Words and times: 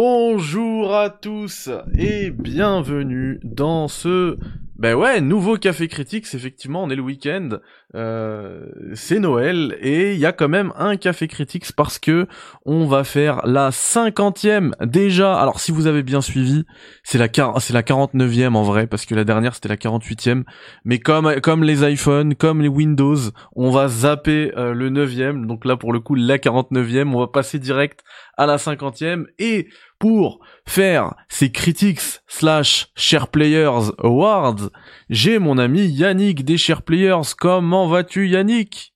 Bonjour 0.00 0.94
à 0.94 1.10
tous 1.10 1.68
et 1.98 2.30
bienvenue 2.30 3.40
dans 3.42 3.88
ce 3.88 4.38
ben 4.78 4.94
ouais 4.94 5.20
nouveau 5.20 5.56
café 5.56 5.88
critique. 5.88 6.24
Effectivement, 6.32 6.84
on 6.84 6.88
est 6.88 6.94
le 6.94 7.02
week-end, 7.02 7.48
euh, 7.96 8.66
c'est 8.94 9.18
Noël 9.18 9.76
et 9.80 10.12
il 10.12 10.20
y 10.20 10.26
a 10.26 10.30
quand 10.30 10.48
même 10.48 10.72
un 10.76 10.96
café 10.96 11.26
critique 11.26 11.64
parce 11.74 11.98
que 11.98 12.28
on 12.64 12.86
va 12.86 13.02
faire 13.02 13.44
la 13.44 13.72
cinquantième 13.72 14.76
déjà. 14.80 15.36
Alors 15.36 15.58
si 15.58 15.72
vous 15.72 15.88
avez 15.88 16.04
bien 16.04 16.20
suivi, 16.20 16.64
c'est 17.02 17.18
la 17.18 17.26
c'est 17.58 17.72
la 17.72 17.82
49e 17.82 18.54
en 18.54 18.62
vrai 18.62 18.86
parce 18.86 19.04
que 19.04 19.16
la 19.16 19.24
dernière 19.24 19.56
c'était 19.56 19.68
la 19.68 19.76
48e. 19.76 20.44
Mais 20.84 21.00
comme 21.00 21.40
comme 21.40 21.64
les 21.64 21.82
iPhones, 21.90 22.36
comme 22.36 22.62
les 22.62 22.68
Windows, 22.68 23.18
on 23.56 23.72
va 23.72 23.88
zapper 23.88 24.52
euh, 24.56 24.74
le 24.74 24.90
9e. 24.90 25.44
Donc 25.44 25.64
là 25.64 25.76
pour 25.76 25.92
le 25.92 25.98
coup 25.98 26.14
la 26.14 26.38
49e, 26.38 27.12
on 27.12 27.18
va 27.18 27.26
passer 27.26 27.58
direct 27.58 28.04
à 28.36 28.46
la 28.46 28.58
50e 28.58 29.24
et 29.40 29.66
pour 29.98 30.40
faire 30.66 31.14
ces 31.28 31.50
critiques 31.50 32.00
slash 32.26 32.88
share 32.96 33.28
players 33.28 33.90
awards, 33.98 34.70
j'ai 35.10 35.38
mon 35.38 35.58
ami 35.58 35.86
Yannick 35.86 36.44
des 36.44 36.58
share 36.58 36.82
players. 36.82 37.34
Comment 37.38 37.88
vas-tu 37.88 38.28
Yannick? 38.28 38.94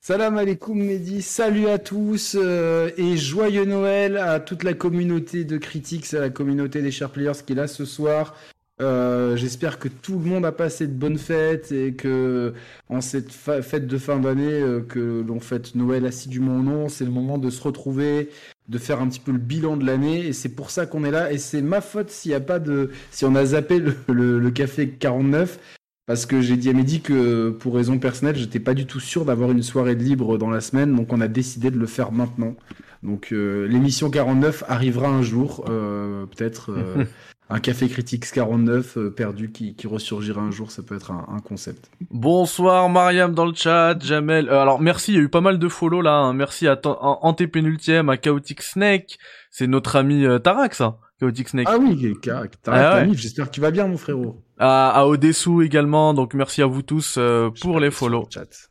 Salam 0.00 0.36
alaikum 0.36 0.78
Mehdi, 0.78 1.22
salut 1.22 1.66
à 1.68 1.78
tous 1.78 2.36
euh, 2.38 2.90
et 2.98 3.16
joyeux 3.16 3.64
Noël 3.64 4.18
à 4.18 4.38
toute 4.38 4.62
la 4.62 4.74
communauté 4.74 5.44
de 5.44 5.56
critiques, 5.56 6.12
à 6.12 6.20
la 6.20 6.28
communauté 6.28 6.82
des 6.82 6.90
share 6.90 7.08
players 7.08 7.42
qui 7.46 7.54
est 7.54 7.56
là 7.56 7.66
ce 7.66 7.86
soir. 7.86 8.34
Euh, 8.80 9.36
j'espère 9.36 9.78
que 9.78 9.86
tout 9.86 10.18
le 10.18 10.24
monde 10.24 10.44
a 10.44 10.50
passé 10.50 10.88
de 10.88 10.92
bonnes 10.92 11.18
fêtes 11.18 11.70
et 11.70 11.94
que 11.94 12.54
en 12.88 13.00
cette 13.00 13.30
fête 13.30 13.86
de 13.86 13.98
fin 13.98 14.18
d'année 14.18 14.50
euh, 14.50 14.80
que 14.80 15.22
l'on 15.24 15.38
fête 15.38 15.76
Noël 15.76 16.04
assidûment 16.06 16.56
ou 16.56 16.62
non, 16.64 16.88
c'est 16.88 17.04
le 17.04 17.12
moment 17.12 17.38
de 17.38 17.50
se 17.50 17.62
retrouver, 17.62 18.30
de 18.68 18.78
faire 18.78 19.00
un 19.00 19.08
petit 19.08 19.20
peu 19.20 19.30
le 19.30 19.38
bilan 19.38 19.76
de 19.76 19.86
l'année 19.86 20.26
et 20.26 20.32
c'est 20.32 20.48
pour 20.48 20.70
ça 20.70 20.86
qu'on 20.86 21.04
est 21.04 21.12
là. 21.12 21.30
Et 21.30 21.38
c'est 21.38 21.62
ma 21.62 21.80
faute 21.80 22.10
s'il 22.10 22.32
y 22.32 22.34
a 22.34 22.40
pas 22.40 22.58
de 22.58 22.90
si 23.12 23.24
on 23.24 23.36
a 23.36 23.44
zappé 23.44 23.80
le, 24.08 24.50
café 24.50 24.88
49 24.88 25.60
parce 26.06 26.26
que 26.26 26.40
j'ai 26.40 26.56
dit 26.56 26.68
à 26.68 26.72
Mehdi 26.72 27.00
que 27.00 27.50
pour 27.50 27.76
raison 27.76 27.98
personnelle 27.98 28.36
j'étais 28.36 28.60
pas 28.60 28.74
du 28.74 28.86
tout 28.86 29.00
sûr 29.00 29.24
d'avoir 29.24 29.52
une 29.52 29.62
soirée 29.62 29.94
de 29.94 30.02
libre 30.02 30.36
dans 30.36 30.50
la 30.50 30.60
semaine 30.60 30.94
donc 30.96 31.12
on 31.12 31.20
a 31.20 31.28
décidé 31.28 31.70
de 31.70 31.78
le 31.78 31.86
faire 31.86 32.10
maintenant. 32.10 32.56
Donc 33.04 33.28
euh, 33.30 33.68
l'émission 33.68 34.10
49 34.10 34.64
arrivera 34.66 35.08
un 35.08 35.22
jour 35.22 35.64
euh, 35.68 36.26
peut-être 36.26 36.72
un 37.50 37.60
café 37.60 37.88
critique 37.88 38.24
49 38.30 38.96
euh, 38.96 39.10
perdu 39.10 39.52
qui, 39.52 39.74
qui, 39.74 39.86
ressurgira 39.86 40.40
un 40.40 40.50
jour, 40.50 40.70
ça 40.70 40.82
peut 40.82 40.96
être 40.96 41.10
un, 41.10 41.26
un 41.28 41.40
concept. 41.40 41.90
Bonsoir 42.10 42.88
Mariam 42.88 43.34
dans 43.34 43.44
le 43.44 43.54
chat, 43.54 44.02
Jamel. 44.02 44.48
Euh, 44.48 44.62
alors 44.62 44.80
merci, 44.80 45.12
il 45.12 45.16
y 45.16 45.18
a 45.18 45.22
eu 45.22 45.28
pas 45.28 45.42
mal 45.42 45.58
de 45.58 45.68
follow 45.68 46.00
là. 46.00 46.14
Hein. 46.14 46.32
Merci 46.32 46.66
à 46.66 46.80
Antépénultième, 46.84 48.08
à 48.08 48.16
Chaotic 48.16 48.62
Snake. 48.62 49.18
C'est 49.50 49.66
notre 49.66 49.96
ami 49.96 50.24
euh, 50.24 50.38
Tarak 50.38 50.74
ça, 50.74 50.98
Chaotic 51.20 51.50
Snake. 51.50 51.68
Ah 51.70 51.76
oui, 51.78 52.14
Tarak, 52.22 52.54
ah 52.66 53.04
j'espère 53.12 53.50
que 53.50 53.54
tu 53.54 53.60
vas 53.60 53.70
bien 53.70 53.86
mon 53.86 53.98
frérot. 53.98 54.42
À, 54.58 54.90
à 54.90 55.06
Odessou 55.06 55.60
également, 55.60 56.14
donc 56.14 56.32
merci 56.32 56.62
à 56.62 56.66
vous 56.66 56.82
tous 56.82 57.18
pour 57.60 57.78
les 57.78 57.90
follow. 57.90 58.26
Chat 58.32 58.70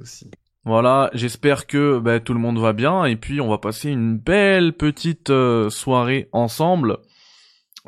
aussi. 0.00 0.30
Voilà, 0.64 1.10
j'espère 1.12 1.66
que 1.66 1.98
bah, 1.98 2.20
tout 2.20 2.32
le 2.32 2.38
monde 2.38 2.58
va 2.58 2.72
bien 2.72 3.04
et 3.04 3.16
puis 3.16 3.40
on 3.40 3.48
va 3.48 3.58
passer 3.58 3.90
une 3.90 4.16
belle 4.16 4.72
petite 4.72 5.30
soirée 5.68 6.28
ensemble. 6.32 6.98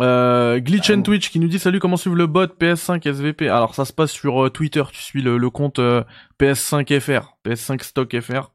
Euh, 0.01 0.59
Glitch 0.59 0.91
and 0.91 1.03
Twitch 1.03 1.31
qui 1.31 1.39
nous 1.39 1.47
dit 1.47 1.61
salut 1.61 1.79
comment 1.79 1.97
suivre 1.97 2.17
le 2.17 2.27
bot 2.27 2.47
PS5 2.47 3.09
SVP 3.09 3.49
alors 3.49 3.77
ça 3.77 3.85
se 3.85 3.93
passe 3.93 4.11
sur 4.11 4.45
euh, 4.47 4.51
Twitter 4.51 4.83
tu 4.91 5.01
suis 5.01 5.23
le, 5.23 5.39
le 5.39 5.51
compte 5.51 5.79
euh, 5.79 6.03
PS5FR 6.41 7.27
PS5 7.47 7.81
Stock 7.81 8.21
FR 8.21 8.51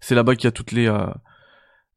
c'est 0.00 0.16
là-bas 0.16 0.34
qu'il 0.34 0.46
y 0.46 0.48
a 0.48 0.52
toutes 0.52 0.72
les 0.72 0.88
euh, 0.88 1.06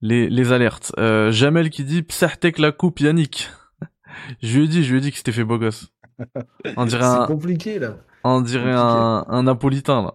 les, 0.01 0.29
les 0.29 0.51
alertes. 0.53 0.93
Jamel 0.97 1.71
qui 1.71 1.83
dit 1.83 2.03
Psartek 2.03 2.57
la 2.59 2.71
coupe 2.71 2.99
Yannick. 2.99 3.49
Je 4.43 4.59
lui 4.59 4.65
ai 4.65 4.67
dit 4.67 4.83
je 4.83 4.91
lui 4.91 4.99
ai 4.99 5.01
dit 5.01 5.11
que 5.11 5.17
c'était 5.17 5.31
fait 5.31 5.43
beau 5.43 5.57
gosse. 5.57 5.89
On 6.77 6.85
dirait 6.85 7.03
un 7.05 7.25
compliqué 7.25 7.79
là. 7.79 7.97
on 8.23 8.39
dirait 8.41 8.71
un, 8.71 9.25
un 9.27 9.43
napolitain 9.43 10.03
là. 10.03 10.13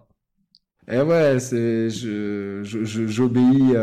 Eh 0.87 1.01
ouais 1.01 1.39
c'est 1.39 1.89
je 1.89 2.61
j'obéis 2.63 3.73
je, 3.73 3.77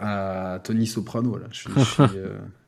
à, 0.00 0.54
à 0.54 0.58
Tony 0.60 0.86
Soprano 0.86 1.36
là. 1.36 1.46
Je 1.50 1.58
suis, 1.60 1.70
je 1.76 1.84
suis 1.84 2.02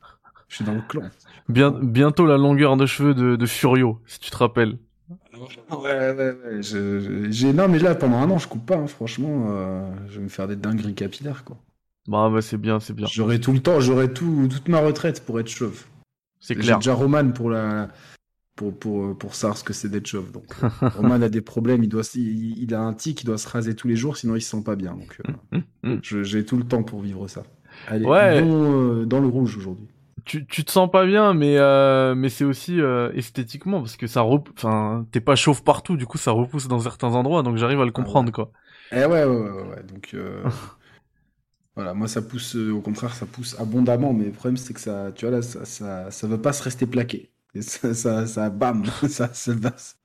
Je 0.49 0.55
suis 0.55 0.65
dans 0.65 0.73
le 0.73 0.81
clan. 0.81 1.03
Bien, 1.47 1.71
bientôt 1.71 2.25
la 2.25 2.37
longueur 2.37 2.75
de 2.75 2.85
cheveux 2.85 3.13
de, 3.13 3.35
de 3.35 3.45
Furio, 3.45 3.99
si 4.07 4.19
tu 4.19 4.31
te 4.31 4.37
rappelles. 4.37 4.77
Ouais, 5.71 6.11
ouais, 6.11 6.13
ouais. 6.13 6.61
j'ai... 6.61 7.53
Non, 7.53 7.67
mais 7.67 7.79
là, 7.79 7.95
pendant 7.95 8.17
un 8.17 8.29
an, 8.29 8.39
je 8.39 8.47
coupe 8.47 8.65
pas, 8.65 8.75
hein. 8.75 8.87
franchement. 8.87 9.47
Euh, 9.49 9.89
je 10.09 10.17
vais 10.17 10.23
me 10.23 10.29
faire 10.29 10.47
des 10.47 10.55
dingueries 10.55 10.95
capillaires, 10.95 11.43
quoi. 11.45 11.57
Bah, 12.07 12.29
bah 12.29 12.41
c'est 12.41 12.57
bien, 12.57 12.79
c'est 12.79 12.93
bien. 12.93 13.05
J'aurai 13.09 13.39
tout 13.39 13.53
le 13.53 13.59
temps, 13.59 13.79
j'aurai 13.79 14.11
tout, 14.11 14.47
toute 14.49 14.67
ma 14.67 14.79
retraite 14.79 15.23
pour 15.23 15.39
être 15.39 15.47
chauve. 15.47 15.85
C'est 16.39 16.55
clair. 16.55 16.65
J'ai 16.65 16.75
déjà 16.75 16.93
Roman 16.93 17.31
pour 17.31 17.49
la. 17.51 17.89
Pour, 18.55 18.77
pour, 18.77 19.17
pour 19.17 19.35
savoir 19.35 19.57
ce 19.57 19.63
que 19.63 19.71
c'est 19.71 19.87
d'être 19.87 20.07
chauve. 20.07 20.31
Donc, 20.33 20.43
euh, 20.63 20.89
Roman 20.97 21.21
a 21.21 21.29
des 21.29 21.39
problèmes, 21.39 21.81
il, 21.81 21.87
doit, 21.87 22.03
il, 22.15 22.73
a 22.73 22.81
un 22.81 22.93
tic, 22.93 23.21
il 23.21 23.25
doit 23.25 23.37
se 23.37 23.47
raser 23.47 23.73
tous 23.73 23.87
les 23.87 23.95
jours, 23.95 24.17
sinon 24.17 24.35
il 24.35 24.41
se 24.41 24.49
sent 24.49 24.63
pas 24.65 24.75
bien. 24.75 24.95
Donc, 24.95 25.21
euh, 25.85 25.99
j'ai 26.23 26.43
tout 26.43 26.57
le 26.57 26.65
temps 26.65 26.83
pour 26.83 27.01
vivre 27.01 27.27
ça. 27.29 27.43
Allez, 27.87 28.05
ouais. 28.05 28.41
dans 28.41 29.21
le 29.21 29.27
rouge 29.27 29.55
aujourd'hui 29.55 29.87
tu, 30.25 30.45
tu 30.45 30.63
te 30.63 30.71
sens 30.71 30.89
pas 30.89 31.05
bien, 31.05 31.33
mais 31.33 31.57
euh, 31.57 32.15
mais 32.15 32.29
c'est 32.29 32.45
aussi 32.45 32.79
euh, 32.79 33.11
esthétiquement 33.13 33.79
parce 33.79 33.97
que 33.97 34.07
ça 34.07 34.23
enfin 34.23 35.05
t'es 35.11 35.21
pas 35.21 35.35
chauve 35.35 35.63
partout, 35.63 35.97
du 35.97 36.05
coup 36.05 36.17
ça 36.17 36.31
repousse 36.31 36.67
dans 36.67 36.79
certains 36.79 37.09
endroits, 37.09 37.43
donc 37.43 37.57
j'arrive 37.57 37.81
à 37.81 37.85
le 37.85 37.91
ah 37.93 37.93
comprendre 37.93 38.31
quoi. 38.31 38.51
Eh 38.91 38.97
ouais 38.97 39.05
ouais 39.05 39.25
ouais, 39.25 39.49
ouais. 39.49 39.83
donc 39.83 40.11
euh, 40.13 40.43
voilà 41.75 41.93
moi 41.93 42.07
ça 42.07 42.21
pousse 42.21 42.55
au 42.55 42.81
contraire 42.81 43.13
ça 43.13 43.25
pousse 43.25 43.59
abondamment, 43.59 44.13
mais 44.13 44.25
le 44.25 44.31
problème 44.31 44.57
c'est 44.57 44.73
que 44.73 44.79
ça 44.79 45.11
tu 45.15 45.25
vois 45.25 45.35
là 45.35 45.41
ça 45.41 45.65
ça 45.65 46.11
ça 46.11 46.27
veut 46.27 46.41
pas 46.41 46.53
se 46.53 46.63
rester 46.63 46.85
plaqué. 46.85 47.31
Et 47.55 47.63
ça, 47.63 47.95
ça, 47.95 48.27
ça, 48.27 48.51
bam, 48.51 48.85
ça 49.09 49.33
se 49.33 49.49
passe. 49.49 49.97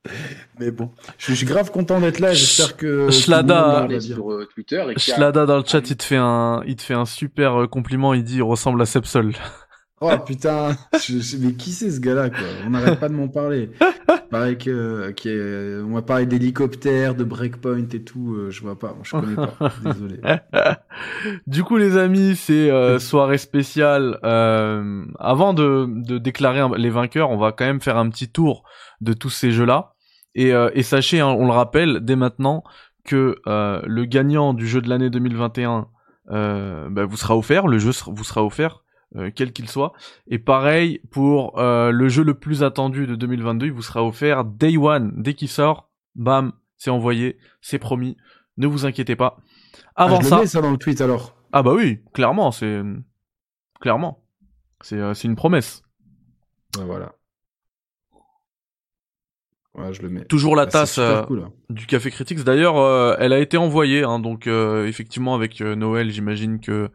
Mais 0.59 0.71
bon, 0.71 0.89
je 1.19 1.31
suis 1.31 1.45
grave 1.45 1.69
content 1.69 2.01
d'être 2.01 2.19
là. 2.19 2.33
J'espère 2.33 2.75
que 2.75 3.11
Shlada 3.11 3.87
sur 3.99 4.47
Twitter. 4.51 4.83
Shlada 4.97 5.45
dans 5.45 5.57
le 5.57 5.63
chat, 5.63 5.87
il 5.87 5.95
te 5.95 6.03
fait 6.03 6.15
un, 6.15 6.63
il 6.65 6.75
te 6.75 6.81
fait 6.81 6.95
un 6.95 7.05
super 7.05 7.67
compliment. 7.69 8.15
Il 8.15 8.23
dit, 8.23 8.37
il 8.37 8.41
ressemble 8.41 8.81
à 8.81 8.87
Sepsol. 8.87 9.35
Oh 10.01 10.11
putain, 10.25 10.75
je, 10.99 11.37
mais 11.37 11.53
qui 11.53 11.71
c'est 11.71 11.89
ce 11.89 12.01
gars-là 12.01 12.29
quoi? 12.29 12.45
On 12.65 12.71
n'arrête 12.71 12.99
pas 12.99 13.07
de 13.07 13.13
m'en 13.13 13.29
parler. 13.29 13.71
Pareil 14.29 14.57
que, 14.57 15.11
qui 15.11 15.29
on 15.29 15.93
va 15.93 16.01
parler 16.01 16.25
d'hélicoptère, 16.25 17.15
de 17.15 17.23
breakpoint 17.23 17.87
et 17.93 18.03
tout. 18.03 18.35
Euh, 18.35 18.51
je 18.51 18.61
vois 18.61 18.77
pas, 18.77 18.93
je 19.03 19.11
connais 19.11 19.35
pas. 19.35 19.71
Désolé. 19.85 20.19
du 21.47 21.63
coup, 21.63 21.77
les 21.77 21.95
amis, 21.95 22.35
c'est 22.35 22.69
euh, 22.69 22.99
soirée 22.99 23.37
spéciale. 23.37 24.19
Euh, 24.25 25.05
avant 25.17 25.53
de, 25.53 25.87
de 25.87 26.17
déclarer 26.17 26.67
les 26.77 26.89
vainqueurs, 26.89 27.29
on 27.29 27.37
va 27.37 27.53
quand 27.53 27.65
même 27.65 27.81
faire 27.81 27.97
un 27.97 28.09
petit 28.09 28.29
tour 28.29 28.63
de 28.99 29.13
tous 29.13 29.29
ces 29.29 29.51
jeux-là. 29.51 29.93
Et, 30.33 30.51
euh, 30.51 30.69
et 30.73 30.83
sachez, 30.83 31.21
hein, 31.21 31.27
on 31.27 31.45
le 31.45 31.53
rappelle 31.53 32.01
dès 32.01 32.17
maintenant, 32.17 32.65
que 33.05 33.37
le 33.45 34.05
gagnant 34.05 34.53
du 34.53 34.67
jeu 34.67 34.81
de 34.81 34.89
l'année 34.89 35.09
2021 35.09 35.87
bah, 36.27 37.05
vous 37.05 37.17
sera 37.17 37.37
offert. 37.37 37.67
Le 37.67 37.77
jeu 37.77 37.91
vous 38.07 38.23
sera 38.25 38.43
offert 38.43 38.81
euh, 39.17 39.31
quel 39.33 39.53
qu'il 39.53 39.69
soit. 39.69 39.93
Et 40.27 40.39
pareil 40.39 40.99
pour 41.09 41.57
euh, 41.57 41.91
le 41.91 42.09
jeu 42.09 42.23
le 42.23 42.33
plus 42.33 42.63
attendu 42.63 43.07
de 43.07 43.15
2022, 43.15 43.67
il 43.67 43.71
vous 43.71 43.81
sera 43.81 44.03
offert 44.03 44.43
Day 44.43 44.77
One, 44.77 45.13
dès 45.15 45.33
qu'il 45.35 45.47
sort, 45.47 45.89
bam, 46.15 46.51
c'est 46.77 46.89
envoyé, 46.89 47.37
c'est 47.61 47.79
promis, 47.79 48.17
ne 48.57 48.67
vous 48.67 48.85
inquiétez 48.85 49.15
pas. 49.15 49.37
Avant 49.95 50.17
ah, 50.17 50.21
je 50.21 50.27
ça, 50.27 50.39
mets 50.39 50.47
ça 50.47 50.61
dans 50.61 50.71
le 50.71 50.77
tweet 50.77 50.99
alors. 50.99 51.35
Ah 51.53 51.63
bah 51.63 51.73
oui, 51.73 52.01
clairement, 52.13 52.51
c'est 52.51 52.81
clairement, 53.79 54.21
c'est 54.81 54.97
euh, 54.97 55.13
une 55.13 55.35
promesse. 55.35 55.81
voilà. 56.75 57.13
Ouais, 59.75 59.93
je 59.93 60.01
le 60.01 60.09
mets. 60.09 60.25
Toujours 60.25 60.57
la 60.57 60.65
bah, 60.65 60.71
tasse 60.71 60.99
hein. 60.99 61.25
du 61.69 61.85
Café 61.85 62.09
Critics. 62.09 62.43
D'ailleurs, 62.43 63.17
elle 63.19 63.33
a 63.33 63.39
été 63.39 63.57
envoyée, 63.57 64.03
hein, 64.03 64.19
donc 64.19 64.47
effectivement 64.47 65.35
avec 65.35 65.61
Noël, 65.61 66.11
j'imagine 66.11 66.59
que 66.59 66.91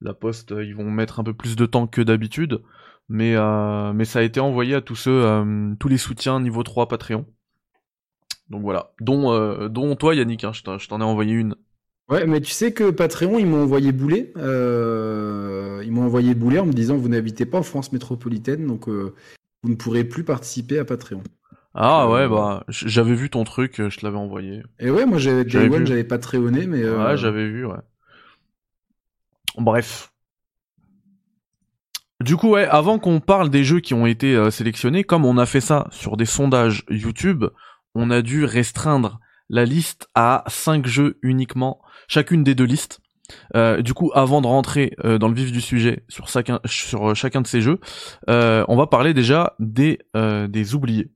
la 0.00 0.14
poste, 0.14 0.52
euh, 0.52 0.64
ils 0.64 0.74
vont 0.74 0.90
mettre 0.90 1.20
un 1.20 1.24
peu 1.24 1.34
plus 1.34 1.56
de 1.56 1.66
temps 1.66 1.86
que 1.86 2.00
d'habitude, 2.00 2.60
mais 3.08 3.34
euh, 3.36 3.92
mais 3.92 4.04
ça 4.04 4.20
a 4.20 4.22
été 4.22 4.40
envoyé 4.40 4.74
à 4.74 4.80
tous 4.80 4.96
ceux, 4.96 5.24
euh, 5.24 5.74
tous 5.78 5.88
les 5.88 5.98
soutiens 5.98 6.40
niveau 6.40 6.62
3 6.62 6.88
Patreon. 6.88 7.26
Donc 8.50 8.62
voilà, 8.62 8.92
dont 9.00 9.68
dont 9.68 9.96
toi 9.96 10.14
Yannick, 10.14 10.44
hein, 10.44 10.52
je 10.52 10.62
t'en 10.62 11.00
ai 11.00 11.04
envoyé 11.04 11.32
une. 11.32 11.56
Ouais, 12.10 12.26
mais 12.26 12.42
tu 12.42 12.50
sais 12.50 12.72
que 12.72 12.90
Patreon, 12.90 13.38
ils 13.38 13.46
m'ont 13.46 13.62
envoyé 13.62 13.90
bouler. 13.90 14.32
ils 14.36 15.90
m'ont 15.90 16.04
envoyé 16.04 16.34
bouler 16.34 16.58
en 16.58 16.66
me 16.66 16.72
disant 16.72 16.96
vous 16.96 17.08
n'habitez 17.08 17.46
pas 17.46 17.58
en 17.58 17.62
France 17.62 17.92
métropolitaine, 17.92 18.66
donc 18.66 18.88
vous 18.88 19.12
ne 19.64 19.74
pourrez 19.74 20.04
plus 20.04 20.24
participer 20.24 20.78
à 20.78 20.84
Patreon. 20.84 21.22
Ah 21.72 22.08
ouais, 22.08 22.28
bah 22.28 22.64
j'avais 22.68 23.14
vu 23.14 23.30
ton 23.30 23.44
truc, 23.44 23.76
je 23.78 23.98
te 23.98 24.04
l'avais 24.04 24.18
envoyé. 24.18 24.62
Et 24.78 24.90
ouais, 24.90 25.06
moi 25.06 25.16
j'avais 25.16 25.48
j'avais 25.48 26.04
Patreonné, 26.04 26.66
mais. 26.66 26.86
Ouais, 26.86 27.16
j'avais 27.16 27.48
vu, 27.48 27.64
ouais. 27.64 27.80
Bref. 29.56 30.12
Du 32.20 32.36
coup, 32.36 32.50
ouais, 32.50 32.66
avant 32.66 32.98
qu'on 32.98 33.20
parle 33.20 33.50
des 33.50 33.64
jeux 33.64 33.80
qui 33.80 33.92
ont 33.92 34.06
été 34.06 34.34
euh, 34.34 34.50
sélectionnés, 34.50 35.04
comme 35.04 35.24
on 35.24 35.36
a 35.36 35.46
fait 35.46 35.60
ça 35.60 35.88
sur 35.90 36.16
des 36.16 36.24
sondages 36.24 36.84
YouTube, 36.88 37.44
on 37.94 38.10
a 38.10 38.22
dû 38.22 38.44
restreindre 38.44 39.20
la 39.50 39.64
liste 39.64 40.08
à 40.14 40.44
5 40.46 40.86
jeux 40.86 41.18
uniquement, 41.22 41.82
chacune 42.08 42.42
des 42.44 42.54
deux 42.54 42.64
listes. 42.64 43.00
du 43.54 43.94
coup, 43.94 44.10
avant 44.14 44.40
de 44.40 44.46
rentrer 44.46 44.96
dans 45.02 45.28
le 45.28 45.34
vif 45.34 45.52
du 45.52 45.60
sujet 45.60 46.04
sur 46.08 46.28
chacun, 46.28 46.60
sur 46.64 47.14
chacun 47.14 47.42
de 47.42 47.46
ces 47.46 47.60
jeux, 47.60 47.78
on 48.26 48.76
va 48.76 48.86
parler 48.86 49.12
déjà 49.12 49.54
des 49.58 49.98
des 50.14 50.74
oubliés. 50.74 51.12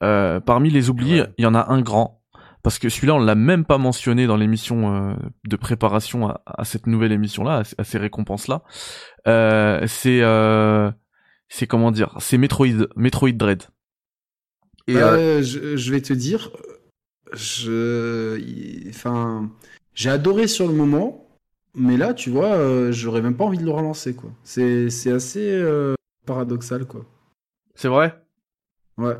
parmi 0.00 0.68
les 0.68 0.90
oubliés, 0.90 1.24
il 1.38 1.44
y 1.44 1.46
en 1.46 1.54
a 1.54 1.72
un 1.72 1.80
grand 1.80 2.23
parce 2.64 2.80
que 2.80 2.88
celui-là 2.88 3.14
on 3.14 3.20
l'a 3.20 3.36
même 3.36 3.64
pas 3.64 3.78
mentionné 3.78 4.26
dans 4.26 4.36
l'émission 4.36 5.16
de 5.44 5.56
préparation 5.56 6.28
à, 6.46 6.64
cette 6.64 6.88
nouvelle 6.88 7.12
émission 7.12 7.44
là, 7.44 7.62
à, 7.78 7.84
ces 7.84 7.98
récompenses 7.98 8.48
là. 8.48 8.62
c'est 9.86 10.22
c'est 11.48 11.68
comment 11.68 11.92
dire, 11.92 12.16
c'est 12.18 12.36
Metroid, 12.36 12.88
Metroid 12.96 13.32
Dread. 13.32 13.62
Et 14.88 14.96
euh, 14.96 15.40
je, 15.42 15.90
vais 15.92 16.00
te 16.00 16.12
dire, 16.12 16.50
je, 17.32 18.38
enfin, 18.88 19.50
j'ai 19.94 20.10
adoré 20.10 20.46
sur 20.46 20.66
le 20.66 20.74
moment, 20.74 21.28
mais 21.74 21.96
là, 21.96 22.12
tu 22.12 22.28
vois, 22.28 22.54
euh, 22.54 22.92
j'aurais 22.92 23.22
même 23.22 23.36
pas 23.36 23.44
envie 23.44 23.58
de 23.58 23.64
le 23.64 23.70
relancer, 23.70 24.14
quoi. 24.14 24.30
C'est, 24.42 24.90
c'est 24.90 25.12
assez 25.12 25.48
euh, 25.48 25.94
paradoxal, 26.26 26.86
quoi. 26.86 27.06
C'est 27.76 27.88
vrai? 27.88 28.20
Ouais. 28.98 29.16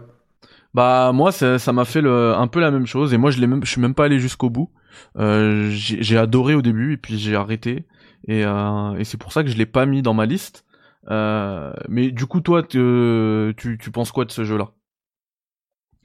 Bah 0.74 1.12
moi, 1.12 1.32
ça, 1.32 1.72
m'a 1.72 1.84
fait 1.84 2.00
le, 2.00 2.34
un 2.34 2.48
peu 2.48 2.60
la 2.60 2.70
même 2.70 2.86
chose, 2.86 3.14
et 3.14 3.18
moi, 3.18 3.30
je 3.30 3.40
l'ai 3.40 3.46
même, 3.46 3.64
je 3.64 3.70
suis 3.70 3.80
même 3.80 3.94
pas 3.94 4.06
allé 4.06 4.18
jusqu'au 4.18 4.50
bout. 4.50 4.70
j'ai, 5.16 6.18
adoré 6.18 6.54
au 6.54 6.62
début, 6.62 6.94
et 6.94 6.96
puis 6.96 7.18
j'ai 7.18 7.36
arrêté, 7.36 7.86
et, 8.28 8.40
et 8.42 9.04
c'est 9.04 9.18
pour 9.18 9.32
ça 9.32 9.44
que 9.44 9.50
je 9.50 9.56
l'ai 9.56 9.66
pas 9.66 9.86
mis 9.86 10.02
dans 10.02 10.14
ma 10.14 10.26
liste. 10.26 10.64
mais 11.08 12.10
du 12.10 12.26
coup, 12.26 12.40
toi, 12.40 12.62
tu, 12.62 13.54
tu 13.56 13.90
penses 13.92 14.12
quoi 14.12 14.24
de 14.24 14.32
ce 14.32 14.44
jeu-là? 14.44 14.72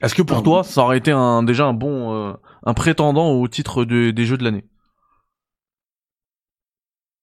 Est-ce 0.00 0.14
que 0.14 0.22
pour 0.22 0.42
toi, 0.42 0.64
ça 0.64 0.82
aurait 0.82 0.98
été 0.98 1.10
un, 1.10 1.42
déjà 1.42 1.66
un 1.66 1.74
bon, 1.74 2.14
euh, 2.14 2.32
un 2.64 2.74
prétendant 2.74 3.32
au 3.32 3.46
titre 3.48 3.84
des 3.84 4.24
jeux 4.24 4.38
de 4.38 4.44
l'année? 4.44 4.64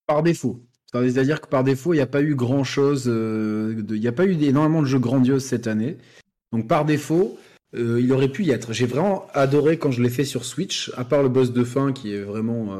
Par 0.06 0.22
défaut. 0.22 0.64
C'est-à-dire 0.92 1.40
que 1.40 1.48
par 1.48 1.64
défaut, 1.64 1.92
il 1.92 1.96
n'y 1.96 2.02
a 2.02 2.06
pas 2.06 2.22
eu 2.22 2.34
grand-chose, 2.34 3.04
euh, 3.08 3.84
il 3.90 4.00
n'y 4.00 4.06
a 4.06 4.12
pas 4.12 4.24
eu 4.24 4.42
énormément 4.42 4.80
de 4.80 4.86
jeux 4.86 4.98
grandioses 4.98 5.44
cette 5.44 5.66
année. 5.66 5.98
Donc 6.52 6.68
par 6.68 6.84
défaut, 6.84 7.38
euh, 7.74 8.00
il 8.00 8.12
aurait 8.12 8.28
pu 8.28 8.44
y 8.44 8.50
être. 8.50 8.72
J'ai 8.72 8.86
vraiment 8.86 9.26
adoré 9.34 9.78
quand 9.78 9.90
je 9.90 10.02
l'ai 10.02 10.10
fait 10.10 10.24
sur 10.24 10.44
Switch, 10.44 10.90
à 10.96 11.04
part 11.04 11.22
le 11.22 11.28
boss 11.28 11.52
de 11.52 11.64
fin 11.64 11.92
qui 11.92 12.14
est 12.14 12.22
vraiment... 12.22 12.76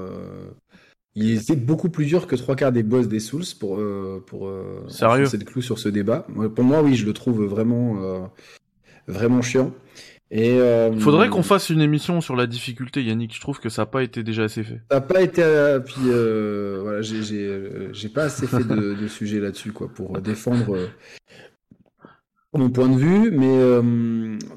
Il 1.14 1.32
était 1.32 1.56
beaucoup 1.56 1.88
plus 1.88 2.06
dur 2.06 2.26
que 2.26 2.36
trois 2.36 2.54
quarts 2.54 2.70
des 2.70 2.84
boss 2.84 3.08
des 3.08 3.18
Souls 3.18 3.44
pour, 3.58 3.80
pour 4.26 4.52
Sérieux 4.88 5.26
le 5.32 5.44
clou 5.44 5.62
sur 5.62 5.78
ce 5.78 5.88
débat. 5.88 6.26
Pour 6.54 6.64
moi, 6.64 6.82
oui, 6.82 6.94
je 6.94 7.06
le 7.06 7.12
trouve 7.12 7.44
vraiment, 7.44 8.30
vraiment 9.08 9.42
chiant. 9.42 9.72
Et 10.30 10.60
euh, 10.60 10.94
faudrait 10.98 11.30
qu'on 11.30 11.42
fasse 11.42 11.70
une 11.70 11.80
émission 11.80 12.20
sur 12.20 12.36
la 12.36 12.46
difficulté, 12.46 13.02
Yannick. 13.02 13.34
Je 13.34 13.40
trouve 13.40 13.60
que 13.60 13.70
ça 13.70 13.82
n'a 13.82 13.86
pas 13.86 14.02
été 14.02 14.22
déjà 14.22 14.44
assez 14.44 14.62
fait. 14.62 14.80
Ça 14.90 14.96
n'a 14.96 15.00
pas 15.00 15.22
été, 15.22 15.42
euh, 15.42 15.80
puis 15.80 16.02
euh, 16.06 16.80
voilà, 16.82 17.00
j'ai 17.00 18.08
pas 18.10 18.24
assez 18.24 18.46
fait 18.46 18.64
de, 18.64 18.94
de 18.94 19.08
sujet 19.08 19.40
là-dessus, 19.40 19.72
quoi, 19.72 19.88
pour 19.88 20.20
défendre 20.20 20.76
mon 22.54 22.70
point 22.70 22.88
de 22.88 22.96
vue. 22.96 23.30
Mais 23.30 23.82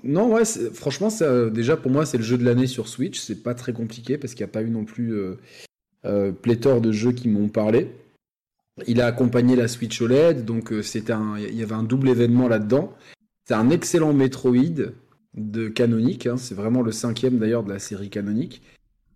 non, 0.03 0.33
ouais, 0.33 0.45
franchement, 0.73 1.09
ça, 1.09 1.49
déjà 1.49 1.77
pour 1.77 1.91
moi, 1.91 2.05
c'est 2.05 2.17
le 2.17 2.23
jeu 2.23 2.38
de 2.38 2.45
l'année 2.45 2.67
sur 2.67 2.88
Switch. 2.88 3.19
C'est 3.19 3.43
pas 3.43 3.53
très 3.53 3.73
compliqué 3.73 4.17
parce 4.17 4.33
qu'il 4.33 4.45
n'y 4.45 4.49
a 4.49 4.53
pas 4.53 4.63
eu 4.63 4.69
non 4.69 4.85
plus 4.85 5.13
pléthore 6.41 6.81
de 6.81 6.91
jeux 6.91 7.11
qui 7.11 7.27
m'ont 7.27 7.49
parlé. 7.49 7.91
Il 8.88 9.01
a 9.01 9.07
accompagné 9.07 9.55
la 9.55 9.67
Switch 9.67 10.01
OLED, 10.01 10.45
donc 10.45 10.73
c'était 10.81 11.13
un, 11.13 11.38
il 11.38 11.55
y 11.55 11.63
avait 11.63 11.75
un 11.75 11.83
double 11.83 12.09
événement 12.09 12.47
là-dedans. 12.47 12.95
C'est 13.45 13.53
un 13.53 13.69
excellent 13.69 14.13
Metroid 14.13 14.93
de 15.33 15.69
canonique. 15.69 16.27
Hein. 16.27 16.38
c'est 16.38 16.55
vraiment 16.55 16.81
le 16.81 16.91
cinquième 16.91 17.38
d'ailleurs 17.38 17.63
de 17.63 17.69
la 17.69 17.79
série 17.79 18.09
canonique. 18.09 18.61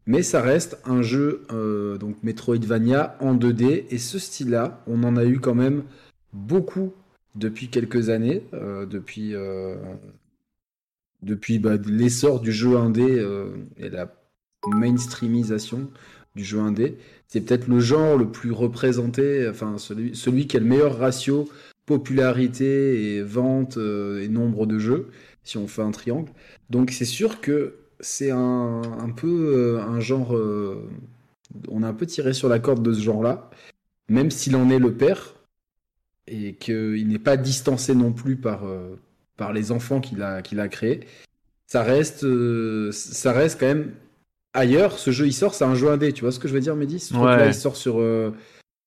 Mais 0.07 0.21
ça 0.21 0.41
reste 0.41 0.77
un 0.85 1.01
jeu, 1.01 1.43
euh, 1.51 1.97
donc 1.97 2.21
Metroidvania 2.21 3.17
en 3.19 3.35
2D. 3.35 3.85
Et 3.89 3.97
ce 3.97 4.19
style-là, 4.19 4.83
on 4.87 5.03
en 5.03 5.17
a 5.17 5.25
eu 5.25 5.39
quand 5.39 5.55
même 5.55 5.83
beaucoup 6.31 6.93
depuis 7.35 7.69
quelques 7.69 8.09
années. 8.09 8.43
Euh, 8.53 8.85
depuis 8.85 9.35
euh, 9.35 9.75
depuis 11.21 11.59
bah, 11.59 11.75
l'essor 11.87 12.39
du 12.39 12.51
jeu 12.51 12.77
indé 12.77 13.25
et 13.77 13.89
la 13.89 14.13
mainstreamisation 14.67 15.89
du 16.35 16.43
jeu 16.43 16.59
indé. 16.59 16.97
C'est 17.27 17.41
peut-être 17.41 17.67
le 17.67 17.79
genre 17.79 18.17
le 18.17 18.29
plus 18.29 18.51
représenté, 18.51 19.47
enfin 19.49 19.77
celui, 19.77 20.47
qui 20.47 20.57
a 20.57 20.59
le 20.59 20.65
meilleur 20.67 20.99
ratio 20.99 21.49
popularité 21.87 23.15
et 23.15 23.21
vente 23.23 23.77
et 23.77 24.27
nombre 24.27 24.67
de 24.67 24.77
jeux 24.77 25.09
si 25.43 25.57
on 25.57 25.67
fait 25.67 25.81
un 25.81 25.91
triangle. 25.91 26.31
Donc 26.69 26.91
c'est 26.91 27.05
sûr 27.05 27.39
que 27.39 27.75
c'est 28.01 28.31
un, 28.31 28.81
peu 29.15 29.77
euh, 29.77 29.81
un 29.81 30.01
genre... 30.01 30.35
Euh, 30.35 30.89
on 31.69 31.83
a 31.83 31.87
un 31.87 31.93
peu 31.93 32.05
tiré 32.05 32.33
sur 32.33 32.49
la 32.49 32.59
corde 32.59 32.83
de 32.83 32.91
ce 32.91 33.01
genre-là, 33.01 33.49
même 34.09 34.31
s'il 34.31 34.55
en 34.55 34.69
est 34.69 34.79
le 34.79 34.93
père, 34.93 35.34
et 36.27 36.53
qu'il 36.55 37.07
n'est 37.07 37.19
pas 37.19 37.37
distancé 37.37 37.95
non 37.95 38.11
plus 38.11 38.35
par, 38.35 38.65
euh, 38.65 38.95
par 39.37 39.53
les 39.53 39.71
enfants 39.71 40.01
qu'il 40.01 40.21
a, 40.21 40.41
qu'il 40.41 40.59
a 40.59 40.67
créés. 40.67 41.01
Ça 41.67 41.83
reste, 41.83 42.25
ça 42.91 43.31
reste 43.31 43.59
quand 43.59 43.67
même 43.67 43.91
ailleurs. 44.53 44.99
Ce 44.99 45.11
jeu, 45.11 45.27
il 45.27 45.33
sort, 45.33 45.53
c'est 45.55 45.65
un 45.65 45.75
jeu 45.75 45.89
indé. 45.89 46.13
Tu 46.13 46.21
vois 46.21 46.31
ce 46.31 46.39
que 46.39 46.47
je 46.47 46.53
veux 46.53 46.59
dire, 46.59 46.75
Mehdi? 46.75 46.99
Ce 46.99 47.13
là 47.13 47.47
il 47.47 47.53
sort 47.55 47.75
sur, 47.75 48.03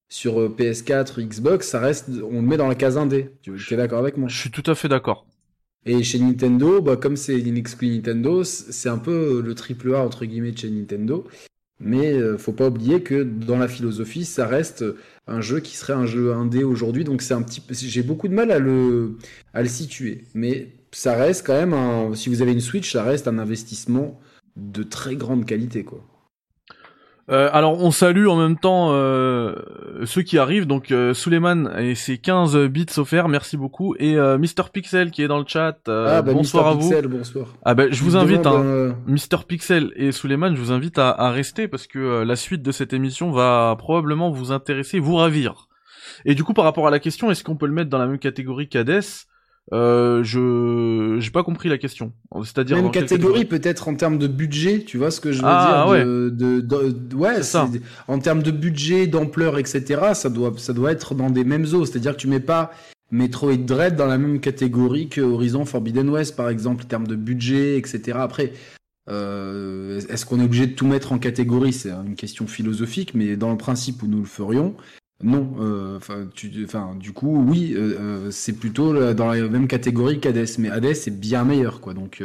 sur 0.09 0.49
PS4, 0.49 1.21
Xbox, 1.21 1.69
ça 1.69 1.81
reste, 1.81 2.09
on 2.31 2.41
le 2.41 2.47
met 2.47 2.57
dans 2.57 2.69
la 2.69 2.77
case 2.77 2.97
indé. 2.97 3.33
Tu 3.43 3.53
es 3.75 3.77
d'accord 3.77 3.99
avec 3.99 4.17
moi? 4.17 4.29
Je 4.29 4.39
suis 4.39 4.51
tout 4.51 4.69
à 4.71 4.77
fait 4.77 4.89
d'accord. 4.89 5.27
Et 5.87 6.03
chez 6.03 6.19
Nintendo, 6.19 6.83
bah, 6.83 6.97
comme 6.97 7.17
c'est 7.17 7.39
une 7.39 7.57
exclu 7.57 7.89
Nintendo, 7.89 8.45
c'est 8.45 8.89
un 8.89 8.99
peu 8.99 9.41
le 9.41 9.55
triple 9.55 9.95
A 9.95 10.03
entre 10.05 10.25
guillemets 10.25 10.53
de 10.53 10.59
chez 10.59 10.71
Nintendo. 10.71 11.27
Mais 11.81 12.13
euh, 12.13 12.37
faut 12.39 12.53
pas 12.53 12.69
oublier 12.69 13.03
que 13.03 13.23
dans 13.23 13.59
la 13.59 13.69
philosophie, 13.69 14.25
ça 14.25 14.47
reste 14.47 14.85
un 15.27 15.41
jeu 15.41 15.61
qui 15.61 15.77
serait 15.77 15.93
un 15.93 16.07
jeu 16.07 16.33
indé 16.33 16.65
aujourd'hui. 16.65 17.05
Donc 17.05 17.23
c'est 17.23 17.35
un 17.35 17.43
petit, 17.43 17.63
j'ai 17.73 18.03
beaucoup 18.03 18.29
de 18.29 18.35
mal 18.35 18.51
à 18.51 18.59
le, 18.59 19.17
à 19.55 19.63
le 19.63 19.69
situer. 19.69 20.25
Mais 20.35 20.73
ça 20.93 21.15
reste 21.15 21.47
quand 21.47 21.55
même 21.55 21.75
un, 21.75 22.15
si 22.15 22.29
vous 22.29 22.43
avez 22.43 22.53
une 22.53 22.61
Switch, 22.61 22.93
ça 22.93 23.05
reste 23.05 23.29
un 23.29 23.39
investissement 23.39 24.21
de 24.57 24.83
très 24.83 25.17
grande 25.17 25.47
qualité, 25.47 25.85
quoi. 25.85 26.05
Euh, 27.31 27.51
alors 27.53 27.83
on 27.83 27.91
salue 27.91 28.27
en 28.27 28.37
même 28.37 28.57
temps 28.57 28.89
euh, 28.93 29.55
ceux 30.05 30.23
qui 30.23 30.39
arrivent, 30.39 30.67
donc 30.67 30.91
euh, 30.91 31.13
Suleiman 31.13 31.69
et 31.79 31.95
ses 31.95 32.17
15 32.17 32.57
bits 32.69 32.87
offerts, 32.97 33.29
merci 33.29 33.59
beaucoup, 33.59 33.95
et 33.99 34.17
euh, 34.17 34.39
Mister 34.39 34.63
Pixel 34.73 35.11
qui 35.11 35.23
est 35.23 35.29
dans 35.29 35.39
le 35.39 35.45
chat, 35.47 35.77
ah, 35.89 36.23
bah, 36.23 36.33
bonsoir 36.33 36.69
à 36.69 36.73
vous. 36.73 36.91
bonsoir. 37.09 37.49
Ah 37.65 37.75
ben 37.75 37.93
je 37.93 38.03
vous 38.03 38.17
invite, 38.17 38.47
hein, 38.47 38.95
Mister 39.07 39.37
Pixel 39.47 39.93
et 39.97 40.11
Suleiman, 40.11 40.55
je 40.55 40.61
vous 40.61 40.73
invite 40.73 40.99
à, 40.99 41.11
à 41.11 41.31
rester 41.31 41.69
parce 41.69 41.87
que 41.87 42.23
la 42.23 42.37
suite 42.37 42.63
de 42.63 42.73
cette 42.73 42.95
émission 42.95 43.31
va 43.31 43.77
probablement 43.79 44.31
vous 44.31 44.51
intéresser, 44.51 44.99
vous 44.99 45.17
ravir. 45.17 45.69
Et 46.25 46.35
du 46.35 46.45
coup 46.45 46.55
par 46.55 46.65
rapport 46.65 46.87
à 46.87 46.91
la 46.91 46.99
question, 46.99 47.31
est-ce 47.31 47.45
qu'on 47.45 47.57
peut 47.57 47.67
le 47.67 47.75
mettre 47.75 47.91
dans 47.91 47.99
la 47.99 48.07
même 48.07 48.19
catégorie 48.19 48.71
qu'Hades? 48.71 49.03
Euh, 49.73 50.25
je 50.25 51.19
j'ai 51.21 51.31
pas 51.31 51.43
compris 51.43 51.69
la 51.69 51.77
question. 51.77 52.13
C'est-à-dire 52.43 52.77
même 52.77 52.91
catégorie 52.91 53.45
peut-être 53.45 53.89
en 53.89 53.95
termes 53.95 54.19
de 54.19 54.27
budget, 54.27 54.85
tu 54.85 54.97
vois 54.97 55.11
ce 55.11 55.21
que 55.21 55.33
je 55.33 55.39
veux 55.39 55.49
ah, 55.49 55.85
dire 55.85 55.93
ouais. 55.93 56.05
De, 56.05 57.15
ouais, 57.15 57.43
ça. 57.43 57.69
en 58.07 58.19
termes 58.19 58.43
de 58.43 58.51
budget, 58.51 59.07
d'ampleur, 59.07 59.59
etc. 59.59 60.13
Ça 60.15 60.31
doit 60.31 60.53
ça 60.57 60.73
doit 60.73 60.93
être 60.93 61.15
dans 61.15 61.31
des 61.31 61.45
mêmes 61.45 61.67
eaux. 61.75 61.85
C'est-à-dire 61.85 62.13
que 62.13 62.21
tu 62.21 62.29
mets 62.29 62.41
pas 62.41 62.71
Metroid 63.11 63.57
Dread 63.57 63.97
dans 63.97 64.07
la 64.07 64.19
même 64.19 64.41
catégorie 64.41 65.09
que 65.09 65.21
Horizon 65.21 65.65
Forbidden 65.65 66.09
West 66.09 66.37
par 66.37 66.49
exemple 66.49 66.85
en 66.85 66.89
termes 66.89 67.07
de 67.07 67.17
budget, 67.17 67.77
etc. 67.79 68.19
Après. 68.21 68.53
Euh, 69.11 70.03
est-ce 70.11 70.27
qu'on 70.27 70.39
est 70.39 70.45
obligé 70.45 70.67
de 70.67 70.75
tout 70.75 70.87
mettre 70.87 71.13
en 71.13 71.19
catégorie? 71.19 71.73
C'est 71.73 71.91
une 71.91 72.15
question 72.15 72.47
philosophique, 72.47 73.15
mais 73.15 73.37
dans 73.37 73.51
le 73.51 73.57
principe 73.57 74.03
où 74.03 74.07
nous 74.07 74.19
le 74.19 74.27
ferions, 74.27 74.77
non, 75.21 75.57
euh, 75.59 75.97
enfin, 75.97 76.29
enfin, 76.65 76.95
du 76.95 77.13
coup, 77.13 77.45
oui, 77.45 77.73
euh, 77.75 77.99
euh, 77.99 78.31
c'est 78.31 78.53
plutôt 78.53 79.13
dans 79.15 79.27
la 79.27 79.49
même 79.49 79.67
catégorie 79.67 80.21
qu'Hades, 80.21 80.47
mais 80.59 80.71
Hades 80.71 80.85
est 80.85 81.11
bien 81.11 81.43
meilleur, 81.43 81.81
quoi. 81.81 81.93
Donc 81.93 82.23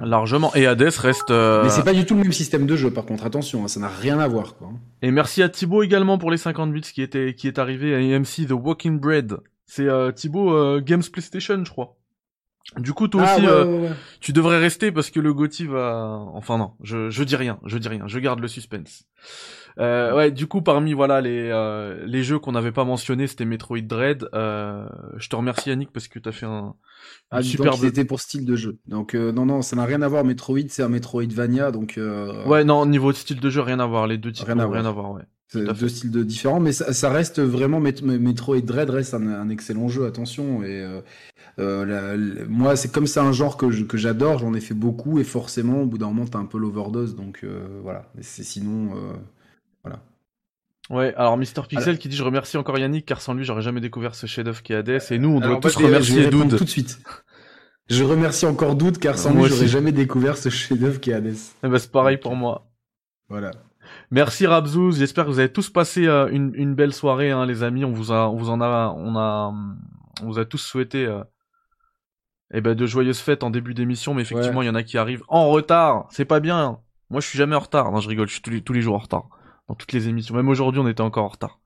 largement. 0.00 0.54
Et 0.54 0.66
Hades 0.66 0.82
reste. 0.82 1.30
Mais 1.30 1.68
c'est 1.68 1.84
pas 1.84 1.92
du 1.92 2.06
tout 2.06 2.14
le 2.14 2.22
même 2.22 2.32
système 2.32 2.66
de 2.66 2.74
jeu, 2.74 2.90
par 2.90 3.04
contre. 3.04 3.26
Attention, 3.26 3.64
hein, 3.64 3.68
ça 3.68 3.80
n'a 3.80 3.88
rien 3.88 4.18
à 4.18 4.28
voir, 4.28 4.56
quoi. 4.56 4.70
Et 5.02 5.10
merci 5.10 5.42
à 5.42 5.50
Thibaut 5.50 5.82
également 5.82 6.16
pour 6.16 6.30
les 6.30 6.38
50 6.38 6.72
bits 6.72 6.80
qui 6.80 7.02
était 7.02 7.34
qui 7.34 7.48
est 7.48 7.58
arrivé 7.58 7.94
à 7.94 7.98
AMC 7.98 8.48
The 8.48 8.52
Walking 8.52 8.98
Bread. 8.98 9.36
C'est 9.66 9.88
Thibaut 10.14 10.80
Games 10.80 11.02
PlayStation, 11.12 11.62
je 11.62 11.70
crois. 11.70 11.96
Du 12.78 12.94
coup, 12.94 13.08
toi 13.08 13.24
ah, 13.26 13.36
aussi, 13.36 13.46
tu 14.20 14.32
devrais 14.32 14.58
rester 14.58 14.90
parce 14.90 15.10
que 15.10 15.20
le 15.20 15.34
Gotti 15.34 15.66
va. 15.66 16.24
Enfin 16.32 16.56
non, 16.56 16.72
je 16.82 17.10
je 17.10 17.24
dis 17.24 17.36
rien, 17.36 17.58
je 17.66 17.76
dis 17.76 17.88
rien, 17.88 18.04
je 18.06 18.18
garde 18.18 18.40
le 18.40 18.48
suspense. 18.48 19.04
Euh, 19.78 20.14
ouais, 20.14 20.30
du 20.30 20.46
coup, 20.46 20.62
parmi 20.62 20.92
voilà 20.92 21.20
les 21.20 21.48
euh, 21.50 22.04
les 22.06 22.22
jeux 22.22 22.38
qu'on 22.38 22.52
n'avait 22.52 22.72
pas 22.72 22.84
mentionnés, 22.84 23.26
c'était 23.26 23.44
Metroid 23.44 23.80
Dread. 23.80 24.28
Euh, 24.34 24.86
je 25.16 25.28
te 25.28 25.36
remercie 25.36 25.70
Yannick 25.70 25.92
parce 25.92 26.08
que 26.08 26.18
t'as 26.18 26.32
fait 26.32 26.46
un 26.46 26.74
ah, 27.30 27.42
super. 27.42 27.74
C'était 27.74 28.04
pour 28.04 28.20
style 28.20 28.44
de 28.44 28.56
jeu. 28.56 28.78
Donc 28.86 29.14
euh, 29.14 29.32
non 29.32 29.46
non, 29.46 29.62
ça 29.62 29.76
n'a 29.76 29.84
rien 29.84 30.02
à 30.02 30.08
voir. 30.08 30.24
Metroid, 30.24 30.68
c'est 30.68 30.82
un 30.82 30.88
Metroidvania, 30.88 31.70
donc. 31.70 31.96
Euh, 31.98 32.44
ouais, 32.46 32.64
non, 32.64 32.86
niveau 32.86 33.12
de 33.12 33.16
style 33.16 33.40
de 33.40 33.50
jeu, 33.50 33.62
rien 33.62 33.80
à 33.80 33.86
voir. 33.86 34.06
Les 34.06 34.18
deux 34.18 34.32
types 34.32 34.46
rien 34.46 34.58
à 34.58 34.66
rien 34.66 34.84
à 34.84 34.90
voir. 34.90 35.12
Ouais. 35.12 35.22
Deux 35.54 35.88
styles 35.88 36.10
de 36.10 36.22
différents, 36.22 36.60
mais 36.60 36.72
ça, 36.72 36.94
ça 36.94 37.10
reste 37.10 37.38
vraiment 37.38 37.78
Metroid 37.78 38.60
Dread 38.62 38.88
reste 38.88 39.12
un, 39.12 39.26
un, 39.26 39.50
excellent 39.50 39.88
jeu. 39.88 40.06
Attention 40.06 40.62
et 40.62 41.02
euh, 41.58 42.44
moi, 42.48 42.74
c'est 42.74 42.90
comme 42.90 43.06
c'est 43.06 43.20
un 43.20 43.32
genre 43.32 43.58
que, 43.58 43.70
j'adore, 43.98 44.38
j'en 44.38 44.54
ai 44.54 44.60
fait 44.60 44.72
beaucoup 44.72 45.18
et 45.18 45.24
forcément, 45.24 45.82
au 45.82 45.86
bout 45.86 45.98
d'un 45.98 46.06
moment, 46.06 46.26
t'as 46.26 46.38
un 46.38 46.46
peu 46.46 46.58
l'overdose, 46.58 47.16
donc 47.16 47.44
voilà. 47.82 48.10
C'est 48.22 48.44
sinon, 48.44 48.94
voilà. 49.84 50.00
Ouais, 50.90 51.14
alors 51.16 51.36
Mister 51.36 51.62
Pixel 51.68 51.98
qui 51.98 52.08
dit 52.08 52.16
je 52.16 52.24
remercie 52.24 52.56
encore 52.56 52.78
Yannick 52.78 53.06
car 53.06 53.20
sans 53.20 53.34
lui 53.34 53.44
j'aurais 53.44 53.62
jamais 53.62 53.80
découvert 53.80 54.14
ce 54.14 54.26
chef-d'œuvre 54.26 54.62
qui 54.62 54.72
est 54.72 54.76
Hades 54.76 55.00
et 55.10 55.18
nous 55.18 55.30
on 55.30 55.40
doit 55.40 55.56
tous 55.58 55.76
remercier 55.76 56.28
Dude. 56.28 56.56
tout 56.56 56.64
de 56.64 56.68
suite. 56.68 57.00
Je 57.88 58.04
remercie 58.04 58.46
encore 58.46 58.74
Doud 58.74 58.98
car 58.98 59.16
sans 59.18 59.32
Moi 59.32 59.48
lui, 59.48 59.54
j'aurais 59.54 59.68
jamais 59.68 59.92
découvert 59.92 60.36
ce 60.36 60.48
chef-d'œuvre 60.48 61.00
qui 61.00 61.10
est 61.10 61.14
Hades. 61.14 61.36
Eh 61.64 61.68
ben, 61.68 61.78
c'est 61.78 61.90
pareil 61.90 62.16
pour 62.16 62.36
moi. 62.36 62.70
Voilà. 63.28 63.50
Merci 64.10 64.46
Rabzouz, 64.46 64.98
j'espère 64.98 65.24
que 65.24 65.30
vous 65.30 65.38
avez 65.38 65.52
tous 65.52 65.70
passé 65.70 66.06
euh, 66.06 66.28
une, 66.30 66.52
une 66.54 66.74
belle 66.74 66.92
soirée, 66.92 67.30
hein, 67.30 67.46
les 67.46 67.62
amis. 67.62 67.84
On 67.84 67.92
vous 67.92 68.12
a, 68.12 68.28
on 68.28 68.36
vous 68.36 68.50
en 68.50 68.60
a, 68.60 68.94
on 68.96 69.16
a, 69.16 69.52
on 70.22 70.26
vous 70.26 70.38
a 70.38 70.44
tous 70.44 70.58
souhaité, 70.58 71.06
euh, 71.06 71.22
eh 72.54 72.60
ben, 72.60 72.74
de 72.74 72.86
joyeuses 72.86 73.18
fêtes 73.20 73.42
en 73.42 73.50
début 73.50 73.74
d'émission, 73.74 74.14
mais 74.14 74.22
effectivement, 74.22 74.62
il 74.62 74.66
y 74.66 74.70
en 74.70 74.74
a 74.74 74.82
qui 74.82 74.98
arrivent 74.98 75.24
en 75.28 75.48
retard. 75.48 76.06
C'est 76.10 76.24
pas 76.24 76.40
bien. 76.40 76.58
hein. 76.58 76.78
Moi, 77.10 77.20
je 77.20 77.28
suis 77.28 77.38
jamais 77.38 77.56
en 77.56 77.60
retard. 77.60 77.90
Non, 77.92 78.00
je 78.00 78.08
rigole. 78.08 78.28
Je 78.28 78.34
suis 78.34 78.42
tous 78.42 78.50
les, 78.50 78.62
tous 78.62 78.72
les 78.72 78.82
jours 78.82 78.94
en 78.94 78.98
retard 78.98 79.28
dans 79.68 79.74
toutes 79.74 79.92
les 79.92 80.08
émissions. 80.08 80.34
Même 80.34 80.48
aujourd'hui, 80.48 80.80
on 80.80 80.88
était 80.88 81.00
encore 81.00 81.24
en 81.24 81.28
retard. 81.28 81.58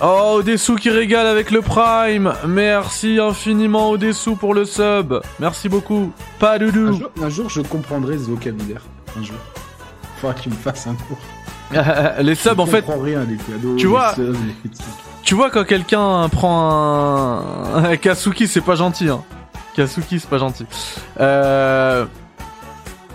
Oh, 0.00 0.36
Odessou 0.38 0.74
qui 0.76 0.90
régale 0.90 1.26
avec 1.26 1.50
le 1.50 1.62
Prime. 1.62 2.32
Merci 2.46 3.18
infiniment 3.20 3.90
Odessou 3.90 4.34
pour 4.34 4.52
le 4.54 4.64
sub. 4.64 5.14
Merci 5.38 5.68
beaucoup. 5.68 6.12
Pas 6.40 6.54
Un 6.54 6.58
doudou. 6.58 6.92
jour, 6.98 7.10
un 7.22 7.28
jour, 7.28 7.48
je 7.48 7.60
comprendrai 7.60 8.14
ce 8.18 8.24
vocabulaire. 8.24 8.82
Un 9.16 9.22
jour. 9.22 9.36
Faudra 10.20 10.34
tu 10.34 10.48
me 10.50 10.54
fasses 10.54 10.86
un 10.88 10.94
cours. 10.94 11.18
les 12.20 12.34
subs, 12.34 12.58
en 12.58 12.66
fait, 12.66 12.82
comprends 12.84 13.00
rien, 13.02 13.24
les 13.24 13.36
cadeaux. 13.36 13.76
tu 13.76 13.84
les 13.86 13.90
vois, 13.90 14.14
subs, 14.14 14.36
les 14.64 14.70
trucs. 14.70 14.86
Tu 15.22 15.34
vois 15.36 15.50
quand 15.50 15.64
quelqu'un 15.64 16.28
prend 16.30 17.40
un 17.74 17.96
Kasuki, 18.00 18.48
c'est 18.48 18.60
pas 18.60 18.74
gentil. 18.74 19.08
Hein. 19.08 19.22
Kasuki, 19.74 20.18
c'est 20.18 20.28
pas 20.28 20.38
gentil. 20.38 20.66
Euh... 21.20 22.06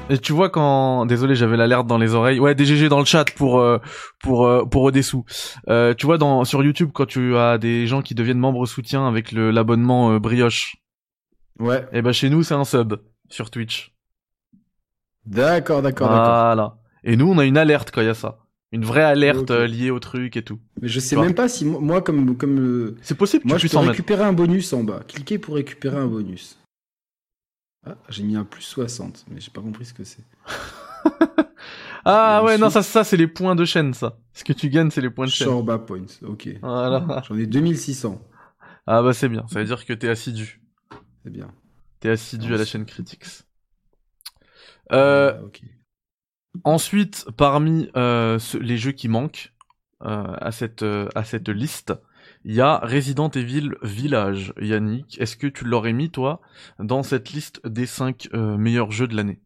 Et 0.10 0.18
tu 0.18 0.32
vois 0.32 0.50
quand, 0.50 1.06
désolé, 1.06 1.36
j'avais 1.36 1.58
l'alerte 1.58 1.86
dans 1.86 1.98
les 1.98 2.14
oreilles. 2.14 2.40
Ouais, 2.40 2.56
DGG 2.56 2.88
dans 2.88 3.00
le 3.00 3.06
chat 3.06 3.26
pour 3.36 3.60
euh, 3.60 3.78
pour 4.22 4.46
euh, 4.48 4.64
pour 4.66 4.84
Odessou. 4.84 5.26
Euh, 5.70 5.94
tu 5.94 6.06
vois 6.06 6.18
dans 6.18 6.46
sur 6.46 6.64
YouTube 6.64 6.92
quand 6.94 7.06
tu 7.06 7.36
as 7.36 7.58
des 7.58 7.88
gens 7.88 8.02
qui 8.02 8.16
deviennent 8.16 8.40
membres 8.40 8.66
soutien 8.66 9.06
avec 9.08 9.32
le 9.34 9.52
l'abonnement 9.52 10.12
euh, 10.14 10.20
brioche. 10.20 10.78
Ouais. 11.60 11.86
Et 11.92 12.02
ben 12.02 12.14
chez 12.14 12.30
nous 12.30 12.44
c'est 12.44 12.54
un 12.54 12.64
sub 12.64 12.96
sur 13.30 13.50
Twitch. 13.50 13.94
D'accord, 15.26 15.82
d'accord, 15.82 16.08
d'accord. 16.08 16.24
Voilà. 16.26 16.78
Et 17.04 17.18
nous 17.18 17.30
on 17.30 17.38
a 17.38 17.44
une 17.46 17.58
alerte 17.58 17.92
quand 17.92 18.02
il 18.02 18.08
y 18.08 18.10
a 18.10 18.14
ça. 18.14 18.40
Une 18.72 18.86
vraie 18.86 19.04
alerte 19.04 19.52
liée 19.52 19.92
au 19.92 20.00
truc 20.00 20.38
et 20.38 20.42
tout. 20.42 20.60
Mais 20.82 20.88
je 20.88 21.00
sais 21.00 21.16
même 21.16 21.34
pas 21.34 21.48
si 21.50 21.66
moi, 21.66 22.02
comme 22.02 22.38
comme 22.38 22.96
C'est 23.02 23.18
possible 23.18 23.44
que 23.44 23.50
moi 23.50 23.58
tu 23.58 23.68
je 23.68 23.74
peux 23.74 23.78
mettre. 23.80 23.92
récupérer 23.92 24.24
un 24.24 24.34
bonus 24.34 24.72
en 24.74 24.84
bas. 24.84 25.02
Cliquez 25.08 25.38
pour 25.38 25.56
récupérer 25.56 25.98
un 25.98 26.08
bonus. 26.08 26.57
Ah, 27.88 27.96
j'ai 28.10 28.24
mis 28.24 28.36
un 28.36 28.44
plus 28.44 28.64
60, 28.64 29.26
mais 29.30 29.40
j'ai 29.40 29.52
pas 29.52 29.62
compris 29.62 29.86
ce 29.86 29.94
que 29.94 30.04
c'est. 30.04 30.24
Ah 32.06 32.44
ouais, 32.44 32.58
non, 32.58 32.70
ça, 32.70 32.82
ça 32.84 33.04
c'est 33.04 33.18
les 33.18 33.28
points 33.28 33.56
de 33.56 33.66
chaîne, 33.66 33.94
ça. 33.94 34.18
Ce 34.34 34.44
que 34.44 34.54
tu 34.54 34.70
gagnes, 34.70 34.90
c'est 34.92 35.02
les 35.02 35.10
points 35.10 35.26
de 35.26 35.32
chaîne. 35.32 35.48
Shorba 35.48 35.80
points, 35.80 36.06
ok. 36.24 36.50
Voilà. 36.62 37.24
J'en 37.28 37.38
ai 37.38 37.46
2600, 37.46 38.22
Ah 38.88 39.02
bah 39.04 39.14
c'est 39.14 39.30
bien, 39.30 39.46
ça 39.48 39.60
veut 39.60 39.66
dire 39.66 39.86
que 39.86 39.94
t'es 39.94 40.10
assidu. 40.10 40.62
c'est 41.24 41.30
bien. 41.32 41.54
T'es 42.00 42.10
assidu 42.10 42.56
à 42.56 42.58
la 42.58 42.66
chaîne 42.66 42.86
Critics. 42.88 43.44
Euh, 44.92 45.34
Ah, 45.34 45.44
ok. 45.44 45.62
ensuite, 46.64 47.26
parmi 47.38 47.90
euh, 47.96 48.40
ce- 48.40 48.58
les 48.58 48.78
jeux 48.78 48.92
qui 48.92 49.08
manquent 49.10 49.54
euh, 50.04 50.36
à, 50.40 50.52
cette, 50.52 50.84
euh, 50.84 51.10
à 51.16 51.24
cette 51.24 51.50
liste, 51.50 51.94
il 52.48 52.56
y 52.56 52.62
a 52.62 52.80
Resident 52.80 53.30
Evil 53.30 53.76
Village. 53.84 54.54
Yannick, 54.60 55.20
est-ce 55.22 55.38
que 55.38 55.46
tu 55.48 55.66
l'aurais 55.66 55.94
mis, 55.94 56.10
toi, 56.10 56.42
dans 56.80 57.04
cette 57.04 57.30
liste 57.32 57.62
des 57.68 57.86
5 57.86 58.30
meilleurs 58.34 58.92
jeux 58.92 59.08
de 59.08 59.16
l'année? 59.16 59.40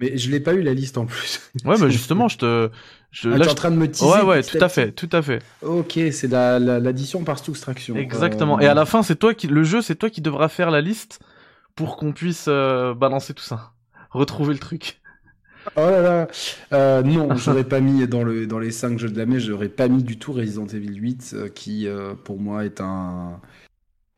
Mais 0.00 0.16
je 0.18 0.30
l'ai 0.30 0.40
pas 0.40 0.54
eu 0.54 0.62
la 0.62 0.74
liste 0.74 0.98
en 0.98 1.06
plus. 1.06 1.40
Ouais, 1.64 1.78
bah 1.78 1.88
justement, 1.88 2.28
je 2.28 2.38
te... 2.38 2.70
Je, 3.12 3.28
Ah, 3.28 3.38
là, 3.38 3.44
t'es 3.44 3.52
en 3.52 3.54
train 3.54 3.70
de 3.70 3.76
me 3.76 3.88
teaser. 3.90 4.06
Ouais, 4.06 4.22
ouais, 4.22 4.42
tout 4.42 4.56
à 4.64 4.68
fait, 4.68 4.92
tout 4.92 5.08
à 5.12 5.22
fait. 5.22 5.42
Ok, 5.62 5.98
c'est 6.12 6.26
la- 6.28 6.58
la- 6.58 6.80
l'addition 6.80 7.22
par 7.22 7.38
soustraction. 7.38 7.96
Exactement. 7.96 8.58
Euh, 8.58 8.62
Et 8.62 8.66
à 8.66 8.74
la 8.74 8.86
fin, 8.86 9.02
c'est 9.02 9.16
toi 9.16 9.34
qui, 9.34 9.46
le 9.46 9.62
jeu, 9.62 9.80
c'est 9.82 9.94
toi 9.94 10.10
qui 10.10 10.20
devras 10.20 10.48
faire 10.48 10.70
la 10.70 10.80
liste 10.80 11.20
pour 11.76 11.96
qu'on 11.96 12.12
puisse 12.12 12.46
euh, 12.48 12.94
balancer 12.94 13.34
tout 13.34 13.44
ça, 13.44 13.72
retrouver 14.10 14.52
le 14.54 14.60
truc. 14.60 15.00
Oh 15.76 15.80
là 15.90 16.02
là. 16.02 16.28
Euh, 16.72 17.02
non, 17.02 17.36
j'aurais 17.36 17.64
pas 17.64 17.80
mis 17.80 18.06
dans, 18.06 18.22
le, 18.22 18.46
dans 18.46 18.58
les 18.58 18.70
5 18.70 18.98
jeux 18.98 19.08
de 19.08 19.18
l'année, 19.18 19.40
j'aurais 19.40 19.68
pas 19.68 19.88
mis 19.88 20.02
du 20.02 20.18
tout 20.18 20.32
Resident 20.32 20.66
Evil 20.66 20.94
8, 20.94 21.30
euh, 21.34 21.48
qui 21.48 21.86
euh, 21.88 22.14
pour 22.14 22.38
moi 22.40 22.64
est 22.64 22.80
un. 22.80 23.40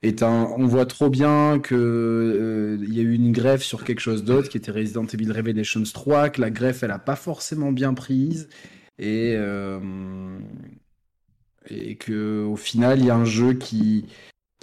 Est 0.02 0.22
un, 0.22 0.52
on 0.56 0.66
voit 0.66 0.86
trop 0.86 1.08
bien 1.08 1.58
que 1.58 1.74
euh, 1.74 2.84
il 2.86 2.94
y 2.94 3.00
a 3.00 3.02
eu 3.02 3.14
une 3.14 3.32
greffe 3.32 3.62
sur 3.62 3.82
quelque 3.82 4.00
chose 4.00 4.24
d'autre 4.24 4.48
qui 4.50 4.58
était 4.58 4.70
Resident 4.70 5.06
Evil 5.06 5.32
Revelations 5.32 5.82
3, 5.82 6.30
que 6.30 6.40
la 6.40 6.50
greffe 6.50 6.82
elle 6.82 6.90
a 6.90 6.98
pas 6.98 7.16
forcément 7.16 7.72
bien 7.72 7.94
prise 7.94 8.48
et 8.98 9.34
euh, 9.36 10.38
et 11.68 11.96
que 11.96 12.44
au 12.44 12.56
final 12.56 13.00
il 13.00 13.06
y 13.06 13.10
a 13.10 13.16
un 13.16 13.24
jeu 13.24 13.54
qui 13.54 14.06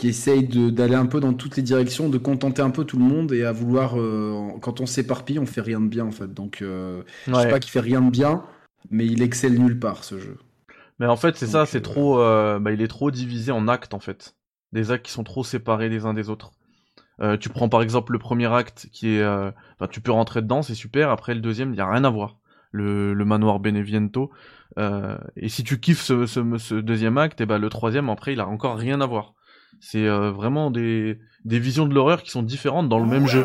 qui 0.03 0.09
essaye 0.09 0.43
d'aller 0.47 0.95
un 0.95 1.05
peu 1.05 1.19
dans 1.19 1.33
toutes 1.33 1.55
les 1.57 1.63
directions, 1.63 2.09
de 2.09 2.17
contenter 2.17 2.61
un 2.61 2.71
peu 2.71 2.83
tout 2.85 2.97
le 2.97 3.05
monde 3.05 3.31
et 3.31 3.43
à 3.45 3.51
vouloir 3.53 3.99
euh, 3.99 4.49
quand 4.61 4.81
on 4.81 4.85
s'éparpille 4.85 5.39
on 5.39 5.45
fait 5.45 5.61
rien 5.61 5.79
de 5.81 5.87
bien 5.87 6.05
en 6.05 6.11
fait 6.11 6.33
donc 6.33 6.61
euh, 6.61 7.03
je 7.31 7.39
sais 7.39 7.47
Ouais. 7.47 7.47
pas 7.47 7.59
qu'il 7.59 7.71
fait 7.71 7.79
rien 7.79 8.01
de 8.01 8.09
bien, 8.09 8.43
mais 8.91 9.05
il 9.05 9.21
excelle 9.21 9.59
nulle 9.59 9.79
part 9.79 10.03
ce 10.03 10.19
jeu. 10.19 10.37
Mais 10.99 11.07
en 11.07 11.15
fait, 11.15 11.35
c'est 11.37 11.47
ça, 11.47 11.65
c'est 11.65 11.81
euh, 11.81 11.81
trop, 11.81 12.19
euh, 12.19 12.59
bah, 12.59 12.71
il 12.71 12.81
est 12.81 12.87
trop 12.87 13.11
divisé 13.11 13.51
en 13.51 13.67
actes 13.67 13.93
en 13.93 13.99
fait, 13.99 14.35
des 14.71 14.91
actes 14.91 15.05
qui 15.05 15.11
sont 15.11 15.23
trop 15.23 15.43
séparés 15.43 15.89
les 15.89 16.05
uns 16.05 16.13
des 16.13 16.29
autres. 16.29 16.51
Tu 17.39 17.49
prends 17.49 17.69
par 17.69 17.81
exemple 17.81 18.11
le 18.13 18.19
premier 18.19 18.47
acte 18.53 18.89
qui 18.91 19.15
est, 19.15 19.25
enfin, 19.25 19.87
tu 19.89 20.01
peux 20.01 20.11
rentrer 20.11 20.41
dedans, 20.41 20.61
c'est 20.61 20.75
super. 20.75 21.09
Après 21.09 21.33
le 21.33 21.39
deuxième, 21.41 21.73
il 21.73 21.77
y 21.77 21.81
a 21.81 21.89
rien 21.89 22.03
à 22.03 22.09
voir. 22.09 22.37
Le, 22.71 23.13
le 23.13 23.25
manoir 23.25 23.59
Beneviento. 23.59 24.31
Et 24.77 25.49
si 25.49 25.63
tu 25.63 25.79
kiffes 25.79 26.01
ce, 26.01 26.25
ce, 26.25 26.57
ce 26.57 26.75
deuxième 26.75 27.17
acte, 27.17 27.39
et 27.41 27.45
ben 27.45 27.59
le 27.59 27.69
troisième 27.69 28.09
après, 28.09 28.33
il 28.33 28.39
a 28.41 28.47
encore 28.47 28.77
rien 28.77 28.99
à 29.01 29.05
voir. 29.05 29.35
C'est 29.85 30.07
euh, 30.07 30.31
vraiment 30.31 30.71
des, 30.71 31.19
des 31.43 31.59
visions 31.59 31.85
de 31.85 31.93
l'horreur 31.93 32.23
qui 32.23 32.31
sont 32.31 32.41
différentes 32.41 32.87
dans 32.87 32.99
le 32.99 33.05
même 33.05 33.27
jeu. 33.27 33.43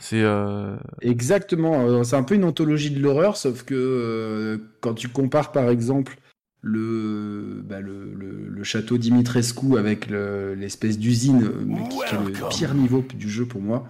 C'est 0.00 0.22
euh, 0.22 0.76
Exactement, 1.00 1.80
euh, 1.88 2.02
c'est 2.04 2.14
un 2.16 2.22
peu 2.22 2.34
une 2.34 2.44
anthologie 2.44 2.90
de 2.90 3.00
l'horreur, 3.00 3.36
sauf 3.38 3.62
que 3.62 3.74
euh, 3.74 4.58
quand 4.82 4.92
tu 4.92 5.08
compares 5.08 5.52
par 5.52 5.70
exemple 5.70 6.18
le, 6.60 7.62
bah, 7.64 7.80
le, 7.80 8.12
le, 8.14 8.48
le 8.48 8.64
château 8.64 8.98
Dimitrescu 8.98 9.78
avec 9.78 10.10
le- 10.10 10.54
l'espèce 10.54 10.98
d'usine, 10.98 11.50
mais 11.64 11.88
qui, 11.88 11.96
qui 11.98 12.14
est 12.14 12.18
le 12.18 12.48
pire 12.50 12.74
niveau 12.74 13.02
du 13.14 13.28
jeu 13.30 13.46
pour 13.46 13.62
moi, 13.62 13.88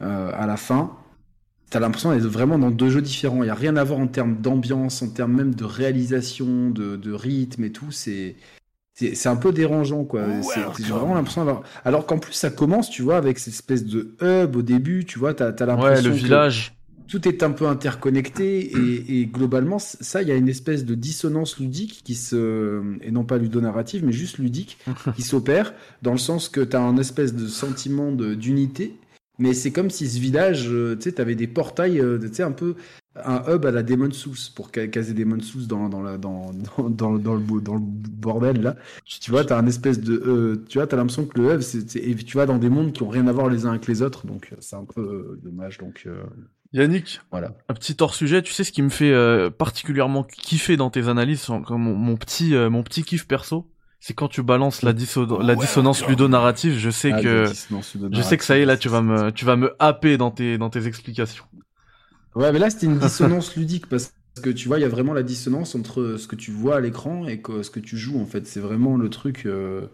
euh, 0.00 0.30
à 0.34 0.46
la 0.46 0.56
fin, 0.56 0.92
t'as 1.70 1.80
l'impression 1.80 2.12
d'être 2.12 2.24
vraiment 2.26 2.58
dans 2.58 2.70
deux 2.70 2.88
jeux 2.88 3.02
différents. 3.02 3.42
Il 3.42 3.46
n'y 3.46 3.50
a 3.50 3.54
rien 3.54 3.76
à 3.76 3.84
voir 3.84 3.98
en 4.00 4.06
termes 4.06 4.36
d'ambiance, 4.40 5.02
en 5.02 5.10
termes 5.10 5.34
même 5.34 5.54
de 5.54 5.64
réalisation, 5.64 6.70
de, 6.70 6.96
de 6.96 7.12
rythme 7.12 7.64
et 7.64 7.72
tout. 7.72 7.90
C'est 7.90 8.36
c'est 8.94 9.14
c'est 9.14 9.28
un 9.28 9.36
peu 9.36 9.52
dérangeant, 9.52 10.04
quoi. 10.04 10.22
J'ai 10.78 10.92
vraiment 10.92 11.14
l'impression 11.14 11.44
d'avoir. 11.44 11.62
Alors 11.84 12.06
qu'en 12.06 12.18
plus, 12.18 12.32
ça 12.32 12.50
commence, 12.50 12.88
tu 12.90 13.02
vois, 13.02 13.16
avec 13.16 13.38
cette 13.38 13.54
espèce 13.54 13.84
de 13.84 14.14
hub 14.22 14.56
au 14.56 14.62
début, 14.62 15.04
tu 15.04 15.18
vois, 15.18 15.34
t'as 15.34 15.48
as, 15.48 15.50
ouais, 15.60 15.66
l'impression. 15.66 16.10
le 16.10 16.14
que 16.16 16.20
village. 16.22 16.74
Tout 17.06 17.28
est 17.28 17.42
un 17.42 17.50
peu 17.50 17.66
interconnecté 17.66 18.60
et, 18.60 19.20
et 19.20 19.26
globalement, 19.26 19.78
ça, 19.78 20.22
il 20.22 20.28
y 20.28 20.32
a 20.32 20.36
une 20.36 20.48
espèce 20.48 20.84
de 20.86 20.94
dissonance 20.94 21.58
ludique 21.58 22.00
qui 22.02 22.14
se. 22.14 22.82
et 23.02 23.10
non 23.10 23.24
pas 23.24 23.36
ludonarrative, 23.36 24.04
mais 24.04 24.12
juste 24.12 24.38
ludique, 24.38 24.78
qui 25.14 25.22
s'opère, 25.30 25.74
dans 26.02 26.12
le 26.12 26.18
sens 26.18 26.48
que 26.48 26.60
t'as 26.62 26.80
un 26.80 26.96
espèce 26.96 27.34
de 27.34 27.46
sentiment 27.46 28.10
de- 28.10 28.34
d'unité. 28.34 28.96
Mais 29.38 29.52
c'est 29.52 29.70
comme 29.72 29.90
si 29.90 30.08
ce 30.08 30.18
village, 30.18 30.66
euh, 30.68 30.94
tu 30.96 31.02
sais, 31.02 31.12
t'avais 31.12 31.34
des 31.34 31.46
portails, 31.48 32.00
euh, 32.00 32.18
tu 32.20 32.32
sais, 32.32 32.42
un 32.44 32.52
peu 32.52 32.74
un 33.16 33.42
hub 33.52 33.64
à 33.66 33.70
la 33.70 33.82
Demon 33.82 34.10
Souls 34.10 34.36
pour 34.54 34.70
ca- 34.74 34.88
caser 34.88 35.14
Demon 35.14 35.40
Souls 35.40 35.66
dans, 35.66 35.88
dans, 35.88 36.02
la, 36.02 36.18
dans, 36.18 36.50
dans, 36.78 36.88
dans, 36.90 37.12
dans 37.18 37.34
le, 37.34 37.60
dans 37.60 37.74
le 37.74 37.80
bordel 37.80 38.60
là. 38.62 38.76
Tu 39.04 39.30
vois, 39.30 39.44
t'as 39.44 39.58
un 39.58 39.66
espèce 39.66 40.00
de, 40.00 40.14
euh, 40.26 40.64
tu 40.68 40.78
vois, 40.78 40.86
t'as 40.86 40.96
l'impression 40.96 41.24
que 41.26 41.40
le 41.40 41.54
hub, 41.54 41.60
c'est, 41.60 41.88
c'est- 41.88 42.00
et 42.00 42.14
tu 42.16 42.36
vas 42.36 42.46
dans 42.46 42.58
des 42.58 42.68
mondes 42.68 42.92
qui 42.92 43.02
ont 43.02 43.08
rien 43.08 43.26
à 43.28 43.32
voir 43.32 43.48
les 43.48 43.66
uns 43.66 43.70
avec 43.70 43.86
les 43.86 44.02
autres, 44.02 44.26
donc 44.26 44.48
euh, 44.52 44.56
c'est 44.60 44.76
un 44.76 44.84
peu 44.84 45.00
euh, 45.00 45.40
dommage. 45.44 45.78
Donc 45.78 46.02
euh, 46.06 46.22
Yannick, 46.72 47.20
voilà. 47.30 47.52
un 47.68 47.74
petit 47.74 47.96
hors 48.00 48.14
sujet. 48.14 48.42
Tu 48.42 48.52
sais 48.52 48.64
ce 48.64 48.72
qui 48.72 48.82
me 48.82 48.88
fait 48.88 49.12
euh, 49.12 49.48
particulièrement 49.48 50.24
kiffer 50.24 50.76
dans 50.76 50.90
tes 50.90 51.08
analyses, 51.08 51.48
mon, 51.48 51.76
mon 51.78 52.16
petit, 52.16 52.54
euh, 52.56 52.68
mon 52.68 52.82
petit 52.82 53.04
kiff 53.04 53.28
perso, 53.28 53.70
c'est 54.00 54.14
quand 54.14 54.28
tu 54.28 54.42
balances 54.42 54.82
la, 54.82 54.92
disso- 54.92 55.40
la 55.40 55.54
dissonance 55.54 56.06
ludonarrative. 56.08 56.76
Je 56.76 56.90
sais 56.90 57.12
Ah, 57.12 57.22
que 57.22 57.44
Je 58.12 58.22
sais 58.22 58.36
que 58.36 58.44
ça 58.44 58.58
y 58.58 58.62
est, 58.62 58.66
là, 58.66 58.76
tu 58.76 58.88
vas 58.88 59.02
me, 59.02 59.30
tu 59.30 59.44
vas 59.44 59.54
me 59.56 59.72
happer 59.78 60.16
dans 60.16 60.32
tes, 60.32 60.58
dans 60.58 60.68
tes 60.68 60.86
explications. 60.88 61.44
Ouais, 62.34 62.52
mais 62.52 62.58
là 62.58 62.70
c'était 62.70 62.86
une 62.86 62.98
dissonance 62.98 63.54
ludique 63.56 63.88
parce 63.88 64.12
que 64.42 64.50
tu 64.50 64.66
vois, 64.68 64.78
il 64.78 64.82
y 64.82 64.84
a 64.84 64.88
vraiment 64.88 65.12
la 65.12 65.22
dissonance 65.22 65.74
entre 65.74 66.16
ce 66.16 66.26
que 66.26 66.36
tu 66.36 66.50
vois 66.50 66.76
à 66.76 66.80
l'écran 66.80 67.26
et 67.28 67.40
que, 67.40 67.62
ce 67.62 67.70
que 67.70 67.80
tu 67.80 67.96
joues 67.96 68.20
en 68.20 68.26
fait. 68.26 68.46
C'est 68.46 68.60
vraiment 68.60 68.96
le 68.96 69.08
truc. 69.08 69.46
euh, 69.46 69.86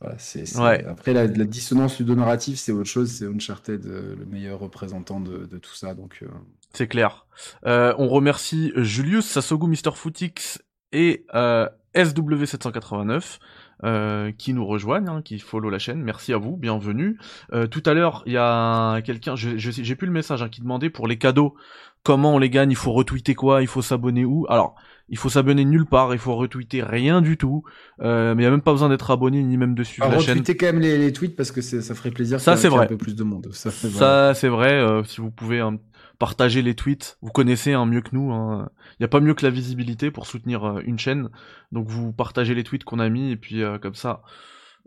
Voilà, 0.00 0.16
Ouais. 0.54 0.84
Après, 0.86 1.12
la, 1.12 1.26
la 1.26 1.44
dissonance 1.44 1.98
ludonarrative, 1.98 2.56
c'est 2.58 2.72
autre 2.72 2.88
chose. 2.88 3.10
C'est 3.12 3.26
Uncharted, 3.26 3.86
euh, 3.86 4.16
le 4.16 4.26
meilleur 4.26 4.60
représentant 4.60 5.20
de, 5.20 5.46
de 5.46 5.58
tout 5.58 5.74
ça. 5.74 5.94
Donc, 5.94 6.20
euh, 6.22 6.28
C'est 6.72 6.88
clair. 6.88 7.26
Euh, 7.66 7.94
on 7.98 8.08
remercie 8.08 8.72
Julius, 8.76 9.26
Sasogu, 9.26 9.66
Mr. 9.66 9.96
Footix 9.96 10.62
et 10.92 11.24
euh, 11.34 11.68
SW789 11.94 13.40
euh, 13.84 14.32
qui 14.36 14.52
nous 14.54 14.66
rejoignent, 14.66 15.08
hein, 15.08 15.22
qui 15.22 15.38
follow 15.38 15.70
la 15.70 15.78
chaîne. 15.78 16.02
Merci 16.02 16.32
à 16.32 16.38
vous, 16.38 16.56
bienvenue. 16.56 17.18
Euh, 17.52 17.66
tout 17.66 17.82
à 17.86 17.94
l'heure, 17.94 18.22
il 18.26 18.32
y 18.32 18.36
a 18.38 19.00
quelqu'un, 19.02 19.36
je, 19.36 19.56
je 19.56 19.70
sais- 19.70 19.84
j'ai 19.84 19.94
plus 19.94 20.06
le 20.06 20.12
message, 20.12 20.42
hein, 20.42 20.48
qui 20.48 20.60
demandait 20.60 20.90
pour 20.90 21.06
les 21.06 21.18
cadeaux 21.18 21.54
comment 22.02 22.34
on 22.34 22.38
les 22.38 22.48
gagne, 22.50 22.70
il 22.70 22.76
faut 22.76 22.92
retweeter 22.92 23.34
quoi, 23.34 23.60
il 23.62 23.66
faut 23.68 23.82
s'abonner 23.82 24.24
où? 24.24 24.46
Alors, 24.48 24.74
Il 25.10 25.16
faut 25.16 25.30
s'abonner 25.30 25.64
nulle 25.64 25.86
part, 25.86 26.12
il 26.12 26.18
faut 26.18 26.36
retweeter 26.36 26.82
rien 26.82 27.22
du 27.22 27.38
tout. 27.38 27.62
Euh, 28.02 28.34
mais 28.34 28.42
il 28.42 28.44
y 28.44 28.46
a 28.46 28.50
même 28.50 28.60
pas 28.60 28.72
besoin 28.72 28.90
d'être 28.90 29.10
abonné 29.10 29.42
ni 29.42 29.56
même 29.56 29.74
de 29.74 29.82
suivre 29.82 30.06
Alors, 30.06 30.20
la 30.20 30.24
chaîne. 30.26 30.34
retweetez 30.38 30.56
quand 30.58 30.66
même 30.66 30.80
les, 30.80 30.98
les 30.98 31.12
tweets 31.14 31.34
parce 31.34 31.50
que 31.50 31.62
ça 31.62 31.94
ferait 31.94 32.10
plaisir. 32.10 32.40
Ça, 32.40 32.56
c'est 32.58 32.68
vrai. 32.68 32.84
Un 32.84 32.88
peu 32.88 32.98
plus 32.98 33.16
de 33.16 33.24
monde. 33.24 33.48
Ça, 33.52 33.70
c'est 33.70 33.88
vrai. 33.88 33.98
Ça, 33.98 34.34
c'est 34.34 34.48
vrai. 34.48 34.72
euh, 34.72 35.02
si 35.04 35.22
vous 35.22 35.30
pouvez 35.30 35.60
hein, 35.60 35.78
partager 36.18 36.62
les 36.62 36.74
tweets, 36.74 37.18
vous 37.22 37.30
connaissez 37.30 37.72
hein, 37.72 37.86
mieux 37.86 38.00
que 38.00 38.10
nous. 38.12 38.32
Il 38.32 39.00
n'y 39.00 39.04
a 39.04 39.08
pas 39.08 39.20
mieux 39.20 39.34
que 39.34 39.44
la 39.44 39.50
visibilité 39.50 40.10
pour 40.10 40.26
soutenir 40.26 40.64
euh, 40.64 40.82
une 40.84 40.98
chaîne. 40.98 41.28
Donc 41.72 41.86
vous 41.88 42.12
partagez 42.12 42.54
les 42.54 42.64
tweets 42.64 42.84
qu'on 42.84 42.98
a 42.98 43.08
mis 43.08 43.30
et 43.30 43.36
puis 43.36 43.62
euh, 43.62 43.78
comme 43.78 43.94
ça, 43.94 44.22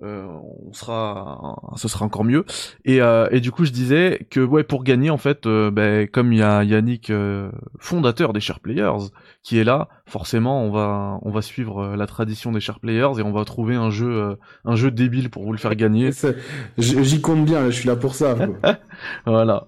euh, 0.04 0.26
on 0.68 0.74
sera, 0.74 1.60
ce 1.76 1.88
sera 1.88 2.06
encore 2.06 2.24
mieux. 2.24 2.46
Et, 2.86 3.02
euh, 3.02 3.28
et 3.32 3.40
du 3.40 3.52
coup, 3.52 3.66
je 3.66 3.72
disais 3.72 4.26
que 4.32 4.40
ouais, 4.40 4.64
pour 4.64 4.84
gagner 4.84 5.10
en 5.10 5.18
fait, 5.18 5.48
ben, 5.48 6.08
comme 6.08 6.34
il 6.34 6.40
y 6.40 6.44
a 6.44 6.64
Yannick, 6.64 7.10
euh, 7.10 7.52
fondateur 7.78 8.34
des 8.34 8.40
Share 8.40 8.60
Players, 8.60 9.10
qui 9.44 9.60
est 9.60 9.64
là, 9.64 9.90
forcément, 10.08 10.64
on 10.64 10.72
va, 10.72 11.20
on 11.22 11.30
va 11.30 11.42
suivre 11.42 11.96
la 11.96 12.08
tradition 12.08 12.52
des 12.52 12.60
Share 12.60 12.80
Players 12.80 13.20
et 13.20 13.22
on 13.22 13.32
va 13.32 13.46
trouver 13.46 13.76
un 13.76 13.92
jeu, 13.92 14.10
euh, 14.10 14.36
un 14.66 14.76
jeu 14.76 14.90
débile 14.90 15.30
pour 15.30 15.44
vous 15.44 15.52
le 15.52 15.60
faire 15.60 15.76
gagner. 15.76 16.12
J'y 16.78 17.22
compte 17.22 17.46
bien, 17.46 17.66
je 17.66 17.76
suis 17.76 17.88
là 17.88 17.96
pour 17.96 18.16
ça. 18.16 18.36
Voilà. 19.26 19.68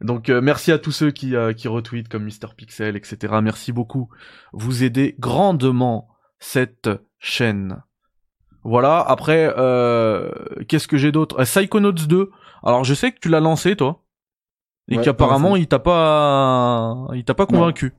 Donc 0.00 0.28
euh, 0.28 0.40
merci 0.40 0.70
à 0.72 0.78
tous 0.78 0.92
ceux 0.92 1.10
qui, 1.10 1.34
euh, 1.34 1.52
qui 1.52 1.66
retweetent 1.68 2.08
comme 2.08 2.24
Mister 2.24 2.46
Pixel, 2.56 2.96
etc. 2.96 3.34
Merci 3.42 3.72
beaucoup. 3.72 4.08
Vous 4.52 4.84
aidez 4.84 5.16
grandement 5.18 6.08
cette 6.38 6.88
chaîne. 7.18 7.82
Voilà, 8.64 9.00
après, 9.00 9.52
euh, 9.56 10.30
qu'est-ce 10.68 10.88
que 10.88 10.96
j'ai 10.98 11.10
d'autre? 11.12 11.42
Psychonauts 11.44 11.92
2. 11.92 12.30
Alors 12.62 12.84
je 12.84 12.94
sais 12.94 13.12
que 13.12 13.18
tu 13.20 13.28
l'as 13.28 13.40
lancé 13.40 13.76
toi. 13.76 14.04
Et 14.90 14.96
Ouais, 14.96 15.04
qu'apparemment 15.04 15.56
il 15.56 15.66
t'a 15.68 15.78
pas 15.78 17.06
il 17.14 17.24
t'a 17.24 17.34
pas 17.34 17.44
Non. 17.50 17.58
convaincu. 17.58 17.92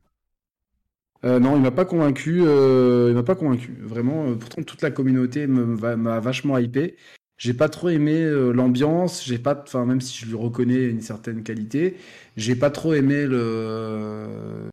Euh, 1.25 1.37
non, 1.39 1.55
il 1.57 1.61
m'a 1.61 1.71
pas 1.71 1.85
convaincu. 1.85 2.41
euh, 2.45 3.07
il 3.09 3.15
m'a 3.15 3.23
pas 3.23 3.35
convaincu. 3.35 3.77
Vraiment, 3.83 4.33
pourtant 4.35 4.63
toute 4.63 4.81
la 4.81 4.89
communauté 4.91 5.47
m'a 5.47 6.19
vachement 6.19 6.57
hypé. 6.57 6.95
J'ai 7.39 7.53
pas 7.53 7.69
trop 7.69 7.89
aimé 7.89 8.21
euh, 8.21 8.51
l'ambiance. 8.51 9.23
J'ai 9.25 9.39
pas, 9.39 9.59
enfin 9.65 9.85
même 9.85 10.01
si 10.01 10.15
je 10.19 10.27
lui 10.27 10.35
reconnais 10.35 10.83
une 10.83 11.01
certaine 11.01 11.41
qualité, 11.41 11.97
j'ai 12.37 12.55
pas 12.55 12.69
trop 12.69 12.93
aimé 12.93 13.25
le 13.25 14.69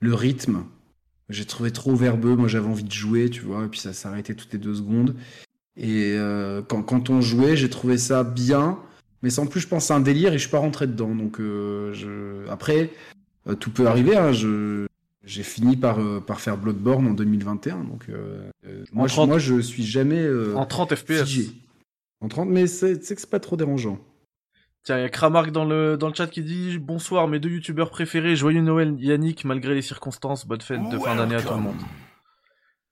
le 0.00 0.14
rythme. 0.14 0.64
J'ai 1.30 1.46
trouvé 1.46 1.70
trop 1.70 1.94
verbeux. 1.96 2.36
Moi, 2.36 2.48
j'avais 2.48 2.68
envie 2.68 2.84
de 2.84 2.92
jouer, 2.92 3.30
tu 3.30 3.40
vois, 3.40 3.64
et 3.64 3.68
puis 3.68 3.80
ça 3.80 3.94
s'arrêtait 3.94 4.34
toutes 4.34 4.52
les 4.52 4.58
deux 4.58 4.74
secondes. 4.74 5.14
Et 5.76 6.14
euh, 6.18 6.60
quand, 6.60 6.82
quand 6.82 7.08
on 7.08 7.22
jouait, 7.22 7.56
j'ai 7.56 7.70
trouvé 7.70 7.96
ça 7.96 8.24
bien, 8.24 8.78
mais 9.22 9.30
sans 9.30 9.46
plus, 9.46 9.60
je 9.60 9.68
pense 9.68 9.90
à 9.90 9.94
un 9.94 10.00
délire 10.00 10.32
et 10.32 10.38
je 10.38 10.42
suis 10.42 10.50
pas 10.50 10.58
rentré 10.58 10.86
dedans. 10.86 11.14
Donc, 11.14 11.40
euh, 11.40 11.94
je... 11.94 12.46
après, 12.50 12.90
tout 13.60 13.70
peut 13.70 13.86
arriver. 13.86 14.16
Hein, 14.16 14.32
je... 14.32 14.86
J'ai 15.24 15.44
fini 15.44 15.76
par, 15.76 16.00
euh, 16.00 16.20
par 16.20 16.40
faire 16.40 16.56
Bloodborne 16.56 17.06
en 17.06 17.12
2021. 17.12 17.84
Donc, 17.84 18.06
euh, 18.08 18.50
moi, 18.92 19.06
je, 19.06 19.12
30. 19.12 19.28
moi, 19.28 19.38
je 19.38 19.60
suis 19.60 19.84
jamais 19.84 20.20
euh, 20.20 20.56
En 20.56 20.66
30 20.66 20.96
FPS. 20.96 21.22
figé. 21.22 21.50
En 22.22 22.28
30, 22.28 22.48
mais 22.48 22.66
c'est 22.66 22.98
que 22.98 23.04
c'est 23.20 23.28
pas 23.28 23.40
trop 23.40 23.56
dérangeant. 23.56 23.98
Tiens, 24.84 24.98
il 24.98 25.02
y 25.02 25.04
a 25.04 25.08
Kramark 25.08 25.50
dans 25.52 25.64
le, 25.64 25.96
dans 25.96 26.08
le 26.08 26.14
chat 26.14 26.26
qui 26.28 26.42
dit 26.42 26.78
Bonsoir, 26.78 27.28
mes 27.28 27.38
deux 27.38 27.50
youtubeurs 27.50 27.90
préférés, 27.90 28.36
joyeux 28.36 28.60
Noël 28.62 28.94
Yannick, 28.98 29.44
malgré 29.44 29.74
les 29.74 29.82
circonstances, 29.82 30.46
bonne 30.46 30.60
fête 30.60 30.80
de 30.88 30.98
fin 30.98 31.16
d'année 31.16 31.34
à 31.36 31.42
tout 31.42 31.54
le 31.54 31.60
monde. 31.60 31.76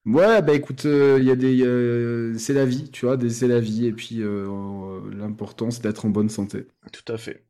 Ouais, 0.07 0.41
bah 0.41 0.55
écoute, 0.55 0.87
euh, 0.87 1.21
y 1.23 1.31
a 1.31 1.37
des, 1.37 1.63
euh, 1.63 2.37
c'est 2.39 2.55
la 2.55 2.65
vie, 2.65 2.91
tu 2.91 3.05
vois, 3.07 3.17
des- 3.17 3.29
c'est 3.31 3.49
la 3.49 3.61
vie, 3.61 3.87
et 3.87 3.93
puis 3.93 4.23
euh, 4.23 4.47
euh, 4.49 5.01
l'important 5.15 5.71
c'est 5.71 5.83
d'être 5.83 6.07
en 6.07 6.09
bonne 6.11 6.31
santé. 6.31 6.67
Tout 6.91 7.13
à 7.13 7.19
fait. 7.19 7.45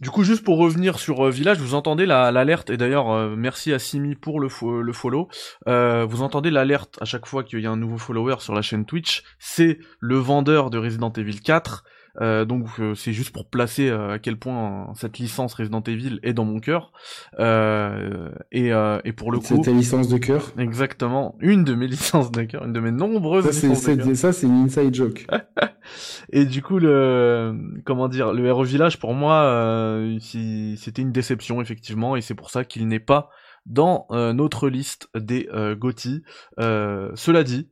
Du 0.00 0.10
coup, 0.10 0.24
juste 0.24 0.42
pour 0.42 0.56
revenir 0.58 0.98
sur 0.98 1.26
euh, 1.26 1.30
Village, 1.30 1.58
vous 1.58 1.74
entendez 1.74 2.06
la- 2.06 2.32
l'alerte, 2.32 2.70
et 2.70 2.76
d'ailleurs, 2.78 3.10
euh, 3.12 3.34
merci 3.36 3.72
à 3.74 3.78
Simi 3.78 4.14
pour 4.14 4.40
le 4.40 4.48
follow. 4.48 5.28
Euh, 5.68 6.06
vous 6.06 6.22
entendez 6.22 6.50
l'alerte 6.50 6.96
à 7.00 7.04
chaque 7.04 7.26
fois 7.26 7.44
qu'il 7.44 7.60
y 7.60 7.66
a 7.66 7.70
un 7.70 7.76
nouveau 7.76 7.98
follower 7.98 8.36
sur 8.38 8.54
la 8.54 8.62
chaîne 8.62 8.86
Twitch. 8.86 9.22
C'est 9.38 9.78
le 10.00 10.16
vendeur 10.16 10.70
de 10.70 10.78
Resident 10.78 11.12
Evil 11.12 11.40
4. 11.40 11.84
Euh, 12.20 12.44
donc 12.44 12.66
euh, 12.80 12.94
c'est 12.94 13.12
juste 13.12 13.30
pour 13.30 13.48
placer 13.50 13.88
euh, 13.88 14.12
à 14.14 14.18
quel 14.18 14.38
point 14.38 14.88
euh, 14.88 14.92
cette 14.94 15.18
licence 15.18 15.54
Resident 15.54 15.82
Evil 15.82 16.18
est 16.22 16.32
dans 16.32 16.44
mon 16.44 16.60
cœur. 16.60 16.92
Euh, 17.38 18.30
et, 18.52 18.72
euh, 18.72 19.00
et 19.04 19.12
pour 19.12 19.32
le 19.32 19.40
C'est 19.40 19.56
coup, 19.56 19.60
ta 19.60 19.70
licence 19.72 20.08
de 20.08 20.18
cœur? 20.18 20.52
exactement, 20.58 21.36
une 21.40 21.64
de 21.64 21.74
mes 21.74 21.86
licences 21.88 22.30
de 22.32 22.42
cœur, 22.44 22.64
une 22.64 22.72
de 22.72 22.80
mes 22.80 22.90
nombreuses 22.90 23.44
Ça, 23.44 23.52
c'est, 23.52 23.68
licences 23.68 23.84
de 23.86 23.94
cœur. 23.96 24.06
c'est- 24.06 24.14
ça, 24.14 24.32
c'est 24.32 24.46
une 24.46 24.64
inside 24.64 24.94
joke. 24.94 25.26
Et 26.32 26.44
du 26.46 26.62
coup, 26.62 26.78
le 26.78 27.54
comment 27.84 28.08
dire, 28.08 28.32
le 28.32 28.44
Hero 28.46 28.64
Village 28.64 28.98
pour 28.98 29.14
moi, 29.14 29.42
euh, 29.44 30.18
c'était 30.20 31.02
une 31.02 31.12
déception 31.12 31.60
effectivement, 31.60 32.16
et 32.16 32.20
c'est 32.20 32.34
pour 32.34 32.50
ça 32.50 32.64
qu'il 32.64 32.88
n'est 32.88 32.98
pas 33.00 33.30
dans 33.66 34.06
euh, 34.10 34.32
notre 34.32 34.68
liste 34.68 35.08
des 35.16 35.48
euh, 35.52 35.74
GOTY. 35.76 36.22
Euh, 36.60 37.10
cela 37.14 37.44
dit, 37.44 37.68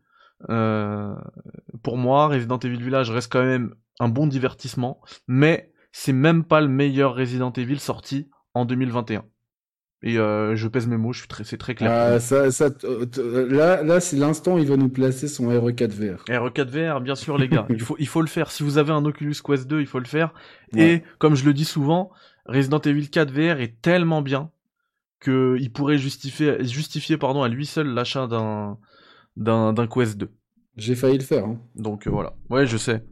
euh, 0.51 1.15
pour 1.83 1.97
moi, 1.97 2.29
Resident 2.29 2.59
Evil 2.59 2.83
Village 2.83 3.11
reste 3.11 3.33
quand 3.33 3.45
même 3.45 3.75
un 4.01 4.09
bon 4.09 4.27
divertissement, 4.27 5.01
mais 5.27 5.73
c'est 5.93 6.13
même 6.13 6.45
pas 6.45 6.61
le 6.61 6.69
meilleur 6.69 7.15
Resident 7.15 7.53
Evil 7.53 7.79
sorti 7.79 8.29
en 8.55 8.65
2021. 8.65 9.25
Et 10.07 10.19
euh, 10.19 10.55
je 10.55 10.69
pèse 10.69 10.87
mes 10.87 10.99
mots, 10.99 11.15
c'est 11.15 11.57
très 11.57 11.75
clair. 11.75 11.91
Ah, 11.91 12.21
ça, 12.21 12.51
ça, 12.51 12.69
là, 13.17 13.83
là, 13.83 14.01
c'est 14.01 14.17
l'instant 14.17 14.57
où 14.57 14.59
il 14.59 14.67
va 14.67 14.77
nous 14.77 14.91
placer 14.91 15.29
son 15.29 15.51
E 15.51 15.59
RE4 15.59 15.89
VR. 15.89 16.25
RE4 16.27 16.67
VR, 16.67 17.01
bien 17.01 17.15
sûr 17.15 17.39
les 17.39 17.49
gars, 17.49 17.67
il 17.71 17.81
faut, 17.81 17.97
il 17.99 18.07
faut 18.07 18.21
le 18.21 18.27
faire. 18.27 18.51
Si 18.51 18.63
vous 18.63 18.77
avez 18.77 18.93
un 18.93 19.03
Oculus 19.07 19.37
Quest 19.43 19.67
2, 19.67 19.81
il 19.81 19.87
faut 19.87 20.01
le 20.01 20.05
faire. 20.05 20.35
Ouais. 20.75 20.97
Et 20.97 21.03
comme 21.19 21.37
je 21.37 21.47
le 21.47 21.55
dis 21.55 21.65
souvent, 21.65 22.11
Resident 22.45 22.81
Evil 22.81 23.09
4 23.09 23.33
VR 23.33 23.61
est 23.61 23.81
tellement 23.81 24.21
bien 24.21 24.51
que 25.21 25.57
il 25.59 25.73
pourrait 25.73 25.97
justifier, 25.97 26.63
justifier 26.63 27.17
pardon, 27.17 27.43
à 27.43 27.49
lui 27.49 27.65
seul 27.65 27.87
l'achat 27.87 28.27
d'un 28.27 28.77
d'un 29.37 29.75
Quest 29.87 30.17
2. 30.19 30.31
J'ai 30.77 30.95
failli 30.95 31.19
le 31.19 31.25
faire. 31.25 31.45
Hein. 31.45 31.59
Donc 31.77 32.07
euh, 32.07 32.11
voilà. 32.11 32.35
Ouais, 32.51 32.67
je 32.67 32.77
sais. 32.77 33.05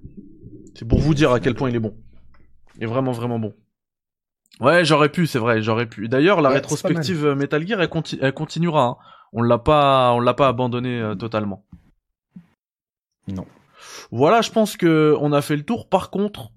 C'est 0.75 0.87
pour 0.87 0.99
vous 1.01 1.15
dire 1.15 1.33
à 1.33 1.41
quel 1.41 1.55
point 1.55 1.69
il 1.71 1.77
est 1.77 1.81
bon. 1.81 1.97
Il 2.77 2.85
est 2.85 2.87
vraiment 2.87 3.13
vraiment 3.13 3.39
bon. 3.39 3.55
Ouais, 4.61 4.85
j'aurais 4.85 5.11
pu, 5.11 5.27
c'est 5.27 5.39
vrai, 5.39 5.63
j'aurais 5.63 5.87
pu. 5.89 6.09
D'ailleurs, 6.09 6.41
la 6.41 6.51
Ouais, 6.51 6.55
rétrospective 6.57 7.27
Metal 7.35 7.67
Gear, 7.67 7.81
elle, 7.81 7.89
conti- 7.89 8.19
elle 8.21 8.33
continuera. 8.35 8.85
hein. 8.87 8.97
On 9.33 9.43
l'a 9.43 9.59
pas, 9.59 10.13
on 10.13 10.21
l'a 10.21 10.35
pas 10.35 10.49
abandonné 10.49 11.01
euh, 11.01 11.15
totalement. 11.15 11.65
Non. 13.29 13.47
Voilà, 14.11 14.43
je 14.43 14.51
pense 14.51 14.77
que 14.77 15.17
on 15.21 15.33
a 15.33 15.41
fait 15.43 15.57
le 15.57 15.63
tour. 15.65 15.89
Par 15.89 16.11
contre, 16.11 16.51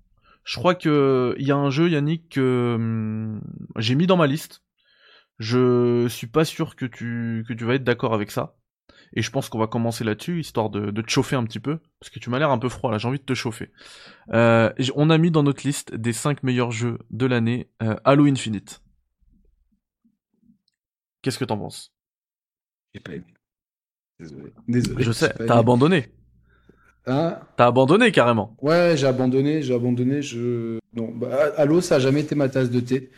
je 0.43 0.57
crois 0.57 0.75
que 0.75 1.35
il 1.39 1.47
y 1.47 1.51
a 1.51 1.55
un 1.57 1.69
jeu, 1.69 1.89
Yannick, 1.89 2.29
que 2.29 2.73
hum, 2.75 3.41
j'ai 3.77 3.95
mis 3.95 4.07
dans 4.07 4.17
ma 4.17 4.27
liste. 4.27 4.61
Je 5.39 6.07
suis 6.09 6.27
pas 6.27 6.45
sûr 6.45 6.75
que 6.75 6.85
tu 6.85 7.43
que 7.47 7.53
tu 7.53 7.65
vas 7.65 7.75
être 7.75 7.83
d'accord 7.83 8.13
avec 8.13 8.31
ça. 8.31 8.55
Et 9.15 9.21
je 9.21 9.31
pense 9.31 9.49
qu'on 9.49 9.59
va 9.59 9.67
commencer 9.67 10.03
là-dessus, 10.03 10.41
histoire 10.41 10.69
de, 10.69 10.91
de 10.91 11.01
te 11.01 11.09
chauffer 11.09 11.35
un 11.35 11.45
petit 11.45 11.59
peu, 11.59 11.79
parce 11.99 12.09
que 12.09 12.19
tu 12.19 12.29
m'as 12.29 12.37
l'air 12.37 12.51
un 12.51 12.57
peu 12.57 12.69
froid 12.69 12.91
là. 12.91 12.97
J'ai 12.97 13.07
envie 13.07 13.19
de 13.19 13.23
te 13.23 13.33
chauffer. 13.33 13.71
Euh, 14.33 14.71
on 14.95 15.09
a 15.09 15.17
mis 15.17 15.31
dans 15.31 15.43
notre 15.43 15.65
liste 15.65 15.95
des 15.95 16.13
5 16.13 16.43
meilleurs 16.43 16.71
jeux 16.71 16.99
de 17.11 17.25
l'année 17.25 17.69
euh, 17.81 17.95
Halo 18.03 18.25
Infinite. 18.25 18.81
Qu'est-ce 21.21 21.39
que 21.39 21.45
t'en 21.45 21.57
penses? 21.57 21.93
J'ai 22.93 22.99
pas 22.99 23.13
aimé. 23.13 23.25
Désolé. 24.19 24.53
Désolé. 24.67 25.03
Je 25.03 25.11
sais, 25.11 25.33
t'as 25.33 25.57
abandonné. 25.57 26.11
Hein? 27.07 27.39
T'as 27.57 27.67
abandonné 27.67 28.11
carrément. 28.11 28.55
Ouais, 28.61 28.95
j'ai 28.97 29.07
abandonné, 29.07 29.61
j'ai 29.61 29.75
abandonné. 29.75 30.21
Je 30.21 30.79
non, 30.93 31.11
bah, 31.13 31.51
Halo, 31.57 31.81
ça 31.81 31.95
a 31.95 31.99
jamais 31.99 32.21
été 32.21 32.35
ma 32.35 32.49
tasse 32.49 32.69
de 32.69 32.79
thé. 32.79 33.11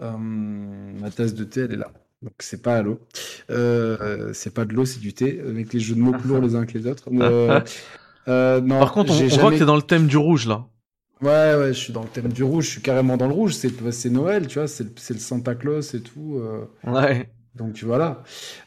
Euh, 0.00 0.16
ma 0.16 1.10
tasse 1.10 1.34
de 1.34 1.44
thé, 1.44 1.62
elle 1.62 1.72
est 1.72 1.76
là. 1.76 1.92
Donc 2.22 2.34
c'est 2.38 2.62
pas 2.62 2.76
Halo. 2.76 3.00
Euh, 3.50 4.30
c'est 4.32 4.54
pas 4.54 4.64
de 4.64 4.72
l'eau, 4.74 4.84
c'est 4.84 5.00
du 5.00 5.12
thé, 5.12 5.40
avec 5.46 5.72
les 5.72 5.80
jeux 5.80 5.94
de 5.94 6.00
mots 6.00 6.12
plus 6.12 6.28
lourds 6.28 6.40
les 6.40 6.54
uns 6.54 6.64
que 6.66 6.76
les 6.78 6.86
autres. 6.86 7.04
Euh, 7.12 7.60
euh, 8.28 8.60
non, 8.60 8.78
Par 8.78 8.92
contre, 8.92 9.12
on, 9.12 9.14
j'ai 9.16 9.24
on 9.24 9.28
voit 9.28 9.36
jamais- 9.38 9.54
que 9.56 9.58
t'es 9.60 9.66
dans 9.66 9.76
le 9.76 9.82
thème 9.82 10.06
du 10.06 10.16
rouge 10.16 10.46
là. 10.46 10.66
Ouais, 11.20 11.54
ouais, 11.56 11.68
je 11.68 11.78
suis 11.78 11.92
dans 11.92 12.02
le 12.02 12.08
thème 12.08 12.32
du 12.32 12.42
rouge. 12.42 12.64
Je 12.66 12.70
suis 12.70 12.82
carrément 12.82 13.16
dans 13.16 13.28
le 13.28 13.34
rouge. 13.34 13.54
C'est 13.54 13.70
c'est 13.92 14.10
Noël, 14.10 14.46
tu 14.46 14.58
vois. 14.58 14.66
C'est 14.68 14.84
le- 14.84 14.92
c'est 14.96 15.14
le 15.14 15.20
Santa 15.20 15.54
Claus 15.54 15.94
et 15.94 16.00
tout. 16.02 16.40
Ouais. 16.84 17.28
donc 17.54 17.82
voilà. 17.84 18.22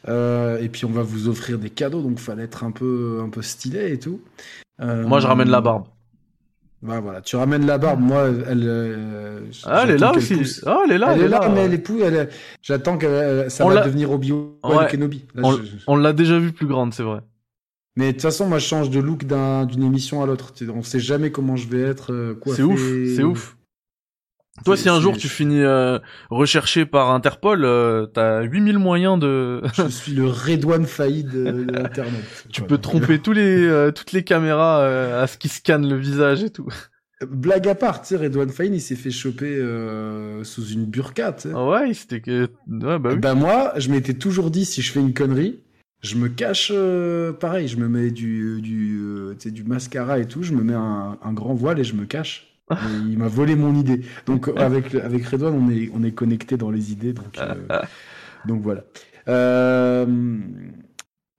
Et 0.06 0.68
puis 0.70 0.84
on 0.84 0.90
va 0.92 1.02
vous 1.02 1.28
offrir 1.28 1.58
des 1.58 1.70
cadeaux, 1.70 2.02
donc 2.02 2.18
fallait 2.18 2.44
être 2.44 2.64
un 2.64 2.70
peu, 2.70 3.20
un 3.22 3.28
peu 3.30 3.42
stylé 3.42 3.92
et 3.92 3.98
tout. 3.98 4.20
Moi, 4.80 5.20
je 5.20 5.26
ramène 5.26 5.48
la 5.50 5.60
barbe. 5.60 5.84
Bah 6.82 7.00
voilà, 7.00 7.20
tu 7.22 7.36
ramènes 7.36 7.66
la 7.66 7.78
barbe. 7.78 8.00
Moi, 8.00 8.28
elle. 8.48 8.62
euh, 8.64 9.40
Ah, 9.64 9.82
elle 9.84 9.92
est 9.92 9.98
là 9.98 10.12
aussi. 10.14 10.34
pousse. 10.36 10.62
Ah, 10.66 10.80
elle 10.84 10.92
est 10.92 10.98
là. 10.98 11.12
elle 11.14 11.22
est 11.22 11.28
là, 11.28 11.48
mais 11.52 11.62
elle 11.62 11.74
est 11.74 11.78
pou- 11.78 11.98
elle 12.02 12.14
est- 12.14 12.28
J'attends 12.62 12.98
que 12.98 13.46
ça 13.48 13.64
On 13.64 13.70
va 13.70 13.82
devenir 13.84 14.10
Obi-Wan 14.10 14.50
Ouais. 14.64 14.86
Kenobi. 14.88 15.24
Là, 15.34 15.42
On, 15.86 15.96
je- 15.96 16.02
l'a 16.02 16.12
déjà 16.12 16.38
vu 16.38 16.52
plus 16.52 16.66
grande, 16.66 16.92
c'est 16.92 17.02
vrai. 17.02 17.20
Mais 17.96 18.08
de 18.08 18.12
toute 18.12 18.22
façon, 18.22 18.46
moi, 18.46 18.58
je 18.58 18.66
change 18.66 18.90
de 18.90 19.00
look 19.00 19.24
d'un- 19.24 19.64
d'une 19.64 19.82
émission 19.82 20.22
à 20.22 20.26
l'autre. 20.26 20.52
On 20.74 20.82
sait 20.82 21.00
jamais 21.00 21.30
comment 21.32 21.56
je 21.56 21.66
vais 21.66 21.80
être 21.80 22.12
euh. 22.12 22.34
C'est 22.54 22.62
ouf, 22.62 22.80
c'est 23.16 23.22
ouf. 23.24 23.55
Toi, 24.64 24.76
si 24.76 24.88
un 24.88 25.00
jour 25.00 25.16
tu 25.16 25.28
finis 25.28 25.60
euh, 25.62 25.98
recherché 26.30 26.86
par 26.86 27.10
Interpol, 27.10 27.64
euh, 27.64 28.06
t'as 28.06 28.42
8000 28.42 28.78
moyens 28.78 29.18
de... 29.18 29.62
Je 29.74 29.88
suis 29.88 30.12
le 30.12 30.26
Redouane 30.26 30.86
Faïd 30.86 31.28
de, 31.30 31.64
de 31.64 31.72
l'internet. 31.72 32.24
tu 32.52 32.60
Voilà. 32.62 32.68
peux 32.68 32.78
tromper 32.78 33.18
tous 33.18 33.32
les, 33.32 33.66
euh, 33.66 33.90
toutes 33.92 34.12
les 34.12 34.24
caméras 34.24 34.80
euh, 34.80 35.22
à 35.22 35.26
ce 35.26 35.36
qui 35.38 35.48
scanne 35.48 35.88
le 35.88 35.96
visage 35.96 36.42
et 36.42 36.50
tout. 36.50 36.68
Blague 37.26 37.68
à 37.68 37.74
part, 37.74 38.02
tu 38.02 38.08
sais, 38.08 38.16
Redouane 38.16 38.50
Faïd, 38.50 38.74
il 38.74 38.80
s'est 38.80 38.96
fait 38.96 39.10
choper 39.10 39.56
euh, 39.56 40.42
sous 40.44 40.66
une 40.68 40.84
burqa, 40.86 41.32
tu 41.32 41.48
sais. 41.48 41.54
Ah 41.54 41.64
ouais, 41.66 41.94
c'était 41.94 42.20
que... 42.20 42.48
Ouais, 42.68 42.98
bah 42.98 43.10
oui. 43.12 43.18
Ben 43.18 43.34
moi, 43.34 43.72
je 43.76 43.90
m'étais 43.90 44.14
toujours 44.14 44.50
dit, 44.50 44.64
si 44.64 44.82
je 44.82 44.92
fais 44.92 45.00
une 45.00 45.14
connerie, 45.14 45.60
je 46.02 46.16
me 46.16 46.28
cache, 46.28 46.70
euh, 46.74 47.32
pareil, 47.32 47.68
je 47.68 47.76
me 47.78 47.88
mets 47.88 48.10
du, 48.10 48.60
du, 48.60 48.98
euh, 49.00 49.34
tu 49.38 49.48
sais, 49.48 49.50
du 49.50 49.64
mascara 49.64 50.18
et 50.18 50.26
tout, 50.26 50.42
je 50.42 50.52
me 50.52 50.62
mets 50.62 50.74
un, 50.74 51.18
un 51.22 51.32
grand 51.32 51.54
voile 51.54 51.78
et 51.78 51.84
je 51.84 51.94
me 51.94 52.04
cache. 52.04 52.55
Il 52.70 53.18
m'a 53.18 53.28
volé 53.28 53.54
mon 53.56 53.74
idée. 53.74 54.00
Donc 54.26 54.48
avec, 54.56 54.94
avec 54.94 55.26
Redouane, 55.26 55.54
on 55.54 55.70
est, 55.70 55.90
on 55.94 56.02
est 56.02 56.12
connecté 56.12 56.56
dans 56.56 56.70
les 56.70 56.92
idées. 56.92 57.12
Donc, 57.12 57.38
euh, 57.38 57.54
donc 58.46 58.62
voilà. 58.62 58.84
Euh, 59.28 60.06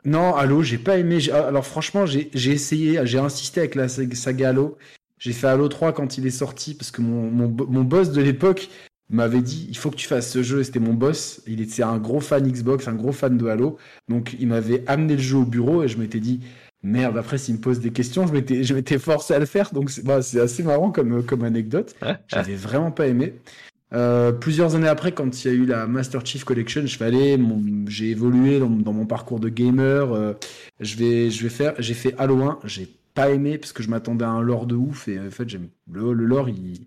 non, 0.05 0.35
Halo, 0.35 0.63
j'ai 0.63 0.77
pas 0.77 0.97
aimé. 0.97 1.19
Alors 1.31 1.65
franchement, 1.65 2.05
j'ai 2.05 2.29
j'ai 2.33 2.51
essayé, 2.51 3.01
j'ai 3.05 3.19
insisté 3.19 3.59
avec 3.61 3.75
la 3.75 3.87
sag- 3.87 4.13
saga 4.15 4.49
Halo. 4.49 4.77
J'ai 5.19 5.33
fait 5.33 5.47
Halo 5.47 5.67
3 5.67 5.93
quand 5.93 6.17
il 6.17 6.27
est 6.27 6.31
sorti 6.31 6.75
parce 6.75 6.91
que 6.91 7.01
mon, 7.01 7.29
mon, 7.31 7.47
mon 7.49 7.83
boss 7.83 8.11
de 8.11 8.21
l'époque 8.21 8.69
m'avait 9.09 9.41
dit 9.41 9.65
il 9.69 9.77
faut 9.77 9.89
que 9.89 9.95
tu 9.95 10.07
fasses 10.07 10.31
ce 10.31 10.43
jeu. 10.43 10.59
et 10.59 10.63
C'était 10.63 10.79
mon 10.79 10.93
boss. 10.93 11.41
Il 11.47 11.59
était 11.59 11.83
un 11.83 11.97
gros 11.97 12.19
fan 12.21 12.47
Xbox, 12.49 12.87
un 12.87 12.93
gros 12.93 13.11
fan 13.11 13.37
de 13.37 13.47
Halo. 13.47 13.77
Donc 14.07 14.35
il 14.39 14.47
m'avait 14.47 14.83
amené 14.87 15.15
le 15.15 15.21
jeu 15.21 15.37
au 15.37 15.45
bureau 15.45 15.83
et 15.83 15.87
je 15.87 15.97
m'étais 15.97 16.19
dit 16.19 16.39
merde. 16.83 17.17
Après, 17.17 17.37
s'il 17.37 17.55
me 17.55 17.59
pose 17.61 17.79
des 17.79 17.91
questions, 17.91 18.25
je 18.27 18.33
m'étais 18.33 18.63
je 18.63 18.73
m'étais 18.73 18.97
forcé 18.99 19.33
à 19.33 19.39
le 19.39 19.45
faire. 19.45 19.71
Donc 19.73 19.89
c'est 19.89 20.03
bah, 20.03 20.21
c'est 20.21 20.39
assez 20.39 20.63
marrant 20.63 20.91
comme, 20.91 21.23
comme 21.23 21.43
anecdote. 21.43 21.95
J'avais 22.27 22.55
vraiment 22.55 22.91
pas 22.91 23.07
aimé. 23.07 23.33
Euh, 23.93 24.33
plusieurs 24.33 24.75
années 24.75 24.87
après, 24.89 25.13
quand 25.13 25.45
il 25.45 25.47
y 25.47 25.51
a 25.51 25.53
eu 25.53 25.65
la 25.65 25.87
Master 25.87 26.25
Chief 26.25 26.43
Collection, 26.43 26.85
je 26.85 26.99
vais 26.99 27.05
aller, 27.05 27.37
mon- 27.37 27.85
j'ai 27.87 28.09
évolué 28.09 28.59
dans, 28.59 28.69
dans 28.69 28.91
mon 28.91 29.05
parcours 29.05 29.39
de 29.39 29.47
gamer. 29.49 30.11
euh, 30.13 30.33
je 30.81 30.97
vais, 30.97 31.29
je 31.31 31.43
vais 31.43 31.49
faire, 31.49 31.73
j'ai 31.79 31.93
fait 31.93 32.13
Halo 32.17 32.41
1, 32.43 32.59
j'ai 32.65 32.89
pas 33.13 33.29
aimé 33.29 33.57
parce 33.57 33.71
que 33.71 33.81
je 33.83 33.89
m'attendais 33.89 34.25
à 34.25 34.29
un 34.29 34.41
lore 34.41 34.65
de 34.65 34.75
ouf 34.75 35.07
et 35.07 35.17
en 35.19 35.31
fait, 35.31 35.47
j'aime 35.47 35.69
le, 35.89 36.11
le 36.13 36.25
lore, 36.25 36.49
il, 36.49 36.85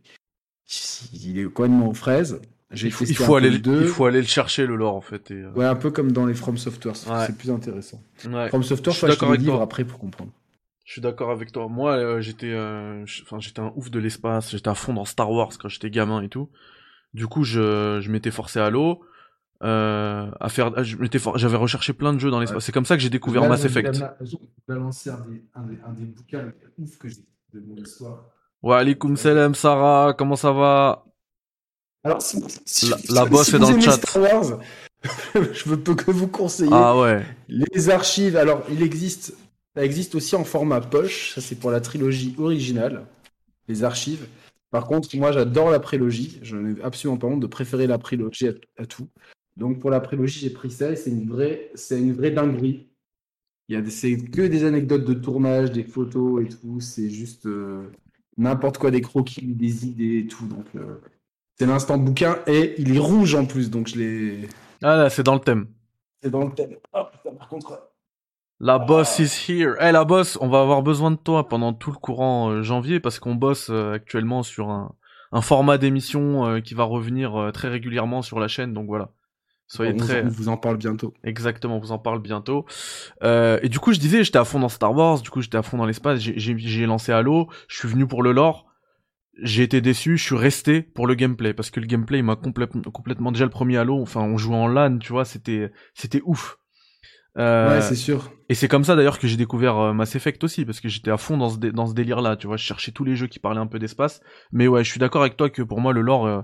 il 1.14 1.38
est 1.38 1.44
complètement 1.44 1.88
aux 1.88 1.94
fraises. 1.94 2.40
J'ai 2.72 2.86
Il 2.88 2.92
faut, 2.92 3.04
il 3.04 3.36
aller, 3.36 3.50
le 3.50 3.58
2. 3.58 3.82
il 3.82 3.88
faut 3.88 4.04
aller 4.06 4.20
le 4.20 4.26
chercher 4.26 4.64
le 4.64 4.76
lore 4.76 4.94
en 4.94 5.00
fait. 5.00 5.30
Et, 5.32 5.34
euh, 5.34 5.50
Ouais, 5.56 5.64
un 5.64 5.74
peu 5.74 5.90
comme 5.90 6.12
dans 6.12 6.24
les 6.26 6.34
From 6.34 6.56
Software, 6.56 6.94
c'est 6.94 7.10
Ouais. 7.10 7.26
c'est 7.26 7.36
plus 7.36 7.50
intéressant. 7.50 8.00
ouais. 8.30 8.48
From 8.48 8.62
Software, 8.62 8.92
Je 8.92 8.98
suis 8.98 9.00
faut 9.00 9.06
acheter 9.06 9.16
d'accord 9.16 9.28
le 9.30 9.34
avec 9.34 9.40
livre 9.40 9.54
toi. 9.56 9.64
après 9.64 9.84
pour 9.84 9.98
comprendre. 9.98 10.30
Je 10.84 10.92
suis 10.92 11.00
d'accord 11.00 11.30
avec 11.30 11.50
toi. 11.52 11.68
Moi, 11.68 11.92
euh, 11.96 12.20
j'étais, 12.20 12.50
euh, 12.52 13.04
j'étais 13.06 13.60
un 13.60 13.72
ouf 13.76 13.90
de 13.90 13.98
l'espace. 13.98 14.50
J'étais 14.50 14.68
à 14.68 14.74
fond 14.74 14.92
dans 14.92 15.04
Star 15.04 15.30
Wars 15.30 15.50
quand 15.58 15.68
j'étais 15.68 15.90
gamin 15.90 16.20
et 16.22 16.28
tout. 16.28 16.48
Du 17.14 17.26
coup, 17.26 17.42
je, 17.44 17.98
je 18.00 18.10
m'étais 18.10 18.30
forcé 18.30 18.60
à 18.60 18.70
l'eau. 18.70 19.00
Euh, 19.62 20.30
à 20.40 20.48
faire, 20.48 20.82
je 20.84 20.96
m'étais 20.96 21.18
for- 21.18 21.36
j'avais 21.38 21.56
recherché 21.58 21.92
plein 21.92 22.12
de 22.14 22.18
jeux 22.18 22.30
dans 22.30 22.40
l'espace. 22.40 22.64
C'est 22.64 22.72
comme 22.72 22.86
ça 22.86 22.96
que 22.96 23.02
j'ai 23.02 23.10
découvert 23.10 23.46
Mass 23.48 23.64
Effect. 23.64 24.02
balancer 24.66 25.10
un 25.10 25.20
des, 25.28 25.44
un 25.54 25.62
des, 25.64 25.78
un 25.86 25.92
des 25.92 26.04
bouquins 26.06 26.52
ouf 26.78 26.96
que 26.98 27.08
j'ai 27.08 27.16
de 27.52 27.60
mon 27.66 27.76
histoire. 27.76 28.24
Wa 28.62 28.78
alaikum 28.78 29.16
salam 29.16 29.54
Sarah, 29.54 30.14
comment 30.16 30.36
ça 30.36 30.52
va? 30.52 31.04
Alors, 32.04 32.22
si, 32.22 32.38
si- 32.64 32.88
La- 32.88 32.98
si- 32.98 33.12
la 33.12 33.24
bosse 33.26 33.52
est 33.54 33.58
dans 33.58 33.70
le 33.70 33.80
chat. 33.80 33.92
Star 33.92 34.22
Wars, 34.22 34.60
je 35.34 35.70
ne 35.70 35.76
peux 35.76 35.94
que 35.94 36.10
vous 36.10 36.28
conseiller 36.28 36.70
Ah 36.72 36.98
ouais. 36.98 37.24
les 37.48 37.90
archives. 37.90 38.36
Alors, 38.36 38.62
il 38.70 38.82
existe, 38.82 39.34
ça 39.74 39.84
existe 39.84 40.14
aussi 40.14 40.34
en 40.36 40.44
format 40.44 40.80
poche. 40.80 41.34
Ça, 41.34 41.40
c'est 41.40 41.56
pour 41.56 41.70
la 41.70 41.80
trilogie 41.80 42.34
originale, 42.38 43.06
les 43.68 43.84
archives. 43.84 44.26
Par 44.70 44.86
contre, 44.86 45.14
moi, 45.16 45.32
j'adore 45.32 45.70
la 45.70 45.80
prélogie. 45.80 46.38
Je 46.42 46.56
n'ai 46.56 46.80
absolument 46.82 47.18
pas 47.18 47.26
honte 47.26 47.40
de 47.40 47.46
préférer 47.46 47.86
la 47.86 47.98
prélogie 47.98 48.48
à, 48.48 48.52
à 48.78 48.86
tout. 48.86 49.08
Donc, 49.56 49.80
pour 49.80 49.90
la 49.90 50.00
prélogie, 50.00 50.38
j'ai 50.40 50.50
pris 50.50 50.70
ça 50.70 50.92
et 50.92 50.96
c'est 50.96 51.10
une 51.10 51.28
vraie, 51.28 51.70
c'est 51.74 51.98
une 51.98 52.12
vraie 52.14 52.30
dinguerie. 52.30 52.86
Il 53.68 53.74
y 53.74 53.76
a 53.78 53.90
c'est 53.90 54.16
que 54.16 54.42
des 54.42 54.64
anecdotes 54.64 55.04
de 55.04 55.14
tournage, 55.14 55.70
des 55.70 55.84
photos 55.84 56.44
et 56.44 56.48
tout. 56.48 56.80
C'est 56.80 57.10
juste 57.10 57.46
euh, 57.46 57.82
n'importe 58.36 58.78
quoi, 58.78 58.90
des 58.90 59.00
croquis, 59.00 59.42
des 59.44 59.86
idées 59.86 60.18
et 60.20 60.26
tout. 60.26 60.46
Donc, 60.46 60.66
euh, 60.76 60.96
c'est 61.60 61.66
l'instant 61.66 61.98
bouquin 61.98 62.38
et 62.46 62.74
il 62.78 62.96
est 62.96 62.98
rouge 62.98 63.34
en 63.34 63.44
plus. 63.44 63.68
Donc, 63.68 63.86
je 63.86 63.98
l'ai. 63.98 64.48
Ah 64.82 64.96
là, 64.96 65.10
c'est 65.10 65.22
dans 65.22 65.34
le 65.34 65.40
thème. 65.40 65.66
C'est 66.22 66.30
dans 66.30 66.46
le 66.46 66.52
thème. 66.52 66.76
Oh 66.94 67.02
putain, 67.12 67.36
par 67.36 67.48
contre. 67.48 67.82
La 68.60 68.78
boss 68.78 69.18
is 69.18 69.46
here. 69.46 69.74
Eh 69.78 69.92
la 69.92 70.06
boss, 70.06 70.38
on 70.40 70.48
va 70.48 70.62
avoir 70.62 70.82
besoin 70.82 71.10
de 71.10 71.16
toi 71.16 71.48
pendant 71.48 71.74
tout 71.74 71.90
le 71.90 71.98
courant 71.98 72.48
euh, 72.48 72.62
janvier 72.62 72.98
parce 72.98 73.18
qu'on 73.18 73.34
bosse 73.34 73.68
euh, 73.68 73.92
actuellement 73.92 74.42
sur 74.42 74.70
un, 74.70 74.94
un 75.32 75.42
format 75.42 75.76
d'émission 75.76 76.46
euh, 76.46 76.60
qui 76.60 76.72
va 76.72 76.84
revenir 76.84 77.38
euh, 77.38 77.50
très 77.50 77.68
régulièrement 77.68 78.22
sur 78.22 78.40
la 78.40 78.48
chaîne. 78.48 78.72
Donc 78.72 78.86
voilà. 78.86 79.10
Soyez 79.66 79.92
on, 79.92 79.98
très 79.98 80.24
on 80.24 80.28
vous 80.28 80.48
en 80.48 80.56
parle 80.56 80.78
bientôt. 80.78 81.12
exactement, 81.24 81.76
on 81.76 81.80
vous 81.80 81.92
en 81.92 81.98
parle 81.98 82.20
bientôt. 82.20 82.64
Et 83.22 83.68
du 83.68 83.78
coup, 83.80 83.92
je 83.92 83.98
disais, 84.00 84.24
j'étais 84.24 84.38
à 84.38 84.46
fond 84.46 84.60
dans 84.60 84.70
Star 84.70 84.96
Wars. 84.96 85.20
Du 85.20 85.28
coup, 85.28 85.42
j'étais 85.42 85.58
à 85.58 85.62
fond 85.62 85.76
dans 85.76 85.84
l'espace. 85.86 86.20
J'ai 86.20 86.86
lancé 86.86 87.12
Halo. 87.12 87.48
Je 87.68 87.76
suis 87.76 87.88
venu 87.88 88.06
pour 88.06 88.22
le 88.22 88.32
lore. 88.32 88.69
J'ai 89.42 89.62
été 89.62 89.80
déçu. 89.80 90.16
Je 90.18 90.22
suis 90.24 90.36
resté 90.36 90.82
pour 90.82 91.06
le 91.06 91.14
gameplay 91.14 91.54
parce 91.54 91.70
que 91.70 91.80
le 91.80 91.86
gameplay 91.86 92.18
il 92.18 92.24
m'a 92.24 92.36
complètement 92.36 92.82
complètement 92.82 93.32
déjà 93.32 93.44
le 93.44 93.50
premier 93.50 93.78
Halo. 93.78 94.00
Enfin, 94.02 94.20
on 94.22 94.36
jouait 94.36 94.56
en 94.56 94.68
LAN, 94.68 94.98
tu 94.98 95.12
vois, 95.12 95.24
c'était 95.24 95.70
c'était 95.94 96.20
ouf. 96.24 96.58
Euh, 97.38 97.76
Ouais, 97.76 97.80
c'est 97.80 97.94
sûr. 97.96 98.32
et 98.48 98.54
c'est 98.54 98.66
comme 98.68 98.84
ça 98.84 98.96
d'ailleurs 98.96 99.18
que 99.18 99.28
j'ai 99.28 99.36
découvert 99.36 99.76
euh, 99.78 99.92
Mass 99.92 100.16
Effect 100.16 100.42
aussi, 100.42 100.64
parce 100.64 100.80
que 100.80 100.88
j'étais 100.88 101.12
à 101.12 101.16
fond 101.16 101.36
dans 101.38 101.50
ce, 101.50 101.58
dé- 101.58 101.72
dans 101.72 101.86
ce 101.86 101.94
délire-là, 101.94 102.36
tu 102.36 102.48
vois, 102.48 102.56
je 102.56 102.64
cherchais 102.64 102.90
tous 102.92 103.04
les 103.04 103.14
jeux 103.16 103.28
qui 103.28 103.38
parlaient 103.38 103.60
un 103.60 103.68
peu 103.68 103.78
d'espace. 103.78 104.20
Mais 104.52 104.66
ouais, 104.66 104.82
je 104.84 104.90
suis 104.90 104.98
d'accord 104.98 105.22
avec 105.22 105.36
toi 105.36 105.48
que 105.48 105.62
pour 105.62 105.80
moi 105.80 105.92
le 105.92 106.00
lore, 106.00 106.26
euh, 106.26 106.42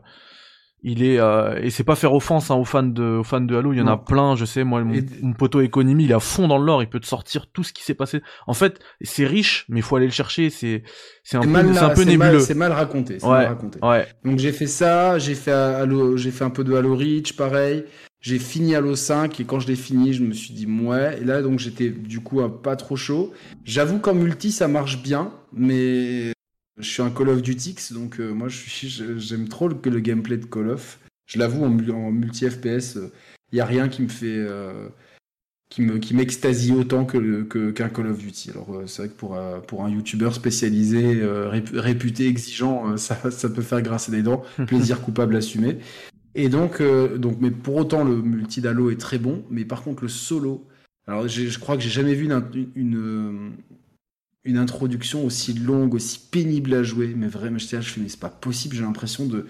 il 0.89 1.03
est... 1.03 1.19
euh, 1.19 1.59
et 1.61 1.71
c'est 1.71 1.83
pas 1.85 1.97
faire 1.97 2.15
offense 2.15 2.51
hein, 2.51 2.55
aux, 2.55 2.65
fans 2.65 2.83
de, 2.85 3.03
aux 3.19 3.25
fans 3.25 3.41
de 3.41 3.57
Halo, 3.57 3.73
il 3.73 3.79
y 3.79 3.83
en 3.83 3.89
a 3.89 3.97
plein, 3.97 4.37
je 4.37 4.45
sais, 4.45 4.63
moi, 4.63 4.83
mon, 4.85 4.95
Et- 4.95 5.05
mon 5.21 5.33
poteau 5.33 5.61
économie, 5.61 6.05
il 6.05 6.11
est 6.13 6.15
à 6.15 6.21
fond 6.21 6.47
dans 6.47 6.59
le 6.59 6.65
lore, 6.65 6.83
il 6.83 6.89
peut 6.89 7.01
te 7.01 7.07
sortir 7.07 7.49
tout 7.53 7.65
ce 7.65 7.73
qui 7.73 7.83
s'est 7.83 7.95
passé. 7.95 8.23
En 8.47 8.55
fait, 8.55 8.79
c'est 9.01 9.27
riche, 9.27 9.67
mais 9.69 9.81
il 9.81 9.83
faut 9.83 9.97
aller 9.97 10.07
le 10.07 10.13
chercher, 10.13 10.49
c'est 10.49 10.85
c'est 11.25 11.37
un, 11.37 11.41
peu, 11.41 11.73
c'est 11.75 11.79
un 11.81 11.89
peu 11.91 12.03
nébuleux. 12.05 12.39
C'est 12.41 12.55
mal 12.55 12.71
raconté. 12.73 13.19
c'est 13.19 13.27
Ouais. 13.27 13.33
mal 13.39 13.47
raconté. 13.49 13.79
Ouais, 13.83 14.07
Donc 14.25 14.39
j'ai 14.39 14.53
fait 14.53 14.69
ça, 14.69 15.19
j'ai 15.19 15.35
fait 15.35 15.51
Halo, 15.53 16.17
j'ai 16.17 16.31
fait 16.31 16.45
un 16.45 16.51
peu 16.51 16.63
de 16.65 16.73
Halo 16.73 16.95
Reach, 16.95 17.35
pareil. 17.37 17.85
J'ai 18.21 18.39
fini 18.39 18.75
Halo 18.75 18.97
5 18.97 19.39
et 19.41 19.45
quand 19.45 19.61
je 19.61 19.69
l'ai 19.69 19.77
fini, 19.77 20.13
je 20.13 20.23
me 20.23 20.33
suis 20.33 20.53
dit 20.55 20.67
ouais. 20.67 21.19
Et 21.21 21.25
là 21.25 21.43
donc 21.43 21.59
j'étais 21.61 21.91
du 21.91 22.21
coup 22.21 22.41
pas 22.49 22.75
trop 22.75 22.97
chaud. 22.97 23.33
J'avoue 23.65 23.99
qu'en 23.99 24.15
multi 24.15 24.51
ça 24.53 24.67
marche 24.69 25.01
bien, 25.03 25.31
mais 25.53 26.33
je 26.79 26.89
suis 26.91 27.03
un 27.03 27.11
Call 27.11 27.29
of 27.31 27.43
Duty 27.43 27.71
X, 27.71 27.93
donc 27.93 28.21
euh, 28.21 28.33
moi 28.33 28.49
je 28.49 28.57
suis 28.69 28.89
je- 28.89 29.19
j'aime 29.19 29.49
trop 29.49 29.69
le, 29.69 29.77
le 29.85 30.01
gameplay 30.01 30.37
de 30.37 30.47
Call 30.47 30.71
of. 30.71 30.99
Je 31.27 31.39
l'avoue 31.39 31.65
en, 31.65 31.77
en 31.91 32.13
multi 32.13 32.49
FPS, 32.49 32.99
il 33.53 33.59
y 33.59 33.61
a 33.61 33.65
rien 33.67 33.89
qui 33.89 34.03
me 34.03 34.09
fait 34.09 34.27
euh, 34.37 34.89
qui 35.69 35.83
me 35.83 35.99
qui 35.99 36.15
m'extasie 36.15 36.73
autant 36.73 37.05
que 37.05 37.19
le- 37.19 37.45
que- 37.45 37.71
qu'un 37.73 37.89
Call 37.89 38.07
of 38.09 38.19
Duty. 38.19 38.51
Alors 38.53 38.75
euh, 38.75 38.87
c'est 38.87 39.03
vrai 39.03 39.09
que 39.09 39.15
pour 39.19 39.37
euh, 39.37 39.59
pour 39.61 39.85
un 39.85 39.91
YouTuber 39.91 40.31
spécialisé, 40.33 41.21
euh, 41.23 41.51
rép- 41.51 41.77
réputé 41.77 42.29
exigeant, 42.29 42.93
euh, 42.93 42.97
ça 42.97 43.19
ça 43.31 43.49
peut 43.49 43.63
faire 43.63 43.83
grincer 43.83 44.13
des 44.13 44.23
dents 44.23 44.43
plaisir 44.67 45.01
coupable 45.03 45.37
assumé. 45.37 45.79
Et 46.35 46.49
donc, 46.51 46.81
euh, 46.83 47.17
donc, 47.19 47.39
mais 47.41 47.51
pour 47.51 47.77
autant, 47.77 48.05
le 48.05 48.21
multi 48.23 48.61
d'Halo 48.61 48.91
est 48.91 49.01
très 49.01 49.19
bon. 49.19 49.45
Mais 49.51 49.65
par 49.65 49.83
contre, 49.83 50.03
le 50.03 50.09
solo, 50.09 50.67
alors 51.07 51.27
je 51.29 51.59
crois 51.59 51.77
que 51.77 51.83
j'ai 51.83 51.91
jamais 51.91 52.15
vu 52.15 52.27
une, 52.27 52.69
une, 52.77 52.97
euh, 52.97 53.51
une 54.47 54.57
introduction 54.59 55.25
aussi 55.25 55.53
longue, 55.55 55.95
aussi 55.95 56.19
pénible 56.31 56.73
à 56.75 56.83
jouer. 56.83 57.13
Mais 57.17 57.27
vraiment, 57.29 57.59
je, 57.59 57.67
je 57.67 57.81
fais, 57.81 58.01
mais 58.01 58.09
c'est 58.09 58.21
pas 58.21 58.31
possible. 58.31 58.75
J'ai 58.77 58.83
l'impression 58.83 59.27
de 59.27 59.47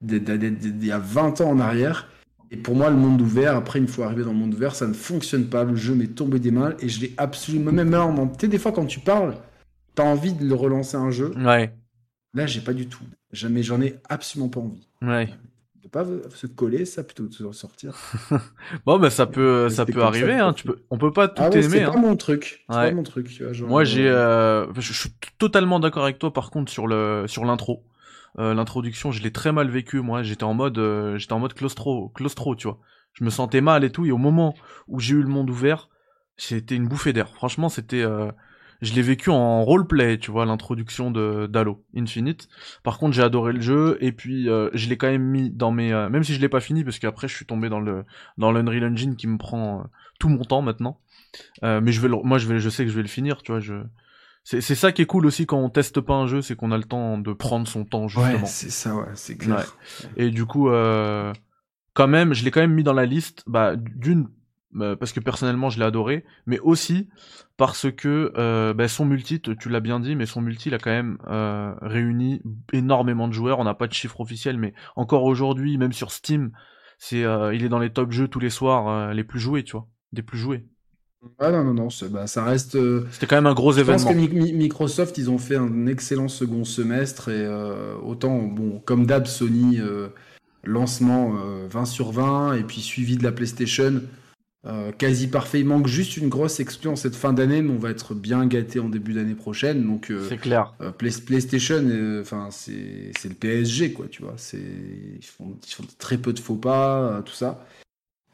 d'il 0.00 0.84
y 0.86 0.92
a 0.92 0.98
20 0.98 1.40
ans 1.40 1.50
en 1.50 1.58
arrière. 1.60 2.08
Et 2.50 2.56
pour 2.56 2.76
moi, 2.76 2.90
le 2.90 2.96
monde 2.96 3.20
ouvert, 3.22 3.56
après, 3.56 3.78
une 3.78 3.88
fois 3.88 4.06
arrivé 4.06 4.22
dans 4.22 4.32
le 4.32 4.38
monde 4.38 4.54
ouvert, 4.54 4.74
ça 4.74 4.86
ne 4.86 4.92
fonctionne 4.92 5.46
pas. 5.46 5.64
Le 5.64 5.76
jeu 5.76 5.94
m'est 5.94 6.14
tombé 6.14 6.38
des 6.38 6.50
mains 6.50 6.74
et 6.78 6.88
je 6.88 7.00
l'ai 7.00 7.14
absolument. 7.16 7.72
Même 7.72 7.90
là, 7.90 8.06
on- 8.06 8.28
tu 8.28 8.40
sais, 8.42 8.48
des 8.48 8.58
fois, 8.58 8.70
quand 8.72 8.86
tu 8.86 9.00
parles, 9.00 9.36
t'as 9.94 10.04
envie 10.04 10.34
de 10.34 10.44
le 10.44 10.54
relancer 10.54 10.96
un 10.96 11.10
jeu. 11.10 11.32
ouais, 11.36 11.74
Là, 12.34 12.46
j'ai 12.46 12.60
pas 12.60 12.74
du 12.74 12.86
tout. 12.86 13.02
Jamais, 13.32 13.62
j'en 13.62 13.80
ai 13.80 13.96
absolument 14.08 14.48
pas 14.50 14.60
envie. 14.60 14.86
ouais. 15.02 15.30
De 15.84 15.88
pas 15.88 16.04
se 16.34 16.46
coller, 16.48 16.84
ça 16.86 17.04
plutôt 17.04 17.28
de 17.28 17.52
sortir. 17.52 17.94
Bon, 18.86 18.98
bah 18.98 19.10
ça 19.10 19.26
peut, 19.26 19.68
ça 19.68 19.86
peut 19.86 20.02
arriver, 20.02 20.38
ça, 20.38 20.46
hein. 20.46 20.52
Tu 20.54 20.64
peux, 20.64 20.82
on 20.90 20.98
peut 20.98 21.12
pas 21.12 21.28
tout 21.28 21.42
ah 21.42 21.50
ouais, 21.50 21.62
aimer, 21.62 21.68
c'est 21.68 21.84
hein. 21.84 21.92
pas 21.92 21.98
mon 21.98 22.16
truc. 22.16 22.64
C'est 22.70 22.78
Ouais. 22.78 22.88
pas 22.88 22.90
mon 22.90 23.02
truc. 23.02 23.28
tu 23.28 23.44
vois, 23.44 23.52
genre, 23.52 23.68
Moi, 23.68 23.84
j'ai, 23.84 24.08
euh, 24.08 24.66
euh, 24.66 24.66
je 24.78 24.92
suis 24.92 25.10
totalement 25.38 25.80
d'accord 25.80 26.04
avec 26.04 26.18
toi. 26.18 26.32
Par 26.32 26.50
contre, 26.50 26.72
sur 26.72 26.86
le, 26.86 27.26
sur 27.28 27.44
l'intro, 27.44 27.84
Euh, 28.38 28.52
l'introduction, 28.54 29.12
je 29.12 29.22
l'ai 29.22 29.32
très 29.32 29.52
mal 29.52 29.68
vécu. 29.70 30.00
Moi, 30.00 30.22
j'étais 30.24 30.42
en 30.44 30.54
mode, 30.54 30.78
euh, 30.78 31.18
j'étais 31.18 31.32
en 31.34 31.38
mode 31.38 31.54
claustro, 31.54 32.08
claustro, 32.10 32.56
tu 32.56 32.66
vois. 32.66 32.80
Je 33.12 33.22
me 33.24 33.30
sentais 33.30 33.60
mal 33.60 33.84
et 33.84 33.90
tout. 33.92 34.06
Et 34.06 34.10
au 34.12 34.18
moment 34.18 34.54
où 34.88 34.98
j'ai 35.00 35.14
eu 35.14 35.22
le 35.22 35.28
monde 35.28 35.50
ouvert, 35.50 35.88
c'était 36.36 36.74
une 36.76 36.88
bouffée 36.88 37.12
d'air. 37.12 37.28
Franchement, 37.34 37.68
c'était, 37.68 38.02
euh, 38.02 38.32
je 38.82 38.92
l'ai 38.94 39.02
vécu 39.02 39.30
en 39.30 39.64
roleplay, 39.64 40.18
tu 40.18 40.30
vois, 40.30 40.44
l'introduction 40.46 41.10
de 41.10 41.46
d'Halo 41.46 41.84
Infinite. 41.96 42.48
Par 42.82 42.98
contre, 42.98 43.14
j'ai 43.14 43.22
adoré 43.22 43.52
le 43.52 43.60
jeu 43.60 43.96
et 44.00 44.12
puis 44.12 44.48
euh, 44.48 44.70
je 44.74 44.88
l'ai 44.88 44.96
quand 44.96 45.08
même 45.10 45.22
mis 45.24 45.50
dans 45.50 45.70
mes, 45.72 45.92
euh, 45.92 46.08
même 46.08 46.24
si 46.24 46.34
je 46.34 46.40
l'ai 46.40 46.48
pas 46.48 46.60
fini 46.60 46.84
parce 46.84 46.98
qu'après 46.98 47.28
je 47.28 47.34
suis 47.34 47.46
tombé 47.46 47.68
dans 47.68 47.80
le 47.80 48.04
dans 48.38 48.52
l'Unreal 48.52 48.84
Engine 48.92 49.16
qui 49.16 49.26
me 49.26 49.38
prend 49.38 49.80
euh, 49.80 49.84
tout 50.18 50.28
mon 50.28 50.44
temps 50.44 50.62
maintenant. 50.62 51.00
Euh, 51.64 51.80
mais 51.80 51.92
je 51.92 52.00
vais, 52.00 52.08
le- 52.08 52.22
moi, 52.22 52.38
je 52.38 52.46
vais, 52.48 52.58
je 52.60 52.68
sais 52.68 52.84
que 52.84 52.90
je 52.90 52.96
vais 52.96 53.02
le 53.02 53.08
finir, 53.08 53.42
tu 53.42 53.52
vois. 53.52 53.60
Je, 53.60 53.74
c'est 54.44 54.60
c'est 54.60 54.74
ça 54.74 54.92
qui 54.92 55.02
est 55.02 55.06
cool 55.06 55.26
aussi 55.26 55.46
quand 55.46 55.58
on 55.58 55.70
teste 55.70 56.00
pas 56.00 56.14
un 56.14 56.26
jeu, 56.26 56.42
c'est 56.42 56.56
qu'on 56.56 56.70
a 56.72 56.76
le 56.78 56.84
temps 56.84 57.18
de 57.18 57.32
prendre 57.32 57.66
son 57.66 57.84
temps 57.84 58.08
justement. 58.08 58.38
Ouais, 58.40 58.46
c'est 58.46 58.70
ça, 58.70 58.94
ouais, 58.94 59.06
c'est 59.14 59.36
clair. 59.36 59.76
Et 60.16 60.30
du 60.30 60.44
coup, 60.44 60.68
euh, 60.68 61.32
quand 61.94 62.08
même, 62.08 62.34
je 62.34 62.44
l'ai 62.44 62.50
quand 62.50 62.60
même 62.60 62.74
mis 62.74 62.82
dans 62.84 62.92
la 62.92 63.06
liste, 63.06 63.42
bah, 63.46 63.74
d'une, 63.76 64.28
parce 64.98 65.12
que 65.12 65.20
personnellement 65.20 65.70
je 65.70 65.78
l'ai 65.78 65.84
adoré, 65.84 66.24
mais 66.46 66.58
aussi 66.60 67.08
parce 67.56 67.90
que 67.90 68.32
euh, 68.36 68.74
bah, 68.74 68.88
son 68.88 69.04
multi, 69.04 69.40
tu 69.40 69.68
l'as 69.68 69.80
bien 69.80 70.00
dit, 70.00 70.16
mais 70.16 70.26
son 70.26 70.40
multi, 70.40 70.68
il 70.68 70.74
a 70.74 70.78
quand 70.78 70.90
même 70.90 71.18
euh, 71.28 71.72
réuni 71.82 72.42
énormément 72.72 73.28
de 73.28 73.32
joueurs. 73.32 73.58
On 73.58 73.64
n'a 73.64 73.74
pas 73.74 73.86
de 73.86 73.92
chiffre 73.92 74.20
officiel, 74.20 74.58
mais 74.58 74.74
encore 74.96 75.24
aujourd'hui, 75.24 75.78
même 75.78 75.92
sur 75.92 76.10
Steam, 76.10 76.50
c'est, 76.98 77.24
euh, 77.24 77.54
il 77.54 77.64
est 77.64 77.68
dans 77.68 77.78
les 77.78 77.90
top 77.90 78.12
jeux 78.12 78.28
tous 78.28 78.40
les 78.40 78.50
soirs, 78.50 78.88
euh, 78.88 79.12
les 79.12 79.24
plus 79.24 79.40
joués, 79.40 79.62
tu 79.62 79.72
vois, 79.72 79.88
des 80.12 80.22
plus 80.22 80.38
joués. 80.38 80.66
Ah 81.38 81.50
non, 81.50 81.64
non, 81.64 81.74
non, 81.74 81.88
bah, 82.10 82.26
ça 82.26 82.44
reste. 82.44 82.76
Euh, 82.76 83.06
C'était 83.10 83.26
quand 83.26 83.36
même 83.36 83.46
un 83.46 83.54
gros 83.54 83.72
événement. 83.72 83.98
Je 83.98 84.04
pense 84.04 84.28
que 84.28 84.34
Microsoft, 84.34 85.18
ils 85.18 85.30
ont 85.30 85.38
fait 85.38 85.56
un 85.56 85.86
excellent 85.86 86.28
second 86.28 86.64
semestre 86.64 87.28
et 87.28 87.44
euh, 87.44 87.94
autant, 88.02 88.42
bon, 88.42 88.80
comme 88.84 89.06
d'hab, 89.06 89.26
Sony, 89.26 89.80
euh, 89.80 90.08
lancement 90.64 91.32
20 91.68 91.84
sur 91.84 92.12
20 92.12 92.54
et 92.54 92.62
puis 92.62 92.80
suivi 92.80 93.16
de 93.16 93.22
la 93.22 93.32
PlayStation, 93.32 94.02
quasi 94.98 95.28
parfait. 95.28 95.60
Il 95.60 95.66
manque 95.66 95.86
juste 95.86 96.16
une 96.16 96.28
grosse 96.28 96.60
exclue 96.60 96.88
en 96.88 96.96
cette 96.96 97.16
fin 97.16 97.32
d'année, 97.32 97.62
mais 97.62 97.72
on 97.72 97.78
va 97.78 97.90
être 97.90 98.14
bien 98.14 98.46
gâté 98.46 98.80
en 98.80 98.88
début 98.88 99.12
d'année 99.12 99.34
prochaine. 99.34 99.84
Donc, 99.84 100.12
c'est 100.28 100.38
clair. 100.38 100.74
PlayStation, 100.98 101.84
enfin, 102.20 102.48
c'est 102.50 103.24
le 103.24 103.34
PSG, 103.34 103.92
quoi, 103.92 104.06
tu 104.10 104.22
vois. 104.22 104.36
Ils 104.54 105.24
font, 105.24 105.56
ils 105.66 105.72
font 105.72 105.84
très 105.98 106.18
peu 106.18 106.32
de 106.32 106.40
faux 106.40 106.56
pas, 106.56 107.22
tout 107.24 107.34
ça. 107.34 107.64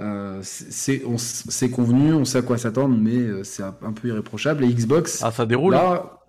Euh, 0.00 0.40
c'est 0.42 1.70
convenu, 1.70 2.14
on 2.14 2.24
sait 2.24 2.38
à 2.38 2.42
quoi 2.42 2.56
s'attendre, 2.56 2.96
mais 2.98 3.16
euh, 3.16 3.44
c'est 3.44 3.62
un, 3.62 3.92
peu 3.92 4.08
irréprochable. 4.08 4.64
Et 4.64 4.68
Xbox. 4.72 5.22
Ah, 5.22 5.30
ça 5.30 5.44
déroule 5.44 5.74
Là, 5.74 6.20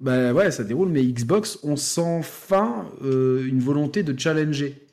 bah 0.00 0.32
ouais, 0.32 0.50
ça 0.50 0.64
déroule, 0.64 0.88
mais 0.88 1.04
Xbox, 1.04 1.58
on 1.62 1.76
sent 1.76 2.22
fin 2.22 2.86
euh, 3.02 3.46
une 3.46 3.60
volonté 3.60 4.02
de 4.02 4.18
challenger. 4.18 4.83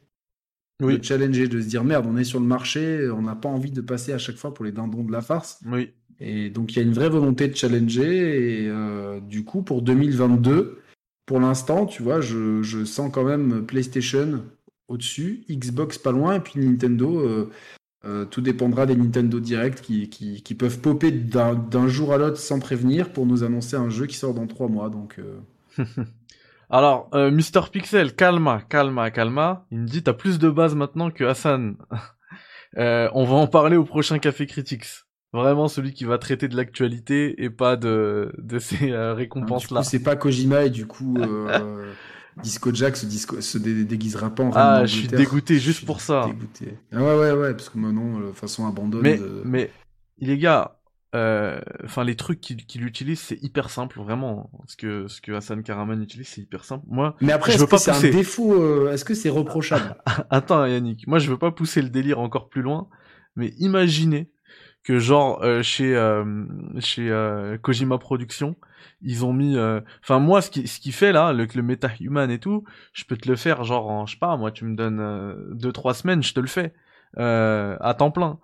Oui. 0.81 0.97
De 0.97 1.03
challenger, 1.03 1.47
de 1.47 1.61
se 1.61 1.67
dire 1.67 1.83
merde, 1.83 2.05
on 2.09 2.17
est 2.17 2.23
sur 2.23 2.39
le 2.39 2.45
marché, 2.45 3.09
on 3.09 3.21
n'a 3.21 3.35
pas 3.35 3.49
envie 3.49 3.71
de 3.71 3.81
passer 3.81 4.13
à 4.13 4.17
chaque 4.17 4.37
fois 4.37 4.53
pour 4.53 4.65
les 4.65 4.71
dindons 4.71 5.03
de 5.03 5.11
la 5.11 5.21
farce. 5.21 5.59
Oui. 5.65 5.91
Et 6.19 6.49
donc 6.49 6.73
il 6.73 6.77
y 6.77 6.79
a 6.79 6.83
une 6.83 6.93
vraie 6.93 7.09
volonté 7.09 7.47
de 7.47 7.55
challenger, 7.55 8.65
et 8.65 8.71
du 9.21 9.43
coup, 9.43 9.63
pour 9.63 9.81
2022, 9.81 10.79
pour 11.25 11.39
l'instant, 11.39 11.85
tu 11.85 12.03
vois, 12.03 12.21
je, 12.21 12.61
je, 12.61 12.83
sens 12.83 13.09
quand 13.11 13.23
même 13.23 13.65
PlayStation 13.65 14.43
au-dessus, 14.87 15.45
Xbox 15.49 15.97
pas 15.97 16.11
loin, 16.11 16.35
et 16.35 16.39
puis 16.39 16.59
Nintendo 16.59 17.49
euh, 18.03 18.25
tout 18.25 18.41
dépendra 18.41 18.87
des 18.87 18.95
Nintendo 18.95 19.39
Direct 19.39 19.81
qui, 19.81 20.09
qui, 20.09 20.55
peuvent 20.55 20.79
popper 20.79 21.11
d'un 21.11 21.87
jour 21.87 22.13
à 22.13 22.17
l'autre 22.17 22.37
sans 22.37 22.59
prévenir 22.59 23.13
pour 23.13 23.27
nous 23.27 23.43
annoncer 23.43 23.75
un 23.75 23.91
jeu 23.91 24.07
qui 24.07 24.15
sort 24.15 24.33
dans 24.33 24.47
trois 24.47 24.67
mois. 24.67 24.89
Donc, 24.89 25.19
euh. 25.19 25.39
Alors, 26.71 27.09
euh, 27.13 27.29
Mister 27.31 27.61
Pixel, 27.71 28.15
calma, 28.15 28.61
calma, 28.69 29.11
calma. 29.11 29.65
Il 29.71 29.79
me 29.79 29.85
dit 29.87 30.01
t'as 30.01 30.13
plus 30.13 30.39
de 30.39 30.49
base 30.49 30.73
maintenant 30.73 31.11
que 31.11 31.23
Hassan. 31.23 31.75
on 32.77 33.23
va 33.25 33.35
en 33.35 33.47
parler 33.47 33.75
au 33.77 33.83
prochain 33.83 34.19
Café 34.19 34.47
Critics. 34.47 34.87
Vraiment 35.33 35.67
celui 35.67 35.93
qui 35.93 36.05
va 36.05 36.17
traiter 36.17 36.47
de 36.47 36.57
l'actualité 36.57 37.43
et 37.43 37.49
pas 37.49 37.75
de, 37.75 38.33
de 38.37 38.59
ces 38.59 38.93
récompenses-là. 38.93 39.83
c'est 39.83 40.03
pas 40.03 40.15
Kojima 40.15 40.65
et 40.65 40.69
du 40.69 40.87
coup... 40.87 41.17
Disco 42.41 42.73
Jack 42.73 42.95
se, 42.95 43.05
disco, 43.05 43.41
se 43.41 43.57
déguisera 43.57 44.29
pas 44.29 44.43
en 44.43 44.51
Ah, 44.55 44.85
je 44.85 44.95
suis 44.99 45.07
dégoûté 45.09 45.59
juste 45.59 45.85
pour 45.85 45.99
ça. 45.99 46.25
Dégoûté. 46.27 46.77
Ah 46.93 47.03
ouais, 47.03 47.19
ouais, 47.19 47.31
ouais, 47.33 47.51
parce 47.53 47.69
que 47.69 47.77
maintenant, 47.77 48.19
de 48.19 48.31
façon 48.31 48.65
abandonne. 48.65 49.01
Mais, 49.01 49.19
mais 49.43 49.69
les 50.17 50.37
gars, 50.37 50.79
euh, 51.15 51.59
enfin, 51.83 52.03
les 52.03 52.15
trucs 52.15 52.39
qu'il 52.41 52.85
utilise, 52.85 53.19
c'est 53.19 53.41
hyper 53.43 53.69
simple, 53.69 53.99
vraiment. 53.99 54.49
Ce 54.67 54.75
que, 54.75 55.07
ce 55.07 55.21
que 55.21 55.31
Hassan 55.31 55.63
Karaman 55.63 56.01
utilise, 56.01 56.27
c'est 56.27 56.41
hyper 56.41 56.63
simple. 56.63 56.85
Moi, 56.87 57.15
mais 57.21 57.31
après, 57.31 57.51
je 57.51 57.57
veux 57.57 57.67
pas 57.67 57.77
c'est 57.77 57.91
un 57.91 57.99
défaut 57.99 58.53
euh, 58.53 58.91
Est-ce 58.91 59.05
que 59.05 59.13
c'est 59.13 59.29
reprochable? 59.29 59.95
Attends, 60.29 60.65
Yannick, 60.65 61.07
moi, 61.07 61.19
je 61.19 61.29
veux 61.29 61.37
pas 61.37 61.51
pousser 61.51 61.81
le 61.81 61.89
délire 61.89 62.19
encore 62.19 62.49
plus 62.49 62.61
loin, 62.61 62.87
mais 63.35 63.53
imaginez 63.59 64.31
que 64.83 64.99
genre 64.99 65.43
euh, 65.43 65.61
chez 65.61 65.93
chez 66.79 67.57
Kojima 67.61 67.97
Productions, 67.97 68.55
ils 69.01 69.25
ont 69.25 69.33
mis 69.33 69.57
euh, 69.57 69.81
enfin 70.03 70.19
moi 70.19 70.41
ce 70.41 70.49
qui 70.49 70.67
ce 70.67 70.79
qui 70.79 70.91
fait 70.91 71.11
là 71.11 71.33
le 71.33 71.47
le 71.53 71.61
meta-human 71.61 72.29
et 72.29 72.39
tout 72.39 72.63
je 72.93 73.03
peux 73.05 73.17
te 73.17 73.27
le 73.27 73.35
faire 73.35 73.63
genre 73.63 73.89
en 73.89 74.05
je 74.05 74.13
sais 74.13 74.19
pas 74.19 74.37
moi 74.37 74.51
tu 74.51 74.65
me 74.65 74.75
donnes 74.75 74.99
euh, 74.99 75.35
deux 75.53 75.71
trois 75.71 75.93
semaines 75.93 76.23
je 76.23 76.33
te 76.33 76.39
le 76.39 76.47
fais 76.47 76.73
euh, 77.17 77.77
à 77.81 77.93
temps 77.93 78.11
plein 78.11 78.39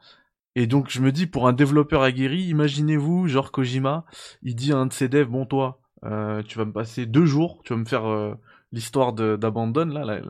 et 0.57 0.65
donc 0.67 0.89
je 0.89 1.01
me 1.01 1.11
dis 1.11 1.27
pour 1.27 1.47
un 1.47 1.53
développeur 1.53 2.01
aguerri 2.01 2.41
imaginez-vous 2.43 3.27
genre 3.27 3.51
Kojima 3.51 4.05
il 4.41 4.55
dit 4.55 4.73
à 4.73 4.77
un 4.77 4.87
de 4.87 4.93
ses 4.93 5.07
devs 5.07 5.29
bon 5.29 5.45
toi 5.45 5.79
tu 6.01 6.57
vas 6.57 6.65
me 6.65 6.73
passer 6.73 7.05
deux 7.05 7.25
jours 7.25 7.61
tu 7.63 7.73
vas 7.73 7.79
me 7.79 7.85
faire 7.85 8.35
l'histoire 8.71 9.13
d'Abandon 9.13 9.85
là 9.85 10.03
la, 10.03 10.21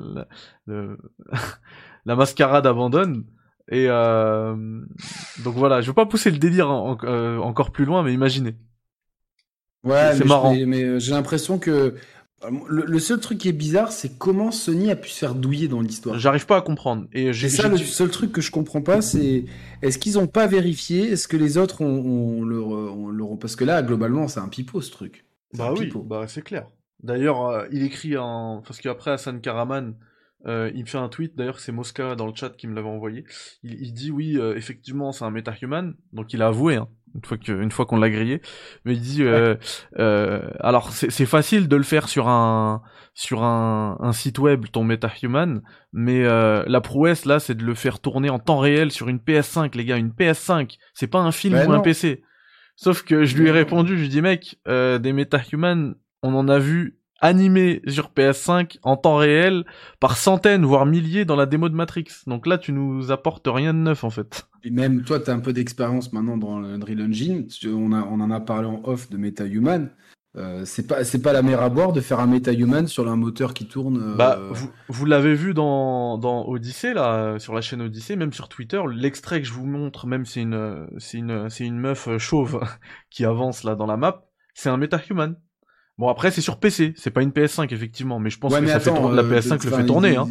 la, 0.67 0.95
la 2.05 2.15
mascarade 2.15 2.67
Abandon 2.67 3.23
et 3.71 3.87
donc 3.87 5.55
voilà 5.55 5.81
je 5.81 5.87
veux 5.87 5.93
pas 5.93 6.05
pousser 6.05 6.29
le 6.29 6.37
délire 6.37 6.69
encore 6.69 7.71
plus 7.71 7.85
loin 7.85 8.03
mais 8.03 8.13
imaginez 8.13 8.57
Ouais, 9.87 10.13
c'est 10.15 10.25
marrant. 10.25 10.53
Mais, 10.53 10.83
euh, 10.83 10.99
j'ai 10.99 11.11
l'impression 11.11 11.59
que 11.59 11.95
euh, 12.43 12.51
le, 12.67 12.99
seul 12.99 13.19
truc 13.19 13.39
qui 13.39 13.49
est 13.49 13.53
bizarre, 13.53 13.91
c'est 13.91 14.17
comment 14.17 14.51
Sony 14.51 14.91
a 14.91 14.95
pu 14.95 15.09
se 15.09 15.17
faire 15.17 15.33
douiller 15.33 15.67
dans 15.67 15.81
l'histoire. 15.81 16.19
J'arrive 16.19 16.45
pas 16.45 16.57
à 16.57 16.61
comprendre. 16.61 17.07
Et 17.11 17.33
j'ai 17.33 17.49
ça, 17.49 17.67
le 17.67 17.77
seul 17.77 18.09
truc 18.09 18.31
que 18.31 18.41
je 18.41 18.51
comprends 18.51 18.81
pas, 18.81 19.01
c'est 19.01 19.45
est-ce 19.81 19.97
qu'ils 19.97 20.19
ont 20.19 20.27
pas 20.27 20.45
vérifié 20.45 21.11
Est-ce 21.11 21.27
que 21.27 21.37
les 21.37 21.57
autres 21.57 21.81
ont, 21.81 22.43
leur, 22.43 23.39
parce 23.39 23.55
que 23.55 23.65
là, 23.65 23.81
globalement, 23.81 24.27
c'est 24.27 24.39
un 24.39 24.49
pipeau 24.49 24.81
ce 24.81 24.91
truc. 24.91 25.25
Bah 25.53 25.73
oui, 25.75 25.91
bah 26.05 26.25
c'est 26.27 26.43
clair. 26.43 26.69
D'ailleurs, 27.01 27.47
euh, 27.47 27.65
il 27.71 27.83
écrit 27.83 28.17
en 28.17 28.61
parce 28.65 28.81
qu'après 28.81 29.11
Hassan 29.11 29.41
Karaman, 29.41 29.95
il 30.45 30.81
me 30.81 30.85
fait 30.85 30.97
un 30.99 31.09
tweet. 31.09 31.35
D'ailleurs, 31.35 31.59
c'est 31.59 31.71
Mosca 31.71 32.15
dans 32.15 32.27
le 32.27 32.35
chat 32.35 32.51
qui 32.51 32.67
me 32.67 32.75
l'avait 32.75 32.87
envoyé. 32.87 33.25
Il, 33.63 33.93
dit 33.93 34.11
oui, 34.11 34.39
effectivement, 34.55 35.11
c'est 35.11 35.25
un 35.25 35.31
MetaHuman. 35.31 35.95
Donc 36.13 36.33
il 36.33 36.41
a 36.43 36.47
avoué. 36.47 36.75
Hein 36.75 36.87
une 37.15 37.23
fois 37.23 37.37
que 37.37 37.51
une 37.51 37.71
fois 37.71 37.85
qu'on 37.85 37.97
l'a 37.97 38.09
grillé. 38.09 38.41
Mais 38.85 38.93
il 38.93 39.01
dit 39.01 39.23
euh, 39.23 39.55
euh, 39.99 40.49
alors 40.59 40.91
c'est 40.91 41.25
facile 41.25 41.67
de 41.67 41.75
le 41.75 41.83
faire 41.83 42.09
sur 42.09 42.27
un 42.27 42.81
sur 43.13 43.43
un, 43.43 43.97
un 43.99 44.13
site 44.13 44.39
web 44.39 44.65
ton 44.71 44.83
MetaHuman 44.83 45.61
mais 45.91 46.23
euh, 46.23 46.63
la 46.67 46.81
prouesse 46.81 47.25
là 47.25 47.39
c'est 47.39 47.55
de 47.55 47.63
le 47.63 47.73
faire 47.73 47.99
tourner 47.99 48.29
en 48.29 48.39
temps 48.39 48.59
réel 48.59 48.91
sur 48.91 49.09
une 49.09 49.17
PS5 49.17 49.75
les 49.75 49.85
gars. 49.85 49.97
Une 49.97 50.11
PS5 50.11 50.77
c'est 50.93 51.07
pas 51.07 51.19
un 51.19 51.31
film 51.31 51.55
ou 51.55 51.71
un 51.71 51.79
PC 51.79 52.23
sauf 52.75 53.03
que 53.03 53.25
je 53.25 53.37
lui 53.37 53.47
ai 53.47 53.51
répondu 53.51 53.97
je 53.97 54.01
lui 54.01 54.09
dis 54.09 54.21
mec 54.21 54.59
euh, 54.67 54.99
des 54.99 55.13
MetaHuman 55.13 55.95
on 56.21 56.35
en 56.35 56.47
a 56.47 56.59
vu 56.59 56.99
animé 57.19 57.81
sur 57.87 58.11
PS5 58.11 58.77
en 58.83 58.97
temps 58.97 59.15
réel 59.15 59.65
par 59.99 60.17
centaines 60.17 60.65
voire 60.65 60.85
milliers 60.85 61.25
dans 61.25 61.35
la 61.35 61.45
démo 61.45 61.69
de 61.69 61.75
Matrix. 61.75 62.05
Donc 62.27 62.45
là, 62.47 62.57
tu 62.57 62.71
nous 62.71 63.11
apportes 63.11 63.47
rien 63.47 63.73
de 63.73 63.79
neuf 63.79 64.03
en 64.03 64.09
fait. 64.09 64.47
Et 64.67 64.69
même 64.69 65.03
toi, 65.03 65.21
tu 65.21 65.29
as 65.29 65.33
un 65.33 65.39
peu 65.39 65.53
d'expérience 65.53 66.11
maintenant 66.11 66.35
dans 66.35 66.59
le 66.59 66.67
Unreal 66.73 67.01
Engine. 67.01 67.47
On, 67.67 67.93
a, 67.93 68.01
on 68.01 68.19
en 68.19 68.29
a 68.31 68.41
parlé 68.41 68.67
en 68.67 68.81
off 68.83 69.09
de 69.09 69.15
MetaHuman. 69.15 69.89
Euh, 70.35 70.63
c'est 70.65 70.85
pas 70.85 71.05
c'est 71.05 71.21
pas 71.21 71.31
la 71.31 71.41
mer 71.41 71.61
à 71.61 71.69
boire 71.69 71.93
de 71.93 72.01
faire 72.01 72.19
un 72.19 72.27
MetaHuman 72.27 72.85
sur 72.85 73.07
un 73.07 73.15
moteur 73.15 73.53
qui 73.53 73.65
tourne. 73.65 74.11
Euh, 74.11 74.15
bah 74.15 74.39
vous, 74.51 74.69
vous 74.89 75.05
l'avez 75.05 75.35
vu 75.35 75.53
dans 75.53 76.17
dans 76.17 76.45
Odyssey 76.45 76.93
là 76.93 77.39
sur 77.39 77.55
la 77.55 77.61
chaîne 77.61 77.81
Odyssey 77.81 78.17
même 78.17 78.33
sur 78.33 78.49
Twitter 78.49 78.79
l'extrait 78.93 79.41
que 79.41 79.47
je 79.47 79.53
vous 79.53 79.65
montre 79.65 80.05
même 80.05 80.25
c'est 80.25 80.41
une 80.41 80.85
c'est 80.97 81.17
une 81.17 81.49
c'est 81.49 81.65
une 81.65 81.79
meuf 81.79 82.09
chauve 82.17 82.59
qui 83.09 83.23
avance 83.23 83.63
là 83.63 83.75
dans 83.75 83.87
la 83.87 83.95
map 83.97 84.25
c'est 84.53 84.69
un 84.69 84.77
MetaHuman. 84.77 85.37
Bon 85.97 86.09
après 86.09 86.29
c'est 86.29 86.41
sur 86.41 86.59
PC, 86.59 86.93
c'est 86.97 87.09
pas 87.09 87.23
une 87.23 87.31
PS5 87.31 87.73
effectivement, 87.73 88.19
mais 88.19 88.29
je 88.29 88.37
pense 88.37 88.53
que 88.53 88.67
ça 88.67 88.79
fait 88.81 88.91
la 88.91 88.97
euh, 88.99 89.39
PS5 89.39 89.65
le 89.65 89.71
fait 89.71 89.85
tourner. 89.85 90.17
Hein. 90.17 90.27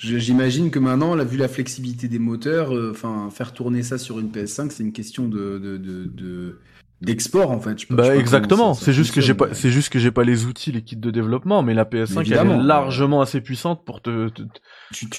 J'imagine 0.00 0.70
que 0.70 0.78
maintenant, 0.78 1.14
vu 1.24 1.36
la 1.36 1.48
flexibilité 1.48 2.08
des 2.08 2.18
moteurs, 2.18 2.74
euh, 2.74 2.90
enfin 2.90 3.28
faire 3.30 3.52
tourner 3.52 3.82
ça 3.82 3.98
sur 3.98 4.18
une 4.18 4.30
PS5, 4.30 4.70
c'est 4.70 4.82
une 4.82 4.92
question 4.92 5.28
de, 5.28 5.58
de, 5.58 5.76
de, 5.76 6.58
d'export 7.02 7.50
en 7.50 7.60
fait. 7.60 7.76
bah 7.90 8.16
exactement. 8.16 8.72
C'est 8.72 8.94
juste 8.94 9.14
que 9.14 9.20
j'ai 9.20 9.34
pas, 9.34 9.52
c'est 9.52 9.70
juste 9.70 9.90
que 9.90 9.98
j'ai 9.98 10.10
pas 10.10 10.24
les 10.24 10.46
outils, 10.46 10.72
les 10.72 10.80
kits 10.80 10.96
de 10.96 11.10
développement, 11.10 11.62
mais 11.62 11.74
la 11.74 11.84
PS5 11.84 12.22
elle 12.26 12.32
est 12.32 12.62
largement 12.62 13.20
assez 13.20 13.42
puissante 13.42 13.84
pour 13.84 14.00
te, 14.00 14.28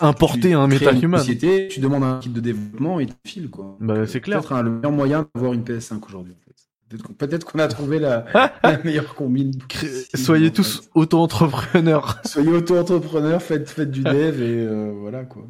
importer 0.02 0.54
un 0.54 0.68
MetaHuman. 0.68 1.22
Tu 1.24 1.80
demandes 1.80 2.04
un 2.04 2.20
kit 2.20 2.30
de 2.30 2.40
développement 2.40 3.00
et 3.00 3.06
tu 3.06 3.14
files 3.26 3.50
quoi. 3.52 3.78
Bah 3.80 4.08
c'est 4.08 4.22
clair. 4.22 4.42
C'est 4.48 4.64
le 4.64 4.72
meilleur 4.72 4.92
moyen 4.92 5.28
d'avoir 5.36 5.54
une 5.54 5.64
PS5 5.64 6.00
aujourd'hui. 6.08 6.34
Peut-être 7.18 7.46
qu'on 7.46 7.60
a 7.60 7.68
trouvé 7.68 8.00
la, 8.00 8.26
meilleure 8.84 9.16
combine. 9.16 9.52
Soyez 10.14 10.52
tous 10.52 10.90
auto-entrepreneurs. 10.94 12.20
Soyez 12.26 12.50
auto-entrepreneurs, 12.50 13.42
faites, 13.42 13.70
faites 13.70 13.92
du 13.92 14.02
dev 14.02 14.42
et 14.42 14.66
euh, 14.66 14.94
voilà 14.96 15.24
quoi. 15.24 15.48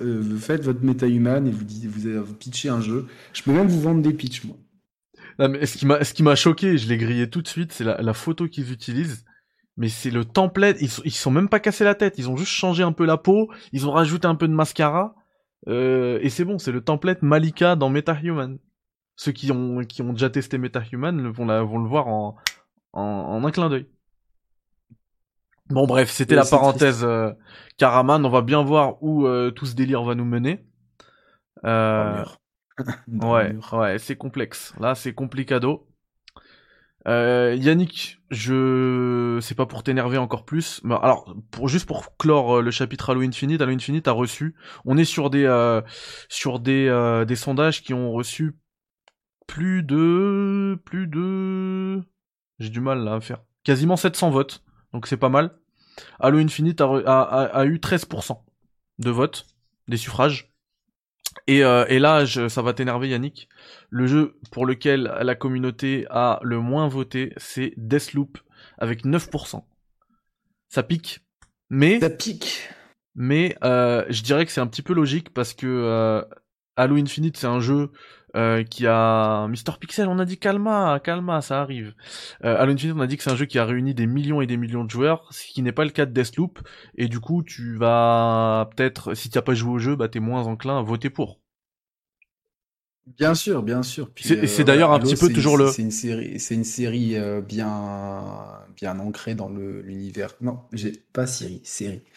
Euh, 0.00 0.36
faites 0.38 0.62
votre 0.62 0.82
méta-human 0.82 1.46
et 1.46 1.50
vous, 1.50 1.64
vous, 1.88 2.24
vous 2.24 2.34
pitchez 2.34 2.68
un 2.68 2.80
jeu. 2.80 3.06
Je 3.32 3.42
peux 3.42 3.52
même 3.52 3.68
vous 3.68 3.80
vendre 3.80 4.02
des 4.02 4.12
pitchs, 4.12 4.44
moi. 4.44 4.56
Non, 5.38 5.48
mais 5.48 5.66
ce 5.66 5.76
qui 5.76 5.86
m'a, 5.86 6.04
ce 6.04 6.14
qui 6.14 6.22
m'a 6.22 6.36
choqué, 6.36 6.78
je 6.78 6.88
l'ai 6.88 6.96
grillé 6.96 7.28
tout 7.28 7.42
de 7.42 7.48
suite, 7.48 7.72
c'est 7.72 7.84
la, 7.84 8.14
photo 8.14 8.46
qu'ils 8.46 8.70
utilisent. 8.70 9.24
Mais 9.76 9.88
c'est 9.88 10.10
le 10.10 10.24
template, 10.24 10.76
ils, 10.80 10.90
ils 11.04 11.10
sont 11.10 11.32
même 11.32 11.48
pas 11.48 11.58
cassés 11.58 11.82
la 11.82 11.96
tête, 11.96 12.14
ils 12.18 12.30
ont 12.30 12.36
juste 12.36 12.52
changé 12.52 12.84
un 12.84 12.92
peu 12.92 13.04
la 13.04 13.16
peau, 13.16 13.50
ils 13.72 13.88
ont 13.88 13.90
rajouté 13.90 14.28
un 14.28 14.36
peu 14.36 14.46
de 14.46 14.52
mascara, 14.52 15.16
euh, 15.68 16.18
et 16.20 16.28
c'est 16.28 16.44
bon, 16.44 16.58
c'est 16.58 16.72
le 16.72 16.82
template 16.82 17.22
Malika 17.22 17.76
dans 17.76 17.88
MetaHuman. 17.88 18.58
Ceux 19.16 19.32
qui 19.32 19.52
ont, 19.52 19.84
qui 19.84 20.02
ont 20.02 20.12
déjà 20.12 20.30
testé 20.30 20.58
MetaHuman 20.58 21.28
vont, 21.30 21.46
la, 21.46 21.62
vont 21.62 21.78
le 21.78 21.88
voir 21.88 22.08
en, 22.08 22.36
en, 22.92 23.44
un 23.44 23.50
clin 23.50 23.68
d'œil. 23.68 23.86
Bon 25.70 25.86
bref, 25.86 26.10
c'était 26.10 26.34
la 26.34 26.44
parenthèse 26.44 27.04
euh, 27.04 27.32
Caraman. 27.78 28.24
On 28.24 28.28
va 28.28 28.42
bien 28.42 28.62
voir 28.62 29.02
où 29.02 29.26
euh, 29.26 29.50
tout 29.50 29.66
ce 29.66 29.74
délire 29.74 30.02
va 30.02 30.14
nous 30.14 30.24
mener. 30.24 30.64
Euh, 31.64 32.24
ouais, 33.08 33.56
ouais, 33.72 33.98
c'est 33.98 34.16
complexe. 34.16 34.74
Là, 34.78 34.94
c'est 34.94 35.14
complicado. 35.14 35.88
Euh, 37.06 37.54
Yannick, 37.58 38.22
je 38.30 39.38
c'est 39.42 39.54
pas 39.54 39.66
pour 39.66 39.82
t'énerver 39.82 40.16
encore 40.16 40.44
plus, 40.46 40.80
mais 40.84 40.94
alors 41.02 41.34
pour 41.50 41.68
juste 41.68 41.86
pour 41.86 42.16
clore 42.16 42.62
le 42.62 42.70
chapitre 42.70 43.10
Halo 43.10 43.20
Infinite, 43.20 43.60
Halo 43.60 43.72
Infinite 43.72 44.08
a 44.08 44.12
reçu. 44.12 44.54
On 44.86 44.96
est 44.96 45.04
sur 45.04 45.28
des 45.28 45.46
sur 46.28 46.60
des 46.60 47.24
des 47.26 47.36
sondages 47.36 47.82
qui 47.82 47.92
ont 47.92 48.10
reçu 48.12 48.56
plus 49.46 49.82
de... 49.82 50.78
Plus 50.84 51.06
de... 51.06 52.02
J'ai 52.58 52.70
du 52.70 52.80
mal 52.80 53.00
là 53.04 53.14
à 53.14 53.20
faire. 53.20 53.42
Quasiment 53.64 53.96
700 53.96 54.30
votes, 54.30 54.62
donc 54.92 55.06
c'est 55.06 55.16
pas 55.16 55.28
mal. 55.28 55.58
Halo 56.20 56.38
Infinite 56.38 56.80
a, 56.80 56.86
a, 56.86 57.64
eu 57.66 57.76
13% 57.78 58.38
de 58.98 59.10
votes, 59.10 59.46
des 59.88 59.96
suffrages. 59.96 60.52
Et, 61.46 61.64
euh, 61.64 61.84
et 61.88 61.98
là, 61.98 62.26
ça 62.26 62.62
va 62.62 62.74
t'énerver 62.74 63.08
Yannick. 63.08 63.48
Le 63.90 64.06
jeu 64.06 64.38
pour 64.50 64.66
lequel 64.66 65.12
la 65.20 65.34
communauté 65.34 66.06
a 66.10 66.40
le 66.42 66.60
moins 66.60 66.88
voté, 66.88 67.32
c'est 67.36 67.74
Deathloop, 67.76 68.38
avec 68.78 69.04
9%. 69.04 69.62
Ça 70.68 70.82
pique. 70.82 71.20
Mais... 71.70 72.00
Ça 72.00 72.10
pique. 72.10 72.68
Mais 73.14 73.56
euh, 73.62 74.04
je 74.08 74.22
dirais 74.22 74.44
que 74.44 74.52
c'est 74.52 74.60
un 74.60 74.66
petit 74.66 74.82
peu 74.82 74.92
logique 74.92 75.32
parce 75.32 75.54
que 75.54 75.66
euh, 75.66 76.22
Halo 76.76 76.96
Infinite, 76.96 77.36
c'est 77.36 77.46
un 77.46 77.60
jeu 77.60 77.92
euh, 78.36 78.64
qui 78.64 78.86
a 78.86 79.46
Mister 79.48 79.72
Pixel, 79.80 80.08
on 80.08 80.18
a 80.18 80.24
dit 80.24 80.38
calma, 80.38 80.98
calma, 81.00 81.40
ça 81.40 81.60
arrive. 81.60 81.94
Euh, 82.44 82.56
Halo 82.58 82.72
Infinite, 82.72 82.96
on 82.96 83.00
a 83.00 83.06
dit 83.06 83.16
que 83.16 83.22
c'est 83.22 83.30
un 83.30 83.36
jeu 83.36 83.46
qui 83.46 83.58
a 83.60 83.64
réuni 83.64 83.94
des 83.94 84.06
millions 84.06 84.40
et 84.40 84.46
des 84.46 84.56
millions 84.56 84.84
de 84.84 84.90
joueurs, 84.90 85.28
ce 85.32 85.46
qui 85.46 85.62
n'est 85.62 85.72
pas 85.72 85.84
le 85.84 85.90
cas 85.90 86.06
de 86.06 86.12
Deathloop. 86.12 86.58
Et 86.96 87.08
du 87.08 87.20
coup, 87.20 87.44
tu 87.44 87.76
vas 87.76 88.70
peut-être, 88.76 89.14
si 89.14 89.30
tu 89.30 89.38
n'as 89.38 89.42
pas 89.42 89.54
joué 89.54 89.72
au 89.72 89.78
jeu, 89.78 89.94
bah 89.96 90.08
t'es 90.08 90.20
moins 90.20 90.46
enclin 90.46 90.78
à 90.78 90.82
voter 90.82 91.10
pour. 91.10 91.43
Bien 93.06 93.34
sûr, 93.34 93.62
bien 93.62 93.82
sûr. 93.82 94.10
C'est 94.16 94.60
euh, 94.60 94.64
d'ailleurs 94.64 94.90
un 94.92 94.98
petit 94.98 95.16
peu 95.16 95.30
toujours 95.30 95.58
le. 95.58 95.70
C'est 95.70 95.82
une 95.82 95.90
série, 95.90 96.40
c'est 96.40 96.54
une 96.54 96.64
série 96.64 97.16
euh, 97.16 97.42
bien, 97.42 98.24
bien 98.76 98.98
ancrée 98.98 99.34
dans 99.34 99.50
l'univers. 99.50 100.34
Non, 100.40 100.60
j'ai 100.72 100.92
pas 101.12 101.26
série, 101.26 101.60
série. 101.64 102.02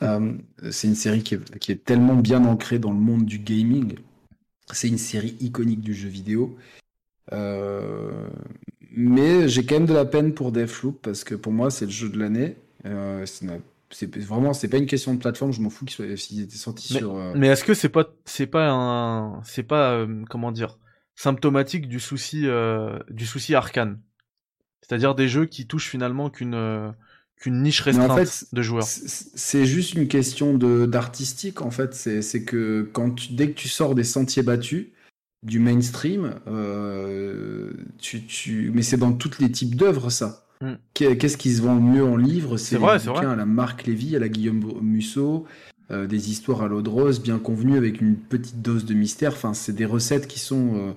Euh, 0.00 0.34
c'est 0.70 0.86
une 0.86 0.94
série 0.94 1.24
qui 1.24 1.34
est, 1.34 1.58
qui 1.58 1.72
est, 1.72 1.84
tellement 1.84 2.14
bien 2.14 2.44
ancrée 2.44 2.78
dans 2.78 2.92
le 2.92 2.98
monde 2.98 3.26
du 3.26 3.40
gaming. 3.40 3.96
C'est 4.72 4.86
une 4.86 4.98
série 4.98 5.36
iconique 5.40 5.80
du 5.80 5.92
jeu 5.92 6.08
vidéo. 6.08 6.56
mais 8.92 9.48
j'ai 9.48 9.66
quand 9.66 9.74
même 9.74 9.86
de 9.86 9.92
la 9.92 10.04
peine 10.04 10.34
pour 10.34 10.52
Deathloop 10.52 11.02
parce 11.02 11.24
que 11.24 11.34
pour 11.34 11.52
moi 11.52 11.72
c'est 11.72 11.86
le 11.86 11.90
jeu 11.90 12.08
de 12.08 12.16
l'année. 12.16 12.54
C'est 13.92 14.16
vraiment 14.16 14.52
c'est 14.52 14.68
pas 14.68 14.78
une 14.78 14.86
question 14.86 15.14
de 15.14 15.18
plateforme 15.18 15.52
je 15.52 15.60
m'en 15.60 15.70
fous 15.70 15.84
qu'il 15.84 15.94
soit 15.94 16.06
était 16.06 16.56
sorti 16.56 16.94
sur 16.94 17.16
euh, 17.16 17.32
mais 17.36 17.48
est-ce 17.48 17.64
que 17.64 17.74
c'est 17.74 17.88
pas 17.88 18.06
c'est 18.24 18.46
pas 18.46 18.70
un 18.70 19.42
c'est 19.44 19.62
pas 19.62 19.92
euh, 19.92 20.24
comment 20.28 20.52
dire 20.52 20.78
symptomatique 21.14 21.88
du 21.88 22.00
souci 22.00 22.46
euh, 22.46 22.98
du 23.10 23.26
souci 23.26 23.54
arcane? 23.54 24.00
C'est-à-dire 24.80 25.14
des 25.14 25.28
jeux 25.28 25.46
qui 25.46 25.66
touchent 25.66 25.88
finalement 25.88 26.30
qu'une 26.30 26.94
qu'une 27.36 27.62
niche 27.62 27.80
restreinte 27.80 28.44
de 28.52 28.62
joueurs. 28.62 28.84
c'est 28.84 29.64
juste 29.64 29.94
une 29.94 30.08
question 30.08 30.54
de 30.54 30.86
d'artistique 30.86 31.60
en 31.62 31.70
fait. 31.70 31.94
C'est 31.94 32.22
c'est 32.22 32.44
que 32.44 32.88
quand 32.92 33.32
dès 33.32 33.50
que 33.50 33.54
tu 33.54 33.68
sors 33.68 33.94
des 33.94 34.04
sentiers 34.04 34.42
battus 34.42 34.88
du 35.42 35.58
mainstream 35.58 36.34
tu 37.98 38.24
tu 38.24 38.70
mais 38.74 38.82
c'est 38.82 38.96
dans 38.96 39.12
tous 39.12 39.38
les 39.38 39.50
types 39.50 39.76
d'œuvres 39.76 40.10
ça 40.10 40.46
Mm. 40.62 40.74
Qu'est-ce 40.94 41.36
qui 41.36 41.52
se 41.52 41.60
vend 41.60 41.74
mieux 41.74 42.04
en 42.04 42.16
livre 42.16 42.56
C'est 42.56 42.76
vrai, 42.76 42.98
c'est 42.98 43.10
vrai. 43.10 43.26
à 43.26 43.34
la 43.34 43.46
Marc 43.46 43.86
Lévy, 43.86 44.14
à 44.14 44.20
la 44.20 44.28
Guillaume 44.28 44.78
Musso, 44.80 45.44
euh, 45.90 46.06
des 46.06 46.30
histoires 46.30 46.62
à 46.62 46.68
l'eau 46.68 46.82
de 46.82 46.88
rose 46.88 47.20
bien 47.20 47.38
convenues 47.38 47.76
avec 47.76 48.00
une 48.00 48.16
petite 48.16 48.62
dose 48.62 48.84
de 48.84 48.94
mystère. 48.94 49.32
Enfin, 49.32 49.54
c'est 49.54 49.74
des 49.74 49.84
recettes 49.84 50.28
qui 50.28 50.38
sont 50.38 50.76
euh, 50.76 50.92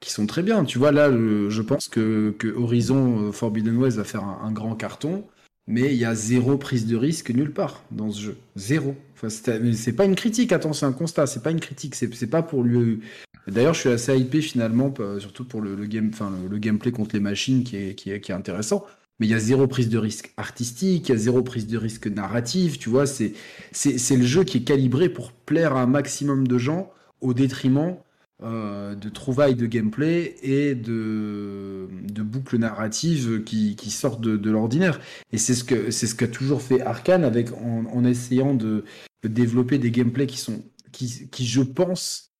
qui 0.00 0.10
sont 0.10 0.26
très 0.26 0.42
bien. 0.42 0.64
Tu 0.64 0.78
vois, 0.78 0.92
là, 0.92 1.10
je 1.10 1.62
pense 1.62 1.88
que, 1.88 2.34
que 2.38 2.48
Horizon 2.48 3.28
euh, 3.28 3.32
Forbidden 3.32 3.76
West 3.76 3.98
va 3.98 4.04
faire 4.04 4.24
un, 4.24 4.50
grand 4.50 4.74
carton, 4.74 5.24
mais 5.68 5.92
il 5.92 5.98
y 5.98 6.06
a 6.06 6.14
zéro 6.14 6.56
prise 6.56 6.86
de 6.86 6.96
risque 6.96 7.30
nulle 7.30 7.52
part 7.52 7.84
dans 7.90 8.10
ce 8.10 8.20
jeu. 8.20 8.36
Zéro. 8.56 8.96
Enfin, 9.14 9.28
c'est 9.28 9.92
pas 9.92 10.06
une 10.06 10.16
critique, 10.16 10.52
attends, 10.52 10.72
c'est 10.72 10.86
un 10.86 10.92
constat, 10.92 11.26
c'est 11.26 11.42
pas 11.42 11.52
une 11.52 11.60
critique, 11.60 11.94
c'est 11.94 12.26
pas 12.26 12.42
pour 12.42 12.64
lui. 12.64 13.00
D'ailleurs, 13.46 13.74
je 13.74 13.80
suis 13.80 13.88
assez 13.90 14.16
hypé 14.18 14.40
finalement, 14.40 14.92
surtout 15.20 15.44
pour 15.44 15.60
le, 15.60 15.76
game, 15.84 16.10
enfin, 16.12 16.32
le, 16.50 16.58
gameplay 16.58 16.90
contre 16.90 17.14
les 17.14 17.20
machines 17.20 17.62
qui 17.62 17.76
est, 17.76 17.94
qui 17.94 18.10
est, 18.10 18.20
qui 18.20 18.32
est 18.32 18.34
intéressant 18.34 18.84
mais 19.22 19.28
il 19.28 19.30
y 19.30 19.34
a 19.34 19.38
zéro 19.38 19.68
prise 19.68 19.88
de 19.88 19.98
risque 19.98 20.32
artistique, 20.36 21.08
il 21.08 21.12
y 21.12 21.14
a 21.14 21.16
zéro 21.16 21.42
prise 21.42 21.68
de 21.68 21.78
risque 21.78 22.08
narratif, 22.08 22.76
tu 22.76 22.88
vois, 22.88 23.06
c'est, 23.06 23.34
c'est, 23.70 24.16
le 24.16 24.24
jeu 24.24 24.42
qui 24.42 24.58
est 24.58 24.64
calibré 24.64 25.08
pour 25.08 25.30
plaire 25.30 25.76
à 25.76 25.82
un 25.82 25.86
maximum 25.86 26.48
de 26.48 26.58
gens 26.58 26.90
au 27.20 27.32
détriment 27.32 27.94
euh, 28.42 28.96
de 28.96 29.08
trouvailles 29.08 29.54
de 29.54 29.66
gameplay 29.66 30.34
et 30.42 30.74
de, 30.74 31.88
de 32.02 32.22
boucles 32.22 32.58
narratives 32.58 33.44
qui, 33.44 33.76
qui 33.76 33.92
sortent 33.92 34.22
de, 34.22 34.50
l'ordinaire. 34.50 34.98
Et 35.30 35.38
c'est 35.38 35.54
ce, 35.54 35.62
que, 35.62 35.92
c'est 35.92 36.08
ce 36.08 36.16
qu'a 36.16 36.26
toujours 36.26 36.60
fait 36.60 36.80
Arkane 36.80 37.22
avec, 37.22 37.52
en, 37.52 38.04
essayant 38.04 38.54
de, 38.54 38.82
développer 39.22 39.78
des 39.78 39.92
gameplays 39.92 40.26
qui 40.26 40.38
sont, 40.38 40.64
qui, 40.90 41.28
qui, 41.30 41.46
je 41.46 41.62
pense, 41.62 42.32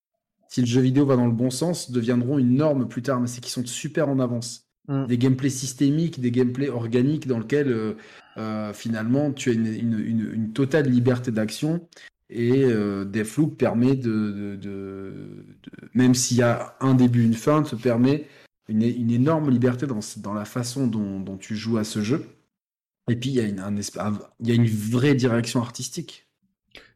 si 0.49 0.63
le 0.63 0.67
jeu 0.67 0.81
vidéo 0.81 1.07
va 1.07 1.15
dans 1.15 1.27
le 1.27 1.31
bon 1.31 1.51
sens, 1.51 1.93
deviendront 1.93 2.41
une 2.41 2.57
norme 2.57 2.89
plus 2.89 3.03
tard, 3.03 3.21
mais 3.21 3.29
c'est 3.29 3.41
qu'ils 3.41 3.53
sont 3.53 3.65
super 3.65 4.09
en 4.09 4.19
avance. 4.19 4.67
Mm. 4.89 5.07
Des 5.07 5.19
gameplays 5.19 5.51
systémiques, 5.51 6.21
des 6.21 6.33
gameplays 6.33 6.69
organiques 6.69 7.29
dans 7.29 7.39
lesquels 7.39 7.71
euh, 7.71 7.95
euh, 8.37 8.73
finalement 8.73 9.33
tu 9.33 9.51
as 9.51 9.53
une, 9.53 10.53
totale 10.53 10.89
liberté 10.89 11.31
d'action 11.31 11.87
et 12.31 12.65
euh, 12.65 13.05
Deathloop 13.05 13.57
permet 13.57 13.95
de, 13.95 14.59
même 15.95 16.15
s'il 16.15 16.39
y 16.39 16.43
a 16.43 16.77
un 16.81 16.95
début, 16.95 17.25
une 17.25 17.35
fin, 17.35 17.63
te 17.63 17.77
permet 17.77 18.27
une, 18.69 18.83
énorme 18.83 19.51
liberté 19.51 19.87
dans, 19.87 20.01
dans 20.17 20.35
la 20.35 20.45
façon 20.45 20.87
dont, 20.89 21.37
tu 21.37 21.55
joues 21.55 21.79
à 21.79 21.85
ce 21.85 22.03
jeu. 22.03 22.27
Et 23.09 23.17
puis 23.17 23.31
il 23.31 23.35
y 23.35 23.41
a 23.41 23.45
une, 23.45 23.63
il 24.41 24.49
y 24.49 24.51
a 24.51 24.55
une 24.55 24.67
vraie 24.67 25.15
direction 25.15 25.61
artistique. 25.61 26.27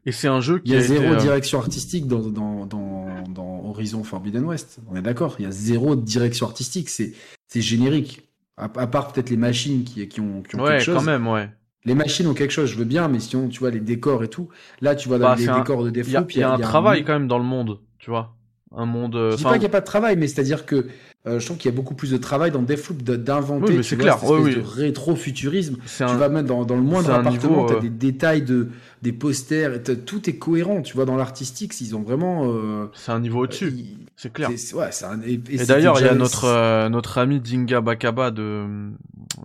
Et 0.05 0.11
c'est 0.11 0.27
un 0.27 0.39
jeu 0.39 0.59
qui 0.59 0.71
Il 0.71 0.73
y 0.73 0.77
a, 0.77 0.81
zéro 0.81 1.15
direction 1.15 1.59
artistique 1.59 2.07
dans, 2.07 2.21
dans, 2.21 2.65
dans, 2.65 3.23
dans, 3.27 3.65
Horizon 3.65 4.03
Forbidden 4.03 4.45
West. 4.45 4.79
On 4.89 4.95
est 4.95 5.01
d'accord 5.01 5.35
Il 5.39 5.43
y 5.43 5.47
a 5.47 5.51
zéro 5.51 5.95
direction 5.95 6.45
artistique. 6.45 6.89
C'est 6.89 7.13
c'est 7.47 7.61
générique. 7.61 8.23
À, 8.57 8.69
part 8.69 9.11
peut-être 9.11 9.29
les 9.29 9.37
machines 9.37 9.83
qui, 9.83 10.07
qui 10.07 10.19
ont, 10.19 10.41
qui 10.41 10.55
ont 10.55 10.63
ouais, 10.63 10.71
quelque 10.71 10.83
chose. 10.83 10.95
quand 10.95 11.03
même, 11.03 11.27
ouais. 11.27 11.49
Les 11.85 11.93
machines 11.93 12.25
ont 12.25 12.33
quelque 12.33 12.51
chose, 12.51 12.71
je 12.71 12.75
veux 12.75 12.85
bien, 12.85 13.07
mais 13.07 13.19
sinon, 13.19 13.49
tu 13.49 13.59
vois, 13.59 13.69
les 13.69 13.79
décors 13.79 14.23
et 14.23 14.29
tout. 14.29 14.49
Là, 14.81 14.95
tu 14.95 15.07
vois, 15.07 15.19
dans 15.19 15.27
bah, 15.27 15.35
les 15.35 15.45
décors 15.45 15.83
de 15.83 15.91
Deathloop, 15.91 16.33
il 16.33 16.39
y 16.39 16.43
a, 16.43 16.51
un 16.51 16.57
travail 16.57 17.05
quand 17.05 17.13
même 17.13 17.27
dans 17.27 17.37
le 17.37 17.43
monde, 17.43 17.79
tu 17.99 18.09
vois. 18.09 18.35
Un 18.75 18.85
monde. 18.85 19.13
Je 19.31 19.35
dis 19.37 19.43
pas 19.43 19.51
qu'il 19.53 19.59
n'y 19.59 19.65
a 19.67 19.69
pas 19.69 19.81
de 19.81 19.85
travail, 19.85 20.17
mais 20.17 20.27
c'est-à-dire 20.27 20.65
que 20.65 20.87
euh, 21.27 21.39
je 21.39 21.45
trouve 21.45 21.57
qu'il 21.57 21.69
y 21.69 21.73
a 21.73 21.75
beaucoup 21.75 21.93
plus 21.93 22.11
de 22.11 22.17
travail 22.17 22.51
dans 22.51 22.61
Deathloop 22.61 23.03
d'inventer 23.03 23.77
oui, 23.77 23.83
c'est 23.83 23.97
clair. 23.97 24.17
Oui, 24.23 24.55
de 24.55 24.61
rétro-futurisme. 24.61 25.77
Tu 25.85 26.03
vas 26.03 26.29
mettre 26.29 26.47
dans, 26.47 26.65
dans 26.65 26.75
le 26.75 26.81
moindre 26.81 27.11
appartement, 27.11 27.65
tu 27.65 27.73
as 27.73 27.77
euh, 27.77 27.81
des 27.81 27.89
détails 27.89 28.41
de 28.41 28.69
des 29.01 29.13
posters, 29.13 29.81
tout 30.05 30.29
est 30.29 30.37
cohérent. 30.37 30.81
Tu 30.81 30.95
vois, 30.95 31.05
dans 31.05 31.15
l'artistique, 31.15 31.79
ils 31.81 31.95
ont 31.95 32.01
vraiment. 32.01 32.51
Euh, 32.51 32.87
c'est 32.93 33.11
un 33.11 33.19
niveau 33.19 33.43
au-dessus, 33.43 33.73
c'est 34.15 34.31
clair. 34.31 34.49
Ouais, 34.49 34.89
un, 35.03 35.21
et, 35.21 35.37
d'ailleurs, 35.65 35.99
il 35.99 36.05
y 36.05 36.09
a 36.09 36.15
notre 36.15 36.87
notre 36.89 37.17
ami 37.17 37.39
Dinga 37.39 37.81
Bakaba 37.81 38.31
de 38.31 38.65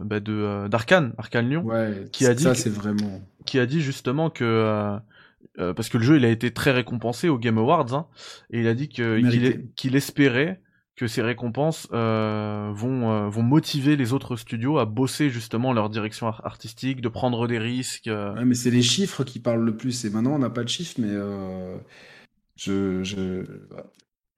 bah, 0.00 0.20
de 0.20 0.68
d'Arkane, 0.68 1.12
Arkane 1.18 1.48
Lyon, 1.48 1.66
qui 2.12 2.26
a 2.26 2.34
dit 2.34 2.44
ça, 2.44 2.54
c'est 2.54 2.70
vraiment 2.70 3.20
qui 3.44 3.58
a 3.58 3.66
dit 3.66 3.80
justement 3.80 4.30
que 4.30 4.98
parce 5.56 5.88
que 5.88 5.98
le 5.98 6.04
jeu 6.04 6.16
il 6.16 6.24
a 6.24 6.30
été 6.30 6.50
très 6.50 6.72
récompensé 6.72 7.28
aux 7.28 7.38
Game 7.38 7.58
Awards 7.58 7.94
hein, 7.94 8.06
et 8.50 8.60
il 8.60 8.68
a 8.68 8.74
dit 8.74 8.88
qu'il 8.88 9.96
espérait 9.96 10.60
que 10.94 11.06
ces 11.06 11.22
récompenses 11.22 11.88
euh, 11.92 12.70
vont 12.74 13.10
euh, 13.10 13.28
vont 13.28 13.42
motiver 13.42 13.96
les 13.96 14.12
autres 14.12 14.36
studios 14.36 14.78
à 14.78 14.84
bosser 14.84 15.30
justement 15.30 15.72
leur 15.72 15.88
direction 15.88 16.28
artistique, 16.28 17.00
de 17.00 17.08
prendre 17.08 17.46
des 17.48 17.58
risques. 17.58 18.08
Euh. 18.08 18.34
Ouais, 18.34 18.44
mais 18.44 18.54
c'est 18.54 18.70
les 18.70 18.82
chiffres 18.82 19.24
qui 19.24 19.38
parlent 19.40 19.64
le 19.64 19.76
plus. 19.76 20.04
Et 20.04 20.10
maintenant, 20.10 20.34
on 20.34 20.38
n'a 20.38 20.50
pas 20.50 20.64
de 20.64 20.68
chiffres, 20.68 20.96
mais 20.98 21.12
je 22.56 23.02
je 23.02 23.44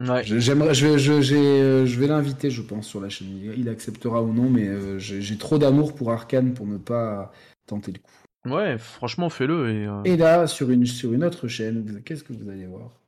j'aimerais 0.01 0.75
je, 0.75 0.97
je, 0.99 1.23
je 1.23 2.01
vais 2.01 2.07
l'inviter, 2.07 2.51
je 2.51 2.63
pense, 2.63 2.87
sur 2.87 3.01
la 3.01 3.09
chaîne. 3.09 3.53
Il 3.57 3.69
acceptera 3.69 4.23
ou 4.23 4.33
non, 4.33 4.49
mais 4.49 4.99
j'ai 4.99 5.39
trop 5.39 5.59
d'amour 5.59 5.95
pour 5.95 6.13
Arkane 6.13 6.55
pour 6.55 6.67
ne 6.67 6.79
pas 6.79 7.33
tenter 7.67 7.93
le 7.93 7.99
coup. 7.99 8.11
Ouais, 8.47 8.77
franchement, 8.79 9.31
fais-le. 9.31 9.71
Et, 10.05 10.13
et 10.13 10.17
là, 10.17 10.47
sur 10.47 10.71
une 10.71 10.87
sur 10.87 11.13
une 11.13 11.25
autre 11.25 11.49
chaîne, 11.49 12.03
qu'est-ce 12.05 12.23
que 12.23 12.33
vous 12.33 12.49
allez 12.49 12.67
voir? 12.67 13.01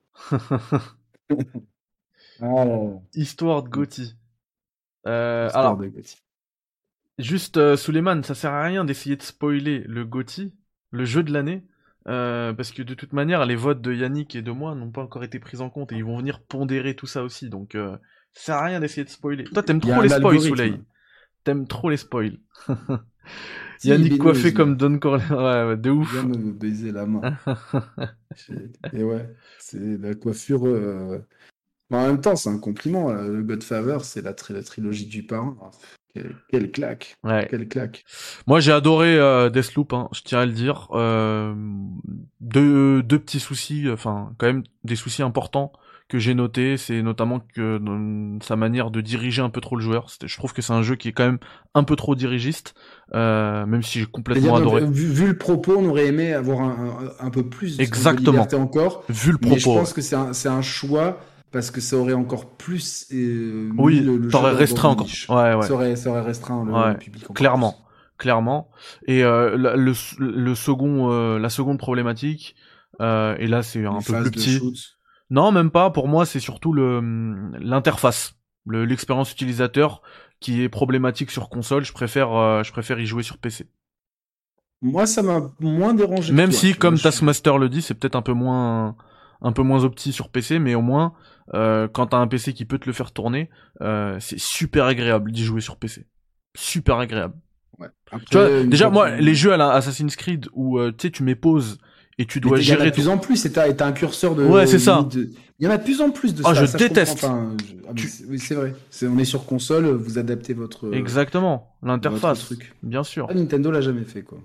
Oh. 2.42 3.02
Histoire 3.14 3.62
de 3.62 3.68
Gotti. 3.68 4.14
Euh, 5.06 5.48
alors, 5.54 5.80
juste 7.18 7.56
euh, 7.56 7.76
Suleiman, 7.76 8.22
ça 8.22 8.34
sert 8.34 8.52
à 8.52 8.64
rien 8.64 8.84
d'essayer 8.84 9.16
de 9.16 9.22
spoiler 9.22 9.84
le 9.86 10.04
Gotti, 10.04 10.52
le 10.90 11.04
jeu 11.04 11.22
de 11.22 11.32
l'année, 11.32 11.64
euh, 12.08 12.52
parce 12.52 12.72
que 12.72 12.82
de 12.82 12.94
toute 12.94 13.12
manière, 13.12 13.46
les 13.46 13.56
votes 13.56 13.80
de 13.80 13.92
Yannick 13.92 14.34
et 14.34 14.42
de 14.42 14.50
moi 14.50 14.74
n'ont 14.74 14.90
pas 14.90 15.02
encore 15.02 15.24
été 15.24 15.38
pris 15.38 15.60
en 15.60 15.70
compte 15.70 15.92
et 15.92 15.96
ils 15.96 16.04
vont 16.04 16.18
venir 16.18 16.40
pondérer 16.40 16.94
tout 16.94 17.06
ça 17.06 17.22
aussi. 17.22 17.48
Donc, 17.48 17.72
ça 17.72 18.00
sert 18.32 18.56
à 18.56 18.64
rien 18.64 18.80
d'essayer 18.80 19.04
de 19.04 19.10
spoiler. 19.10 19.44
Toi, 19.44 19.62
t'aimes 19.62 19.80
trop 19.80 20.02
les 20.02 20.08
spoils, 20.08 20.40
Soleil. 20.40 20.80
T'aimes 21.44 21.68
trop 21.68 21.90
les 21.90 21.96
spoils. 21.96 22.38
Yannick 23.84 24.18
coiffé 24.18 24.52
comme 24.52 24.76
Don 24.76 24.98
Corleone, 24.98 25.68
ouais, 25.68 25.76
de 25.76 25.90
ouf. 25.90 26.12
Il 26.14 26.28
vient 26.30 26.38
me 26.40 26.52
baiser 26.52 26.92
la 26.92 27.06
main. 27.06 27.36
et 28.92 29.04
ouais, 29.04 29.28
c'est 29.58 29.98
la 29.98 30.14
coiffure 30.14 30.66
en 31.90 32.06
même 32.06 32.20
temps, 32.20 32.36
c'est 32.36 32.48
un 32.48 32.58
compliment. 32.58 33.12
Le 33.12 33.42
Godfather, 33.42 33.98
c'est 34.02 34.22
la, 34.22 34.32
trilogie 34.34 35.06
du 35.06 35.22
parrain. 35.24 35.56
Quelle, 36.50 36.70
claque. 36.70 37.16
Quelle 37.50 37.68
claque. 37.68 38.04
Moi, 38.46 38.60
j'ai 38.60 38.72
adoré 38.72 39.18
euh, 39.18 39.50
Deathloop, 39.50 39.92
hein, 39.92 40.08
je 40.12 40.22
tiens 40.22 40.40
à 40.40 40.46
le 40.46 40.52
dire. 40.52 40.88
Euh, 40.92 41.54
deux, 42.40 43.02
deux 43.02 43.18
petits 43.18 43.40
soucis, 43.40 43.86
enfin, 43.90 44.32
quand 44.38 44.46
même 44.46 44.62
des 44.84 44.96
soucis 44.96 45.22
importants 45.22 45.72
que 46.08 46.18
j'ai 46.20 46.34
noté, 46.34 46.76
c'est 46.76 47.02
notamment 47.02 47.40
que 47.40 47.80
sa 48.40 48.54
manière 48.54 48.90
de 48.92 49.00
diriger 49.00 49.42
un 49.42 49.50
peu 49.50 49.60
trop 49.60 49.74
le 49.74 49.82
joueur. 49.82 50.06
Je 50.24 50.36
trouve 50.36 50.52
que 50.52 50.62
c'est 50.62 50.72
un 50.72 50.82
jeu 50.82 50.94
qui 50.94 51.08
est 51.08 51.12
quand 51.12 51.26
même 51.26 51.38
un 51.74 51.82
peu 51.82 51.96
trop 51.96 52.14
dirigiste, 52.14 52.74
euh, 53.12 53.66
même 53.66 53.82
si 53.82 53.98
j'ai 53.98 54.06
complètement 54.06 54.54
adoré. 54.54 54.84
Vu, 54.88 55.26
le 55.26 55.36
propos, 55.36 55.76
on 55.76 55.86
aurait 55.86 56.06
aimé 56.06 56.32
avoir 56.32 56.60
un, 56.60 57.30
peu 57.30 57.48
plus 57.48 57.80
Exactement. 57.80 58.26
de 58.26 58.30
liberté 58.30 58.56
encore. 58.56 59.04
Vu 59.08 59.32
le 59.32 59.38
propos. 59.38 59.54
Mais 59.54 59.60
je 59.60 59.64
pense 59.64 59.92
que 59.92 60.00
c'est 60.00 60.14
un, 60.14 60.30
un, 60.52 60.62
choix 60.62 61.18
parce 61.52 61.70
que 61.70 61.80
ça 61.80 61.96
aurait 61.96 62.12
encore 62.12 62.56
plus. 62.56 63.06
Euh, 63.12 63.70
oui, 63.78 64.00
le, 64.00 64.30
ça 64.30 64.38
aurait 64.38 64.52
restreint 64.52 64.90
encore. 64.90 65.06
Ouais, 65.06 65.54
ouais. 65.54 65.66
Ça 65.66 65.74
aurait, 65.74 65.96
ça 65.96 66.10
aurait 66.10 66.22
restreint 66.22 66.64
le, 66.64 66.98
public. 66.98 67.24
Encore 67.24 67.34
clairement, 67.34 67.76
clairement. 68.18 68.70
Et 69.06 69.24
euh, 69.24 69.56
le, 69.56 69.92
le, 70.18 70.54
second, 70.54 71.10
euh, 71.10 71.38
la 71.38 71.50
seconde 71.50 71.78
problématique, 71.78 72.56
euh, 73.00 73.36
et 73.38 73.46
là 73.46 73.62
c'est 73.62 73.84
un 73.84 74.00
peu 74.00 74.22
plus 74.22 74.30
petit. 74.30 74.60
Non, 75.30 75.50
même 75.50 75.70
pas. 75.70 75.90
Pour 75.90 76.08
moi, 76.08 76.24
c'est 76.24 76.40
surtout 76.40 76.72
le 76.72 77.00
l'interface, 77.58 78.34
l'expérience 78.66 79.32
utilisateur 79.32 80.02
qui 80.40 80.62
est 80.62 80.68
problématique 80.68 81.30
sur 81.30 81.48
console. 81.48 81.84
Je 81.84 81.92
préfère, 81.92 82.32
euh, 82.32 82.62
je 82.62 82.72
préfère 82.72 82.98
y 83.00 83.06
jouer 83.06 83.22
sur 83.22 83.38
PC. 83.38 83.66
Moi, 84.82 85.06
ça 85.06 85.22
m'a 85.22 85.50
moins 85.58 85.94
dérangé. 85.94 86.32
Même 86.32 86.52
si, 86.52 86.74
comme 86.74 86.98
Taskmaster 86.98 87.58
le 87.58 87.68
dit, 87.68 87.82
c'est 87.82 87.94
peut-être 87.94 88.14
un 88.14 88.22
peu 88.22 88.34
moins, 88.34 88.94
un 89.46 89.52
peu 89.52 89.62
moins 89.62 89.84
opti 89.84 90.12
sur 90.12 90.28
PC, 90.28 90.58
mais 90.58 90.74
au 90.74 90.82
moins, 90.82 91.12
euh, 91.54 91.86
quand 91.88 92.06
t'as 92.06 92.18
un 92.18 92.26
PC 92.26 92.52
qui 92.52 92.64
peut 92.64 92.78
te 92.78 92.86
le 92.86 92.92
faire 92.92 93.12
tourner, 93.12 93.48
euh, 93.80 94.16
c'est 94.18 94.38
super 94.38 94.86
agréable 94.86 95.30
d'y 95.30 95.44
jouer 95.44 95.60
sur 95.60 95.76
PC. 95.76 96.06
Super 96.56 96.98
agréable. 96.98 97.34
Ouais. 97.78 97.88
tu 98.30 98.38
vois, 98.38 98.64
déjà, 98.64 98.90
moi, 98.90 99.10
les 99.10 99.34
jeux 99.34 99.52
à 99.52 99.72
Assassin's 99.72 100.16
Creed 100.16 100.46
où 100.52 100.80
tu 100.90 100.94
sais, 100.98 101.10
tu 101.10 101.22
mets 101.22 101.34
pause 101.34 101.78
et 102.18 102.24
tu 102.24 102.40
dois 102.40 102.58
gérer. 102.58 102.78
Il 102.78 102.80
y 102.80 102.82
en 102.82 102.86
a 102.86 102.90
de 102.90 102.94
plus 102.94 103.08
en 103.08 103.18
plus, 103.18 103.46
et 103.46 103.52
t'as 103.52 103.86
un 103.86 103.92
curseur 103.92 104.34
de. 104.34 104.44
Ouais, 104.44 104.66
c'est 104.66 104.78
ça. 104.78 105.06
Il 105.58 105.64
y 105.64 105.68
en 105.68 105.70
a 105.70 105.78
de 105.78 105.84
plus 105.84 106.00
en 106.00 106.10
plus 106.10 106.34
de 106.34 106.42
ça. 106.42 106.54
Je 106.54 106.76
déteste. 106.76 107.24
Ah, 107.24 107.46
oui, 108.28 108.38
c'est 108.38 108.54
vrai. 108.54 108.74
on 109.02 109.18
est 109.18 109.24
sur 109.24 109.46
console, 109.46 109.86
vous 109.86 110.18
adaptez 110.18 110.54
votre. 110.54 110.92
Exactement, 110.92 111.76
l'interface. 111.82 112.52
Bien 112.82 113.04
sûr. 113.04 113.26
Ah, 113.30 113.34
Nintendo 113.34 113.70
l'a 113.70 113.80
jamais 113.80 114.04
fait, 114.04 114.22
quoi. 114.22 114.38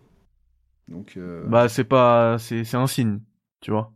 Donc. 0.87 1.13
Euh... 1.17 1.43
Bah, 1.47 1.69
c'est 1.69 1.83
pas. 1.83 2.37
C'est 2.39 2.75
un 2.75 2.87
signe, 2.87 3.19
tu 3.61 3.71
vois. 3.71 3.93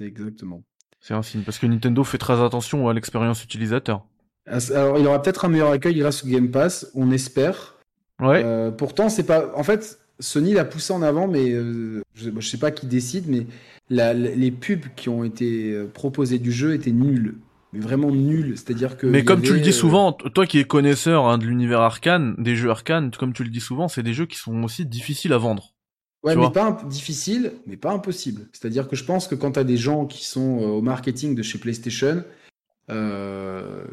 Exactement. 0.00 0.62
C'est 1.00 1.14
un 1.14 1.22
signe, 1.22 1.42
parce 1.42 1.58
que 1.58 1.66
Nintendo 1.66 2.02
fait 2.04 2.18
très 2.18 2.42
attention 2.42 2.88
à 2.88 2.94
l'expérience 2.94 3.44
utilisateur. 3.44 4.04
Ah, 4.46 4.58
alors, 4.74 4.98
il 4.98 5.06
aura 5.06 5.20
peut-être 5.22 5.44
un 5.44 5.48
meilleur 5.48 5.70
accueil 5.70 5.94
grâce 5.94 6.24
au 6.24 6.28
Game 6.28 6.50
Pass, 6.50 6.90
on 6.94 7.10
espère. 7.10 7.76
Ouais. 8.20 8.42
Euh, 8.44 8.70
pourtant, 8.70 9.08
c'est 9.08 9.24
pas. 9.24 9.52
En 9.54 9.62
fait, 9.62 9.98
Sony 10.20 10.54
l'a 10.54 10.64
poussé 10.64 10.92
en 10.92 11.02
avant, 11.02 11.28
mais 11.28 11.50
euh, 11.50 12.02
je, 12.14 12.30
ne 12.30 12.40
sais 12.40 12.58
pas 12.58 12.70
qui 12.70 12.86
décide, 12.86 13.26
mais 13.28 13.46
les 13.90 14.50
pubs 14.50 14.86
qui 14.96 15.08
ont 15.08 15.24
été 15.24 15.72
euh, 15.72 15.86
proposées 15.86 16.38
du 16.38 16.52
jeu 16.52 16.74
étaient 16.74 16.92
nulles. 16.92 17.36
Mais 17.72 17.80
vraiment 17.80 18.10
nulles. 18.10 18.54
C'est-à-dire 18.56 18.96
que. 18.96 19.06
Mais 19.06 19.24
comme 19.24 19.42
tu 19.42 19.52
le 19.52 19.60
dis 19.60 19.72
souvent, 19.72 20.12
toi 20.12 20.46
qui 20.46 20.58
es 20.58 20.64
connaisseur 20.64 21.26
hein, 21.26 21.36
de 21.36 21.44
l'univers 21.44 21.80
arcane, 21.80 22.34
des 22.38 22.56
jeux 22.56 22.70
arcane, 22.70 23.10
comme 23.10 23.32
tu 23.32 23.44
le 23.44 23.50
dis 23.50 23.60
souvent, 23.60 23.88
c'est 23.88 24.02
des 24.02 24.14
jeux 24.14 24.26
qui 24.26 24.38
sont 24.38 24.62
aussi 24.62 24.86
difficiles 24.86 25.32
à 25.32 25.38
vendre. 25.38 25.75
Ouais, 26.26 26.34
mais 26.34 26.50
pas 26.50 26.76
difficile, 26.88 27.52
mais 27.66 27.76
pas 27.76 27.92
impossible. 27.92 28.42
C'est-à-dire 28.52 28.88
que 28.88 28.96
je 28.96 29.04
pense 29.04 29.28
que 29.28 29.36
quand 29.36 29.52
tu 29.52 29.60
as 29.60 29.64
des 29.64 29.76
gens 29.76 30.06
qui 30.06 30.26
sont 30.26 30.58
au 30.58 30.82
marketing 30.82 31.36
de 31.36 31.42
chez 31.42 31.58
PlayStation, 31.58 32.24
euh, 32.90 33.84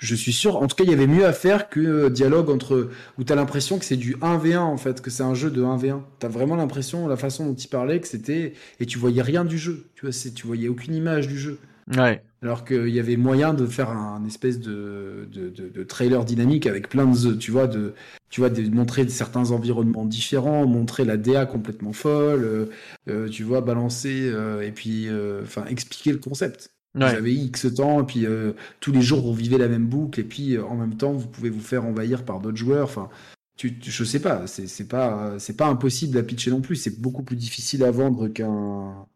je 0.00 0.14
suis 0.14 0.32
sûr, 0.32 0.56
en 0.56 0.66
tout 0.66 0.76
cas, 0.76 0.84
il 0.84 0.90
y 0.90 0.94
avait 0.94 1.06
mieux 1.06 1.24
à 1.24 1.32
faire 1.32 1.68
que 1.68 1.80
euh, 1.80 2.10
dialogue 2.10 2.50
entre 2.50 2.90
où 3.18 3.24
tu 3.24 3.32
as 3.32 3.36
l'impression 3.36 3.78
que 3.78 3.84
c'est 3.84 3.96
du 3.96 4.16
1v1 4.16 4.58
en 4.58 4.76
fait, 4.76 5.00
que 5.00 5.10
c'est 5.10 5.22
un 5.22 5.34
jeu 5.34 5.50
de 5.50 5.62
1v1. 5.62 6.00
Tu 6.20 6.26
as 6.26 6.28
vraiment 6.28 6.56
l'impression, 6.56 7.06
la 7.06 7.16
façon 7.16 7.46
dont 7.46 7.54
il 7.54 7.68
parlait, 7.68 8.00
que 8.00 8.08
c'était. 8.08 8.54
Et 8.80 8.86
tu 8.86 8.98
voyais 8.98 9.22
rien 9.22 9.44
du 9.44 9.58
jeu. 9.58 9.86
Tu 9.94 10.06
vois, 10.06 10.14
tu 10.34 10.46
voyais 10.46 10.68
aucune 10.68 10.94
image 10.94 11.28
du 11.28 11.38
jeu. 11.38 11.58
Ouais. 11.96 12.22
Alors 12.42 12.64
qu'il 12.64 12.88
y 12.88 13.00
avait 13.00 13.16
moyen 13.16 13.54
de 13.54 13.66
faire 13.66 13.90
un 13.90 14.24
espèce 14.24 14.60
de, 14.60 15.28
de, 15.32 15.48
de, 15.48 15.82
trailer 15.82 16.24
dynamique 16.24 16.66
avec 16.66 16.88
plein 16.88 17.06
de. 17.06 17.34
Tu 17.34 17.50
vois, 17.50 17.66
de, 17.66 17.94
tu 18.30 18.40
vois, 18.40 18.50
de 18.50 18.62
montrer 18.68 19.08
certains 19.08 19.50
environnements 19.50 20.04
différents, 20.04 20.66
montrer 20.66 21.04
la 21.04 21.16
DA 21.16 21.46
complètement 21.46 21.92
folle, 21.92 22.44
euh, 22.44 22.66
euh 23.08 23.28
tu 23.28 23.42
vois, 23.42 23.60
balancer, 23.60 24.32
et 24.62 24.70
puis. 24.70 25.08
Enfin, 25.42 25.64
expliquer 25.66 26.12
le 26.12 26.18
concept. 26.18 26.70
Vous 26.94 27.02
avez 27.02 27.34
X 27.34 27.74
temps, 27.74 28.02
et 28.02 28.06
puis 28.06 28.26
euh, 28.26 28.52
tous 28.80 28.92
les 28.92 29.02
jours 29.02 29.20
vous 29.20 29.34
vivez 29.34 29.58
la 29.58 29.68
même 29.68 29.86
boucle, 29.86 30.20
et 30.20 30.24
puis 30.24 30.56
euh, 30.56 30.64
en 30.64 30.76
même 30.76 30.96
temps 30.96 31.12
vous 31.12 31.28
pouvez 31.28 31.50
vous 31.50 31.60
faire 31.60 31.84
envahir 31.84 32.24
par 32.24 32.40
d'autres 32.40 32.56
joueurs. 32.56 32.84
Enfin, 32.84 33.08
tu, 33.56 33.76
je 33.82 34.04
sais 34.04 34.20
pas, 34.20 34.46
c'est 34.46 34.88
pas 34.88 35.38
c'est 35.38 35.56
pas 35.56 35.66
impossible 35.66 36.18
à 36.18 36.22
pitcher 36.22 36.50
non 36.50 36.60
plus. 36.60 36.76
C'est 36.76 37.00
beaucoup 37.00 37.22
plus 37.22 37.36
difficile 37.36 37.84
à 37.84 37.90
vendre 37.90 38.28
qu'un 38.28 39.06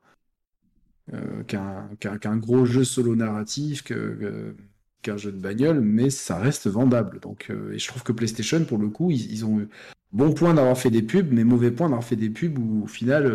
euh, 1.12 1.42
qu'un 1.44 2.36
gros 2.36 2.64
jeu 2.64 2.84
solo 2.84 3.16
narratif, 3.16 3.82
qu'un 3.82 5.16
jeu 5.16 5.32
de 5.32 5.40
bagnole, 5.40 5.80
mais 5.80 6.11
ça 6.11 6.38
reste 6.38 6.68
vendable. 6.68 7.20
Donc, 7.20 7.50
et 7.72 7.78
je 7.78 7.88
trouve 7.88 8.03
que 8.03 8.12
PlayStation, 8.12 8.64
pour 8.64 8.78
le 8.78 8.88
coup, 8.88 9.11
ils, 9.11 9.44
ont 9.44 9.61
eu 9.61 9.68
bon 10.12 10.32
point 10.32 10.55
d'avoir 10.55 10.78
fait 10.78 10.90
des 10.90 11.03
pubs, 11.03 11.32
mais 11.32 11.44
mauvais 11.44 11.70
point 11.70 11.88
d'avoir 11.88 12.05
fait 12.05 12.16
des 12.16 12.30
pubs 12.30 12.59
où 12.59 12.84
au 12.84 12.86
final 12.86 13.30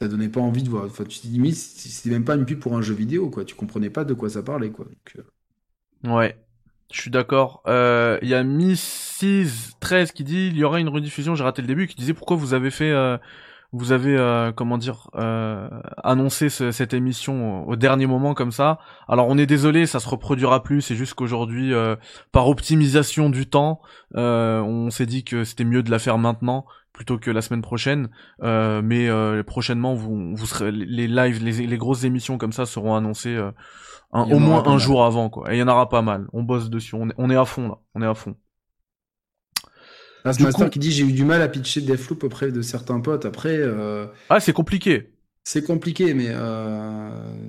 ça 0.00 0.08
donnait 0.08 0.28
pas 0.28 0.40
envie 0.40 0.62
de 0.62 0.68
voir. 0.68 0.84
Enfin, 0.84 1.04
tu 1.04 1.18
te 1.18 1.26
dis, 1.26 1.54
c'était 1.54 2.10
même 2.10 2.24
pas 2.24 2.36
une 2.36 2.46
pub 2.46 2.60
pour 2.60 2.76
un 2.76 2.82
jeu 2.82 2.94
vidéo, 2.94 3.30
quoi. 3.30 3.44
Tu 3.44 3.54
comprenais 3.54 3.90
pas 3.90 4.04
de 4.04 4.14
quoi 4.14 4.30
ça 4.30 4.42
parlait, 4.42 4.70
quoi. 4.70 4.86
Euh. 5.16 5.22
Ouais, 6.04 6.36
je 6.92 7.00
suis 7.00 7.10
d'accord. 7.10 7.62
Euh, 7.66 8.18
il 8.22 8.28
y 8.28 8.34
a 8.34 8.44
Miss13 8.44 10.12
qui 10.12 10.22
dit, 10.22 10.48
il 10.48 10.56
y 10.56 10.64
aura 10.64 10.78
une 10.78 10.88
rediffusion, 10.88 11.34
j'ai 11.34 11.42
raté 11.42 11.62
le 11.62 11.68
début, 11.68 11.88
qui 11.88 11.96
disait 11.96 12.14
pourquoi 12.14 12.36
vous 12.36 12.54
avez 12.54 12.70
fait, 12.70 12.90
euh, 12.90 13.18
vous 13.72 13.92
avez, 13.92 14.50
comment 14.56 14.78
dire, 14.78 15.10
annoncé 16.02 16.48
cette 16.48 16.94
émission 16.94 17.68
au 17.68 17.76
dernier 17.76 18.06
moment 18.06 18.34
comme 18.34 18.52
ça. 18.52 18.78
Alors 19.08 19.28
on 19.28 19.36
est 19.36 19.46
désolé, 19.46 19.86
ça 19.86 20.00
se 20.00 20.08
reproduira 20.08 20.62
plus, 20.62 20.80
c'est 20.80 20.94
juste 20.94 21.14
qu'aujourd'hui, 21.14 21.72
par 22.32 22.48
optimisation 22.48 23.30
du 23.30 23.46
temps, 23.46 23.80
on 24.14 24.90
s'est 24.90 25.06
dit 25.06 25.24
que 25.24 25.44
c'était 25.44 25.64
mieux 25.64 25.82
de 25.82 25.90
la 25.90 25.98
faire 25.98 26.18
maintenant 26.18 26.64
plutôt 26.98 27.16
que 27.16 27.30
la 27.30 27.42
semaine 27.42 27.62
prochaine. 27.62 28.10
Euh, 28.42 28.82
mais 28.82 29.08
euh, 29.08 29.44
prochainement, 29.44 29.94
vous, 29.94 30.34
vous 30.34 30.46
serez, 30.46 30.72
les 30.72 31.06
lives, 31.06 31.42
les, 31.42 31.78
grosses 31.78 32.02
émissions 32.02 32.38
comme 32.38 32.50
ça 32.50 32.66
seront 32.66 32.96
annoncées 32.96 33.36
euh, 33.36 33.52
au 34.12 34.40
moins 34.40 34.66
un 34.66 34.78
jour 34.78 35.04
avant. 35.04 35.30
Quoi. 35.30 35.52
Et 35.52 35.56
il 35.56 35.60
y 35.60 35.62
en 35.62 35.68
aura 35.68 35.88
pas 35.88 36.02
mal. 36.02 36.26
On 36.32 36.42
bosse 36.42 36.70
dessus. 36.70 36.96
On 36.96 37.08
est, 37.08 37.14
on 37.16 37.30
est 37.30 37.36
à 37.36 37.44
fond 37.44 37.68
là. 37.68 37.78
On 37.94 38.02
est 38.02 38.06
à 38.06 38.14
fond. 38.14 38.34
Ah, 40.24 40.32
Master 40.40 40.70
qui 40.70 40.78
dit 40.78 40.92
j'ai 40.92 41.04
eu 41.04 41.12
du 41.12 41.24
mal 41.24 41.42
à 41.42 41.48
pitcher 41.48 41.80
Deathloop 41.80 42.24
auprès 42.24 42.50
de 42.50 42.62
certains 42.62 43.00
potes. 43.00 43.24
Après. 43.24 43.60
Ah, 44.28 44.40
c'est 44.40 44.52
compliqué. 44.52 45.10
C'est 45.44 45.64
compliqué, 45.64 46.12
mais 46.12 46.28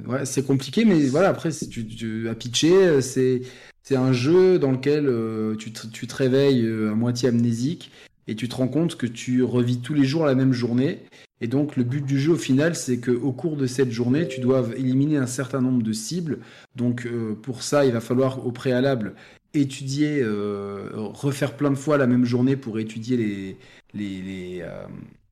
ouais, 0.08 0.26
c'est 0.26 0.46
compliqué, 0.46 0.86
mais 0.86 1.08
voilà. 1.08 1.30
Après, 1.30 1.50
tu, 1.52 1.86
tu, 1.86 2.30
à 2.30 2.36
pitcher, 2.36 3.02
c'est 3.02 3.42
c'est 3.84 3.96
un 3.96 4.14
jeu 4.14 4.60
dans 4.60 4.72
lequel 4.72 5.12
tu, 5.58 5.72
tu, 5.72 6.08
te 6.08 6.16
réveilles 6.16 6.66
à 6.66 6.94
moitié 6.94 7.30
amnésique 7.30 7.92
et 8.28 8.36
tu 8.36 8.48
te 8.48 8.56
rends 8.56 8.68
compte 8.68 8.96
que 8.96 9.08
tu 9.08 9.44
revis 9.44 9.80
tous 9.80 9.96
les 9.96 10.06
jours 10.06 10.26
la 10.26 10.36
même 10.36 10.54
journée. 10.54 11.00
Et 11.42 11.48
donc 11.48 11.78
le 11.78 11.84
but 11.84 12.06
du 12.06 12.20
jeu 12.20 12.34
au 12.34 12.38
final, 12.38 12.76
c'est 12.76 13.00
qu'au 13.00 13.32
cours 13.32 13.56
de 13.56 13.66
cette 13.66 13.92
journée, 13.92 14.28
tu 14.28 14.40
dois 14.40 14.68
éliminer 14.76 15.18
un 15.18 15.26
certain 15.26 15.62
nombre 15.62 15.82
de 15.82 15.94
cibles. 15.94 16.40
Donc 16.76 17.06
euh, 17.06 17.34
pour 17.42 17.64
ça, 17.64 17.86
il 17.86 17.92
va 17.92 18.02
falloir 18.02 18.46
au 18.46 18.52
préalable 18.52 19.14
étudier, 19.54 20.22
euh, 20.22 20.90
refaire 20.94 21.56
plein 21.56 21.72
de 21.72 21.76
fois 21.76 21.98
la 21.98 22.08
même 22.08 22.26
journée 22.26 22.56
pour 22.56 22.80
étudier 22.80 23.18
les, 23.18 23.58
les, 23.94 24.60
euh, 24.62 24.86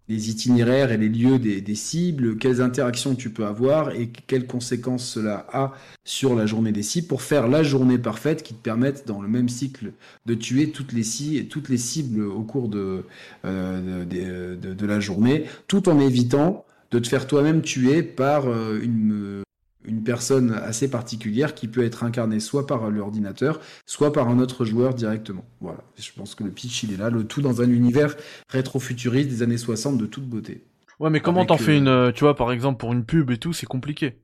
les 0.07 0.29
itinéraires 0.29 0.91
et 0.91 0.97
les 0.97 1.09
lieux 1.09 1.37
des, 1.37 1.75
cibles, 1.75 2.37
quelles 2.37 2.61
interactions 2.61 3.13
tu 3.15 3.29
peux 3.29 3.45
avoir 3.45 3.91
et 3.91 4.07
quelles 4.07 4.47
conséquences 4.47 5.07
cela 5.07 5.45
a 5.51 5.73
sur 6.05 6.35
la 6.35 6.45
journée 6.45 6.71
des 6.71 6.83
cibles 6.83 7.07
pour 7.07 7.21
faire 7.21 7.47
la 7.47 7.61
journée 7.61 7.97
parfaite 7.97 8.41
qui 8.41 8.53
te 8.53 8.61
permette 8.61 9.05
dans 9.05 9.21
le 9.21 9.27
même 9.27 9.49
cycle 9.49 9.91
de 10.25 10.33
tuer 10.33 10.71
toutes 10.71 10.93
les, 10.93 11.47
toutes 11.47 11.69
les 11.69 11.77
cibles 11.77 12.23
au 12.23 12.43
cours 12.43 12.69
de, 12.69 13.03
euh, 13.45 14.05
de, 14.05 14.73
de, 14.73 14.85
la 14.85 14.99
journée, 14.99 15.45
tout 15.67 15.89
en 15.89 15.99
évitant 15.99 16.65
de 16.91 16.99
te 16.99 17.07
faire 17.07 17.27
toi-même 17.27 17.61
tuer 17.61 18.01
par 18.01 18.45
une, 18.81 19.43
une 19.87 20.03
personne 20.03 20.51
assez 20.51 20.89
particulière 20.89 21.55
qui 21.55 21.67
peut 21.67 21.83
être 21.83 22.03
incarnée 22.03 22.39
soit 22.39 22.67
par 22.67 22.89
l'ordinateur, 22.89 23.59
soit 23.85 24.11
par 24.13 24.27
un 24.27 24.39
autre 24.39 24.65
joueur 24.65 24.93
directement. 24.93 25.45
Voilà, 25.61 25.79
je 25.97 26.11
pense 26.15 26.35
que 26.35 26.43
le 26.43 26.51
pitch 26.51 26.83
il 26.83 26.93
est 26.93 26.97
là, 26.97 27.09
le 27.09 27.23
tout 27.23 27.41
dans 27.41 27.61
un 27.61 27.69
univers 27.69 28.15
rétro-futuriste 28.49 29.29
des 29.29 29.43
années 29.43 29.57
60 29.57 29.97
de 29.97 30.05
toute 30.05 30.25
beauté. 30.25 30.65
Ouais, 30.99 31.09
mais 31.09 31.21
comment 31.21 31.45
t'en 31.45 31.57
fais 31.57 31.73
euh, 31.73 31.77
une, 31.77 31.87
euh, 31.87 32.11
tu 32.11 32.21
vois, 32.21 32.35
par 32.35 32.51
exemple 32.51 32.79
pour 32.79 32.91
une 32.91 33.05
pub 33.05 33.31
et 33.31 33.37
tout, 33.37 33.53
c'est 33.53 33.65
compliqué. 33.65 34.17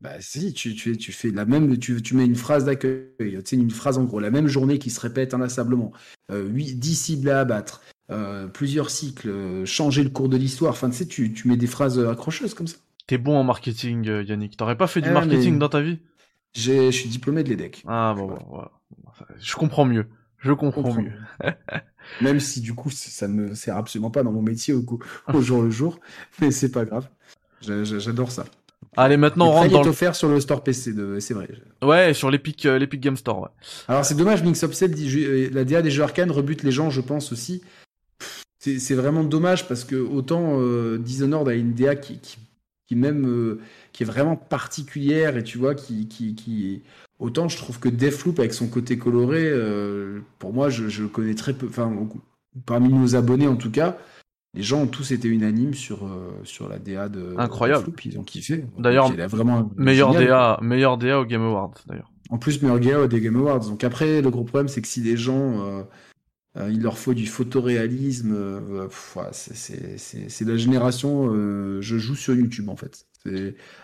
Bah 0.00 0.20
si, 0.20 0.52
tu, 0.52 0.74
tu, 0.74 0.96
tu 0.96 1.12
fais 1.12 1.30
la 1.30 1.44
même, 1.44 1.78
tu, 1.78 2.02
tu 2.02 2.16
mets 2.16 2.24
une 2.24 2.34
phrase 2.34 2.64
d'accueil, 2.64 3.06
tu 3.18 3.40
sais, 3.44 3.56
une 3.56 3.70
phrase 3.70 3.98
en 3.98 4.04
gros, 4.04 4.18
la 4.18 4.30
même 4.30 4.48
journée 4.48 4.80
qui 4.80 4.90
se 4.90 5.00
répète 5.00 5.32
inlassablement, 5.32 5.92
euh, 6.32 6.44
8, 6.48 6.74
10 6.74 6.94
cibles 6.96 7.30
à 7.30 7.38
abattre, 7.40 7.82
euh, 8.10 8.48
plusieurs 8.48 8.90
cycles, 8.90 9.64
changer 9.64 10.02
le 10.02 10.10
cours 10.10 10.28
de 10.28 10.36
l'histoire, 10.36 10.72
enfin 10.72 10.90
tu 10.90 10.96
sais, 10.96 11.06
tu, 11.06 11.32
tu 11.32 11.46
mets 11.46 11.56
des 11.56 11.68
phrases 11.68 12.00
accrocheuses 12.00 12.52
comme 12.54 12.66
ça. 12.66 12.78
T'es 13.06 13.18
bon 13.18 13.36
en 13.36 13.44
marketing, 13.44 14.08
euh, 14.08 14.22
Yannick. 14.22 14.56
T'aurais 14.56 14.76
pas 14.76 14.86
fait 14.86 15.00
du 15.00 15.08
eh, 15.10 15.12
marketing 15.12 15.58
dans 15.58 15.68
ta 15.68 15.80
vie? 15.80 15.98
Je 16.54 16.90
suis 16.90 17.08
diplômé 17.08 17.42
de 17.42 17.48
l'EDEC. 17.48 17.82
Ah 17.86 18.14
bon, 18.16 18.38
voilà. 18.48 18.70
Je 19.38 19.54
comprends 19.54 19.84
mieux. 19.84 20.06
Je 20.38 20.52
comprends, 20.52 21.00
mieux. 21.00 21.12
Même 22.20 22.40
si 22.40 22.60
du 22.60 22.74
coup, 22.74 22.90
ça 22.90 23.28
ne 23.28 23.34
me 23.34 23.54
sert 23.54 23.76
absolument 23.76 24.10
pas 24.10 24.24
dans 24.24 24.32
mon 24.32 24.42
métier 24.42 24.74
au, 24.74 24.84
au 25.32 25.40
jour 25.40 25.62
le 25.62 25.70
jour. 25.70 26.00
Mais 26.40 26.50
c'est 26.50 26.72
pas 26.72 26.84
grave. 26.84 27.08
J'adore 27.60 28.32
ça. 28.32 28.44
Allez, 28.96 29.16
maintenant 29.16 29.46
on 29.46 29.52
rentre 29.52 29.70
dans 29.70 29.84
est 29.84 29.88
offert 29.88 30.14
sur 30.14 30.28
le 30.28 30.40
store 30.40 30.62
PC, 30.62 30.92
de... 30.92 31.18
c'est 31.18 31.32
vrai. 31.32 31.48
Ouais, 31.82 32.12
sur 32.12 32.30
l'Epic, 32.30 32.66
euh, 32.66 32.78
l'Epic 32.78 33.00
Game 33.00 33.16
Store. 33.16 33.40
Ouais. 33.40 33.48
Alors 33.88 34.04
c'est 34.04 34.14
dommage, 34.14 34.42
Mix 34.42 34.62
Upset 34.62 34.88
dit 34.88 35.24
euh, 35.24 35.48
la 35.52 35.64
DA 35.64 35.80
des 35.80 35.90
jeux 35.90 36.02
arcane 36.02 36.30
rebute 36.30 36.62
les 36.62 36.72
gens, 36.72 36.90
je 36.90 37.00
pense 37.00 37.32
aussi. 37.32 37.62
C'est 38.58 38.94
vraiment 38.94 39.24
dommage 39.24 39.66
parce 39.66 39.84
que 39.84 39.96
autant 39.96 40.60
euh, 40.60 40.98
Dishonored 40.98 41.48
a 41.48 41.54
une 41.54 41.72
DA 41.74 41.96
qui, 41.96 42.18
qui, 42.20 42.36
qui 42.92 42.96
même 42.96 43.26
euh, 43.26 43.60
qui 43.92 44.02
est 44.02 44.06
vraiment 44.06 44.36
particulière 44.36 45.36
et 45.36 45.44
tu 45.44 45.58
vois 45.58 45.74
qui, 45.74 46.08
qui, 46.08 46.34
qui 46.34 46.82
autant 47.18 47.48
je 47.48 47.56
trouve 47.56 47.78
que 47.78 47.88
Deathloop 47.88 48.38
avec 48.38 48.54
son 48.54 48.68
côté 48.68 48.98
coloré, 48.98 49.52
pour 50.38 50.52
moi 50.52 50.70
je, 50.70 50.88
je 50.88 51.04
connais 51.04 51.34
très 51.34 51.52
peu, 51.52 51.66
enfin 51.66 51.92
parmi 52.66 52.88
nos 52.88 53.16
abonnés 53.16 53.46
en 53.48 53.56
tout 53.56 53.70
cas, 53.70 53.96
les 54.54 54.62
gens 54.62 54.82
ont 54.82 54.86
tous 54.86 55.12
été 55.12 55.28
unanimes 55.28 55.74
sur, 55.74 56.04
euh, 56.04 56.30
sur 56.44 56.68
la 56.68 56.78
DA 56.78 57.08
de 57.08 57.34
Incroyable. 57.38 57.84
Floop, 57.84 58.04
ils 58.04 58.18
ont 58.18 58.22
kiffé. 58.22 58.64
D'ailleurs, 58.78 59.10
vraiment 59.28 59.70
meilleur 59.76 60.12
DA, 60.12 60.58
meilleur 60.60 60.98
DA 60.98 61.20
au 61.20 61.24
Game 61.24 61.42
Awards 61.42 61.74
d'ailleurs. 61.86 62.10
En 62.30 62.38
plus, 62.38 62.62
meilleur 62.62 62.80
DA 62.80 63.00
au 63.00 63.08
Game 63.08 63.36
Awards. 63.36 63.60
Donc 63.60 63.84
après, 63.84 64.22
le 64.22 64.30
gros 64.30 64.44
problème, 64.44 64.68
c'est 64.68 64.82
que 64.82 64.88
si 64.88 65.00
les 65.00 65.16
gens, 65.16 65.60
euh, 65.60 65.80
euh, 65.80 65.82
il 66.56 66.82
leur 66.82 66.98
faut 66.98 67.14
du 67.14 67.26
photoréalisme, 67.26 68.36
c'est 69.32 70.44
la 70.44 70.56
génération, 70.56 71.32
je 71.80 71.98
joue 71.98 72.14
sur 72.14 72.34
YouTube 72.34 72.68
en 72.68 72.76
fait. 72.76 73.06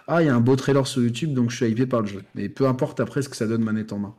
Ah, 0.07 0.23
il 0.23 0.27
y 0.27 0.29
a 0.29 0.35
un 0.35 0.41
beau 0.41 0.57
trailer 0.57 0.87
sur 0.87 1.03
YouTube, 1.03 1.33
donc 1.33 1.51
je 1.51 1.57
suis 1.57 1.67
hypé 1.67 1.87
par 1.87 2.01
le 2.01 2.07
jeu. 2.07 2.23
Mais 2.35 2.49
peu 2.49 2.67
importe 2.67 3.01
après 3.01 3.23
ce 3.23 3.29
que 3.29 3.37
ça 3.37 3.47
donne 3.47 3.63
manette 3.63 3.93
en 3.93 3.99
main. 3.99 4.15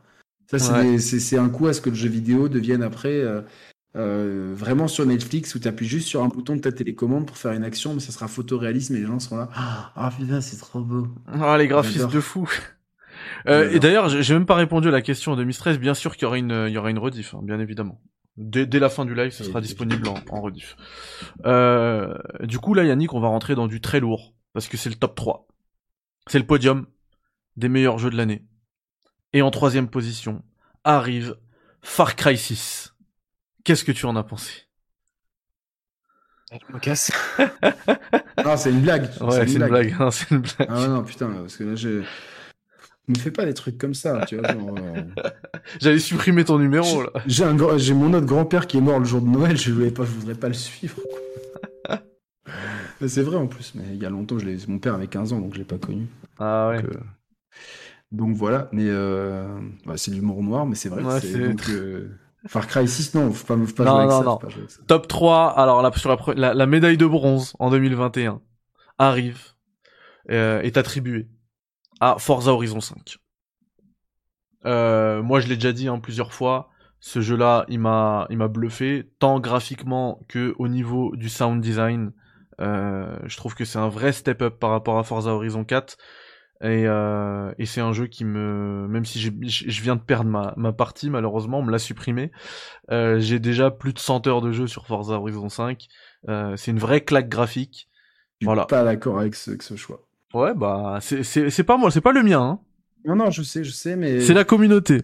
Ça, 0.50 0.58
c'est 0.98 1.38
un 1.38 1.48
coup 1.48 1.68
à 1.68 1.72
ce 1.72 1.80
que 1.80 1.90
le 1.90 1.96
jeu 1.96 2.08
vidéo 2.08 2.48
devienne 2.48 2.82
après 2.82 3.24
euh, 3.96 4.54
vraiment 4.56 4.86
sur 4.86 5.04
Netflix 5.04 5.54
où 5.56 5.58
tu 5.58 5.66
appuies 5.66 5.88
juste 5.88 6.06
sur 6.06 6.22
un 6.22 6.28
bouton 6.28 6.54
de 6.54 6.60
ta 6.60 6.70
télécommande 6.70 7.26
pour 7.26 7.36
faire 7.36 7.52
une 7.52 7.64
action, 7.64 7.92
mais 7.94 8.00
ça 8.00 8.12
sera 8.12 8.28
photoréalisme 8.28 8.94
et 8.94 9.00
les 9.00 9.06
gens 9.06 9.18
seront 9.18 9.38
là. 9.38 9.48
Ah 9.54 9.92
oh, 9.96 10.16
putain, 10.16 10.40
c'est 10.40 10.58
trop 10.58 10.80
beau. 10.80 11.08
Ah, 11.26 11.58
les 11.58 11.66
graphismes 11.66 12.08
de 12.08 12.20
fou. 12.20 12.48
Euh, 13.46 13.70
et 13.70 13.80
d'ailleurs, 13.80 14.08
j'ai 14.08 14.34
même 14.34 14.46
pas 14.46 14.54
répondu 14.54 14.88
à 14.88 14.90
la 14.92 15.02
question 15.02 15.34
de 15.34 15.44
Mistress. 15.44 15.78
Bien 15.78 15.94
sûr 15.94 16.14
qu'il 16.14 16.22
y 16.22 16.26
aura 16.26 16.38
une, 16.38 16.66
il 16.68 16.72
y 16.72 16.78
aura 16.78 16.90
une 16.90 16.98
rediff, 16.98 17.34
hein, 17.34 17.40
bien 17.42 17.58
évidemment. 17.58 18.00
Dès, 18.36 18.66
dès, 18.66 18.78
la 18.78 18.88
fin 18.88 19.04
du 19.04 19.14
live, 19.14 19.32
ce 19.32 19.44
sera 19.44 19.60
disponible 19.60 20.08
en, 20.08 20.14
en 20.30 20.40
rediff. 20.40 20.76
Euh, 21.44 22.14
du 22.42 22.58
coup, 22.58 22.74
là, 22.74 22.84
Yannick, 22.84 23.12
on 23.12 23.20
va 23.20 23.28
rentrer 23.28 23.54
dans 23.54 23.66
du 23.66 23.80
très 23.80 24.00
lourd 24.00 24.34
parce 24.52 24.68
que 24.68 24.76
c'est 24.76 24.88
le 24.88 24.94
top 24.94 25.14
3. 25.14 25.46
C'est 26.26 26.38
le 26.38 26.46
podium 26.46 26.86
des 27.56 27.68
meilleurs 27.68 27.98
jeux 27.98 28.10
de 28.10 28.16
l'année. 28.16 28.44
Et 29.32 29.42
en 29.42 29.50
troisième 29.50 29.88
position 29.88 30.42
arrive 30.84 31.36
Far 31.82 32.16
Cry 32.16 32.36
6. 32.36 32.94
Qu'est-ce 33.64 33.84
que 33.84 33.92
tu 33.92 34.06
en 34.06 34.16
as 34.16 34.24
pensé? 34.24 34.66
Je 36.50 36.72
me 36.72 36.80
casse. 36.80 37.12
non, 38.44 38.56
c'est 38.56 38.70
une 38.70 38.80
blague. 38.80 39.08
Ouais, 39.20 39.46
c'est 39.46 39.52
une, 39.52 39.66
blague. 39.66 39.94
c'est 40.10 40.30
une 40.30 40.38
blague. 40.38 40.68
Ah 40.68 40.88
non, 40.88 41.04
putain, 41.04 41.28
parce 41.28 41.56
que 41.56 41.64
là, 41.64 41.74
je... 41.76 42.02
Me 43.08 43.14
fais 43.16 43.30
pas 43.30 43.44
des 43.44 43.54
trucs 43.54 43.78
comme 43.78 43.94
ça, 43.94 44.24
tu 44.26 44.36
vois. 44.36 44.48
Euh, 44.50 45.02
J'allais 45.80 45.98
supprimer 45.98 46.44
ton 46.44 46.58
numéro, 46.58 47.02
là. 47.02 47.10
J'ai 47.26 47.44
un... 47.44 47.56
j'ai 47.78 47.94
mon 47.94 48.12
autre 48.12 48.26
grand-père 48.26 48.66
qui 48.66 48.76
est 48.76 48.80
mort 48.80 48.98
le 48.98 49.04
jour 49.04 49.20
de 49.20 49.28
Noël, 49.28 49.56
je 49.56 49.72
voulais 49.72 49.90
pas, 49.90 50.04
je 50.04 50.10
voudrais 50.10 50.34
pas 50.34 50.48
le 50.48 50.54
suivre. 50.54 50.96
c'est 53.06 53.22
vrai 53.22 53.36
en 53.36 53.46
plus, 53.46 53.72
mais 53.74 53.84
il 53.92 54.00
y 54.00 54.06
a 54.06 54.10
longtemps, 54.10 54.38
je 54.38 54.46
mon 54.68 54.78
père 54.78 54.94
avait 54.94 55.08
15 55.08 55.32
ans, 55.32 55.40
donc 55.40 55.54
je 55.54 55.58
l'ai 55.58 55.64
pas 55.64 55.78
connu. 55.78 56.06
Ah 56.38 56.68
ouais. 56.68 56.82
Donc, 56.82 56.92
euh, 56.92 57.00
donc 58.12 58.36
voilà, 58.36 58.68
mais 58.72 58.86
euh... 58.86 59.58
bah, 59.86 59.94
c'est 59.96 60.10
de 60.10 60.16
l'humour 60.16 60.42
noir, 60.42 60.66
mais 60.66 60.74
c'est 60.74 60.88
vrai. 60.88 61.02
Ouais, 61.02 61.20
c'est... 61.20 61.70
Euh, 61.70 62.08
Far 62.46 62.66
Cry 62.66 62.86
6, 62.86 63.14
non, 63.14 63.32
faut 63.32 63.46
pas, 63.46 63.66
faut 63.66 63.74
pas 63.74 63.84
non, 63.84 63.96
jouer 63.96 64.06
non, 64.06 64.38
avec 64.38 64.56
non. 64.56 64.68
Ça, 64.68 64.80
Top 64.86 65.08
3, 65.08 65.58
alors 65.58 65.82
là, 65.82 65.90
sur 65.96 66.34
la, 66.36 66.54
la, 66.54 66.66
médaille 66.66 66.96
de 66.96 67.06
bronze 67.06 67.54
en 67.58 67.70
2021 67.70 68.40
arrive, 68.98 69.40
est 70.28 70.76
attribuée 70.76 71.28
à 72.00 72.16
Forza 72.18 72.52
Horizon 72.52 72.80
5. 72.80 73.16
Euh, 74.66 75.22
moi, 75.22 75.40
je 75.40 75.48
l'ai 75.48 75.54
déjà 75.54 75.72
dit 75.72 75.88
hein, 75.88 75.98
plusieurs 75.98 76.32
fois, 76.32 76.70
ce 77.00 77.20
jeu-là, 77.20 77.64
il 77.68 77.80
m'a, 77.80 78.26
il 78.30 78.36
m'a 78.36 78.48
bluffé, 78.48 79.10
tant 79.18 79.40
graphiquement 79.40 80.20
que 80.28 80.54
au 80.58 80.68
niveau 80.68 81.14
du 81.16 81.28
sound 81.28 81.60
design. 81.60 82.12
Euh, 82.60 83.16
je 83.24 83.36
trouve 83.38 83.54
que 83.54 83.64
c'est 83.64 83.78
un 83.78 83.88
vrai 83.88 84.12
step 84.12 84.42
up 84.42 84.58
par 84.58 84.70
rapport 84.70 84.98
à 84.98 85.04
Forza 85.04 85.30
Horizon 85.30 85.64
4. 85.64 85.96
Et, 86.62 86.86
euh, 86.86 87.52
et 87.58 87.64
c'est 87.64 87.80
un 87.80 87.92
jeu 87.92 88.06
qui 88.06 88.26
me, 88.26 88.86
même 88.86 89.06
si 89.06 89.18
je 89.18 89.82
viens 89.82 89.96
de 89.96 90.02
perdre 90.02 90.28
ma, 90.28 90.52
ma 90.58 90.74
partie, 90.74 91.08
malheureusement, 91.08 91.60
on 91.60 91.62
me 91.62 91.72
l'a 91.72 91.78
supprimé. 91.78 92.32
Euh, 92.90 93.18
j'ai 93.18 93.38
déjà 93.38 93.70
plus 93.70 93.94
de 93.94 93.98
100 93.98 94.26
heures 94.26 94.42
de 94.42 94.52
jeu 94.52 94.66
sur 94.66 94.86
Forza 94.86 95.14
Horizon 95.14 95.48
5. 95.48 95.88
Euh, 96.28 96.54
c'est 96.56 96.70
une 96.70 96.78
vraie 96.78 97.00
claque 97.00 97.30
graphique. 97.30 97.88
Je 98.40 98.46
voilà. 98.46 98.62
suis 98.62 98.68
pas 98.68 98.84
d'accord 98.84 99.18
avec 99.18 99.34
ce, 99.34 99.50
avec 99.50 99.62
ce 99.62 99.76
choix. 99.76 100.06
Ouais, 100.34 100.54
bah 100.54 100.98
c'est 101.00 101.64
pas 101.64 101.76
moi, 101.76 101.90
c'est 101.90 102.00
pas 102.00 102.12
le 102.12 102.22
mien. 102.22 102.40
Hein. 102.40 102.58
Non, 103.04 103.16
non, 103.16 103.30
je 103.30 103.42
sais, 103.42 103.64
je 103.64 103.72
sais, 103.72 103.96
mais. 103.96 104.20
C'est 104.20 104.34
la 104.34 104.44
communauté. 104.44 105.02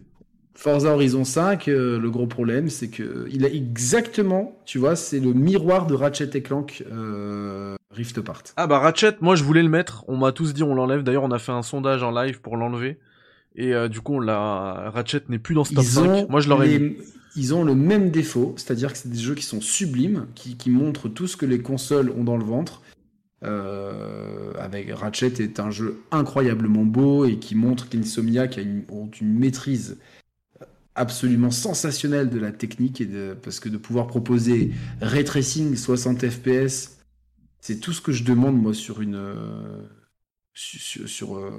Forza 0.57 0.95
Horizon 0.95 1.24
5, 1.24 1.68
euh, 1.68 1.99
le 1.99 2.11
gros 2.11 2.27
problème, 2.27 2.70
c'est 2.70 2.89
que 2.89 3.29
il 3.31 3.45
a 3.45 3.49
exactement, 3.49 4.59
tu 4.64 4.79
vois, 4.79 4.97
c'est 4.97 5.20
le 5.20 5.35
miroir 5.35 5.87
de 5.87 5.95
Ratchet 5.95 6.31
et 6.33 6.43
Clank 6.43 6.83
euh, 6.91 7.77
Rift 7.91 8.16
Apart. 8.16 8.43
Ah 8.57 8.66
bah 8.66 8.79
Ratchet, 8.79 9.16
moi 9.20 9.37
je 9.37 9.45
voulais 9.45 9.62
le 9.62 9.68
mettre, 9.68 10.05
on 10.09 10.16
m'a 10.16 10.33
tous 10.33 10.55
dit 10.55 10.62
on 10.62 10.74
l'enlève. 10.74 11.03
D'ailleurs, 11.03 11.24
on 11.24 11.31
a 11.31 11.39
fait 11.39 11.53
un 11.53 11.62
sondage 11.62 12.03
en 12.03 12.11
live 12.11 12.41
pour 12.41 12.57
l'enlever. 12.57 12.99
Et 13.55 13.74
euh, 13.74 13.89
du 13.89 14.01
coup, 14.01 14.14
on 14.14 14.20
l'a 14.20 14.91
Ratchet 14.95 15.22
n'est 15.29 15.39
plus 15.39 15.55
dans 15.55 15.64
ce 15.64 15.74
top 15.74 15.85
5. 15.85 16.31
Moi 16.31 16.41
je 16.41 16.49
l'aurais 16.49 16.79
mis. 16.79 16.97
Ils 17.39 17.55
ont 17.55 17.62
le 17.62 17.74
même 17.74 18.11
défaut, 18.11 18.55
c'est-à-dire 18.57 18.93
que 18.93 18.99
c'est 18.99 19.11
des 19.11 19.18
jeux 19.18 19.35
qui 19.35 19.45
sont 19.45 19.61
sublimes, 19.61 20.27
qui, 20.35 20.57
qui, 20.57 20.70
montrent 20.70 21.11
tout 21.11 21.27
ce 21.27 21.37
que 21.37 21.45
les 21.45 21.59
consoles 21.59 22.11
ont 22.16 22.24
dans 22.24 22.39
le 22.39 22.45
ventre. 22.45 22.81
Euh, 23.47 24.53
avec 24.59 24.91
Ratchet 24.91 25.35
est 25.39 25.61
un 25.61 25.71
jeu 25.71 26.03
incroyablement 26.11 26.85
beau 26.85 27.27
et 27.27 27.39
qui 27.39 27.55
montre 27.55 27.89
qu'Insomniac 27.89 28.59
a 28.59 28.61
une, 28.61 28.83
une 29.21 29.39
maîtrise 29.39 29.99
absolument 30.97 31.51
sensationnel 31.51 32.29
de 32.29 32.41
la 32.41 32.51
technique 32.51 33.01
et 33.01 33.07
de, 33.07 33.37
parce 33.41 33.61
que 33.61 33.69
de 33.69 33.77
pouvoir 33.77 34.09
proposer 34.09 34.73
ray 35.01 35.23
tracing 35.23 35.77
60 35.77 36.29
fps, 36.29 36.99
c'est 37.61 37.79
tout 37.79 37.93
ce 37.93 38.01
que 38.01 38.13
je 38.13 38.25
demande 38.25 38.61
moi 38.61 38.75
sur 38.75 39.01
une 39.01 39.15
euh, 39.15 39.83
sur 40.55 41.09
sur, 41.09 41.37
euh, 41.37 41.51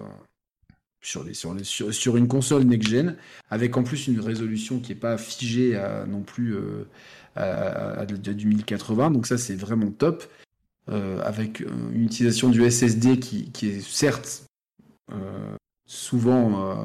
sur, 1.02 1.24
les, 1.24 1.34
sur, 1.34 1.54
les, 1.54 1.64
sur, 1.64 2.18
une 2.18 2.28
console 2.28 2.64
next 2.64 2.90
gen 2.90 3.16
avec 3.50 3.78
en 3.78 3.84
plus 3.84 4.08
une 4.08 4.20
résolution 4.20 4.80
qui 4.80 4.92
est 4.92 4.96
pas 4.96 5.18
figée 5.18 5.78
à, 5.78 6.06
non 6.06 6.24
plus 6.24 6.58
à, 7.36 8.06
du 8.06 8.48
1080 8.48 9.12
donc 9.12 9.28
ça 9.28 9.38
c'est 9.38 9.56
vraiment 9.56 9.92
top 9.92 10.28
avec 10.88 11.60
une 11.60 12.04
utilisation 12.04 12.50
du 12.50 12.70
SSD 12.70 13.20
qui, 13.20 13.52
qui 13.52 13.68
est 13.68 13.82
certes 13.82 14.46
souvent 15.86 16.78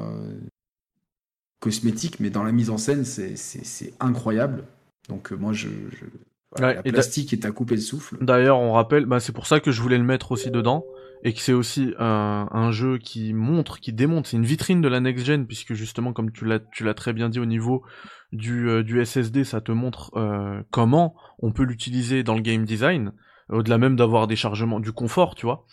cosmétique, 1.63 2.19
mais 2.19 2.29
dans 2.29 2.43
la 2.43 2.51
mise 2.51 2.69
en 2.69 2.77
scène, 2.77 3.05
c'est 3.05 3.93
incroyable. 4.01 4.65
Donc 5.07 5.31
euh, 5.31 5.35
moi, 5.35 5.53
je, 5.53 5.69
je... 5.91 6.61
la 6.61 6.83
plastique 6.83 7.31
est 7.31 7.45
à 7.45 7.51
couper 7.51 7.75
le 7.75 7.81
souffle. 7.81 8.17
D'ailleurs, 8.19 8.59
on 8.59 8.73
rappelle, 8.73 9.05
bah, 9.05 9.21
c'est 9.21 9.31
pour 9.31 9.47
ça 9.47 9.61
que 9.61 9.71
je 9.71 9.81
voulais 9.81 9.97
le 9.97 10.03
mettre 10.03 10.33
aussi 10.33 10.51
dedans, 10.51 10.83
et 11.23 11.33
que 11.33 11.39
c'est 11.39 11.53
aussi 11.53 11.93
un, 11.99 12.49
un, 12.51 12.71
jeu 12.71 12.97
qui 12.97 13.31
montre, 13.31 13.79
qui 13.79 13.93
démontre, 13.93 14.29
c'est 14.29 14.35
une 14.35 14.45
vitrine 14.45 14.81
de 14.81 14.89
la 14.89 14.99
next 14.99 15.25
gen, 15.25 15.47
puisque 15.47 15.73
justement, 15.73 16.11
comme 16.11 16.31
tu 16.31 16.43
l'as, 16.43 16.59
tu 16.59 16.83
l'as 16.83 16.93
très 16.93 17.13
bien 17.13 17.29
dit 17.29 17.39
au 17.39 17.45
niveau 17.45 17.83
du, 18.33 18.67
euh, 18.67 18.83
du 18.83 19.03
SSD, 19.03 19.45
ça 19.45 19.61
te 19.61 19.71
montre 19.71 20.11
euh, 20.17 20.61
comment 20.69 21.15
on 21.39 21.53
peut 21.53 21.63
l'utiliser 21.63 22.23
dans 22.23 22.35
le 22.35 22.41
game 22.41 22.65
design, 22.65 23.13
au-delà 23.53 23.77
même 23.77 23.95
d'avoir 23.95 24.27
des 24.27 24.35
chargements, 24.35 24.79
du 24.79 24.91
confort, 24.91 25.35
tu 25.35 25.45
vois. 25.45 25.65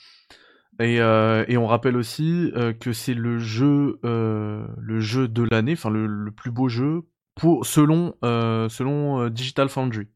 Et, 0.81 0.99
euh, 1.01 1.45
et, 1.47 1.59
on 1.59 1.66
rappelle 1.66 1.97
aussi 1.97 2.51
euh, 2.57 2.72
que 2.72 2.95
c'est 2.95 3.12
le 3.12 3.39
jeu, 3.39 3.99
euh, 4.05 4.66
le 4.78 5.01
jeu 5.01 5.28
de 5.28 5.47
l'année, 5.51 5.74
enfin 5.74 5.91
le, 5.91 6.07
le, 6.07 6.31
plus 6.31 6.51
beau 6.51 6.70
jeu 6.70 7.03
pour 7.35 7.66
selon 7.66 8.14
selon 8.22 9.28
Digital 9.28 9.68
Foundry. 9.68 10.09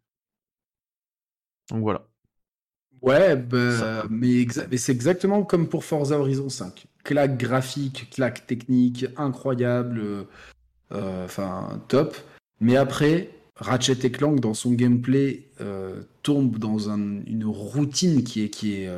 Donc 1.70 1.82
voilà. 1.82 2.06
Ouais, 3.02 3.36
bah, 3.36 4.04
mais, 4.08 4.46
mais 4.70 4.76
c'est 4.78 4.92
exactement 4.92 5.42
comme 5.42 5.68
pour 5.68 5.84
Forza 5.84 6.18
Horizon 6.18 6.48
5. 6.48 6.86
Claque 7.02 7.36
graphique, 7.36 8.08
claque 8.10 8.46
technique, 8.46 9.06
incroyable, 9.18 10.26
enfin 10.90 11.78
top. 11.88 12.16
Mais 12.60 12.76
après, 12.76 13.28
Ratchet 13.56 14.04
et 14.04 14.10
Clank 14.10 14.40
dans 14.40 14.54
son 14.54 14.72
gameplay 14.72 15.48
tombe 16.22 16.58
dans 16.58 16.90
un, 16.90 17.24
une 17.26 17.44
routine 17.44 18.24
qui 18.24 18.42
est 18.42 18.48
qui 18.48 18.74
est 18.74 18.88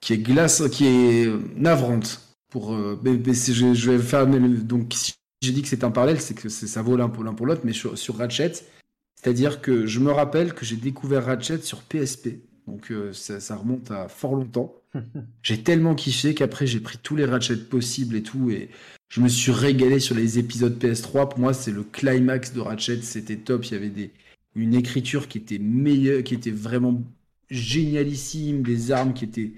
qui 0.00 0.12
est 0.12 0.18
glace, 0.18 0.62
qui 0.70 0.86
est 0.86 1.30
navrante. 1.56 2.22
Pour, 2.50 2.74
euh, 2.74 2.98
je, 3.04 3.74
je, 3.74 3.90
vais 3.90 3.98
faire 3.98 4.26
donc 4.26 4.94
si 4.94 5.14
j'ai 5.42 5.52
dit 5.52 5.60
que 5.60 5.68
c'est 5.68 5.84
un 5.84 5.90
parallèle, 5.90 6.20
c'est 6.20 6.34
que 6.34 6.48
ça 6.48 6.80
vaut 6.82 6.96
l'un 6.96 7.10
pour 7.10 7.22
l'un 7.22 7.34
pour 7.34 7.46
l'autre, 7.46 7.60
mais 7.64 7.74
sur, 7.74 7.98
sur 7.98 8.16
Ratchet, 8.16 8.52
c'est-à-dire 9.16 9.60
que 9.60 9.86
je 9.86 10.00
me 10.00 10.10
rappelle 10.10 10.54
que 10.54 10.64
j'ai 10.64 10.76
découvert 10.76 11.26
Ratchet 11.26 11.58
sur 11.58 11.82
PSP, 11.82 12.40
donc 12.66 12.90
euh, 12.90 13.12
ça, 13.12 13.38
ça, 13.38 13.56
remonte 13.56 13.90
à 13.90 14.08
fort 14.08 14.34
longtemps. 14.34 14.74
j'ai 15.42 15.62
tellement 15.62 15.94
kiffé 15.94 16.34
qu'après 16.34 16.66
j'ai 16.66 16.80
pris 16.80 16.96
tous 16.96 17.16
les 17.16 17.26
Ratchet 17.26 17.56
possibles 17.56 18.16
et 18.16 18.22
tout, 18.22 18.50
et 18.50 18.70
je 19.08 19.20
me 19.20 19.28
suis 19.28 19.52
régalé 19.52 20.00
sur 20.00 20.14
les 20.14 20.38
épisodes 20.38 20.78
PS3. 20.78 21.30
Pour 21.30 21.38
moi, 21.38 21.54
c'est 21.54 21.70
le 21.70 21.82
climax 21.82 22.52
de 22.52 22.60
Ratchet, 22.60 23.02
c'était 23.02 23.36
top. 23.36 23.64
Il 23.66 23.72
y 23.72 23.76
avait 23.76 23.88
des, 23.88 24.10
une 24.54 24.74
écriture 24.74 25.28
qui 25.28 25.38
était 25.38 25.58
meilleure, 25.58 26.22
qui 26.22 26.34
était 26.34 26.50
vraiment 26.50 27.02
génialissime, 27.50 28.62
des 28.62 28.92
armes 28.92 29.14
qui 29.14 29.24
étaient 29.24 29.52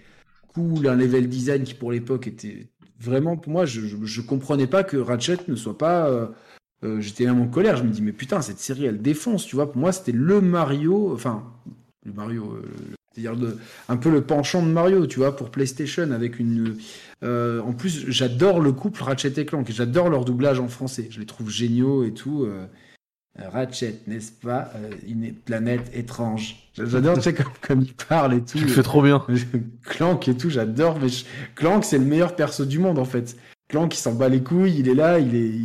cool, 0.49 0.87
un 0.87 0.95
level 0.95 1.29
design 1.29 1.65
qui 1.65 1.75
pour 1.75 1.93
l'époque 1.93 2.27
était 2.27 2.69
vraiment 3.01 3.37
pour 3.37 3.53
moi, 3.53 3.67
je, 3.67 3.81
je, 3.81 4.21
comprenais 4.21 4.67
pas 4.67 4.85
que 4.85 4.97
Ratchet 4.97 5.39
ne 5.49 5.57
soit 5.57 5.79
pas. 5.79 6.09
Euh, 6.09 6.29
euh, 6.83 7.01
j'étais 7.01 7.25
même 7.25 7.41
en 7.41 7.49
colère. 7.49 7.77
Je 7.77 7.83
me 7.83 7.91
dis 7.91 8.03
mais 8.03 8.13
putain 8.13 8.41
cette 8.43 8.59
série 8.59 8.85
elle 8.85 9.03
défonce. 9.03 9.47
Tu 9.47 9.57
vois 9.57 9.73
pour 9.73 9.81
moi 9.81 9.93
c'était 9.93 10.13
le 10.13 10.41
Mario, 10.41 11.13
enfin 11.13 11.45
le 12.05 12.13
Mario, 12.13 12.53
euh, 12.53 12.95
c'est-à-dire 13.13 13.35
un 13.89 13.97
peu 13.97 14.11
le 14.11 14.23
penchant 14.23 14.63
de 14.63 14.71
Mario, 14.71 15.07
tu 15.07 15.19
vois 15.19 15.37
pour 15.37 15.51
PlayStation 15.51 16.11
avec 16.13 16.39
une. 16.39 16.77
en 17.23 17.73
plus 17.73 18.07
j'adore 18.09 18.61
le 18.61 18.73
couple 18.73 19.03
Ratchet 19.03 19.33
et 19.37 19.45
Clank. 19.45 19.71
J'adore 19.71 20.11
leur 20.11 20.25
doublage 20.25 20.61
en 20.61 20.69
français. 20.69 21.09
Je 21.11 21.21
les 21.21 21.27
trouve 21.27 21.51
géniaux 21.51 22.05
et 22.05 22.13
tout. 22.13 22.49
Ratchet, 23.39 24.01
n'est-ce 24.07 24.33
pas 24.33 24.71
Une 25.07 25.33
planète 25.33 25.91
étrange. 25.95 26.57
J'adore, 26.75 27.17
tu 27.17 27.23
sais, 27.23 27.35
comme, 27.35 27.83
il 27.83 27.95
parle 27.95 28.35
et 28.35 28.41
tout. 28.41 28.59
Tu 28.59 28.65
le 28.65 28.71
fais 28.71 28.83
trop 28.83 29.03
bien. 29.03 29.25
Clank 29.85 30.29
et 30.29 30.37
tout, 30.37 30.51
j'adore. 30.51 30.99
Mais 31.01 31.09
Clank, 31.55 31.85
c'est 31.85 31.99
le 31.99 32.05
meilleur 32.05 32.37
perso 32.37 32.65
du 32.65 32.79
monde, 32.79 32.99
en 32.99 33.05
fait. 33.05 33.37
Clank, 33.69 33.95
il 33.95 33.99
s'en 33.99 34.15
bat 34.15 34.29
les 34.29 34.43
couilles, 34.43 34.77
il 34.79 34.89
est 34.89 34.95
là, 34.95 35.19
il 35.19 35.35
est, 35.35 35.61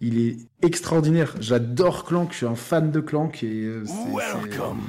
il 0.00 0.18
est 0.18 0.36
extraordinaire. 0.62 1.34
J'adore 1.40 2.04
Clank, 2.04 2.32
je 2.32 2.38
suis 2.38 2.46
un 2.46 2.54
fan 2.54 2.90
de 2.90 3.00
Clank. 3.00 3.42
Et, 3.42 3.64
euh, 3.64 3.84
Welcome. 4.14 4.80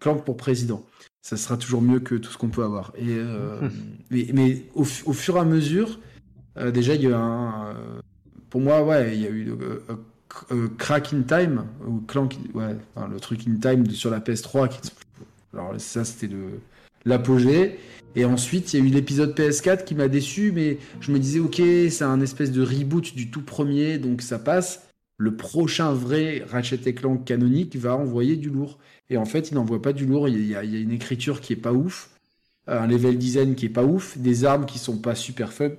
Clank 0.00 0.24
pour 0.24 0.36
président. 0.36 0.84
Ça 1.24 1.38
sera 1.38 1.56
toujours 1.56 1.80
mieux 1.80 2.00
que 2.00 2.14
tout 2.16 2.30
ce 2.30 2.36
qu'on 2.36 2.50
peut 2.50 2.62
avoir. 2.62 2.92
Et, 2.98 3.04
euh, 3.08 3.68
mais, 4.10 4.62
au, 4.74 4.84
fur 4.84 5.36
et 5.36 5.40
à 5.40 5.44
mesure, 5.44 5.98
euh, 6.58 6.70
déjà, 6.70 6.94
il 6.94 7.02
y 7.02 7.06
a 7.06 7.10
eu 7.10 7.14
un. 7.14 7.74
pour 8.50 8.60
moi, 8.60 8.84
ouais, 8.84 9.16
il 9.16 9.22
y 9.22 9.26
a 9.26 9.30
eu 9.30 9.52
Crack 10.76 11.14
in 11.14 11.22
Time, 11.22 11.64
ou 11.86 12.00
Clank, 12.06 12.36
ouais, 12.52 12.76
le 13.10 13.20
truc 13.20 13.40
in 13.48 13.56
Time 13.56 13.88
sur 13.90 14.10
la 14.10 14.20
PS3 14.20 14.68
qui 14.68 14.90
alors 15.52 15.72
ça, 15.78 16.04
c'était 16.04 16.26
le 16.26 16.60
l'apogée. 17.04 17.78
Et 18.16 18.24
ensuite, 18.24 18.72
il 18.72 18.80
y 18.80 18.82
a 18.82 18.86
eu 18.86 18.90
l'épisode 18.90 19.36
PS4 19.36 19.84
qui 19.84 19.94
m'a 19.94 20.08
déçu, 20.08 20.52
mais 20.52 20.78
je 21.00 21.10
me 21.10 21.18
disais, 21.18 21.40
ok, 21.40 21.56
c'est 21.90 22.04
un 22.04 22.20
espèce 22.20 22.52
de 22.52 22.62
reboot 22.62 23.14
du 23.14 23.30
tout 23.30 23.42
premier, 23.42 23.98
donc 23.98 24.22
ça 24.22 24.38
passe. 24.38 24.88
Le 25.16 25.36
prochain 25.36 25.92
vrai 25.92 26.44
Ratchet 26.48 26.92
Clank 26.92 27.24
canonique 27.24 27.76
va 27.76 27.96
envoyer 27.96 28.36
du 28.36 28.50
lourd. 28.50 28.78
Et 29.10 29.16
en 29.16 29.24
fait, 29.24 29.50
il 29.50 29.54
n'envoie 29.54 29.82
pas 29.82 29.92
du 29.92 30.06
lourd. 30.06 30.28
Il 30.28 30.46
y, 30.46 30.56
a, 30.56 30.62
une 30.62 30.92
écriture 30.92 31.40
qui 31.40 31.52
est 31.52 31.56
pas 31.56 31.72
ouf, 31.72 32.10
un 32.66 32.86
level 32.86 33.18
design 33.18 33.54
qui 33.54 33.66
est 33.66 33.70
pas 33.70 33.84
ouf, 33.84 34.16
des 34.18 34.44
armes 34.44 34.66
qui 34.66 34.78
sont 34.78 34.98
pas 34.98 35.14
super 35.14 35.52
fun. 35.52 35.70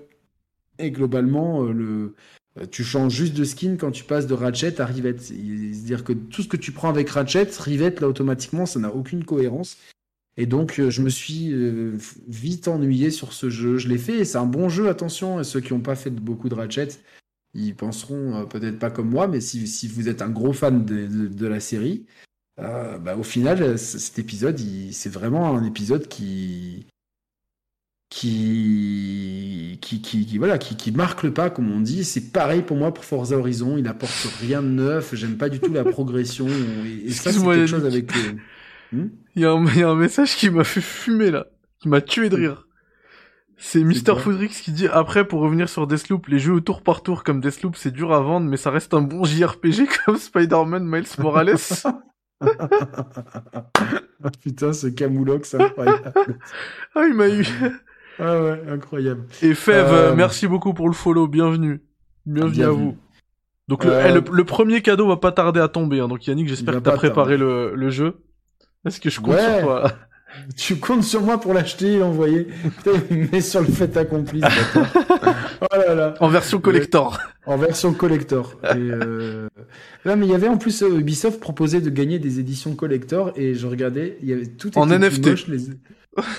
Et 0.77 0.91
globalement, 0.91 1.63
euh, 1.63 2.13
euh, 2.59 2.65
tu 2.69 2.83
changes 2.83 3.13
juste 3.13 3.33
de 3.33 3.43
skin 3.43 3.77
quand 3.77 3.91
tu 3.91 4.03
passes 4.03 4.27
de 4.27 4.33
Ratchet 4.33 4.79
à 4.79 4.85
Rivet. 4.85 5.17
C'est-à-dire 5.17 6.03
que 6.03 6.13
tout 6.13 6.43
ce 6.43 6.47
que 6.47 6.57
tu 6.57 6.71
prends 6.71 6.89
avec 6.89 7.09
Ratchet, 7.09 7.49
Rivet, 7.59 7.95
là, 7.99 8.07
automatiquement, 8.07 8.65
ça 8.65 8.79
n'a 8.79 8.93
aucune 8.93 9.23
cohérence. 9.23 9.77
Et 10.37 10.45
donc, 10.45 10.79
euh, 10.79 10.89
je 10.89 11.01
me 11.01 11.09
suis 11.09 11.53
vite 12.27 12.67
ennuyé 12.67 13.09
sur 13.09 13.33
ce 13.33 13.49
jeu. 13.49 13.77
Je 13.77 13.87
l'ai 13.87 13.97
fait 13.97 14.19
et 14.19 14.25
c'est 14.25 14.37
un 14.37 14.45
bon 14.45 14.69
jeu, 14.69 14.89
attention. 14.89 15.43
ceux 15.43 15.61
qui 15.61 15.73
n'ont 15.73 15.79
pas 15.79 15.95
fait 15.95 16.11
beaucoup 16.11 16.49
de 16.49 16.55
Ratchet, 16.55 16.89
ils 17.55 17.73
penseront 17.73 18.45
peut-être 18.47 18.77
pas 18.77 18.91
comme 18.91 19.09
moi, 19.09 19.27
mais 19.27 19.39
si, 19.39 19.87
vous 19.87 20.09
êtes 20.09 20.21
un 20.21 20.29
gros 20.29 20.51
fan 20.51 20.85
de, 20.85 21.47
la 21.47 21.61
série, 21.61 22.05
bah, 22.57 23.15
au 23.17 23.23
final, 23.23 23.77
cet 23.77 24.19
épisode, 24.19 24.59
c'est 24.91 25.11
vraiment 25.11 25.55
un 25.55 25.65
épisode 25.65 26.07
qui, 26.07 26.87
qui, 28.09 29.77
qui, 29.81 30.01
qui, 30.01 30.37
voilà, 30.37 30.57
qui, 30.57 30.75
qui, 30.75 30.91
marque 30.91 31.23
le 31.23 31.33
pas, 31.33 31.49
comme 31.49 31.71
on 31.71 31.79
dit. 31.79 32.03
C'est 32.03 32.31
pareil 32.31 32.61
pour 32.61 32.77
moi 32.77 32.93
pour 32.93 33.03
Forza 33.03 33.37
Horizon. 33.37 33.77
Il 33.77 33.87
apporte 33.87 34.29
rien 34.39 34.61
de 34.61 34.67
neuf. 34.67 35.15
J'aime 35.15 35.37
pas 35.37 35.49
du 35.49 35.59
tout 35.59 35.73
la 35.73 35.83
progression. 35.83 36.47
Et, 36.47 37.11
ça, 37.11 37.31
c'est 37.31 37.43
quelque 37.43 37.67
chose 37.67 37.85
avec. 37.85 38.09
Hmm? 38.91 39.07
Il, 39.35 39.41
y 39.41 39.45
a 39.45 39.51
un, 39.51 39.65
il, 39.65 39.79
y 39.79 39.83
a 39.83 39.89
un, 39.89 39.95
message 39.95 40.35
qui 40.35 40.49
m'a 40.49 40.63
fait 40.63 40.81
fumer 40.81 41.31
là, 41.31 41.47
qui 41.79 41.89
m'a 41.89 42.01
tué 42.01 42.29
de 42.29 42.35
rire. 42.35 42.67
C'est 43.57 43.83
Mister 43.83 44.15
Foodrix 44.15 44.49
qui 44.49 44.71
dit 44.71 44.87
après 44.87 45.25
pour 45.25 45.39
revenir 45.39 45.69
sur 45.69 45.87
Deathloop, 45.87 46.27
les 46.27 46.39
jeux 46.39 46.53
au 46.53 46.59
tour 46.59 46.83
par 46.83 47.03
tour 47.03 47.23
comme 47.23 47.39
Deathloop 47.39 47.77
c'est 47.77 47.91
dur 47.91 48.11
à 48.11 48.19
vendre 48.19 48.47
mais 48.49 48.57
ça 48.57 48.69
reste 48.69 48.93
un 48.93 49.01
bon 49.01 49.23
JRPG 49.23 49.87
comme 50.05 50.17
Spider-Man 50.17 50.85
Miles 50.85 51.07
Morales. 51.19 51.55
Putain 54.41 54.73
ce 54.73 54.87
camoulox 54.87 55.55
incroyable. 55.55 56.13
ah 56.95 57.05
il 57.07 57.13
m'a 57.13 57.29
eu. 57.29 57.45
Ah 58.17 58.41
ouais, 58.41 58.61
incroyable. 58.69 59.25
Et 59.41 59.53
Fev, 59.53 59.91
euh, 59.91 60.15
merci 60.15 60.47
beaucoup 60.47 60.73
pour 60.73 60.87
le 60.87 60.93
follow, 60.93 61.27
bienvenue. 61.27 61.81
Bienvenue, 62.25 62.63
à 62.63 62.69
vous. 62.69 62.97
Donc 63.67 63.83
le, 63.83 63.91
euh, 63.91 64.21
le, 64.31 64.43
premier 64.45 64.81
cadeau 64.81 65.05
va 65.05 65.17
pas 65.17 65.33
tarder 65.33 65.59
à 65.59 65.67
tomber, 65.67 65.99
hein. 65.99 66.07
donc 66.07 66.25
Yannick, 66.25 66.47
j'espère 66.47 66.75
que 66.75 66.79
t'as 66.79 66.95
préparé 66.95 67.35
le, 67.35 67.75
le, 67.75 67.89
jeu. 67.89 68.21
Est-ce 68.85 69.01
que 69.01 69.09
je 69.09 69.19
compte 69.19 69.37
sur 69.37 69.61
toi? 69.63 69.91
Tu 70.55 70.77
comptes 70.77 71.03
sur 71.03 71.21
moi 71.21 71.39
pour 71.39 71.53
l'acheter 71.53 71.93
et 71.93 71.99
l'envoyer. 71.99 72.47
mais 73.09 73.41
sur 73.41 73.61
le 73.61 73.67
fait 73.67 73.95
accompli. 73.97 74.41
oh 75.61 75.65
là 75.71 75.95
là. 75.95 76.13
En 76.19 76.27
version 76.27 76.59
collector. 76.59 77.19
En 77.45 77.57
version 77.57 77.93
collector. 77.93 78.57
Et 78.63 78.77
euh... 78.77 79.47
Là, 80.05 80.15
mais 80.15 80.25
il 80.27 80.31
y 80.31 80.35
avait 80.35 80.47
en 80.47 80.57
plus 80.57 80.81
Ubisoft 80.81 81.39
proposait 81.39 81.81
de 81.81 81.89
gagner 81.89 82.19
des 82.19 82.39
éditions 82.39 82.75
collector 82.75 83.33
et 83.35 83.55
je 83.55 83.67
regardais, 83.67 84.17
il 84.21 84.29
y 84.29 84.33
avait 84.33 84.45
tout 84.45 84.77
en 84.77 84.85
NFT. 84.85 85.27
Moche, 85.27 85.47
les 85.47 85.69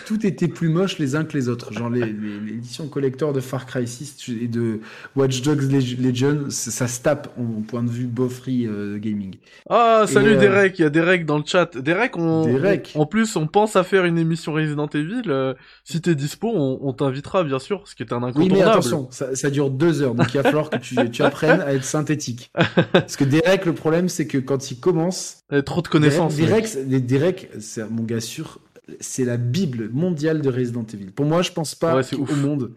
tout 0.07 0.27
était 0.27 0.49
plus 0.49 0.69
moche 0.69 0.99
les 0.99 1.17
uns 1.17 1.25
que 1.25 1.37
les 1.37 1.49
autres. 1.49 1.73
Genre 1.73 1.91
l'édition 1.91 2.89
collector 2.89 3.33
de 3.33 3.41
Far 3.41 3.67
Cry 3.67 3.87
6 3.87 4.31
et 4.41 4.49
de 4.49 4.81
Watch 5.15 5.43
Dogs 5.43 5.71
Legion, 5.71 6.47
ça 6.49 6.89
se 6.89 7.01
tape 7.01 7.29
en 7.39 7.63
point 7.63 7.83
de 7.83 7.91
vue 7.91 8.07
boffree 8.07 8.67
euh, 8.67 8.99
gaming. 8.99 9.35
Ah, 9.69 10.05
salut 10.07 10.33
euh, 10.33 10.41
Derek, 10.41 10.79
il 10.79 10.83
y 10.83 10.85
a 10.85 10.91
Derek 10.91 11.27
dans 11.27 11.39
le 11.39 11.45
chat. 11.45 11.77
Derek, 11.77 12.17
on, 12.17 12.47
en 12.95 13.07
plus, 13.07 13.37
on 13.37 13.47
pense 13.47 13.77
à 13.77 13.85
faire 13.85 14.05
une 14.05 14.19
émission 14.19 14.55
Resident 14.55 14.89
Evil. 14.89 15.23
Euh, 15.27 15.55
si 15.85 16.01
t'es 16.01 16.15
dispo, 16.15 16.53
on, 16.55 16.93
t'invitera 16.93 17.45
bien 17.45 17.59
sûr, 17.59 17.87
ce 17.87 17.95
qui 17.95 18.03
est 18.03 18.13
un 18.13 18.23
incontournable. 18.23 18.53
Oui, 18.55 18.59
mais 18.59 18.63
attention, 18.63 19.09
ça, 19.11 19.51
dure 19.51 19.71
deux 19.71 20.03
heures, 20.03 20.15
donc 20.15 20.33
il 20.33 20.39
va 20.39 20.45
falloir 20.45 20.71
que 20.71 20.79
tu, 20.79 20.97
tu 21.11 21.23
apprennes 21.23 21.61
à 21.61 21.75
être 21.75 21.85
synthétique. 21.85 22.51
Parce 22.93 23.17
que 23.17 23.25
Derek, 23.25 23.67
le 23.67 23.75
problème, 23.75 24.09
c'est 24.09 24.27
que 24.27 24.39
quand 24.39 24.71
il 24.71 24.81
commence, 24.81 25.45
trop 25.67 25.83
de 25.83 25.89
connaissances. 25.89 26.37
Derek, 26.37 26.67
Derek 26.89 27.51
c'est 27.59 27.89
mon 27.91 28.03
gars 28.03 28.21
sûr 28.21 28.59
c'est 29.01 29.25
la 29.25 29.37
bible 29.37 29.91
mondiale 29.93 30.41
de 30.41 30.49
Resident 30.49 30.87
Evil. 30.93 31.07
Pour 31.07 31.27
moi, 31.27 31.43
je 31.43 31.53
pense 31.53 31.75
pas 31.75 32.01
au 32.19 32.35
monde. 32.35 32.73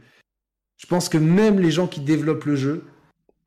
Je 0.77 0.87
pense 0.87 1.09
que 1.09 1.17
même 1.17 1.59
les 1.59 1.71
gens 1.71 1.87
qui 1.87 1.99
développent 1.99 2.45
le 2.45 2.55
jeu. 2.55 2.83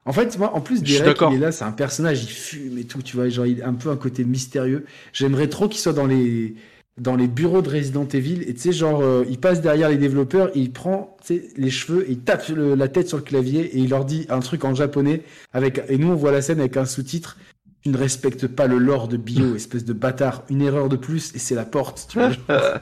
En 0.05 0.13
fait, 0.13 0.37
moi, 0.39 0.55
en 0.55 0.61
plus, 0.61 0.83
Derek, 0.83 1.19
il 1.31 1.37
est 1.37 1.39
là, 1.39 1.53
c'est 1.53 1.65
un 1.65 1.73
personnage, 1.73 2.25
il 2.25 2.29
fume 2.29 2.79
et 2.79 2.85
tout, 2.85 3.03
tu 3.03 3.17
vois, 3.17 3.29
genre, 3.29 3.47
il 3.47 3.63
a 3.63 3.69
un 3.69 3.75
peu 3.75 3.89
un 3.89 3.97
côté 3.97 4.25
mystérieux. 4.25 4.85
J'aimerais 5.13 5.49
trop 5.49 5.69
qu'il 5.69 5.81
soit 5.81 5.93
dans 5.93 6.07
les, 6.07 6.57
dans 6.99 7.15
les 7.15 7.29
bureaux 7.29 7.63
de 7.63 7.71
Resident 7.71 8.07
Evil, 8.09 8.43
et 8.43 8.55
tu 8.55 8.61
sais, 8.61 8.73
genre, 8.73 9.01
euh, 9.01 9.25
il 9.31 9.39
passe 9.39 9.61
derrière 9.61 9.89
les 9.89 9.97
développeurs, 9.97 10.51
il 10.57 10.73
prend, 10.73 11.17
les 11.29 11.71
cheveux, 11.71 12.09
et 12.09 12.13
il 12.13 12.19
tape 12.19 12.45
la 12.49 12.89
tête 12.89 13.09
sur 13.09 13.17
le 13.17 13.23
clavier, 13.23 13.61
et 13.61 13.79
il 13.79 13.91
leur 13.91 14.05
dit 14.05 14.27
un 14.29 14.41
truc 14.41 14.65
en 14.65 14.75
japonais, 14.75 15.23
avec, 15.53 15.81
et 15.89 15.99
nous, 15.99 16.09
on 16.09 16.17
voit 16.17 16.33
la 16.33 16.43
scène 16.43 16.59
avec 16.59 16.77
un 16.77 16.85
sous-titre, 16.85 17.39
tu 17.83 17.91
ne 17.91 17.97
respectes 17.97 18.47
pas 18.47 18.67
le 18.67 18.79
lore 18.79 19.09
de 19.09 19.17
Bio, 19.17 19.55
espèce 19.57 19.85
de 19.85 19.93
bâtard. 19.93 20.45
Une 20.49 20.63
erreur 20.63 20.89
de 20.89 20.97
plus 20.97 21.35
et 21.35 21.39
c'est 21.39 21.55
la 21.55 21.65
porte. 21.65 22.07
Tu 22.09 22.19
vois, 22.19 22.31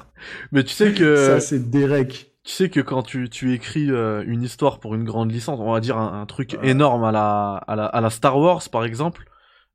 Mais 0.52 0.64
tu 0.64 0.74
sais 0.74 0.92
que 0.92 1.16
ça 1.16 1.40
c'est 1.40 1.70
Derek. 1.70 2.32
Tu 2.42 2.52
sais 2.52 2.70
que 2.70 2.80
quand 2.80 3.02
tu, 3.02 3.28
tu 3.28 3.52
écris 3.52 3.90
euh, 3.90 4.24
une 4.26 4.42
histoire 4.42 4.80
pour 4.80 4.94
une 4.94 5.04
grande 5.04 5.30
licence, 5.30 5.60
on 5.60 5.72
va 5.72 5.80
dire 5.80 5.98
un, 5.98 6.24
truc 6.24 6.56
énorme 6.62 7.04
à 7.04 7.12
la, 7.12 7.56
à 7.66 7.76
la, 7.76 7.84
à 7.84 8.00
la 8.00 8.08
Star 8.08 8.38
Wars 8.38 8.62
par 8.72 8.84
exemple, 8.84 9.24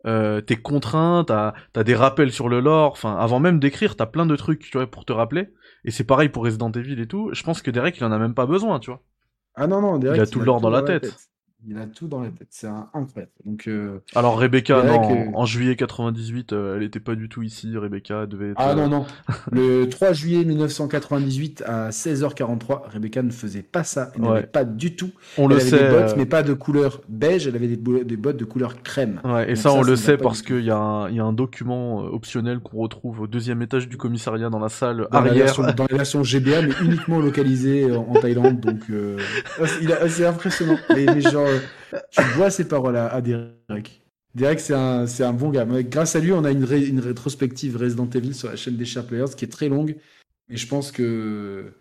euh, 0.07 0.41
t'es 0.41 0.55
contraint, 0.55 1.23
t'as 1.25 1.53
as 1.75 1.83
des 1.83 1.95
rappels 1.95 2.31
sur 2.31 2.49
le 2.49 2.59
lore. 2.59 2.93
Enfin, 2.93 3.17
avant 3.17 3.39
même 3.39 3.59
d'écrire, 3.59 3.95
t'as 3.95 4.07
plein 4.07 4.25
de 4.25 4.35
trucs 4.35 4.59
tu 4.59 4.77
vois 4.77 4.87
pour 4.87 5.05
te 5.05 5.13
rappeler. 5.13 5.49
Et 5.83 5.91
c'est 5.91 6.03
pareil 6.03 6.29
pour 6.29 6.43
Resident 6.43 6.71
Evil 6.71 6.99
et 6.99 7.07
tout. 7.07 7.29
Je 7.33 7.43
pense 7.43 7.61
que 7.61 7.69
Derek 7.69 7.97
il 7.97 8.03
en 8.03 8.11
a 8.11 8.17
même 8.17 8.33
pas 8.33 8.47
besoin, 8.47 8.79
tu 8.79 8.89
vois. 8.89 9.01
Ah 9.55 9.67
non 9.67 9.81
non, 9.81 9.97
Derek 9.97 10.17
il 10.17 10.21
a 10.21 10.27
tout 10.27 10.39
le 10.39 10.45
lore 10.45 10.59
dans, 10.59 10.69
la 10.69 10.81
tête. 10.81 11.15
Il 11.67 11.77
a 11.79 11.87
tout 11.87 12.07
dans 12.07 12.21
la 12.21 12.29
tête. 12.29 12.47
C'est 12.51 12.67
un 12.67 12.87
incroyable. 12.93 13.31
Donc, 13.43 13.67
euh, 13.67 13.99
Alors 14.13 14.37
Rebecca, 14.37 14.83
non, 14.83 15.35
en 15.35 15.45
juillet 15.45 15.75
98, 15.75 16.53
euh, 16.53 16.77
elle 16.77 16.83
était 16.83 16.99
pas 16.99 17.15
du 17.15 17.27
tout 17.27 17.41
ici. 17.41 17.75
Rebecca 17.75 18.27
devait 18.27 18.51
être... 18.51 18.57
Ah 18.57 18.75
non, 18.75 18.87
non. 18.87 19.05
Le 19.51 19.85
3 19.85 20.13
juillet 20.13 20.43
1998 20.43 21.63
à 21.65 21.89
16h43, 21.89 22.91
Rebecca 22.93 23.23
ne 23.23 23.31
faisait 23.31 23.63
pas 23.63 23.83
ça. 23.83 24.11
Elle 24.15 24.21
n'avait 24.21 24.43
pas 24.43 24.63
du 24.63 24.95
tout. 24.95 25.09
On 25.37 25.43
elle 25.43 25.49
le 25.49 25.55
avait 25.55 25.69
sait. 25.69 25.83
des 25.83 25.89
bottes, 25.89 26.17
mais 26.17 26.25
pas 26.25 26.43
de 26.43 26.53
couleur 26.53 27.01
beige. 27.09 27.47
Elle 27.47 27.55
avait 27.55 27.67
des, 27.67 28.03
des 28.03 28.17
bottes 28.17 28.37
de 28.37 28.45
couleur 28.45 28.83
crème. 28.83 29.19
Ouais, 29.23 29.51
et 29.51 29.55
ça, 29.55 29.73
on 29.73 29.81
le 29.81 29.95
sait 29.95 30.17
parce 30.17 30.43
qu'il 30.43 30.63
y, 30.63 30.71
a 30.71 30.77
un, 30.77 31.09
y 31.09 31.19
a 31.19 31.23
un 31.23 31.33
document 31.33 32.03
euh, 32.03 32.09
optionnel 32.09 32.59
qu'on 32.59 32.77
retrouve 32.77 33.21
au 33.21 33.27
deuxième 33.27 33.61
étage 33.63 33.89
du 33.89 33.97
commissariat 33.97 34.49
dans 34.49 34.59
la 34.59 34.69
salle 34.69 35.07
dans 35.11 35.17
arrière. 35.17 35.59
La 35.61 35.73
dans 35.73 35.87
la 35.89 35.97
version 35.97 36.23
GBA, 36.23 36.61
mais 36.61 36.73
uniquement 36.83 37.19
localisée 37.19 37.91
en, 37.91 38.13
Thaïlande. 38.21 38.59
Donc, 38.59 38.81
c'est 40.07 40.25
impressionnant. 40.25 40.77
mais 40.93 41.21
genre 41.21 41.47
tu 42.11 42.21
vois 42.35 42.49
ces 42.49 42.67
paroles 42.67 42.97
à, 42.97 43.21
Derek. 43.21 44.01
Derek, 44.33 44.59
c'est 44.59 44.73
un, 44.73 45.07
c'est 45.07 45.23
un 45.23 45.33
bon 45.33 45.49
gars. 45.49 45.65
grâce 45.65 46.15
à 46.15 46.19
lui, 46.19 46.33
on 46.33 46.43
a 46.43 46.51
une, 46.51 46.67
une 46.71 46.99
rétrospective 46.99 47.77
Resident 47.77 48.09
Evil 48.13 48.33
sur 48.33 48.49
la 48.49 48.55
chaîne 48.55 48.75
des 48.75 48.85
Sharp 48.85 49.07
Players 49.07 49.35
qui 49.35 49.45
est 49.45 49.51
très 49.51 49.69
longue. 49.69 49.95
Et 50.49 50.57
je 50.57 50.67
pense 50.67 50.91
que, 50.91 51.73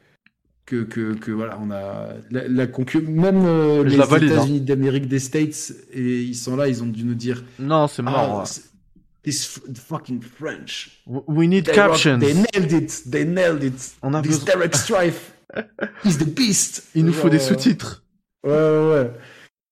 que, 0.64 0.84
que, 0.84 1.14
que 1.14 1.30
voilà, 1.30 1.58
on 1.60 1.70
a 1.70 2.14
la, 2.30 2.48
la 2.48 2.66
Même 2.66 3.44
euh, 3.44 3.84
les 3.84 4.00
hein. 4.00 4.16
États-Unis 4.16 4.60
d'Amérique 4.60 5.08
des 5.08 5.18
States, 5.18 5.72
et 5.92 6.22
ils 6.22 6.36
sont 6.36 6.56
là, 6.56 6.68
ils 6.68 6.82
ont 6.82 6.86
dû 6.86 7.04
nous 7.04 7.14
dire. 7.14 7.44
Non, 7.58 7.86
c'est 7.88 8.02
mort. 8.02 8.44
Ah, 8.46 8.50
this 9.24 9.60
fucking 9.74 10.22
French. 10.22 11.02
We 11.06 11.48
need 11.48 11.70
captions. 11.70 12.20
they 12.20 12.34
nailed 12.34 12.72
it. 12.72 13.02
They 13.10 13.24
nailed 13.24 13.64
it. 13.64 13.96
On 14.02 14.14
a 14.14 14.22
This 14.22 14.44
Derek 14.44 14.74
Strife. 14.74 15.32
He's 16.04 16.18
the 16.18 16.28
beast. 16.28 16.84
Il 16.94 17.04
nous 17.04 17.12
faut 17.12 17.28
des 17.28 17.38
sous-titres. 17.38 18.02
Ouais, 18.44 18.52
ouais, 18.52 18.90
ouais. 18.90 19.10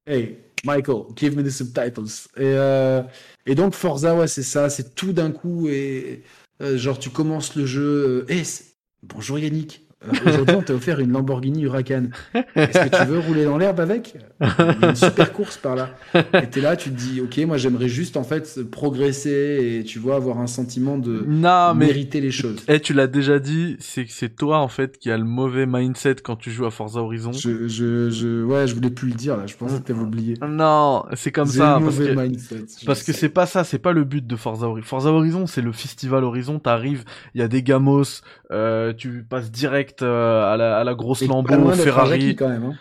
Hey, 0.07 0.39
Michael, 0.65 1.13
give 1.15 1.37
me 1.37 1.43
the 1.43 1.51
subtitles. 1.51 2.29
Et, 2.37 2.41
euh, 2.43 3.03
et 3.47 3.55
donc, 3.55 3.75
Forza, 3.75 4.17
ouais, 4.17 4.27
c'est 4.29 4.43
ça, 4.43 4.69
c'est 4.69 4.95
tout 4.95 5.13
d'un 5.13 5.31
coup. 5.31 5.69
Et 5.69 6.23
euh, 6.61 6.77
genre, 6.77 6.99
tu 6.99 7.11
commences 7.11 7.55
le 7.57 7.67
jeu. 7.67 8.27
euh, 8.29 8.45
c'est- 8.45 8.77
bonjour 9.03 9.39
Yannick. 9.39 9.87
Aujourd'hui, 10.27 10.57
on 10.57 10.63
t'a 10.63 10.75
offert 10.75 11.01
une 11.01 11.13
Lamborghini 11.13 11.63
Huracan. 11.63 12.05
Est-ce 12.57 12.79
que 12.89 12.97
tu 12.97 13.05
veux 13.09 13.19
rouler 13.19 13.45
dans 13.45 13.59
l'herbe 13.59 13.81
avec 13.81 14.15
Il 14.41 14.47
y 14.47 14.85
a 14.85 14.89
une 14.91 14.97
super 14.97 15.33
course 15.33 15.57
par 15.57 15.77
là. 15.77 15.91
Et 16.15 16.47
t'es 16.49 16.61
là, 16.61 16.77
tu 16.77 16.91
te 16.91 16.97
dis, 16.97 17.21
ok, 17.21 17.39
moi 17.47 17.57
j'aimerais 17.57 17.89
juste 17.89 18.17
en 18.17 18.25
fait 18.25 18.61
progresser 18.71 19.79
et 19.81 19.85
tu 19.85 19.99
vois 19.99 20.17
avoir 20.17 20.39
un 20.39 20.47
sentiment 20.47 20.99
de 20.99 21.25
Non, 21.27 21.75
mais 21.75 21.87
mériter 21.87 22.21
les 22.21 22.31
choses. 22.31 22.57
Eh, 22.69 22.81
tu 22.81 22.93
l'as 22.95 23.07
déjà 23.07 23.39
dit, 23.39 23.77
c'est 23.79 24.05
que 24.05 24.13
c'est 24.13 24.35
toi 24.35 24.59
en 24.59 24.69
fait 24.69 24.99
qui 24.99 25.11
a 25.11 25.17
le 25.19 25.25
mauvais 25.25 25.67
mindset 25.67 26.17
quand 26.25 26.37
tu 26.37 26.51
joues 26.51 26.67
à 26.67 26.71
Forza 26.71 27.01
Horizon. 27.01 27.33
Je, 27.33 27.69
je, 27.69 28.11
je, 28.11 28.45
ouais, 28.45 28.67
je 28.67 28.75
voulais 28.75 28.91
plus 28.91 29.09
le 29.09 29.15
dire 29.15 29.37
là. 29.37 29.47
Je 29.47 29.55
pensais 29.57 29.79
que 29.79 29.83
t'avais 29.85 30.01
oublié. 30.01 30.35
Non, 30.47 31.05
c'est 31.15 31.31
comme 31.33 31.47
ça 31.47 31.79
le 31.79 31.85
parce 31.85 31.99
mauvais 31.99 32.15
que 32.15 32.21
mindset. 32.21 32.65
parce 32.87 33.03
que 33.03 33.13
c'est 33.13 33.29
pas 33.29 33.47
ça, 33.47 33.65
c'est 33.65 33.79
pas 33.79 33.93
le 33.93 34.05
but 34.05 34.27
de 34.27 34.37
Forza 34.37 34.67
Horizon. 34.67 34.87
Forza 34.87 35.11
Horizon, 35.11 35.47
c'est 35.47 35.63
le 35.63 35.73
festival 35.73 36.25
Horizon. 36.25 36.59
T'arrives, 36.59 37.05
il 37.35 37.41
y 37.41 37.45
a 37.45 37.49
des 37.49 37.63
gamos, 37.63 38.03
euh, 38.51 38.93
tu 38.93 39.25
passes 39.29 39.51
direct 39.51 39.92
euh, 40.01 40.51
à 40.51 40.57
la 40.57 40.79
à 40.79 40.85
la 40.85 40.95
grosse 40.95 41.21
Lambo, 41.27 41.73
Ferrari. 41.75 42.21
Jackie, 42.21 42.37
quand 42.37 42.49
même. 42.49 42.65
Hein. 42.65 42.75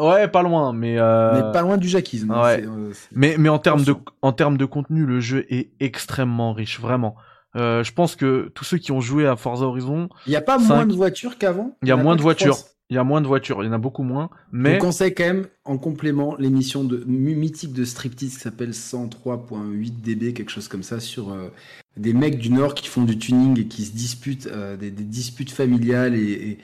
Ouais, 0.00 0.28
pas 0.28 0.42
loin, 0.42 0.72
mais 0.72 0.98
euh, 0.98 1.32
Mais 1.34 1.52
pas 1.52 1.62
loin 1.62 1.76
du 1.76 1.88
jackisme. 1.88 2.30
hein, 2.30 2.42
ouais. 2.44 2.64
euh, 2.64 2.92
Mais, 3.12 3.34
mais 3.38 3.48
en 3.48 3.58
termes 3.58 3.82
de, 3.82 3.94
en 4.22 4.32
termes 4.32 4.56
de 4.56 4.64
contenu, 4.64 5.04
le 5.04 5.18
jeu 5.20 5.46
est 5.52 5.70
extrêmement 5.80 6.52
riche, 6.52 6.78
vraiment. 6.78 7.16
Euh, 7.56 7.82
je 7.82 7.92
pense 7.92 8.14
que 8.14 8.52
tous 8.54 8.62
ceux 8.64 8.78
qui 8.78 8.92
ont 8.92 9.00
joué 9.00 9.26
à 9.26 9.34
Forza 9.34 9.64
Horizon, 9.64 10.08
Il 10.26 10.30
n'y 10.30 10.36
a 10.36 10.42
pas 10.42 10.58
moins 10.58 10.86
de 10.86 10.92
voitures 10.94 11.38
qu'avant? 11.38 11.76
Il 11.82 11.88
y 11.88 11.92
a 11.92 11.96
moins 11.96 12.14
de 12.14 12.22
voitures. 12.22 12.56
Il 12.90 12.94
y 12.94 12.98
a 12.98 13.04
moins 13.04 13.20
de 13.20 13.26
voitures, 13.28 13.62
il 13.62 13.66
y 13.66 13.68
en 13.68 13.72
a 13.72 13.78
beaucoup 13.78 14.02
moins. 14.02 14.30
Je 14.52 14.58
Mais 14.58 14.74
vous 14.74 14.80
conseille 14.86 15.14
quand 15.14 15.24
même, 15.24 15.46
en 15.64 15.78
complément, 15.78 16.34
l'émission 16.36 16.82
de 16.84 17.04
my- 17.06 17.36
mythique 17.36 17.72
de 17.72 17.84
striptease 17.84 18.34
qui 18.34 18.40
s'appelle 18.40 18.70
103.8 18.74 20.00
dB, 20.02 20.32
quelque 20.34 20.50
chose 20.50 20.66
comme 20.68 20.82
ça, 20.82 20.98
sur 21.00 21.32
euh, 21.32 21.50
des 21.96 22.12
mecs 22.12 22.38
du 22.38 22.50
Nord 22.50 22.74
qui 22.74 22.88
font 22.88 23.04
du 23.04 23.16
tuning 23.16 23.58
et 23.60 23.66
qui 23.66 23.84
se 23.84 23.92
disputent, 23.92 24.48
euh, 24.48 24.76
des, 24.76 24.90
des 24.90 25.04
disputes 25.04 25.52
familiales 25.52 26.14
et, 26.16 26.32
et 26.32 26.58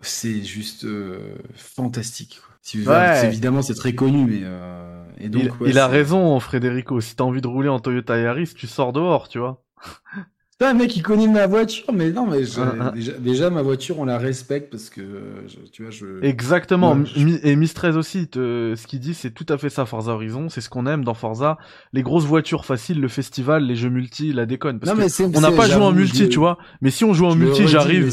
c'est 0.00 0.42
juste 0.44 0.84
euh, 0.84 1.34
fantastique. 1.54 2.40
quoi. 2.44 2.54
Si- 2.62 2.78
Ouais. 2.86 3.16
c'est- 3.20 3.26
évidemment, 3.26 3.62
c'est 3.62 3.74
très 3.74 3.94
connu, 3.96 4.24
mais 4.24 4.42
et 5.24 5.28
donc 5.28 5.42
il, 5.42 5.50
ouais, 5.62 5.70
il 5.70 5.78
a 5.78 5.88
raison, 5.88 6.38
Frédérico. 6.38 7.00
Si 7.00 7.16
t'as 7.16 7.24
envie 7.24 7.40
de 7.40 7.48
rouler 7.48 7.68
en 7.68 7.80
Toyota 7.80 8.16
Yaris, 8.16 8.52
tu 8.54 8.66
sors 8.68 8.92
dehors, 8.92 9.28
tu 9.28 9.38
vois. 9.40 9.64
Putain, 10.62 10.74
mec, 10.74 10.96
il 10.96 11.02
connaît 11.02 11.26
ma 11.26 11.46
voiture, 11.48 11.92
mais 11.92 12.10
non, 12.12 12.26
mais 12.26 12.44
je- 12.44 12.60
Hein, 12.60 12.76
hein. 12.80 12.92
déjà, 12.94 13.12
déjà, 13.12 13.50
ma 13.50 13.62
voiture, 13.62 13.98
on 13.98 14.04
la 14.04 14.16
respecte 14.18 14.70
parce 14.70 14.90
que 14.90 15.00
je- 15.48 15.56
tu 15.72 15.82
vois, 15.82 15.90
je. 15.90 16.22
Exactement. 16.24 16.92
Ouais, 16.94 17.04
je- 17.16 17.38
Et 17.42 17.56
aussi, 17.96 18.28
te- 18.28 18.74
ce 18.76 18.86
qu'il 18.86 19.00
dit, 19.00 19.14
c'est 19.14 19.32
tout 19.32 19.46
à 19.48 19.58
fait 19.58 19.70
ça, 19.70 19.86
Forza 19.86 20.12
Horizon. 20.12 20.48
C'est 20.48 20.60
ce 20.60 20.70
qu'on 20.70 20.86
aime 20.86 21.02
dans 21.04 21.14
Forza. 21.14 21.58
Les 21.92 22.02
grosses 22.02 22.26
voitures 22.26 22.64
faciles, 22.64 23.00
le 23.00 23.08
festival, 23.08 23.64
les 23.64 23.74
jeux 23.74 23.88
multi, 23.90 24.32
la 24.32 24.46
déconne. 24.46 24.78
Parce 24.78 24.90
non, 24.92 25.04
que 25.04 25.08
mais 25.22 25.36
on 25.36 25.40
n'a 25.40 25.50
pas 25.50 25.68
joué 25.68 25.82
en 25.82 25.92
multi, 25.92 26.28
tu 26.28 26.38
vois. 26.38 26.58
Mais 26.80 26.90
si 26.90 27.04
on 27.04 27.12
joue 27.12 27.26
en 27.26 27.34
multi, 27.34 27.66
j'arrive. 27.66 28.10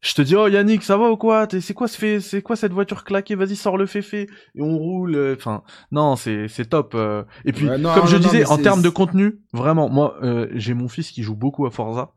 Je 0.00 0.14
te 0.14 0.22
dis, 0.22 0.36
oh 0.36 0.46
Yannick, 0.46 0.82
ça 0.84 0.96
va 0.96 1.10
ou 1.10 1.16
quoi? 1.16 1.48
C'est 1.60 1.74
quoi, 1.74 1.88
ce 1.88 1.98
fait- 1.98 2.20
c'est 2.20 2.40
quoi 2.42 2.54
cette 2.54 2.72
voiture 2.72 3.02
claquée? 3.02 3.34
Vas-y, 3.34 3.56
sors 3.56 3.76
le 3.76 3.86
féfé 3.86 4.28
et 4.54 4.62
on 4.62 4.78
roule. 4.78 5.16
euh, 5.16 5.34
Enfin, 5.36 5.62
non, 5.90 6.14
c'est 6.16 6.48
c'est 6.48 6.66
top. 6.66 6.94
euh. 6.94 7.24
Et 7.44 7.52
puis, 7.52 7.66
Ouais, 7.66 7.78
non, 7.78 7.90
comme 7.94 8.06
je 8.06 8.16
non, 8.16 8.20
disais, 8.22 8.44
en 8.44 8.58
termes 8.58 8.82
de 8.82 8.88
contenu, 8.88 9.40
vraiment, 9.52 9.88
moi, 9.88 10.16
euh, 10.22 10.48
j'ai 10.54 10.74
mon 10.74 10.88
fils 10.88 11.10
qui 11.10 11.22
joue 11.22 11.34
beaucoup 11.34 11.66
à 11.66 11.70
Forza, 11.70 12.12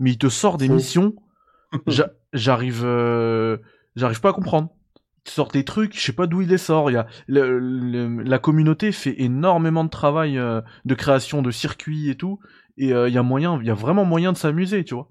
mais 0.00 0.12
il 0.12 0.18
te 0.18 0.28
sort 0.28 0.58
des 0.58 0.68
missions. 0.68 1.14
j'a- 1.88 2.10
J'arrive, 2.34 2.82
euh, 2.84 3.58
j'arrive 3.96 4.20
pas 4.20 4.30
à 4.30 4.32
comprendre. 4.34 4.70
Il 5.20 5.24
te 5.24 5.30
sort 5.30 5.48
des 5.50 5.64
trucs, 5.64 5.96
je 5.98 6.02
sais 6.04 6.12
pas 6.14 6.26
d'où 6.26 6.42
il 6.42 6.48
les 6.48 6.58
sort. 6.58 6.90
Il 6.90 6.94
y 6.94 6.96
a 6.98 7.06
le- 7.28 7.58
le- 7.60 8.22
la 8.24 8.38
communauté 8.40 8.92
fait 8.92 9.14
énormément 9.22 9.84
de 9.84 9.90
travail 9.90 10.38
euh, 10.38 10.60
de 10.84 10.94
création 10.94 11.42
de 11.42 11.50
circuits 11.52 12.10
et 12.10 12.16
tout, 12.16 12.40
et 12.78 12.92
euh, 12.92 13.08
il 13.08 13.14
y 13.14 13.18
a 13.18 13.22
moyen, 13.22 13.58
il 13.60 13.66
y 13.66 13.70
a 13.70 13.74
vraiment 13.74 14.04
moyen 14.04 14.32
de 14.32 14.38
s'amuser, 14.38 14.84
tu 14.84 14.94
vois. 14.94 15.10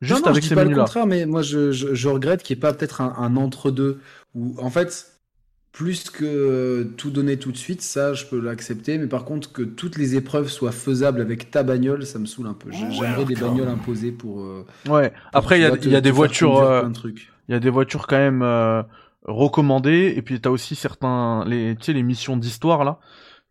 Juste 0.00 0.20
non, 0.20 0.26
non, 0.26 0.30
avec 0.32 0.36
je 0.36 0.40
dis 0.42 0.48
ces 0.48 0.54
pas 0.54 0.64
le 0.64 0.70
contraire, 0.74 1.06
mais 1.06 1.24
moi 1.26 1.42
je, 1.42 1.72
je, 1.72 1.94
je 1.94 2.08
regrette 2.08 2.42
qu'il 2.42 2.56
n'y 2.56 2.58
ait 2.58 2.60
pas 2.60 2.72
peut-être 2.74 3.00
un, 3.00 3.14
un 3.16 3.36
entre-deux 3.36 4.00
où 4.34 4.54
en 4.58 4.70
fait, 4.70 5.20
plus 5.72 6.10
que 6.10 6.84
tout 6.96 7.10
donner 7.10 7.38
tout 7.38 7.52
de 7.52 7.56
suite, 7.56 7.82
ça 7.82 8.12
je 8.14 8.26
peux 8.26 8.40
l'accepter, 8.40 8.98
mais 8.98 9.06
par 9.06 9.24
contre 9.24 9.52
que 9.52 9.62
toutes 9.62 9.96
les 9.96 10.16
épreuves 10.16 10.48
soient 10.48 10.72
faisables 10.72 11.20
avec 11.20 11.50
ta 11.50 11.62
bagnole, 11.62 12.06
ça 12.06 12.18
me 12.18 12.26
saoule 12.26 12.48
un 12.48 12.54
peu. 12.54 12.70
J'ai- 12.70 12.90
J'aimerais 12.90 13.24
des 13.24 13.36
bagnoles 13.36 13.68
imposées 13.68 14.12
pour. 14.12 14.42
euh, 14.42 14.64
Ouais. 14.88 15.12
pour, 15.32 15.32
Après, 15.32 15.58
il 15.58 15.62
y 15.62 15.62
tu 15.62 15.66
a, 15.66 15.68
vois, 15.70 15.78
te- 15.78 15.88
il 15.88 15.92
y 15.92 15.96
a 15.96 16.00
des 16.00 16.10
voitures, 16.10 16.58
euh, 16.58 16.82
il 17.48 17.52
y 17.52 17.54
a 17.54 17.60
des 17.60 17.70
voitures 17.70 18.06
quand 18.06 18.18
même 18.18 18.42
euh, 18.42 18.82
recommandées, 19.24 20.14
et 20.16 20.22
puis 20.22 20.40
t'as 20.40 20.50
aussi 20.50 20.74
certains, 20.76 21.44
les, 21.46 21.76
tu 21.76 21.84
sais, 21.84 21.92
les 21.94 22.02
missions 22.02 22.36
d'histoire 22.36 22.84
là, 22.84 23.00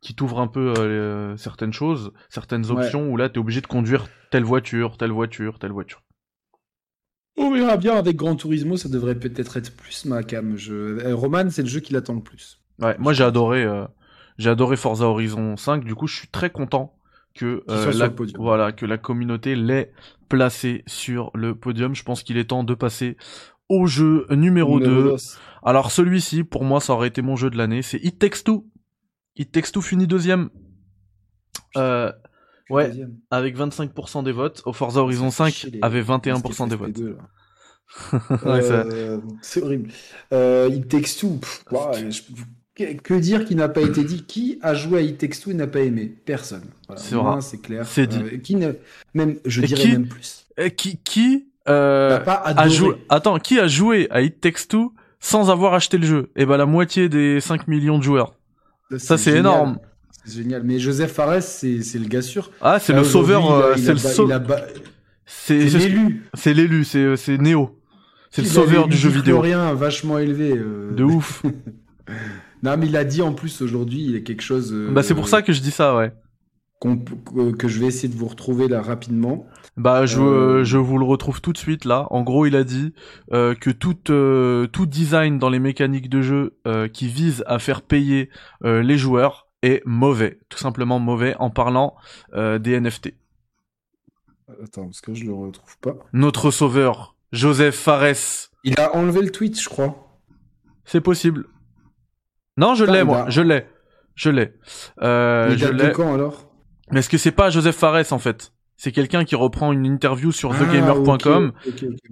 qui 0.01 0.15
t'ouvrent 0.15 0.41
un 0.41 0.47
peu 0.47 0.73
euh, 0.77 1.37
certaines 1.37 1.73
choses, 1.73 2.13
certaines 2.29 2.71
Ouais. 2.71 2.71
options 2.71 3.09
où 3.11 3.17
là 3.17 3.29
t'es 3.29 3.39
obligé 3.39 3.61
de 3.61 3.67
conduire 3.67 4.07
telle 4.31 4.45
voiture, 4.45 4.97
telle 4.97 5.11
voiture, 5.11 5.59
telle 5.59 5.73
voiture. 5.73 6.02
On 7.35 7.51
verra 7.51 7.77
bien 7.77 7.95
avec 7.95 8.15
Gran 8.15 8.35
Turismo, 8.35 8.77
ça 8.77 8.89
devrait 8.89 9.15
peut-être 9.15 9.57
être 9.57 9.75
plus 9.75 10.05
ma 10.05 10.23
cam. 10.23 10.55
Je... 10.55 10.73
euh, 10.73 11.15
Roman, 11.15 11.49
c'est 11.49 11.63
le 11.63 11.67
jeu 11.67 11.79
qui 11.79 11.93
l'attend 11.93 12.13
le 12.13 12.21
plus. 12.21 12.61
Ouais. 12.79 12.95
Moi 12.99 13.13
j'ai 13.13 13.23
adoré, 13.23 13.63
euh, 13.63 13.85
j'ai 14.37 14.49
adoré 14.49 14.75
Forza 14.77 15.05
Horizon 15.05 15.57
5. 15.57 15.83
Du 15.83 15.95
coup, 15.95 16.07
je 16.07 16.15
suis 16.15 16.27
très 16.27 16.51
content 16.51 16.95
que 17.33 17.63
euh, 17.69 17.93
la, 17.93 18.11
voilà, 18.37 18.71
que 18.71 18.85
la 18.85 18.97
communauté 18.97 19.55
l'ait 19.55 19.91
placé 20.29 20.83
sur 20.85 21.31
le 21.33 21.55
podium. 21.55 21.95
Je 21.95 22.03
pense 22.03 22.21
qu'il 22.21 22.37
est 22.37 22.45
temps 22.45 22.63
de 22.63 22.75
passer 22.75 23.17
au 23.69 23.87
jeu 23.87 24.27
numéro 24.29 24.79
2. 24.79 24.85
Numéro 24.87 25.09
deux. 25.11 25.15
Alors 25.63 25.91
celui-ci, 25.91 26.43
pour 26.43 26.63
moi, 26.63 26.79
ça 26.79 26.93
aurait 26.93 27.07
été 27.07 27.21
mon 27.21 27.35
jeu 27.35 27.49
de 27.49 27.57
l'année. 27.57 27.81
C'est 27.81 27.97
It 28.03 28.19
Takes 28.19 28.43
Two. 28.43 28.67
It 29.35 29.51
Takes 29.51 29.71
Two 29.71 29.81
finit 29.81 30.05
deuxième. 30.07 30.49
Euh, 31.77 32.11
ouais, 32.69 32.87
Deuxième. 32.87 33.13
avec 33.31 33.57
25% 33.57 34.23
des 34.23 34.31
votes. 34.31 34.61
Au 34.65 34.73
Forza 34.73 35.01
Horizon 35.01 35.31
Ça 35.31 35.45
fait 35.45 35.51
5 35.51 35.55
chier, 35.57 35.69
les- 35.71 35.79
avait 35.81 35.99
les 35.99 36.03
21% 36.03 36.67
des 36.67 36.75
votes. 36.75 36.89
FP2, 36.97 37.15
là. 37.15 37.15
Ouais, 38.45 38.61
ça- 38.61 38.85
Euh, 38.85 39.19
c'est 39.41 39.61
horrible. 39.61 39.89
It 40.31 40.87
Takes 40.87 41.17
Two, 41.19 41.37
pff, 41.39 41.63
ouais, 41.71 42.11
je- 42.11 42.21
que, 43.03 43.13
dire 43.13 43.45
qui 43.45 43.55
n'a 43.55 43.69
pas 43.69 43.81
été 43.81 44.03
dit? 44.03 44.23
Qui 44.25 44.57
a 44.63 44.73
joué 44.73 44.97
à 44.99 45.01
It 45.01 45.17
Takes 45.19 45.39
Two 45.41 45.51
et 45.51 45.53
n'a 45.53 45.67
pas 45.67 45.81
aimé? 45.81 46.11
Personne. 46.25 46.63
Voilà, 46.87 47.01
C'est 47.01 47.15
vrai. 47.15 47.41
c'est 47.41 47.61
clair. 47.61 47.85
C'est 47.85 48.07
dit. 48.07 48.19
Euh, 48.19 48.37
qui. 48.37 48.55
Même, 49.13 49.37
je 49.45 49.61
dirais 49.61 49.81
qui- 49.81 49.91
même 49.91 50.07
plus. 50.07 50.47
Qui 50.75 50.97
qui 50.97 51.47
euh, 51.69 52.19
pas 52.19 52.33
a 52.45 52.67
joué 52.67 52.95
Attends, 53.09 53.37
qui 53.39 53.59
a 53.59 53.67
joué 53.67 54.07
à 54.09 54.21
It 54.21 54.41
Takes 54.41 54.67
Two 54.67 54.91
sans 55.19 55.49
avoir 55.51 55.73
acheté 55.75 55.97
le 55.99 56.05
jeu? 56.07 56.31
Eh 56.35 56.45
ben 56.47 56.57
la 56.57 56.65
moitié 56.65 57.09
des 57.09 57.39
5 57.41 57.67
millions 57.67 57.97
de 57.99 58.03
joueurs. 58.03 58.33
Ça, 58.97 59.17
c'est 59.19 59.37
énorme. 59.37 59.77
C'est 60.25 60.37
génial. 60.43 60.63
Mais 60.63 60.79
Joseph 60.79 61.11
Fares, 61.11 61.41
c'est 61.43 61.81
c'est 61.81 61.99
le 61.99 62.07
gars 62.07 62.21
sûr. 62.21 62.51
Ah, 62.61 62.79
c'est 62.79 62.93
le 62.93 63.03
sauveur, 63.03 63.51
euh, 63.51 63.73
c'est 63.75 63.89
le 63.89 63.93
ba- 63.95 63.99
sau- 63.99 64.27
il 64.27 64.31
a 64.31 64.39
ba- 64.39 64.65
c'est 65.25 65.57
l'élu. 65.65 66.23
c'est 66.33 66.53
l'élu, 66.53 66.83
c'est 66.85 66.99
euh, 67.03 67.15
c'est 67.15 67.37
Neo. 67.37 67.79
C'est 68.31 68.41
le 68.41 68.47
sauveur 68.47 68.87
du 68.87 68.97
jeu 68.97 69.09
vidéo. 69.09 69.39
rien 69.41 69.73
vachement 69.73 70.17
élevé. 70.17 70.53
euh. 70.55 70.91
De 70.93 71.03
ouf. 71.03 71.43
Non, 72.63 72.77
mais 72.77 72.87
il 72.87 72.95
a 72.95 73.03
dit 73.03 73.21
en 73.21 73.33
plus 73.33 73.61
aujourd'hui, 73.61 74.01
il 74.01 74.11
y 74.11 74.15
a 74.15 74.21
quelque 74.21 74.41
chose. 74.41 74.71
euh, 74.73 74.89
bah 74.91 75.03
c'est 75.03 75.15
pour 75.15 75.27
ça 75.27 75.41
que 75.41 75.51
je 75.51 75.59
dis 75.61 75.71
ça, 75.71 75.95
ouais. 75.97 76.13
que, 76.81 77.67
je 77.67 77.79
vais 77.79 77.87
essayer 77.87 78.07
de 78.07 78.17
vous 78.17 78.27
retrouver 78.27 78.67
là 78.69 78.81
rapidement. 78.81 79.45
Bah 79.77 80.05
je, 80.05 80.19
Euh, 80.21 80.63
je 80.63 80.77
vous 80.77 80.97
le 80.97 81.05
retrouve 81.05 81.41
tout 81.41 81.51
de 81.51 81.57
suite 81.57 81.83
là. 81.85 82.07
En 82.11 82.21
gros, 82.23 82.45
il 82.45 82.55
a 82.55 82.63
dit 82.63 82.93
que 83.31 83.69
tout, 83.69 83.95
tout 84.71 84.85
design 84.85 85.39
dans 85.39 85.49
les 85.49 85.59
mécaniques 85.59 86.09
de 86.09 86.21
jeu 86.21 86.57
qui 86.93 87.07
vise 87.07 87.43
à 87.47 87.59
faire 87.59 87.81
payer 87.81 88.29
les 88.63 88.97
joueurs 88.97 89.42
est 89.63 89.81
mauvais, 89.85 90.39
tout 90.49 90.59
simplement 90.59 90.99
mauvais 90.99 91.35
en 91.39 91.49
parlant 91.49 91.95
euh, 92.33 92.59
des 92.59 92.79
NFT. 92.79 93.13
Attends, 94.63 94.85
parce 94.85 95.01
que 95.01 95.13
je 95.15 95.25
le 95.25 95.33
retrouve 95.33 95.77
pas. 95.79 95.95
Notre 96.13 96.51
sauveur, 96.51 97.15
Joseph 97.31 97.75
Fares, 97.75 98.49
Il 98.63 98.79
a 98.79 98.95
enlevé 98.95 99.21
le 99.21 99.31
tweet, 99.31 99.59
je 99.59 99.67
crois. 99.69 100.19
c'est 100.85 101.01
possible. 101.01 101.45
Non, 102.57 102.75
je 102.75 102.85
l'ai 102.85 103.03
moi, 103.03 103.23
a- 103.25 103.29
je 103.29 103.41
l'ai, 103.41 103.65
je 104.15 104.29
l'ai, 104.29 104.53
euh, 105.01 105.47
il 105.51 105.57
je 105.57 105.65
date 105.65 105.75
de 105.77 105.83
l'ai. 105.87 105.91
quand 105.91 106.13
alors? 106.13 106.51
Mais 106.91 106.99
est-ce 106.99 107.09
que 107.09 107.17
c'est 107.17 107.31
pas 107.31 107.49
Joseph 107.49 107.75
Fares 107.77 108.11
en 108.13 108.19
fait? 108.19 108.53
C'est 108.83 108.91
quelqu'un 108.91 109.23
qui 109.23 109.35
reprend 109.35 109.71
une 109.71 109.85
interview 109.85 110.33
sur 110.33 110.51
Ah, 110.51 110.59
thegamer.com. 110.59 111.53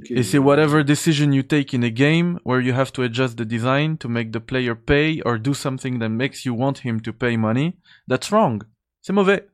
Et 0.09 0.23
c'est 0.23 0.37
whatever 0.37 0.85
decision 0.85 1.29
you 1.33 1.43
take 1.43 1.75
in 1.75 1.81
a 1.83 1.89
game 1.89 2.39
where 2.45 2.61
you 2.61 2.73
have 2.73 2.93
to 2.93 3.01
adjust 3.01 3.35
the 3.37 3.41
design 3.41 3.97
to 3.97 4.07
make 4.07 4.31
the 4.31 4.39
player 4.39 4.73
pay 4.73 5.21
or 5.25 5.37
do 5.37 5.53
something 5.53 5.99
that 5.99 6.07
makes 6.07 6.45
you 6.45 6.55
want 6.55 6.75
him 6.85 7.01
to 7.01 7.11
pay 7.11 7.35
money, 7.35 7.75
that's 8.07 8.29
wrong. 8.31 8.63
C'est 9.01 9.11
mauvais. 9.11 9.39
Tout 9.41 9.47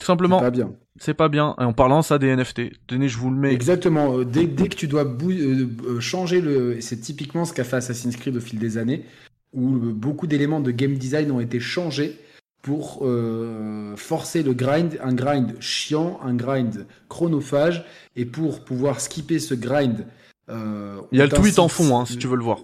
C'est 0.00 0.06
simplement, 0.08 0.40
pas 0.40 0.50
bien. 0.50 0.74
c'est 1.00 1.14
pas 1.14 1.30
bien. 1.30 1.54
Et 1.58 1.64
en 1.64 1.72
parlant 1.72 2.02
ça 2.02 2.18
des 2.18 2.36
NFT, 2.36 2.86
tenez, 2.86 3.08
je 3.08 3.16
vous 3.16 3.30
le 3.30 3.38
mets. 3.38 3.54
Exactement. 3.54 4.18
euh, 4.18 4.24
Dès, 4.26 4.44
dès 4.44 4.68
que 4.68 4.76
tu 4.76 4.88
dois 4.88 5.06
euh, 5.06 5.68
euh, 5.86 6.00
changer 6.00 6.42
le, 6.42 6.82
c'est 6.82 6.98
typiquement 7.00 7.46
ce 7.46 7.54
qu'a 7.54 7.64
fait 7.64 7.76
Assassin's 7.76 8.14
Creed 8.14 8.36
au 8.36 8.40
fil 8.40 8.58
des 8.58 8.76
années, 8.76 9.06
où 9.54 9.70
beaucoup 9.70 10.26
d'éléments 10.26 10.60
de 10.60 10.70
game 10.70 10.98
design 10.98 11.30
ont 11.30 11.40
été 11.40 11.60
changés 11.60 12.18
pour 12.62 13.00
euh, 13.02 13.94
forcer 13.96 14.42
le 14.42 14.52
grind, 14.52 14.98
un 15.02 15.14
grind 15.14 15.56
chiant, 15.60 16.18
un 16.22 16.34
grind 16.34 16.86
chronophage, 17.08 17.84
et 18.16 18.24
pour 18.24 18.64
pouvoir 18.64 19.00
skipper 19.00 19.38
ce 19.38 19.54
grind 19.54 20.06
Euh, 20.50 21.00
Il 21.12 21.18
y 21.18 21.22
a 21.22 21.26
le 21.26 21.30
tweet 21.30 21.58
en 21.58 21.68
fond, 21.68 21.98
hein, 21.98 22.06
si 22.06 22.16
tu 22.16 22.26
veux 22.26 22.36
le 22.36 22.42
voir. 22.42 22.60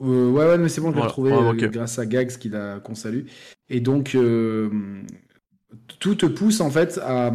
Euh, 0.00 0.30
ouais, 0.30 0.46
ouais, 0.46 0.58
mais 0.58 0.68
c'est 0.68 0.80
bon, 0.80 0.88
je 0.88 0.94
l'ai 0.94 1.00
Voilà. 1.02 1.08
retrouvé 1.08 1.32
Ah, 1.32 1.68
grâce 1.68 1.98
à 1.98 2.06
Gags 2.06 2.36
qu'il 2.38 2.56
a 2.56 2.80
qu'on 2.80 2.94
salue. 2.94 3.26
Et 3.68 3.80
donc, 3.80 4.16
tout 6.00 6.14
te 6.14 6.26
pousse 6.26 6.60
en 6.60 6.70
fait 6.70 6.98
à. 7.04 7.32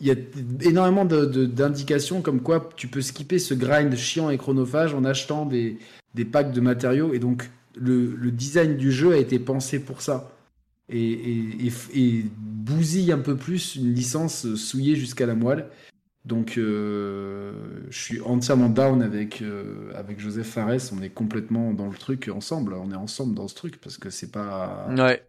Il 0.00 0.08
y 0.08 0.10
a 0.10 0.16
énormément 0.62 1.04
d'indications 1.04 2.20
comme 2.20 2.40
quoi 2.40 2.68
tu 2.76 2.88
peux 2.88 3.00
skipper 3.00 3.38
ce 3.38 3.54
grind 3.54 3.94
chiant 3.94 4.28
et 4.28 4.36
chronophage 4.36 4.92
en 4.92 5.04
achetant 5.04 5.46
des, 5.46 5.78
des 6.14 6.24
packs 6.24 6.52
de 6.52 6.60
matériaux. 6.60 7.14
Et 7.14 7.20
donc, 7.20 7.48
le, 7.76 8.14
le 8.16 8.30
design 8.30 8.76
du 8.76 8.92
jeu 8.92 9.12
a 9.12 9.16
été 9.18 9.38
pensé 9.38 9.78
pour 9.78 10.02
ça. 10.02 10.30
Et, 10.90 11.00
et, 11.12 11.66
et- 11.66 11.98
et 12.18 12.24
bousille 12.38 13.10
un 13.12 13.18
peu 13.18 13.36
plus 13.36 13.76
une 13.76 13.92
licence 13.94 14.54
souillée 14.54 14.96
jusqu'à 14.96 15.26
la 15.26 15.34
moelle. 15.34 15.68
Donc, 16.26 16.56
euh, 16.56 17.52
je 17.90 17.98
suis 17.98 18.20
entièrement 18.22 18.68
down 18.70 19.02
avec, 19.02 19.42
euh, 19.42 19.92
avec 19.94 20.20
Joseph 20.20 20.46
Fares. 20.48 20.92
On 20.96 21.02
est 21.02 21.10
complètement 21.10 21.72
dans 21.74 21.88
le 21.88 21.94
truc 21.96 22.28
ensemble. 22.34 22.74
On 22.74 22.90
est 22.90 22.96
ensemble 22.96 23.34
dans 23.34 23.48
ce 23.48 23.54
truc 23.54 23.78
parce 23.80 23.98
que 23.98 24.10
c'est 24.10 24.30
pas. 24.30 24.88
Ouais. 24.96 25.22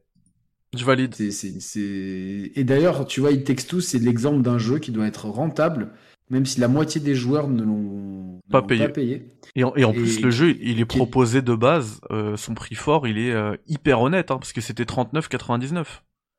Je 0.77 0.83
valide. 0.83 1.15
c'est- 1.15 1.31
c'est- 1.31 1.59
c'est- 1.61 2.51
Et 2.55 2.63
d'ailleurs, 2.65 3.05
tu 3.05 3.21
vois, 3.21 3.31
It 3.31 3.45
Takes 3.45 3.67
Two, 3.67 3.79
c'est 3.81 3.99
l'exemple 3.99 4.41
d'un 4.41 4.57
jeu 4.57 4.79
qui 4.79 4.91
doit 4.91 5.07
être 5.07 5.27
rentable, 5.29 5.89
même 6.29 6.45
si 6.45 6.59
la 6.59 6.67
moitié 6.67 6.99
des 7.01 7.15
joueurs 7.15 7.47
ne 7.47 7.63
l'ont 7.63 8.41
Pas 8.49 8.61
payé. 8.61 9.27
Et 9.55 9.63
en, 9.63 9.73
et 9.75 9.85
en 9.85 9.91
Et 9.91 9.95
plus, 9.95 10.21
le 10.21 10.31
jeu, 10.31 10.55
il 10.59 10.79
est 10.79 10.85
proposé 10.85 11.41
de 11.41 11.55
base, 11.55 12.01
euh, 12.11 12.35
son 12.35 12.53
prix 12.53 12.75
fort, 12.75 13.07
il 13.07 13.17
est 13.17 13.31
euh, 13.31 13.55
hyper 13.67 14.01
honnête, 14.01 14.31
hein, 14.31 14.37
parce 14.37 14.53
que 14.53 14.61
c'était 14.61 14.83
39,99. 14.83 15.85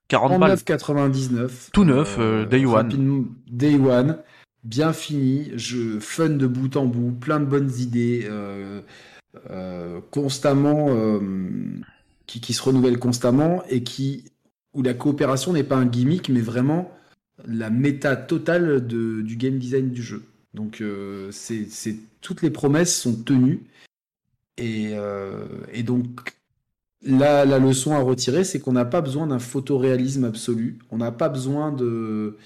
40 0.09 0.41
balles. 0.41 0.55
39,99. 0.55 1.70
Tout 1.72 1.84
neuf, 1.84 2.16
euh, 2.18 2.45
day 2.47 2.64
one. 2.64 3.26
Day 3.51 3.76
one. 3.76 4.18
Bien 4.64 4.93
fini, 4.93 5.51
jeu 5.55 6.01
fun 6.01 6.30
de 6.30 6.47
bout 6.47 6.76
en 6.76 6.87
bout, 6.87 7.12
plein 7.12 7.39
de 7.39 7.45
bonnes 7.45 7.70
idées, 7.78 8.28
constamment, 10.11 10.91
qui, 12.26 12.41
qui 12.41 12.53
se 12.53 12.62
renouvellent 12.62 12.99
constamment 12.99 13.62
et 13.70 13.84
qui, 13.84 14.32
où 14.74 14.82
la 14.82 14.93
coopération 14.93 15.53
n'est 15.53 15.62
pas 15.62 15.76
un 15.76 15.87
gimmick, 15.87 16.28
mais 16.30 16.41
vraiment 16.41 16.91
la 17.45 17.70
méta 17.70 18.16
totale 18.16 18.87
de, 18.87 19.20
du 19.22 19.37
game 19.37 19.59
design 19.59 19.91
du 19.91 20.03
jeu. 20.03 20.24
Donc, 20.55 20.80
euh, 20.80 21.30
c'est, 21.32 21.68
toutes 22.20 22.43
les 22.43 22.51
promesses 22.51 22.97
sont 22.97 23.14
tenues. 23.22 23.64
Et, 24.57 24.93
euh, 24.95 25.47
et 25.72 25.82
donc, 25.82 26.32
Là, 27.03 27.45
la 27.45 27.61
leçon 27.61 27.95
à 27.95 28.01
retirer, 28.01 28.43
c'est 28.43 28.59
qu'on 28.59 28.72
n'a 28.72 28.87
pas 28.87 29.01
besoin 29.01 29.28
d'un 29.28 29.39
photoréalisme 29.39 30.24
absolu. 30.24 30.78
On 30.91 30.97
n'a 30.97 31.12
pas 31.12 31.28
besoin 31.28 31.70
de, 31.70 32.37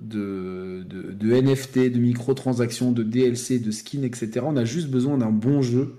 de, 0.00 0.84
de, 0.88 1.32
NFT, 1.32 1.92
de 1.92 1.98
microtransactions, 1.98 2.90
de 2.90 3.04
DLC, 3.04 3.60
de 3.60 3.70
skins, 3.70 4.02
etc. 4.02 4.40
On 4.42 4.56
a 4.56 4.64
juste 4.64 4.88
besoin 4.88 5.18
d'un 5.18 5.30
bon 5.30 5.62
jeu 5.62 5.96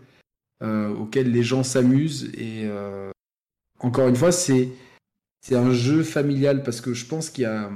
euh, 0.61 0.89
auquel 0.89 1.31
les 1.31 1.43
gens 1.43 1.63
s'amusent. 1.63 2.31
Et 2.37 2.67
encore 3.79 4.09
une 4.09 4.15
fois, 4.15 4.33
c'est 4.33 4.69
c'est 5.41 5.55
un 5.55 5.71
jeu 5.71 6.03
familial 6.03 6.63
parce 6.63 6.81
que 6.81 6.93
je 6.93 7.05
pense 7.05 7.29
qu'il 7.29 7.43
y 7.43 7.47
a, 7.47 7.69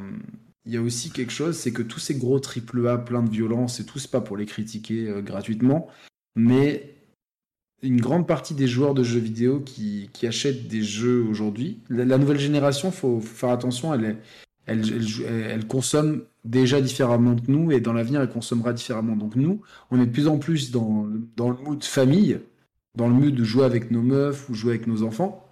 il 0.65 0.73
y 0.73 0.77
a 0.77 0.81
aussi 0.81 1.11
quelque 1.11 1.31
chose, 1.31 1.57
c'est 1.57 1.71
que 1.71 1.81
tous 1.81 1.99
ces 1.99 2.15
gros 2.15 2.39
AAA 2.39 2.97
plein 2.99 3.23
de 3.23 3.29
violence 3.29 3.79
et 3.79 3.85
tout, 3.85 3.99
c'est 3.99 4.11
pas 4.11 4.21
pour 4.21 4.37
les 4.37 4.45
critiquer 4.45 5.07
euh, 5.07 5.21
gratuitement, 5.21 5.87
mais 6.35 6.95
une 7.81 8.01
grande 8.01 8.27
partie 8.27 8.55
des 8.55 8.67
joueurs 8.67 8.93
de 8.93 9.03
jeux 9.03 9.19
vidéo 9.19 9.59
qui, 9.59 10.09
achètent 10.23 10.67
des 10.67 10.81
jeux 10.81 11.23
aujourd'hui, 11.23 11.79
la, 11.89 12.17
nouvelle 12.17 12.39
génération, 12.39 12.91
faut, 12.91 13.19
faut 13.19 13.35
faire 13.35 13.49
attention, 13.49 13.93
elle 14.65 15.67
consomme 15.67 16.23
déjà 16.45 16.81
différemment 16.81 17.35
que 17.35 17.51
nous 17.51 17.71
et 17.71 17.81
dans 17.81 17.93
l'avenir, 17.93 18.21
elle 18.21 18.29
consommera 18.29 18.73
différemment. 18.73 19.15
Donc 19.15 19.35
nous, 19.35 19.61
on 19.91 20.01
est 20.01 20.05
de 20.05 20.11
plus 20.11 20.27
en 20.27 20.37
plus 20.37 20.71
dans, 20.71 21.07
dans 21.35 21.49
le 21.49 21.57
mood 21.57 21.83
famille, 21.83 22.39
dans 22.95 23.07
le 23.07 23.13
mood 23.13 23.35
de 23.35 23.43
jouer 23.43 23.65
avec 23.65 23.91
nos 23.91 24.01
meufs 24.01 24.49
ou 24.49 24.53
jouer 24.53 24.71
avec 24.75 24.87
nos 24.87 25.03
enfants. 25.03 25.47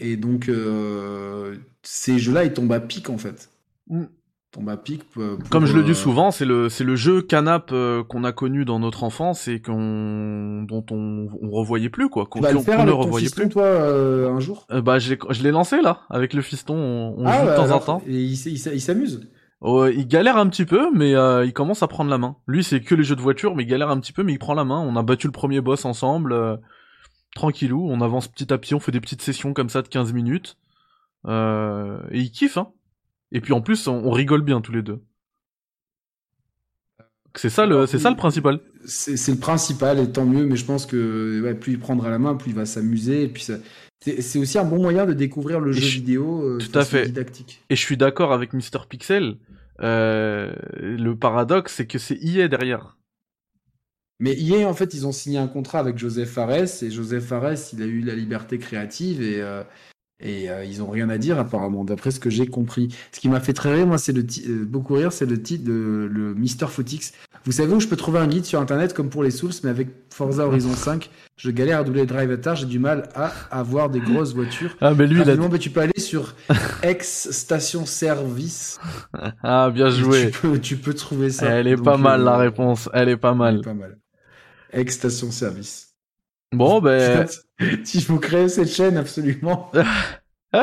Et 0.00 0.16
donc, 0.16 0.48
euh, 0.48 1.56
ces 1.82 2.18
jeux-là, 2.18 2.44
ils 2.44 2.52
tombent 2.52 2.72
à 2.72 2.80
pic 2.80 3.10
en 3.10 3.18
fait. 3.18 3.50
Mm. 3.88 4.04
Tombent 4.52 4.70
à 4.70 4.76
pic. 4.76 5.04
pour- 5.10 5.38
pour, 5.38 5.48
Comme 5.48 5.64
je 5.66 5.76
le 5.76 5.84
dis 5.84 5.92
euh, 5.92 5.94
souvent, 5.94 6.32
c'est 6.32 6.44
le, 6.44 6.68
c'est 6.68 6.82
le 6.82 6.96
jeu 6.96 7.22
canap 7.22 7.70
euh, 7.72 8.02
qu'on 8.02 8.24
a 8.24 8.32
connu 8.32 8.64
dans 8.64 8.80
notre 8.80 9.04
enfance 9.04 9.46
et 9.46 9.60
qu'on, 9.60 10.62
dont 10.68 10.84
on, 10.90 11.28
on 11.40 11.50
revoyait 11.50 11.88
plus, 11.88 12.08
quoi. 12.08 12.26
Qu'on, 12.26 12.40
Tu 12.40 12.44
vas 12.44 12.50
le 12.50 12.56
qu'on- 12.58 12.62
faire 12.64 12.76
qu'on 12.78 12.82
ne 12.84 12.88
avec 12.88 12.98
ton 13.00 13.04
revoyait 13.04 13.26
fiston, 13.26 13.42
plus. 13.42 13.48
toi, 13.50 13.62
euh, 13.64 14.28
un 14.32 14.40
jour? 14.40 14.66
Euh, 14.72 14.82
bah, 14.82 14.98
je 14.98 15.10
l'ai, 15.14 15.18
je 15.30 15.42
l'ai 15.44 15.52
lancé, 15.52 15.80
là, 15.80 16.00
avec 16.10 16.34
le 16.34 16.42
fiston, 16.42 16.74
on, 16.74 17.14
on 17.18 17.32
joue 17.32 17.40
de 17.42 17.46
bah, 17.46 17.54
temps 17.54 17.62
en 17.62 17.66
alors, 17.66 17.84
temps. 17.84 18.02
Et 18.08 18.12
il, 18.22 18.36
s'amuse. 18.58 19.28
Ouais, 19.60 19.94
il 19.94 20.08
galère 20.08 20.36
un 20.36 20.48
petit 20.48 20.64
peu, 20.64 20.90
mais 20.92 21.14
euh, 21.14 21.44
il 21.44 21.52
commence 21.52 21.82
à 21.84 21.86
prendre 21.86 22.10
la 22.10 22.18
main. 22.18 22.34
Lui, 22.48 22.64
c'est 22.64 22.80
que 22.80 22.94
les 22.96 23.04
jeux 23.04 23.14
de 23.16 23.20
voiture, 23.20 23.54
mais 23.54 23.62
il 23.62 23.66
galère 23.66 23.90
un 23.90 24.00
petit 24.00 24.12
peu, 24.12 24.24
mais 24.24 24.32
il 24.32 24.38
prend 24.38 24.54
la 24.54 24.64
main. 24.64 24.80
On 24.80 24.96
a 24.96 25.02
battu 25.04 25.28
le 25.28 25.32
premier 25.32 25.60
boss 25.60 25.84
ensemble, 25.84 26.32
euh, 26.32 26.56
tranquillou. 27.36 27.88
On 27.88 28.00
avance 28.00 28.26
petit 28.26 28.52
à 28.52 28.58
petit, 28.58 28.74
on 28.74 28.80
fait 28.80 28.90
des 28.90 29.00
petites 29.00 29.22
sessions 29.22 29.52
comme 29.52 29.68
ça 29.68 29.82
de 29.82 29.88
15 29.88 30.12
minutes. 30.12 30.56
Euh, 31.26 32.00
et 32.10 32.18
il 32.20 32.30
kiffe, 32.32 32.56
hein. 32.56 32.70
Et 33.32 33.40
puis 33.40 33.52
en 33.52 33.60
plus, 33.60 33.86
on, 33.86 33.94
on 34.04 34.10
rigole 34.10 34.42
bien 34.42 34.60
tous 34.60 34.72
les 34.72 34.82
deux. 34.82 35.00
C'est 37.36 37.48
ça 37.50 37.64
le, 37.64 37.86
c'est 37.86 38.00
ça 38.00 38.10
le 38.10 38.16
principal. 38.16 38.58
C'est 38.86 39.28
le 39.32 39.38
principal, 39.38 40.00
et 40.00 40.10
tant 40.10 40.26
mieux, 40.26 40.44
mais 40.46 40.56
je 40.56 40.64
pense 40.64 40.84
que 40.84 41.40
ouais, 41.42 41.54
plus 41.54 41.74
il 41.74 41.78
prendra 41.78 42.10
la 42.10 42.18
main, 42.18 42.34
plus 42.34 42.50
il 42.50 42.56
va 42.56 42.66
s'amuser. 42.66 43.22
Et 43.22 43.28
puis 43.28 43.42
ça- 43.42 43.58
c'est 44.00 44.38
aussi 44.38 44.58
un 44.58 44.64
bon 44.64 44.80
moyen 44.82 45.06
de 45.06 45.12
découvrir 45.12 45.60
le 45.60 45.70
Et 45.70 45.74
jeu 45.74 45.80
je- 45.86 45.94
vidéo 45.98 46.42
euh, 46.42 46.58
tout 46.58 46.76
à 46.76 46.84
fait. 46.84 47.06
didactique. 47.06 47.62
Et 47.70 47.76
je 47.76 47.80
suis 47.80 47.96
d'accord 47.96 48.32
avec 48.32 48.52
Mr. 48.52 48.86
Pixel. 48.88 49.36
Euh, 49.80 50.52
le 50.80 51.14
paradoxe, 51.14 51.74
c'est 51.76 51.86
que 51.86 51.98
c'est 51.98 52.18
EA 52.20 52.48
derrière. 52.48 52.96
Mais 54.18 54.34
hier, 54.34 54.68
en 54.68 54.74
fait, 54.74 54.92
ils 54.92 55.06
ont 55.06 55.12
signé 55.12 55.38
un 55.38 55.46
contrat 55.46 55.78
avec 55.78 55.96
Joseph 55.98 56.30
Fares, 56.30 56.82
et 56.82 56.90
Joseph 56.90 57.24
Fares, 57.24 57.54
il 57.72 57.82
a 57.82 57.86
eu 57.86 58.00
la 58.00 58.14
liberté 58.14 58.58
créative, 58.58 59.22
et, 59.22 59.40
euh, 59.40 59.62
et 60.22 60.50
euh, 60.50 60.64
ils 60.64 60.82
ont 60.82 60.90
rien 60.90 61.08
à 61.08 61.18
dire, 61.18 61.38
apparemment, 61.38 61.84
d'après 61.84 62.10
ce 62.10 62.20
que 62.20 62.30
j'ai 62.30 62.46
compris. 62.46 62.94
Ce 63.12 63.20
qui 63.20 63.28
m'a 63.28 63.40
fait 63.40 63.52
très 63.52 63.72
rire, 63.74 63.86
moi, 63.86 63.98
c'est 63.98 64.12
le 64.12 64.22
euh, 64.22 64.64
beaucoup 64.64 64.94
rire, 64.94 65.12
c'est 65.12 65.26
le 65.26 65.40
titre 65.40 65.64
de 65.64 66.08
le 66.10 66.34
Mr. 66.34 66.68
Footix. 66.68 67.12
Vous 67.46 67.52
savez 67.52 67.72
où 67.72 67.80
je 67.80 67.88
peux 67.88 67.96
trouver 67.96 68.18
un 68.18 68.26
guide 68.26 68.44
sur 68.44 68.60
Internet, 68.60 68.92
comme 68.92 69.08
pour 69.08 69.22
les 69.22 69.30
Souls, 69.30 69.52
mais 69.64 69.70
avec 69.70 69.88
Forza 70.12 70.46
Horizon 70.46 70.72
5, 70.74 71.08
je 71.36 71.50
galère 71.50 71.80
à 71.80 71.84
doubler 71.84 72.02
le 72.02 72.06
drive 72.06 72.38
tard, 72.40 72.56
j'ai 72.56 72.66
du 72.66 72.78
mal 72.78 73.08
à 73.14 73.32
avoir 73.50 73.88
des 73.88 74.00
grosses 74.00 74.34
voitures. 74.34 74.76
Ah, 74.80 74.92
mais 74.94 75.06
lui, 75.06 75.22
il 75.22 75.30
a... 75.30 75.58
Tu 75.58 75.70
peux 75.70 75.80
aller 75.80 75.98
sur 75.98 76.34
ex 76.82 77.30
station 77.30 77.86
service. 77.86 78.78
Ah, 79.42 79.70
bien 79.70 79.90
joué. 79.90 80.30
Tu 80.30 80.38
peux, 80.40 80.58
tu 80.58 80.76
peux 80.76 80.94
trouver 80.94 81.30
ça. 81.30 81.46
Elle 81.46 81.66
est 81.66 81.76
Donc, 81.76 81.84
pas 81.84 81.96
mal, 81.96 82.20
euh, 82.20 82.24
la 82.24 82.36
réponse. 82.36 82.88
Elle 82.92 83.08
est 83.08 83.16
pas 83.16 83.32
elle 83.32 83.38
mal. 83.38 83.56
est 83.56 83.62
Pas 83.62 83.74
mal. 83.74 83.98
Ex 84.72 84.94
station 84.94 85.30
service. 85.30 85.89
Bon, 86.52 86.80
ben, 86.80 87.26
Il 87.60 88.02
faut 88.02 88.18
créer 88.18 88.48
cette 88.48 88.68
chaîne 88.70 88.96
absolument. 88.96 89.70
oh 90.52 90.58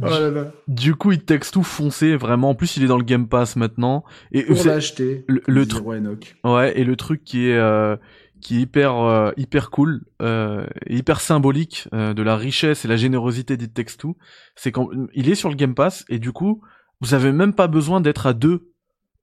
là 0.00 0.30
là. 0.30 0.52
du 0.66 0.94
coup, 0.94 1.12
il 1.12 1.22
texte 1.24 1.52
tout 1.54 1.62
foncé, 1.62 2.16
vraiment. 2.16 2.50
En 2.50 2.54
plus, 2.54 2.76
il 2.76 2.84
est 2.84 2.86
dans 2.86 2.96
le 2.96 3.04
Game 3.04 3.28
Pass 3.28 3.56
maintenant. 3.56 4.04
Et 4.32 4.44
Pour 4.44 4.56
l'acheter. 4.64 5.24
le- 5.28 5.66
truc-. 5.66 6.36
Ouais, 6.44 6.78
et 6.78 6.84
le 6.84 6.96
truc 6.96 7.22
qui 7.24 7.48
est 7.48 7.56
euh, 7.56 7.96
qui 8.40 8.56
est 8.58 8.60
hyper 8.62 8.96
euh, 8.96 9.30
hyper 9.36 9.70
cool, 9.70 10.02
euh, 10.22 10.66
et 10.86 10.96
hyper 10.96 11.20
symbolique 11.20 11.88
euh, 11.92 12.14
de 12.14 12.22
la 12.22 12.36
richesse 12.36 12.84
et 12.84 12.88
la 12.88 12.96
générosité 12.96 13.56
d'It 13.56 13.74
Takes 13.74 13.98
Two, 13.98 14.16
c'est 14.54 14.72
qu'il 14.72 15.28
est 15.28 15.34
sur 15.34 15.50
le 15.50 15.56
Game 15.56 15.74
Pass 15.74 16.04
et 16.08 16.18
du 16.18 16.32
coup, 16.32 16.62
vous 17.00 17.14
avez 17.14 17.32
même 17.32 17.52
pas 17.52 17.66
besoin 17.66 18.00
d'être 18.00 18.26
à 18.26 18.32
deux, 18.32 18.70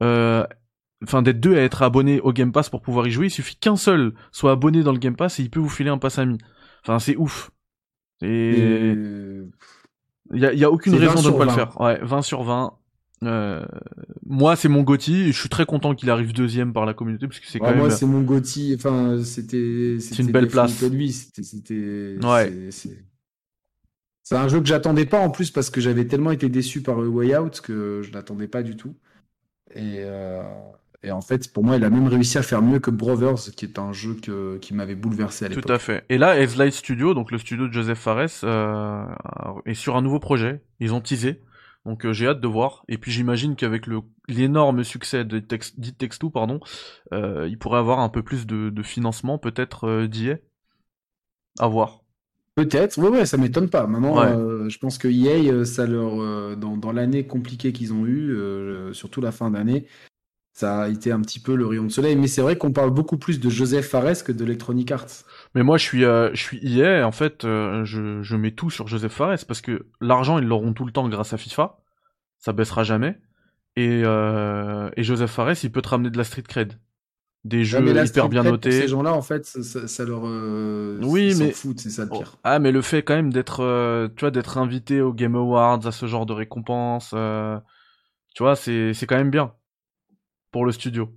euh, 0.03 0.45
enfin 1.07 1.21
d'être 1.21 1.39
deux 1.39 1.55
à 1.55 1.61
être 1.61 1.81
abonné 1.81 2.19
au 2.21 2.33
Game 2.33 2.51
Pass 2.51 2.69
pour 2.69 2.81
pouvoir 2.81 3.07
y 3.07 3.11
jouer. 3.11 3.27
Il 3.27 3.31
suffit 3.31 3.55
qu'un 3.55 3.75
seul 3.75 4.13
soit 4.31 4.51
abonné 4.51 4.83
dans 4.83 4.91
le 4.91 4.99
Game 4.99 5.15
Pass 5.15 5.39
et 5.39 5.43
il 5.43 5.49
peut 5.49 5.59
vous 5.59 5.69
filer 5.69 5.89
un 5.89 5.97
pass 5.97 6.19
ami. 6.19 6.37
Enfin, 6.83 6.99
c'est 6.99 7.15
ouf. 7.15 7.51
Et, 8.21 8.93
il 10.33 10.39
y 10.41 10.45
a, 10.45 10.53
y 10.53 10.63
a 10.63 10.71
aucune 10.71 10.93
C'est 10.93 10.99
20 10.99 11.09
raison 11.11 11.29
de 11.29 11.33
ne 11.33 11.37
pas 11.37 11.45
le 11.45 11.51
20. 11.51 11.55
faire. 11.55 11.81
Ouais, 11.81 11.99
20 12.01 12.21
sur 12.21 12.43
20. 12.43 12.73
Euh, 13.23 13.65
moi, 14.25 14.55
c'est 14.55 14.67
mon 14.69 14.81
Gotti. 14.81 15.31
Je 15.31 15.39
suis 15.39 15.49
très 15.49 15.65
content 15.65 15.95
qu'il 15.95 16.09
arrive 16.09 16.33
deuxième 16.33 16.73
par 16.73 16.85
la 16.85 16.93
communauté 16.93 17.27
parce 17.27 17.39
que 17.39 17.47
c'est 17.47 17.59
ouais, 17.61 17.67
quand 17.67 17.71
même. 17.71 17.79
Moi, 17.79 17.89
c'est 17.89 18.05
mon 18.05 18.21
Gotti. 18.21 18.75
Enfin, 18.77 19.23
c'était. 19.23 19.97
C'est 19.99 20.19
une 20.19 20.31
belle 20.31 20.47
place. 20.47 20.81
Lui. 20.83 21.11
C'était. 21.11 22.17
Ouais. 22.23 22.69
c'est- 22.71 23.05
un 24.31 24.47
jeu 24.47 24.59
que 24.59 24.65
j'attendais 24.65 25.05
pas 25.05 25.19
en 25.19 25.29
plus 25.29 25.51
parce 25.51 25.69
que 25.69 25.79
j'avais 25.79 26.07
tellement 26.07 26.31
été 26.31 26.49
déçu 26.49 26.81
par 26.81 26.97
A 26.97 27.07
Way 27.07 27.37
Out 27.37 27.61
que 27.61 28.01
je 28.03 28.11
l'attendais 28.11 28.47
pas 28.47 28.63
du 28.63 28.75
tout. 28.75 28.95
Et, 29.73 29.99
euh, 29.99 30.41
et 31.05 31.11
en 31.11 31.21
fait, 31.21 31.53
pour 31.53 31.63
moi, 31.63 31.77
il 31.77 31.83
a 31.83 31.89
même 31.89 32.07
réussi 32.07 32.37
à 32.37 32.41
faire 32.41 32.61
mieux 32.61 32.79
que 32.79 32.89
Brothers, 32.91 33.51
qui 33.55 33.65
est 33.65 33.79
un 33.79 33.93
jeu 33.93 34.15
que, 34.15 34.57
qui 34.57 34.73
m'avait 34.73 34.95
bouleversé 34.95 35.45
à 35.45 35.49
l'époque. 35.49 35.65
Tout 35.65 35.71
à 35.71 35.79
fait. 35.79 36.03
Et 36.09 36.17
là, 36.17 36.35
Light 36.35 36.73
Studio, 36.73 37.13
donc 37.13 37.31
le 37.31 37.37
studio 37.37 37.67
de 37.67 37.73
Joseph 37.73 37.99
Fares, 37.99 38.27
euh, 38.43 39.05
est 39.65 39.75
sur 39.75 39.95
un 39.95 40.01
nouveau 40.01 40.19
projet. 40.19 40.61
Ils 40.79 40.93
ont 40.93 41.01
teasé. 41.01 41.41
Donc 41.85 42.03
euh, 42.05 42.13
j'ai 42.13 42.27
hâte 42.27 42.41
de 42.41 42.47
voir. 42.47 42.83
Et 42.87 42.97
puis 42.97 43.11
j'imagine 43.11 43.55
qu'avec 43.55 43.85
le 43.85 44.01
l'énorme 44.27 44.83
succès 44.83 45.23
de 45.23 45.37
Tex- 45.39 45.79
d'It 45.79 45.95
Takes 45.97 46.17
Two, 46.17 46.31
pardon, 46.31 46.59
euh, 47.13 47.47
il 47.47 47.59
pourrait 47.59 47.77
avoir 47.77 47.99
un 47.99 48.09
peu 48.09 48.23
plus 48.23 48.47
de, 48.47 48.71
de 48.71 48.83
financement, 48.83 49.37
peut-être 49.37 49.87
euh, 49.87 50.07
d'IA. 50.07 50.37
À 51.59 51.67
voir. 51.67 52.01
Peut-être, 52.55 52.97
ouais, 52.97 53.09
ouais, 53.09 53.25
ça 53.25 53.37
m'étonne 53.37 53.69
pas. 53.69 53.85
Maintenant, 53.85 54.17
Ouais. 54.17 54.27
euh, 54.27 54.69
je 54.69 54.79
pense 54.79 54.97
que 54.97 55.07
EA, 55.07 55.63
ça 55.65 55.85
leur, 55.85 56.21
euh, 56.21 56.55
dans, 56.55 56.77
dans 56.77 56.91
l'année 56.91 57.27
compliquée 57.27 57.71
qu'ils 57.73 57.93
ont 57.93 58.05
eue, 58.05 58.31
euh, 58.31 58.93
surtout 58.93 59.21
la 59.21 59.31
fin 59.31 59.51
d'année, 59.51 59.85
ça 60.55 60.83
a 60.83 60.87
été 60.87 61.11
un 61.11 61.19
petit 61.19 61.41
peu 61.41 61.53
le 61.53 61.67
rayon 61.67 61.83
de 61.83 61.89
soleil. 61.91 62.15
Mais 62.15 62.27
c'est 62.27 62.41
vrai 62.41 62.57
qu'on 62.57 62.71
parle 62.71 62.89
beaucoup 62.89 63.17
plus 63.17 63.41
de 63.41 63.49
Joseph 63.49 63.89
Fares 63.89 64.23
que 64.23 64.31
d'Electronic 64.31 64.89
Arts. 64.89 65.23
Mais 65.53 65.63
moi, 65.63 65.77
je 65.77 65.83
suis, 65.83 66.05
euh, 66.05 66.29
je 66.33 66.41
suis 66.41 66.81
en 67.03 67.11
fait, 67.11 67.43
euh, 67.43 67.83
je, 67.83 68.23
je 68.23 68.35
mets 68.37 68.51
tout 68.51 68.69
sur 68.69 68.87
Joseph 68.87 69.11
Fares 69.11 69.37
parce 69.45 69.59
que 69.59 69.85
l'argent, 69.99 70.39
ils 70.39 70.45
l'auront 70.47 70.71
tout 70.71 70.85
le 70.85 70.93
temps 70.93 71.09
grâce 71.09 71.33
à 71.33 71.37
FIFA. 71.37 71.77
Ça 72.39 72.53
baissera 72.53 72.83
jamais. 72.83 73.19
Et, 73.75 74.03
euh, 74.05 74.89
et 74.95 75.03
Joseph 75.03 75.31
Fares, 75.31 75.61
il 75.61 75.71
peut 75.73 75.81
te 75.81 75.89
ramener 75.89 76.09
de 76.09 76.17
la 76.17 76.23
street 76.23 76.43
cred. 76.47 76.79
Des 77.43 77.65
jeux 77.65 77.79
Ouais, 77.83 78.05
hyper 78.05 78.29
bien 78.29 78.43
notés. 78.43 78.71
Ces 78.71 78.87
gens-là, 78.87 79.13
en 79.13 79.21
fait, 79.21 79.45
ça, 79.45 79.61
ça- 79.61 79.87
ça 79.87 80.05
leur. 80.05 80.21
euh, 80.25 80.97
Oui, 81.03 81.35
mais- 81.37 81.51
foutent, 81.51 81.81
c'est 81.81 81.89
ça 81.89 82.05
le 82.05 82.09
pire. 82.11 82.37
Ah, 82.45 82.59
mais 82.59 82.71
le 82.71 82.81
fait 82.81 83.03
quand 83.03 83.13
même 83.15 83.33
d'être, 83.33 84.07
tu 84.15 84.21
vois, 84.21 84.31
d'être 84.31 84.57
invité 84.57 85.01
aux 85.01 85.11
Game 85.13 85.35
Awards, 85.35 85.85
à 85.85 85.91
ce 85.91 86.05
genre 86.05 86.25
de 86.25 86.31
récompense, 86.33 87.11
euh, 87.13 87.59
tu 88.33 88.41
vois, 88.43 88.55
c'est, 88.55 88.93
c'est 88.93 89.05
quand 89.05 89.17
même 89.17 89.31
bien 89.31 89.51
pour 90.55 90.65
le 90.65 90.71
studio. 90.71 91.09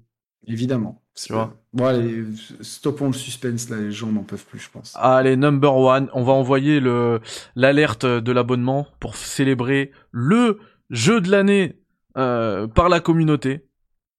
Évidemment. 0.49 1.01
Tu 1.15 1.33
vois. 1.33 1.55
Bon, 1.73 1.85
allez, 1.85 2.25
stoppons 2.61 3.07
le 3.07 3.13
suspense 3.13 3.71
là, 3.71 3.77
les 3.77 3.93
gens 3.93 4.11
n'en 4.11 4.25
peuvent 4.25 4.45
plus, 4.45 4.59
je 4.59 4.69
pense. 4.69 4.95
Allez, 4.97 5.37
number 5.37 5.77
one, 5.77 6.09
on 6.13 6.25
va 6.25 6.33
envoyer 6.33 6.81
le 6.81 7.21
l'alerte 7.55 8.05
de 8.05 8.33
l'abonnement 8.33 8.89
pour 8.99 9.15
célébrer 9.15 9.93
le 10.11 10.59
jeu 10.91 11.21
de 11.21 11.31
l'année 11.31 11.79
euh, 12.17 12.67
par 12.67 12.89
la 12.89 12.99
communauté, 12.99 13.65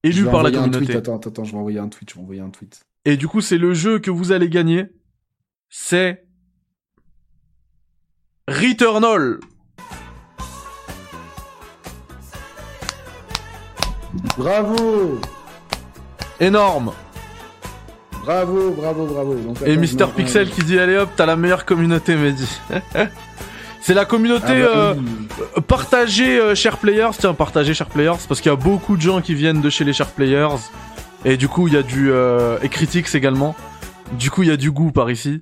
élu 0.04 0.24
par 0.24 0.42
la 0.42 0.48
un 0.48 0.52
communauté. 0.54 0.86
tweet, 0.86 0.96
attends, 0.96 1.18
attends, 1.18 1.32
attends, 1.32 1.44
je 1.44 1.52
vais 1.52 1.58
envoyer 1.58 1.80
un 1.80 1.90
tweet, 1.90 2.12
je 2.12 2.16
vais 2.16 2.22
envoyer 2.22 2.40
un 2.40 2.50
tweet. 2.50 2.80
Et 3.04 3.18
du 3.18 3.28
coup, 3.28 3.42
c'est 3.42 3.58
le 3.58 3.74
jeu 3.74 4.00
que 4.00 4.12
vous 4.12 4.32
allez 4.32 4.48
gagner. 4.48 4.86
C'est 5.68 6.26
Returnal. 8.48 9.42
Bravo 14.38 15.20
Énorme. 16.40 16.92
Bravo, 18.24 18.72
bravo, 18.72 19.06
bravo. 19.06 19.36
Donc, 19.36 19.58
Et 19.66 19.78
Mister 19.78 20.06
Pixel 20.16 20.50
qui 20.50 20.64
dit 20.64 20.80
allez 20.80 20.98
hop, 20.98 21.10
t'as 21.16 21.26
la 21.26 21.36
meilleure 21.36 21.66
communauté, 21.66 22.16
Mehdi. 22.16 22.60
c'est 23.82 23.94
la 23.94 24.06
communauté 24.06 24.64
Ah 24.66 24.94
bah 24.94 25.02
euh, 25.58 25.62
partagée, 25.62 26.40
euh, 26.40 26.54
players. 26.82 27.12
Tiens, 27.18 27.34
partagez, 27.34 27.74
chers 27.74 27.90
players, 27.90 28.18
parce 28.28 28.42
qu'il 28.42 28.52
y 28.52 28.54
a 28.54 28.58
beaucoup 28.58 28.98
de 28.98 29.02
gens 29.02 29.22
qui 29.22 29.34
viennent 29.34 29.62
de 29.62 29.70
chez 29.70 29.84
les 29.84 29.94
chers 29.94 30.12
players. 30.12 30.58
Et 31.26 31.38
du 31.38 31.48
coup, 31.48 31.68
il 31.68 31.74
y 31.74 31.78
a 31.78 31.84
du 31.84 32.12
euh, 32.12 32.58
et 32.62 32.70
Critics 32.70 33.14
également. 33.16 33.56
Du 34.14 34.32
coup, 34.32 34.44
il 34.44 34.50
y 34.50 34.52
a 34.52 34.58
du 34.58 34.72
goût 34.72 34.92
par 34.92 35.12
ici. 35.12 35.42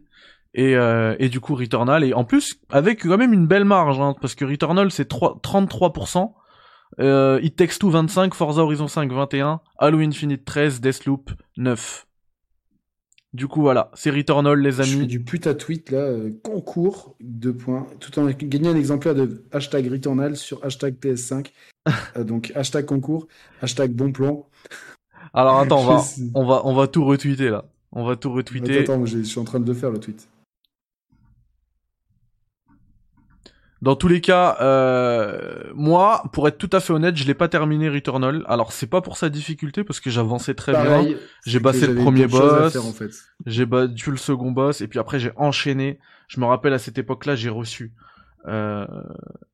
Et, 0.54 0.76
euh, 0.76 1.16
et 1.20 1.30
du 1.30 1.40
coup, 1.40 1.56
Returnal. 1.56 2.04
Et 2.04 2.14
en 2.14 2.24
plus, 2.24 2.60
avec 2.72 3.04
quand 3.04 3.18
même 3.18 3.34
une 3.34 3.48
belle 3.48 3.66
marge, 3.66 4.00
hein, 4.00 4.16
parce 4.20 4.34
que 4.34 4.44
Returnal, 4.44 4.92
c'est 4.92 5.08
3 5.08 5.40
33%. 5.44 6.32
Euh, 7.00 7.40
It 7.44 7.56
Takes 7.56 7.78
Two 7.80 7.90
25, 7.92 8.34
Forza 8.34 8.62
Horizon 8.62 8.88
5 8.88 9.12
21, 9.12 9.62
Halo 9.78 10.00
Infinite 10.00 10.46
13, 10.46 10.82
Deathloop 10.82 11.32
9. 11.58 12.06
Du 13.34 13.48
coup, 13.48 13.62
voilà, 13.62 13.92
c'est 13.94 14.10
Returnal, 14.10 14.60
les 14.60 14.72
Je 14.72 14.82
fais 14.84 14.94
amis. 14.94 15.06
du 15.08 15.20
putain 15.24 15.54
tweet 15.54 15.92
là, 15.92 16.00
euh, 16.00 16.32
concours, 16.44 17.16
deux 17.20 17.54
points, 17.54 17.86
tout 18.00 18.18
en 18.20 18.26
gagnant 18.26 18.72
un 18.72 18.76
exemplaire 18.76 19.14
de 19.14 19.44
hashtag 19.52 19.92
Returnal 19.92 20.36
sur 20.36 20.64
hashtag 20.64 20.96
PS5. 20.96 21.52
Euh, 22.16 22.24
donc 22.24 22.52
hashtag 22.56 22.86
concours, 22.86 23.28
hashtag 23.62 23.92
bon 23.92 24.12
plan. 24.12 24.48
Alors 25.34 25.60
attends, 25.60 25.82
on 25.82 25.86
va, 25.86 26.04
Je 26.18 26.24
on 26.34 26.46
va, 26.46 26.62
on 26.66 26.74
va 26.74 26.88
tout 26.88 27.06
retweeter 27.06 27.50
là. 27.50 27.66
On 27.92 28.06
va 28.06 28.16
tout 28.16 28.32
retweeter. 28.32 28.80
Attends, 28.80 28.94
attends, 28.94 29.06
je 29.06 29.20
je 29.20 29.24
suis 29.24 29.40
en 29.40 29.44
train 29.44 29.60
de 29.60 29.68
le 29.68 29.74
faire 29.74 29.92
le 29.92 30.00
tweet. 30.00 30.28
Dans 33.82 33.96
tous 33.96 34.08
les 34.08 34.22
cas, 34.22 34.58
euh, 34.62 35.64
moi, 35.76 36.24
pour 36.34 36.48
être 36.48 36.58
tout 36.58 36.70
à 36.72 36.80
fait 36.80 36.94
honnête, 36.94 37.16
je 37.16 37.26
l'ai 37.26 37.34
pas 37.34 37.48
terminé 37.48 37.90
Returnal. 37.90 38.44
Alors 38.48 38.72
c'est 38.72 38.88
pas 38.88 39.02
pour 39.02 39.18
sa 39.18 39.30
difficulté 39.30 39.84
parce 39.84 40.00
que 40.00 40.10
j'avançais 40.10 40.56
très 40.56 40.72
bien. 40.72 41.06
J'ai 41.46 41.60
passé 41.60 41.88
le 41.88 41.96
premier 41.96 42.28
boss. 42.28 42.74
faire, 42.74 42.86
en 42.86 42.92
fait. 42.92 43.12
J'ai 43.46 43.66
battu 43.66 44.12
le 44.12 44.18
second 44.18 44.52
boss 44.52 44.82
et 44.82 44.88
puis 44.88 45.00
après 45.00 45.20
j'ai 45.20 45.32
enchaîné. 45.36 46.00
Je 46.28 46.40
me 46.40 46.46
rappelle 46.46 46.74
à 46.74 46.80
cette 46.80 46.98
époque-là, 46.98 47.36
j'ai 47.36 47.50
reçu 47.50 47.94
euh, 48.48 48.86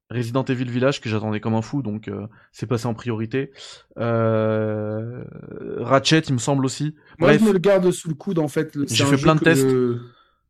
Resident 0.09 0.43
Evil 0.45 0.69
Village 0.69 1.01
que 1.01 1.09
j'attendais 1.09 1.39
comme 1.39 1.55
un 1.55 1.61
fou, 1.61 1.81
donc 1.81 2.07
euh, 2.07 2.27
c'est 2.51 2.67
passé 2.67 2.85
en 2.85 2.93
priorité. 2.93 3.51
Euh, 3.97 5.23
Ratchet, 5.79 6.19
il 6.19 6.33
me 6.33 6.39
semble 6.39 6.65
aussi. 6.65 6.95
Moi, 7.19 7.29
Bref. 7.29 7.41
je 7.41 7.47
me 7.47 7.53
le 7.53 7.59
garde 7.59 7.91
sous 7.91 8.09
le 8.09 8.15
coude 8.15 8.39
en 8.39 8.47
fait. 8.47 8.77
J'ai 8.89 9.05
fait 9.05 9.17
plein 9.17 9.35
de 9.35 9.41
tests. 9.41 9.67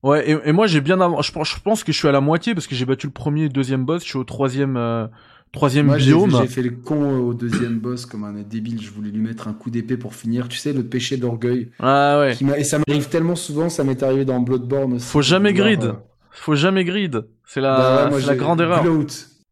Ouais, 0.04 0.30
et, 0.30 0.38
et 0.46 0.52
moi 0.52 0.68
j'ai 0.68 0.82
bien 0.82 1.00
avant. 1.02 1.22
Je, 1.22 1.32
pense- 1.32 1.50
je 1.56 1.60
pense 1.62 1.84
que 1.84 1.92
je 1.94 1.98
suis 1.98 2.08
à 2.08 2.12
la 2.12 2.22
moitié 2.22 2.54
parce 2.54 2.68
que 2.68 2.76
j'ai 2.76 2.86
battu 2.86 3.08
le 3.08 3.14
premier 3.14 3.42
et 3.42 3.44
le 3.46 3.50
deuxième 3.50 3.86
boss. 3.86 4.04
Je 4.04 4.10
suis 4.10 4.18
au 4.18 4.26
troisième, 4.26 4.76
euh, 4.76 5.08
troisième 5.54 5.86
Moi, 5.86 5.98
biome. 5.98 6.38
j'ai 6.42 6.48
fait 6.48 6.62
le 6.62 6.72
con 6.72 7.20
au 7.20 7.34
deuxième 7.34 7.80
boss 7.80 8.06
comme 8.06 8.26
un 8.26 8.34
débile. 8.34 8.82
Je 8.82 8.90
voulais 8.92 9.12
lui 9.12 9.22
mettre 9.22 9.48
un 9.48 9.54
coup 9.54 9.70
d'épée 9.70 9.96
pour 9.96 10.14
finir. 10.14 10.50
Tu 10.50 10.58
sais, 10.58 10.74
le 10.74 10.84
péché 10.84 11.16
d'orgueil. 11.18 11.70
Ah 11.80 12.20
ouais. 12.20 12.36
qui 12.36 12.46
Et 12.58 12.64
ça 12.66 12.80
m'arrive 12.86 13.08
tellement 13.08 13.36
souvent. 13.38 13.70
Ça 13.70 13.84
m'est 13.86 14.04
arrivé 14.04 14.26
dans 14.26 14.40
Bloodborne 14.42 14.94
aussi. 14.94 15.08
Faut 15.10 15.22
jamais 15.22 15.52
vouloir, 15.52 15.68
grid. 15.70 15.84
euh, 15.86 15.94
Faut 16.32 16.56
jamais 16.56 16.84
grid. 16.84 17.26
C'est 17.46 17.62
la, 17.62 17.78
bah 17.78 18.04
ouais, 18.06 18.10
moi, 18.12 18.20
la 18.28 18.36
grande 18.36 18.60
erreur. 18.62 18.84
Gloat, 18.84 19.06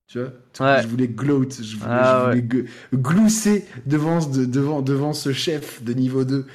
tu 0.08 0.20
vois. 0.20 0.28
Ouais. 0.60 0.82
Je 0.82 0.88
voulais 0.88 1.08
gloat. 1.08 1.47
Je 1.62 1.78
voulais, 1.78 1.86
Ah 1.89 2.32
je 2.34 2.41
voulais 2.41 2.66
glousser 2.93 3.66
devant, 3.86 4.20
devant, 4.20 4.82
devant 4.82 5.14
ce 5.14 5.32
chef 5.32 5.82
de 5.84 5.93
niveau 5.93 6.26
2. 6.26 6.45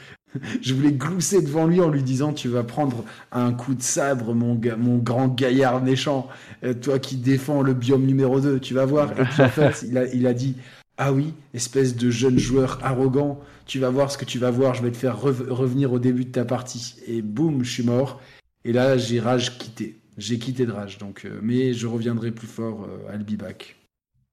Je 0.63 0.75
voulais 0.75 0.93
glousser 0.93 1.43
devant 1.43 1.67
lui 1.67 1.81
en 1.81 1.89
lui 1.91 2.03
disant 2.03 2.33
Tu 2.33 2.49
vas 2.49 2.63
prendre 2.65 3.05
un 3.33 3.53
coup 3.53 3.75
de 3.75 3.83
sabre, 3.83 4.35
mon, 4.35 4.55
ga- 4.55 4.77
mon 4.77 4.99
grand 4.99 5.29
gaillard 5.29 5.83
méchant, 5.83 6.29
euh, 6.65 6.75
toi 6.75 6.99
qui 6.99 7.17
défends 7.17 7.63
le 7.63 7.75
biome 7.75 8.05
numéro 8.05 8.41
2, 8.41 8.61
tu 8.61 8.75
vas 8.75 8.85
voir. 8.87 9.19
Et 9.19 9.25
puis 9.25 9.43
en 9.43 9.51
fait, 9.51 9.85
il 9.89 9.99
a, 9.99 10.07
il 10.13 10.27
a 10.27 10.35
dit 10.35 10.57
Ah 10.99 11.13
oui, 11.13 11.35
espèce 11.55 11.97
de 11.97 12.11
jeune 12.11 12.39
joueur 12.39 12.79
arrogant, 12.83 13.41
tu 13.67 13.79
vas 13.79 13.91
voir 13.91 14.11
ce 14.11 14.19
que 14.19 14.25
tu 14.25 14.39
vas 14.39 14.51
voir, 14.51 14.75
je 14.75 14.83
vais 14.83 14.91
te 14.93 14.97
faire 14.97 15.19
rev- 15.21 15.51
revenir 15.51 15.93
au 15.93 15.99
début 15.99 16.25
de 16.25 16.33
ta 16.33 16.45
partie. 16.45 16.97
Et 17.07 17.23
boum, 17.23 17.65
je 17.65 17.71
suis 17.71 17.83
mort. 17.85 18.21
Et 18.65 18.73
là, 18.73 18.97
j'ai 18.99 19.21
rage 19.21 19.59
quitté. 19.59 19.97
J'ai 20.19 20.39
quitté 20.39 20.65
de 20.67 20.73
rage, 20.73 20.99
donc, 20.99 21.25
euh, 21.25 21.41
mais 21.43 21.75
je 21.75 21.87
reviendrai 21.87 22.31
plus 22.33 22.47
fort 22.47 22.85
euh, 22.89 23.13
à 23.13 23.19
be 23.19 23.37
back. 23.37 23.77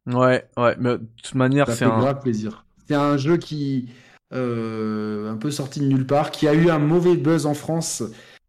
Ouais, 0.06 0.48
ouais. 0.58 0.76
Mais 0.80 0.98
de 0.98 1.06
toute 1.22 1.36
manière, 1.36 1.72
c'est 1.72 1.86
un. 1.86 2.14
plaisir. 2.14 2.66
C'est 2.88 2.96
un 2.96 3.18
jeu 3.18 3.38
qui, 3.38 3.90
un 4.32 5.38
peu 5.38 5.52
sorti 5.52 5.80
de 5.80 5.86
nulle 5.86 6.06
part, 6.08 6.32
qui 6.32 6.48
a 6.48 6.54
eu 6.54 6.70
un 6.70 6.80
mauvais 6.80 7.16
buzz 7.18 7.46
en 7.46 7.54
France 7.54 8.04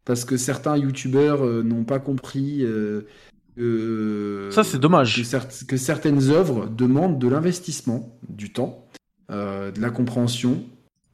parce 0.04 0.24
que 0.24 0.36
certains 0.36 0.76
youtubeurs 0.76 1.44
euh, 1.44 1.62
n'ont 1.62 1.84
pas 1.84 1.98
compris. 1.98 2.58
euh, 2.62 3.02
euh, 3.58 4.50
Ça, 4.50 4.64
c'est 4.64 4.78
dommage. 4.78 5.16
Que, 5.16 5.22
cer- 5.26 5.66
que 5.66 5.76
certaines 5.76 6.30
œuvres 6.30 6.66
demandent 6.68 7.18
de 7.18 7.28
l'investissement, 7.28 8.18
du 8.28 8.52
temps, 8.52 8.86
euh, 9.30 9.70
de 9.70 9.80
la 9.80 9.90
compréhension, 9.90 10.62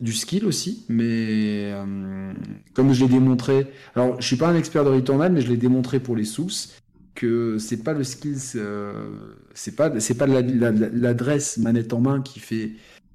du 0.00 0.12
skill 0.12 0.44
aussi. 0.44 0.84
Mais 0.88 1.70
euh, 1.72 2.32
comme 2.74 2.92
je 2.92 3.04
l'ai 3.04 3.10
démontré, 3.10 3.68
alors 3.94 4.20
je 4.20 4.26
suis 4.26 4.36
pas 4.36 4.48
un 4.48 4.56
expert 4.56 4.84
de 4.84 4.90
Returnal, 4.90 5.32
mais 5.32 5.40
je 5.40 5.48
l'ai 5.48 5.56
démontré 5.56 6.00
pour 6.00 6.16
les 6.16 6.24
Souls 6.24 6.50
que 7.14 7.58
c'est 7.58 7.82
pas 7.84 7.92
le 7.92 8.02
skill, 8.02 8.36
euh, 8.56 8.92
c'est 9.52 9.76
pas 9.76 10.00
c'est 10.00 10.14
pas 10.14 10.26
la- 10.26 10.40
la- 10.42 10.70
la- 10.70 10.88
l'adresse 10.88 11.58
manette 11.58 11.92
en 11.92 12.00
main 12.00 12.22
qui 12.22 12.40
fait 12.40 12.70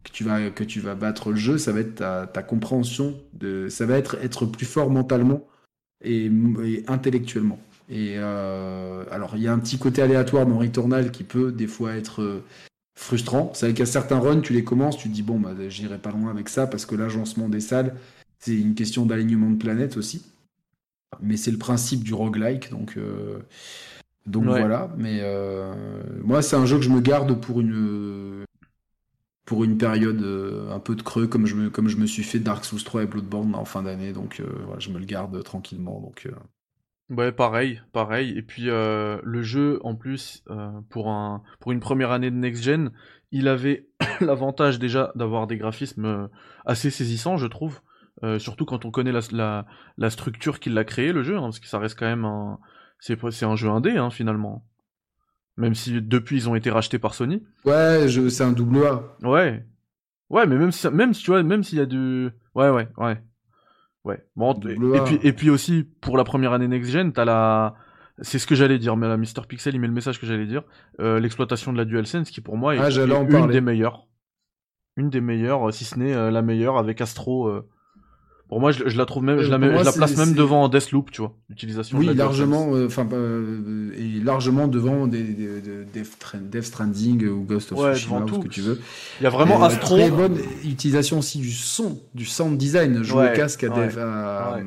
que 0.05 0.11
tu 0.11 0.23
vas 0.23 0.49
que 0.51 0.63
tu 0.63 0.79
vas 0.79 0.95
battre 0.95 1.31
le 1.31 1.35
jeu, 1.37 1.57
ça 1.57 1.73
va 1.73 1.81
être 1.81 1.95
ta, 1.95 2.27
ta 2.27 2.43
compréhension 2.43 3.15
de, 3.33 3.67
ça 3.69 3.85
va 3.85 3.97
être 3.97 4.17
être 4.23 4.45
plus 4.45 4.65
fort 4.65 4.89
mentalement 4.89 5.45
et, 6.03 6.31
et 6.63 6.83
intellectuellement. 6.87 7.59
Et 7.89 8.15
euh, 8.17 9.03
alors 9.11 9.35
il 9.35 9.43
y 9.43 9.47
a 9.47 9.53
un 9.53 9.59
petit 9.59 9.77
côté 9.77 10.01
aléatoire 10.01 10.45
dans 10.45 10.57
Returnal 10.59 11.11
qui 11.11 11.23
peut 11.23 11.51
des 11.51 11.67
fois 11.67 11.95
être 11.95 12.21
euh, 12.21 12.43
frustrant. 12.97 13.51
C'est 13.53 13.73
qu'à 13.73 13.85
certains 13.85 14.19
runs, 14.19 14.41
tu 14.41 14.53
les 14.53 14.63
commences, 14.63 14.97
tu 14.97 15.09
te 15.09 15.13
dis 15.13 15.23
bon 15.23 15.39
bah 15.39 15.51
j'irai 15.69 15.97
pas 15.97 16.11
loin 16.11 16.31
avec 16.31 16.49
ça 16.49 16.67
parce 16.67 16.85
que 16.85 16.95
l'agencement 16.95 17.49
des 17.49 17.59
salles, 17.59 17.95
c'est 18.39 18.55
une 18.55 18.75
question 18.75 19.05
d'alignement 19.05 19.49
de 19.51 19.57
planète 19.57 19.97
aussi. 19.97 20.23
Mais 21.21 21.37
c'est 21.37 21.51
le 21.51 21.57
principe 21.57 22.03
du 22.03 22.13
roguelike, 22.13 22.71
donc 22.71 22.95
euh, 22.97 23.39
donc 24.25 24.45
Ouais. 24.45 24.59
voilà. 24.59 24.89
Mais 24.97 25.19
euh, 25.21 25.73
moi 26.23 26.41
c'est 26.41 26.55
un 26.55 26.65
jeu 26.65 26.77
que 26.77 26.83
je 26.83 26.89
me 26.89 27.01
garde 27.01 27.39
pour 27.39 27.61
une 27.61 28.43
pour 29.45 29.63
une 29.63 29.77
période 29.77 30.21
euh, 30.21 30.71
un 30.71 30.79
peu 30.79 30.95
de 30.95 31.01
creux 31.03 31.27
comme 31.27 31.45
je 31.45 31.55
me 31.55 31.69
comme 31.69 31.87
je 31.87 31.97
me 31.97 32.05
suis 32.07 32.23
fait 32.23 32.39
Dark 32.39 32.65
Souls 32.65 32.83
3 32.83 33.03
et 33.03 33.05
Bloodborne 33.07 33.55
en 33.55 33.65
fin 33.65 33.83
d'année, 33.83 34.13
donc 34.13 34.39
euh, 34.39 34.45
voilà, 34.65 34.79
je 34.79 34.89
me 34.89 34.99
le 34.99 35.05
garde 35.05 35.43
tranquillement. 35.43 35.99
Donc 36.01 36.25
euh, 36.25 36.35
Ouais, 37.09 37.31
pareil, 37.31 37.81
pareil. 37.93 38.35
Et 38.35 38.41
puis 38.41 38.69
euh, 38.69 39.19
le 39.23 39.43
jeu, 39.43 39.79
en 39.83 39.95
plus, 39.95 40.43
euh, 40.49 40.71
pour 40.89 41.09
un 41.09 41.43
pour 41.59 41.71
une 41.71 41.79
première 41.79 42.11
année 42.11 42.31
de 42.31 42.35
next 42.35 42.63
gen, 42.63 42.91
il 43.31 43.47
avait 43.47 43.87
l'avantage 44.21 44.79
déjà 44.79 45.11
d'avoir 45.15 45.45
des 45.45 45.57
graphismes 45.57 46.05
euh, 46.05 46.27
assez 46.65 46.89
saisissants, 46.89 47.37
je 47.37 47.45
trouve. 47.47 47.81
Euh, 48.23 48.39
surtout 48.39 48.65
quand 48.65 48.85
on 48.85 48.91
connaît 48.91 49.11
la, 49.11 49.19
la, 49.31 49.65
la 49.97 50.09
structure 50.09 50.59
qui 50.59 50.69
l'a 50.69 50.83
créé, 50.85 51.11
le 51.11 51.21
jeu, 51.21 51.37
hein, 51.37 51.41
parce 51.41 51.59
que 51.59 51.67
ça 51.67 51.79
reste 51.79 51.99
quand 51.99 52.05
même 52.05 52.25
un 52.25 52.59
c'est 52.99 53.19
c'est 53.31 53.45
un 53.45 53.55
jeu 53.55 53.69
indé 53.69 53.91
hein, 53.97 54.09
finalement. 54.09 54.65
Même 55.57 55.73
si 55.75 56.01
depuis 56.01 56.35
ils 56.37 56.49
ont 56.49 56.55
été 56.55 56.69
rachetés 56.69 56.99
par 56.99 57.13
Sony. 57.13 57.43
ouais, 57.65 58.07
je, 58.07 58.27
c'est 58.29 58.43
un 58.43 58.51
double 58.51 58.85
A. 58.85 59.03
Ouais. 59.27 59.65
Ouais, 60.29 60.45
mais 60.47 60.57
même 60.57 60.71
si 60.71 60.87
même 60.89 61.13
si 61.13 61.23
tu 61.23 61.31
vois, 61.31 61.43
même 61.43 61.63
s'il 61.63 61.77
y 61.77 61.81
a 61.81 61.85
du 61.85 62.29
ouais 62.55 62.69
ouais 62.69 62.87
ouais. 62.97 63.21
Ouais. 64.03 64.23
Bon, 64.35 64.53
et 64.53 65.01
puis 65.05 65.19
et 65.23 65.33
puis 65.33 65.49
aussi 65.49 65.87
pour 66.01 66.17
la 66.17 66.23
première 66.23 66.51
année 66.53 66.67
next 66.67 66.91
gen, 66.91 67.11
t'as 67.13 67.25
la 67.25 67.75
c'est 68.21 68.39
ce 68.39 68.47
que 68.47 68.55
j'allais 68.55 68.79
dire, 68.79 68.95
mais 68.97 69.07
la 69.07 69.17
Mister 69.17 69.41
Pixel, 69.47 69.75
il 69.75 69.79
met 69.79 69.87
le 69.87 69.93
message 69.93 70.19
que 70.21 70.25
j'allais 70.25 70.45
dire. 70.45 70.63
Euh, 70.99 71.19
L'exploitation 71.19 71.73
de 71.73 71.77
la 71.77 71.85
DualSense, 71.85 72.29
qui 72.31 72.39
pour 72.41 72.55
moi 72.57 72.75
est, 72.75 72.79
Ah, 72.79 72.89
est 72.89 72.95
une 72.97 73.27
parler. 73.29 73.53
des 73.53 73.61
meilleures. 73.61 74.07
une 74.95 75.09
des 75.09 75.21
meilleures, 75.21 75.73
si 75.73 75.83
ce 75.85 75.97
n'est 75.99 76.31
la 76.31 76.41
meilleure 76.41 76.77
avec 76.77 77.01
Astro. 77.01 77.49
Pour 78.47 78.59
moi, 78.59 78.71
je, 78.71 78.83
la 78.83 79.05
trouve 79.05 79.23
même, 79.23 79.39
je 79.39 79.49
la, 79.49 79.57
pour 79.57 79.67
moi, 79.69 79.79
je 79.79 79.85
la 79.85 79.91
place 79.91 80.15
même 80.17 80.33
devant 80.35 80.69
Deathloop, 80.69 81.09
tu 81.11 81.21
vois, 81.21 81.33
l'utilisation. 81.49 81.97
Oui, 81.97 82.05
de 82.07 82.11
la 82.11 82.25
largement, 82.25 82.75
euh, 82.75 82.85
enfin, 82.85 83.07
euh, 83.11 83.91
et 83.97 84.19
largement 84.23 84.67
devant 84.67 85.07
des, 85.07 85.23
des- 85.23 85.61
de- 85.61 85.83
Death, 85.91 86.17
Tra- 86.21 86.37
Death 86.49 86.63
Stranding 86.65 87.27
ou 87.27 87.43
Ghost 87.43 87.71
of 87.71 87.79
Ouais, 87.79 87.93
Tsushima 87.95 88.21
ou 88.23 88.27
ce 88.27 88.39
que 88.39 88.47
tu 88.47 88.61
veux. 88.61 88.79
Il 89.19 89.23
y 89.23 89.27
a 89.27 89.31
vraiment 89.31 89.59
Et, 89.61 89.65
Astro. 89.65 89.95
Très 89.97 90.11
bonne 90.11 90.37
utilisation 90.63 91.19
aussi 91.19 91.39
du 91.39 91.51
son, 91.51 91.99
du 92.13 92.25
sound 92.25 92.57
design, 92.57 93.01
jouer 93.01 93.23
Ouais, 93.23 93.33
au 93.33 93.35
casque 93.35 93.63
à 93.63 93.69
ouais, 93.69 93.87
Death. 93.87 93.97
à-. 93.97 94.59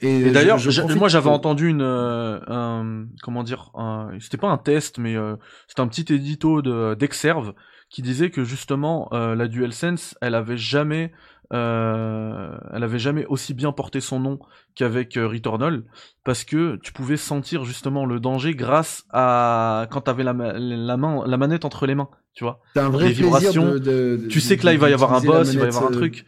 Et, 0.00 0.20
Et 0.20 0.30
d'ailleurs, 0.32 0.58
je- 0.58 0.70
je 0.70 0.82
moi 0.94 1.08
j'avais 1.08 1.30
entendu 1.30 1.68
une, 1.68 1.80
euh, 1.82 2.38
un, 2.48 3.06
comment 3.22 3.42
dire, 3.42 3.72
c'était 4.20 4.36
pas 4.36 4.48
un 4.48 4.58
test, 4.58 4.98
mais 4.98 5.16
euh, 5.16 5.36
c'était 5.68 5.80
un 5.82 5.88
petit 5.88 6.12
édito 6.12 6.62
de 6.62 6.94
d'Exerve 6.94 7.54
qui 7.90 8.02
disait 8.02 8.30
que 8.30 8.42
justement 8.44 9.08
euh, 9.12 9.34
la 9.34 9.46
DualSense, 9.48 10.16
elle 10.20 10.34
avait 10.34 10.56
jamais, 10.56 11.12
euh, 11.52 12.56
elle 12.72 12.82
avait 12.82 12.98
jamais 12.98 13.26
aussi 13.26 13.54
bien 13.54 13.72
porté 13.72 14.00
son 14.00 14.20
nom 14.20 14.38
qu'avec 14.74 15.16
euh, 15.16 15.26
Returnal, 15.28 15.84
parce 16.24 16.44
que 16.44 16.76
tu 16.82 16.92
pouvais 16.92 17.16
sentir 17.16 17.64
justement 17.64 18.06
le 18.06 18.20
danger 18.20 18.54
grâce 18.54 19.04
à 19.10 19.86
quand 19.90 20.02
t'avais 20.02 20.24
la, 20.24 20.32
la 20.32 20.96
main, 20.96 21.24
la 21.26 21.36
manette 21.36 21.64
entre 21.64 21.86
les 21.86 21.94
mains, 21.94 22.08
tu 22.34 22.44
vois. 22.44 22.60
C'est 22.76 22.82
un 22.82 22.88
vrai 22.88 23.08
les 23.08 23.14
plaisir 23.14 23.24
vibrations, 23.26 23.72
de, 23.72 23.78
de- 23.78 24.16
de- 24.24 24.26
Tu 24.28 24.40
sais 24.40 24.56
que 24.56 24.66
là 24.66 24.72
il 24.72 24.78
va 24.78 24.90
y 24.90 24.92
avoir 24.92 25.12
un 25.12 25.20
boss, 25.20 25.52
il 25.52 25.58
va 25.60 25.66
y 25.66 25.68
avoir 25.68 25.86
un 25.86 25.90
euh, 25.90 25.90
truc. 25.92 26.24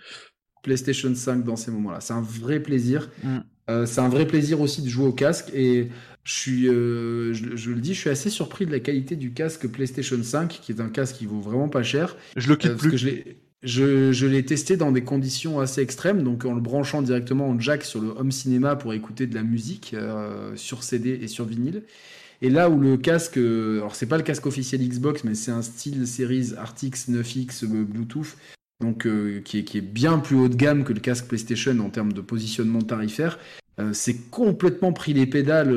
PlayStation 0.62 1.14
5 1.14 1.44
dans 1.44 1.56
ces 1.56 1.70
moments-là. 1.70 2.00
C'est 2.00 2.12
un 2.14 2.20
vrai 2.22 2.60
plaisir. 2.60 3.08
Mm. 3.22 3.38
Euh, 3.70 3.86
c'est 3.86 4.00
un 4.00 4.08
vrai 4.08 4.26
plaisir 4.26 4.60
aussi 4.60 4.82
de 4.82 4.88
jouer 4.88 5.06
au 5.06 5.12
casque 5.12 5.50
et 5.54 5.90
je 6.24 6.32
suis, 6.32 6.68
euh, 6.68 7.32
je, 7.32 7.56
je 7.56 7.70
le 7.70 7.80
dis, 7.80 7.94
je 7.94 8.00
suis 8.00 8.10
assez 8.10 8.30
surpris 8.30 8.66
de 8.66 8.72
la 8.72 8.80
qualité 8.80 9.16
du 9.16 9.32
casque 9.32 9.66
PlayStation 9.68 10.22
5, 10.22 10.48
qui 10.62 10.72
est 10.72 10.80
un 10.80 10.88
casque 10.88 11.16
qui 11.16 11.26
vaut 11.26 11.40
vraiment 11.40 11.68
pas 11.68 11.82
cher. 11.82 12.16
Je 12.36 12.48
le 12.48 12.56
Euh, 12.64 12.74
quitte 12.74 12.76
parce 12.76 12.86
que 12.88 12.96
plus. 12.96 12.96
je 12.96 13.06
l'ai, 13.06 13.42
je, 13.62 14.26
l'ai 14.26 14.44
testé 14.44 14.76
dans 14.76 14.92
des 14.92 15.02
conditions 15.02 15.60
assez 15.60 15.80
extrêmes, 15.80 16.22
donc 16.22 16.44
en 16.44 16.54
le 16.54 16.60
branchant 16.60 17.02
directement 17.02 17.48
en 17.48 17.58
jack 17.58 17.84
sur 17.84 18.00
le 18.00 18.08
home 18.08 18.32
cinéma 18.32 18.76
pour 18.76 18.92
écouter 18.94 19.26
de 19.26 19.34
la 19.34 19.42
musique 19.42 19.94
euh, 19.94 20.54
sur 20.56 20.82
CD 20.82 21.18
et 21.22 21.28
sur 21.28 21.44
vinyle. 21.44 21.82
Et 22.42 22.50
là 22.50 22.68
où 22.68 22.78
le 22.78 22.96
casque, 22.96 23.38
alors 23.38 23.94
c'est 23.94 24.06
pas 24.06 24.18
le 24.18 24.22
casque 24.22 24.46
officiel 24.46 24.86
Xbox, 24.86 25.24
mais 25.24 25.34
c'est 25.34 25.50
un 25.50 25.62
style 25.62 26.06
Series 26.06 26.52
RTX 26.52 27.10
9X 27.10 27.64
euh, 27.64 27.84
Bluetooth, 27.84 28.36
donc 28.80 29.06
euh, 29.06 29.40
qui, 29.40 29.58
est, 29.58 29.64
qui 29.64 29.78
est 29.78 29.82
bien 29.82 30.18
plus 30.18 30.36
haut 30.36 30.48
de 30.48 30.54
gamme 30.54 30.84
que 30.84 30.92
le 30.92 31.00
casque 31.00 31.26
PlayStation 31.26 31.78
en 31.80 31.90
termes 31.90 32.12
de 32.12 32.20
positionnement 32.20 32.82
tarifaire. 32.82 33.38
Euh, 33.78 33.92
c'est 33.92 34.30
complètement 34.30 34.92
pris 34.92 35.14
les 35.14 35.26
pédales. 35.26 35.74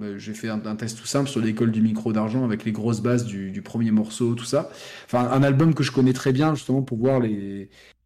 Euh, 0.00 0.18
J'ai 0.18 0.34
fait 0.34 0.48
un, 0.48 0.58
test 0.76 0.98
tout 0.98 1.06
simple 1.06 1.28
sur 1.28 1.40
l'école 1.40 1.72
du 1.72 1.80
micro 1.80 2.12
d'argent 2.12 2.44
avec 2.44 2.64
les 2.64 2.72
grosses 2.72 3.00
bases 3.00 3.24
du, 3.24 3.62
premier 3.62 3.90
morceau, 3.90 4.34
tout 4.34 4.44
ça. 4.44 4.70
Enfin, 5.06 5.28
un 5.30 5.42
album 5.42 5.74
que 5.74 5.82
je 5.82 5.92
connais 5.92 6.12
très 6.12 6.32
bien 6.32 6.54
justement 6.54 6.82
pour 6.82 6.98
voir 6.98 7.20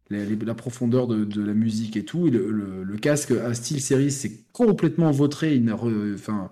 la 0.09 0.53
profondeur 0.55 1.07
de, 1.07 1.41
la 1.41 1.53
musique 1.53 1.97
et 1.97 2.05
tout. 2.05 2.29
Le, 2.29 2.97
casque 2.97 3.31
à 3.31 3.53
style 3.53 3.81
série, 3.81 4.11
c'est 4.11 4.51
complètement 4.51 5.11
vautré. 5.11 5.61
Enfin, 6.13 6.51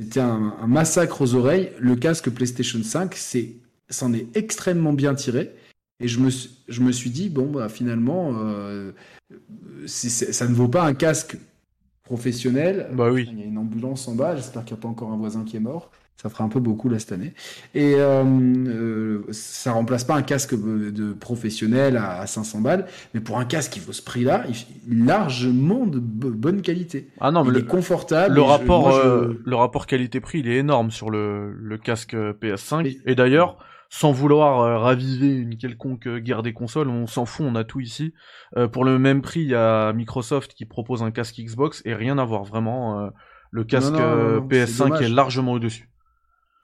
c'était 0.00 0.20
un, 0.20 0.66
massacre 0.66 1.20
aux 1.20 1.34
oreilles. 1.34 1.70
Le 1.78 1.94
casque 1.94 2.30
PlayStation 2.30 2.82
5, 2.82 3.14
c'est, 3.14 3.56
c'en 3.88 4.12
est 4.12 4.34
extrêmement 4.36 4.92
bien 4.92 5.14
tiré. 5.14 5.54
Et 6.02 6.08
je 6.08 6.18
me, 6.18 6.30
suis- 6.30 7.10
dit, 7.10 7.28
bon, 7.28 7.50
bah, 7.50 7.68
finalement, 7.68 8.32
euh, 8.38 8.92
ça 9.86 10.48
ne 10.48 10.54
vaut 10.54 10.68
pas 10.68 10.84
un 10.84 10.94
casque 10.94 11.36
professionnel. 12.14 12.88
Bah 12.92 13.08
oui. 13.12 13.28
Il 13.32 13.38
y 13.38 13.42
a 13.42 13.46
une 13.46 13.58
ambulance 13.58 14.08
en 14.08 14.14
bas, 14.16 14.34
j'espère 14.34 14.64
qu'il 14.64 14.74
n'y 14.74 14.80
a 14.80 14.82
pas 14.82 14.88
encore 14.88 15.12
un 15.12 15.16
voisin 15.16 15.44
qui 15.44 15.56
est 15.56 15.60
mort. 15.60 15.90
Ça 16.20 16.28
fera 16.28 16.44
un 16.44 16.48
peu 16.48 16.60
beaucoup 16.60 16.88
là 16.90 16.98
cette 16.98 17.12
année. 17.12 17.32
Et 17.74 17.94
euh, 17.96 18.22
euh, 18.24 19.22
ça 19.30 19.72
remplace 19.72 20.04
pas 20.04 20.14
un 20.16 20.20
casque 20.22 20.54
de 20.54 21.12
professionnel 21.14 21.96
à, 21.96 22.20
à 22.20 22.26
500 22.26 22.60
balles, 22.60 22.84
mais 23.14 23.20
pour 23.20 23.38
un 23.38 23.46
casque 23.46 23.72
qui 23.72 23.80
vaut 23.80 23.92
ce 23.92 24.02
prix-là, 24.02 24.44
largement 24.90 25.86
de 25.86 25.98
bo- 25.98 26.30
bonne 26.30 26.60
qualité. 26.62 27.08
Ah 27.20 27.30
non, 27.30 27.42
mais 27.44 27.50
il 27.50 27.54
le, 27.54 27.60
est 27.60 27.64
confortable. 27.66 28.34
Le 28.34 28.40
je- 28.42 28.46
rapport, 28.46 28.82
moi, 28.82 29.00
je- 29.02 29.08
euh, 29.08 29.42
le 29.44 29.56
rapport 29.56 29.86
qualité-prix, 29.86 30.40
il 30.40 30.48
est 30.48 30.56
énorme 30.56 30.90
sur 30.90 31.08
le, 31.10 31.52
le 31.54 31.78
casque 31.78 32.12
euh, 32.14 32.34
PS5. 32.38 32.84
Et- 32.86 33.00
Et, 33.06 33.14
d'ailleurs, 33.14 33.56
sans 33.90 34.12
vouloir 34.12 34.60
euh, 34.60 34.78
raviver 34.78 35.34
une 35.34 35.58
quelconque 35.58 36.06
euh, 36.06 36.20
guerre 36.20 36.42
des 36.42 36.52
consoles, 36.52 36.88
on 36.88 37.08
s'en 37.08 37.26
fout, 37.26 37.44
on 37.46 37.56
a 37.56 37.64
tout 37.64 37.80
ici. 37.80 38.14
Euh, 38.56 38.68
pour 38.68 38.84
le 38.84 38.98
même 38.98 39.20
prix, 39.20 39.40
il 39.40 39.48
y 39.48 39.54
a 39.54 39.92
Microsoft 39.92 40.54
qui 40.54 40.64
propose 40.64 41.02
un 41.02 41.10
casque 41.10 41.36
Xbox 41.40 41.82
et 41.84 41.94
rien 41.94 42.16
à 42.18 42.24
voir 42.24 42.44
vraiment. 42.44 43.10
le 43.50 43.64
casque 43.64 43.92
non, 43.92 43.98
non, 43.98 44.04
euh, 44.04 44.40
non, 44.40 44.48
c'est 44.50 44.64
PS5 44.64 44.78
dommage. 44.78 45.02
est 45.02 45.08
largement 45.08 45.52
au-dessus. 45.52 45.90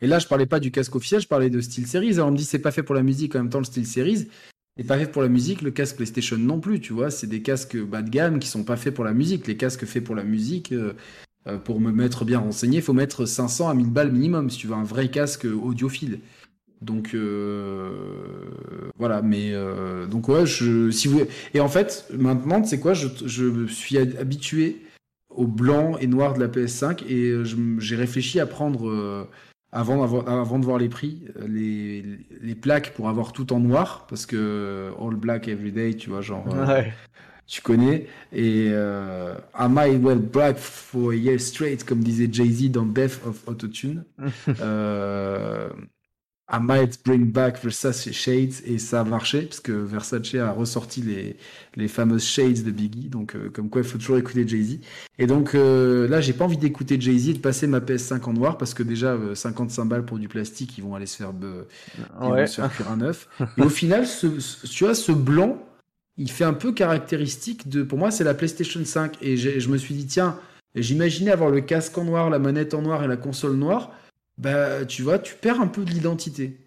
Et 0.01 0.07
là, 0.07 0.18
je 0.20 0.27
parlais 0.27 0.47
pas 0.47 0.61
du 0.61 0.70
casque 0.70 0.95
officiel, 0.95 1.20
je 1.20 1.27
parlais 1.27 1.51
de 1.51 1.61
Steel 1.61 1.87
Series. 1.87 2.14
Alors 2.14 2.29
on 2.29 2.33
me 2.33 2.37
dit 2.37 2.45
c'est 2.45 2.61
pas 2.61 2.70
fait 2.70 2.83
pour 2.85 2.95
la 2.95 3.03
musique, 3.03 3.35
en 3.35 3.41
même 3.41 3.51
temps 3.51 3.59
le 3.59 3.64
Steel 3.64 3.87
Series 3.87 4.29
n'est 4.79 4.85
pas 4.85 4.99
fait 4.99 5.11
pour 5.11 5.22
la 5.22 5.29
musique, 5.29 5.62
le 5.62 5.70
casque 5.70 5.97
PlayStation 5.97 6.37
non 6.37 6.61
plus, 6.61 6.81
tu 6.81 6.93
vois. 6.93 7.11
C'est 7.11 7.27
des 7.27 7.43
casques 7.43 7.79
bas 7.79 8.03
de 8.03 8.11
gamme 8.11 8.39
qui 8.39 8.47
sont 8.47 8.62
pas 8.62 8.77
faits 8.77 8.95
pour 8.95 9.05
la 9.05 9.14
musique. 9.14 9.47
Les 9.47 9.57
casques 9.57 9.87
faits 9.87 10.05
pour 10.05 10.14
la 10.14 10.22
musique, 10.22 10.72
euh, 10.72 11.59
pour 11.64 11.81
me 11.81 11.91
mettre 11.93 12.24
bien 12.24 12.41
renseigné, 12.41 12.79
il 12.79 12.83
faut 12.83 12.93
mettre 12.93 13.24
500 13.24 13.68
à 13.68 13.74
1000 13.74 13.91
balles 13.91 14.12
minimum 14.12 14.51
si 14.51 14.59
tu 14.59 14.66
veux 14.66 14.74
un 14.74 14.85
vrai 14.85 15.09
casque 15.09 15.47
audiophile. 15.47 16.20
Donc 16.83 17.14
euh, 17.14 17.91
voilà, 18.99 19.22
mais 19.22 19.51
euh, 19.53 20.07
donc 20.07 20.29
ouais, 20.29 20.47
je, 20.47 20.91
si 20.91 21.09
vous 21.09 21.22
et 21.55 21.61
en 21.61 21.68
fait 21.68 22.07
maintenant, 22.16 22.61
tu 22.61 22.68
sais 22.68 22.81
quoi, 22.81 22.95
je, 22.95 23.09
je 23.24 23.45
me 23.45 23.66
suis 23.66 23.99
habitué 23.99 24.83
au 25.31 25.47
blanc 25.47 25.97
et 25.99 26.07
noir 26.07 26.35
de 26.35 26.41
la 26.41 26.49
PS5 26.49 27.05
et 27.09 27.31
euh, 27.31 27.45
j'ai 27.79 27.97
réfléchi 27.97 28.41
à 28.41 28.47
prendre 28.47 28.89
euh, 28.89 29.24
avant, 29.72 30.07
de 30.07 30.64
voir 30.64 30.79
les 30.79 30.89
prix, 30.89 31.22
les, 31.47 32.03
les 32.41 32.55
plaques 32.55 32.95
pour 32.95 33.09
avoir 33.11 33.33
tout 33.33 33.53
en 33.53 33.61
noir, 33.61 34.07
parce 34.09 34.24
que 34.24 34.91
all 34.99 35.16
black 35.16 35.49
every 35.49 35.72
day, 35.72 35.95
tu 35.95 36.09
vois, 36.09 36.22
genre, 36.22 36.47
Ouais. 36.66 36.93
tu 37.47 37.61
connais. 37.61 38.07
Et 38.33 38.68
euh, 38.70 39.35
I 39.59 39.66
might 39.68 40.01
well 40.03 40.18
black 40.18 40.57
for 40.57 41.12
a 41.12 41.14
year 41.16 41.39
straight, 41.39 41.85
comme 41.85 41.99
disait 42.01 42.29
Jay-Z 42.33 42.70
dans 42.70 42.87
Death 42.87 43.20
of 43.27 43.47
Autotune. 43.47 44.05
euh, 44.61 45.68
I 46.49 46.59
might 46.61 47.01
bring 47.05 47.32
back 47.32 47.61
Versace 47.61 48.12
Shades, 48.12 48.53
et 48.64 48.78
ça 48.78 49.01
a 49.01 49.05
marché, 49.05 49.42
parce 49.42 49.59
que 49.59 49.72
Versace 49.72 50.32
a 50.36 50.53
ressorti 50.53 51.03
les, 51.03 51.36
les 51.74 51.88
fameuses 51.88 52.22
Shades 52.24 52.62
de 52.62 52.70
Biggie, 52.70 53.09
donc 53.09 53.34
euh, 53.34 53.51
comme 53.53 53.68
quoi 53.68 53.80
il 53.82 53.86
faut 53.88 53.99
toujours 53.99 54.16
écouter 54.18 54.47
Jay-Z. 54.47 54.78
Et 55.18 55.26
donc 55.26 55.57
euh, 55.57 56.07
là, 56.07 56.20
j'ai 56.20 56.32
pas 56.32 56.44
envie 56.44 56.57
d'écouter 56.57 57.01
Jay-Z 57.01 57.28
et 57.30 57.32
de 57.32 57.38
passer 57.40 57.66
ma 57.66 57.80
PS5 57.80 58.22
en 58.26 58.32
noir, 58.32 58.59
parce 58.59 58.74
que 58.74 58.84
déjà, 58.84 59.09
euh, 59.14 59.34
55 59.34 59.86
balles 59.86 60.05
pour 60.05 60.18
du 60.20 60.28
plastique, 60.28 60.78
ils 60.78 60.84
vont 60.84 60.94
aller 60.94 61.07
se 61.07 61.16
faire, 61.16 61.32
ils 61.40 62.27
Ouais. 62.28 62.40
vont 62.43 62.47
se 62.47 62.55
faire 62.60 62.70
cuire 62.73 62.90
un 62.93 63.01
œuf. 63.01 63.28
Et 63.59 63.62
au 63.62 63.68
final, 63.68 64.06
ce, 64.06 64.39
ce- 64.39 64.68
tu 64.68 64.85
vois, 64.85 64.94
ce 64.94 65.10
blanc, 65.10 65.60
il 66.16 66.31
fait 66.31 66.44
un 66.44 66.55
peu 66.55 66.70
caractéristique 66.73 67.68
de. 67.68 67.82
Pour 67.82 67.98
moi, 67.98 68.10
c'est 68.12 68.24
la 68.24 68.35
PlayStation 68.35 68.81
5. 68.85 69.16
Et 69.20 69.36
je 69.36 69.68
me 69.68 69.77
suis 69.77 69.94
dit, 69.94 70.06
tiens, 70.06 70.39
j'imaginais 70.77 71.31
avoir 71.32 71.51
le 71.51 71.60
casque 71.60 71.98
en 71.98 72.05
noir, 72.05 72.31
la 72.31 72.39
manette 72.39 72.73
en 72.73 72.82
noir 72.82 73.02
et 73.05 73.09
la 73.09 73.16
console 73.16 73.56
noire. 73.56 73.90
Bah, 74.39 74.85
tu 74.87 75.03
vois, 75.03 75.19
tu 75.19 75.35
perds 75.35 75.61
un 75.61 75.67
peu 75.69 75.85
de 75.85 75.91
l'identité. 75.91 76.59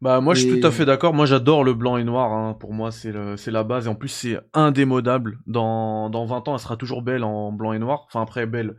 Bah 0.00 0.20
moi 0.20 0.34
je 0.34 0.40
suis 0.40 0.60
tout 0.60 0.66
à 0.66 0.70
fait 0.70 0.84
d'accord. 0.84 1.14
Moi 1.14 1.24
j'adore 1.24 1.64
le 1.64 1.72
blanc 1.72 1.96
et 1.96 2.04
noir. 2.04 2.30
hein. 2.30 2.54
Pour 2.60 2.74
moi 2.74 2.90
c'est 2.92 3.12
la 3.50 3.64
base 3.64 3.86
et 3.86 3.88
en 3.88 3.94
plus 3.94 4.08
c'est 4.10 4.38
indémodable. 4.52 5.38
Dans 5.46 6.10
dans 6.10 6.26
20 6.26 6.46
ans 6.48 6.54
elle 6.54 6.60
sera 6.60 6.76
toujours 6.76 7.00
belle 7.00 7.24
en 7.24 7.52
blanc 7.52 7.72
et 7.72 7.78
noir. 7.78 8.04
Enfin 8.08 8.20
après 8.20 8.44
belle. 8.44 8.76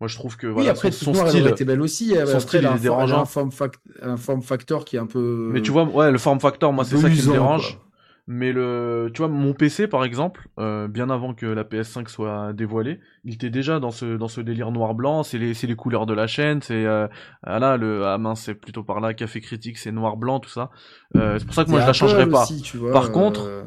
Moi 0.00 0.06
je 0.06 0.14
trouve 0.14 0.36
que 0.36 0.46
oui, 0.46 0.52
voilà 0.52 0.70
après, 0.70 0.92
son, 0.92 1.12
noir, 1.12 1.26
style. 1.28 1.48
été 1.48 1.64
belle 1.64 1.80
aussi. 1.80 2.10
son 2.10 2.20
après, 2.20 2.40
style, 2.40 2.60
il 2.62 2.66
un, 2.66 2.76
est 2.76 2.80
dérangeant. 2.80 3.22
un 3.22 3.24
form, 3.24 3.48
fac- 3.48 3.74
un 4.02 4.16
form 4.16 4.42
factor 4.42 4.84
qui 4.84 4.94
est 4.96 4.98
un 5.00 5.06
peu. 5.06 5.48
Mais 5.52 5.62
tu 5.62 5.72
vois 5.72 5.84
ouais 5.84 6.12
le 6.12 6.18
form 6.18 6.38
factor 6.38 6.72
moi 6.72 6.84
c'est 6.84 6.96
ça 6.98 7.10
qui 7.10 7.26
me 7.26 7.32
dérange. 7.32 7.76
quoi. 7.76 7.85
Mais 8.28 8.52
le 8.52 9.10
tu 9.14 9.18
vois 9.22 9.28
mon 9.28 9.52
PC 9.52 9.86
par 9.86 10.04
exemple 10.04 10.48
euh, 10.58 10.88
bien 10.88 11.10
avant 11.10 11.32
que 11.32 11.46
la 11.46 11.62
PS5 11.62 12.08
soit 12.08 12.52
dévoilée 12.52 12.98
il 13.22 13.34
était 13.34 13.50
déjà 13.50 13.78
dans 13.78 13.92
ce 13.92 14.16
dans 14.16 14.26
ce 14.26 14.40
délire 14.40 14.72
noir 14.72 14.94
blanc. 14.94 15.22
C'est 15.22 15.38
les 15.38 15.54
c'est 15.54 15.68
les 15.68 15.76
couleurs 15.76 16.06
de 16.06 16.14
la 16.14 16.26
chaîne. 16.26 16.60
C'est 16.60 16.84
euh, 16.86 17.06
ah 17.44 17.58
là 17.60 17.76
le 17.76 18.04
ah 18.04 18.18
mince 18.18 18.42
c'est 18.42 18.54
plutôt 18.54 18.82
par 18.82 18.98
là 19.00 19.14
café 19.14 19.40
critique 19.40 19.78
c'est 19.78 19.92
noir 19.92 20.16
blanc 20.16 20.40
tout 20.40 20.50
ça. 20.50 20.70
Euh, 21.16 21.38
c'est 21.38 21.44
pour 21.44 21.54
ça 21.54 21.64
que 21.64 21.70
moi 21.70 21.80
je 21.80 21.86
la 21.86 21.92
changerai 21.92 22.28
pas. 22.28 22.42
aussi, 22.42 22.62
tu 22.62 22.78
vois, 22.78 22.92
Par 22.92 23.12
contre, 23.12 23.42
euh, 23.46 23.62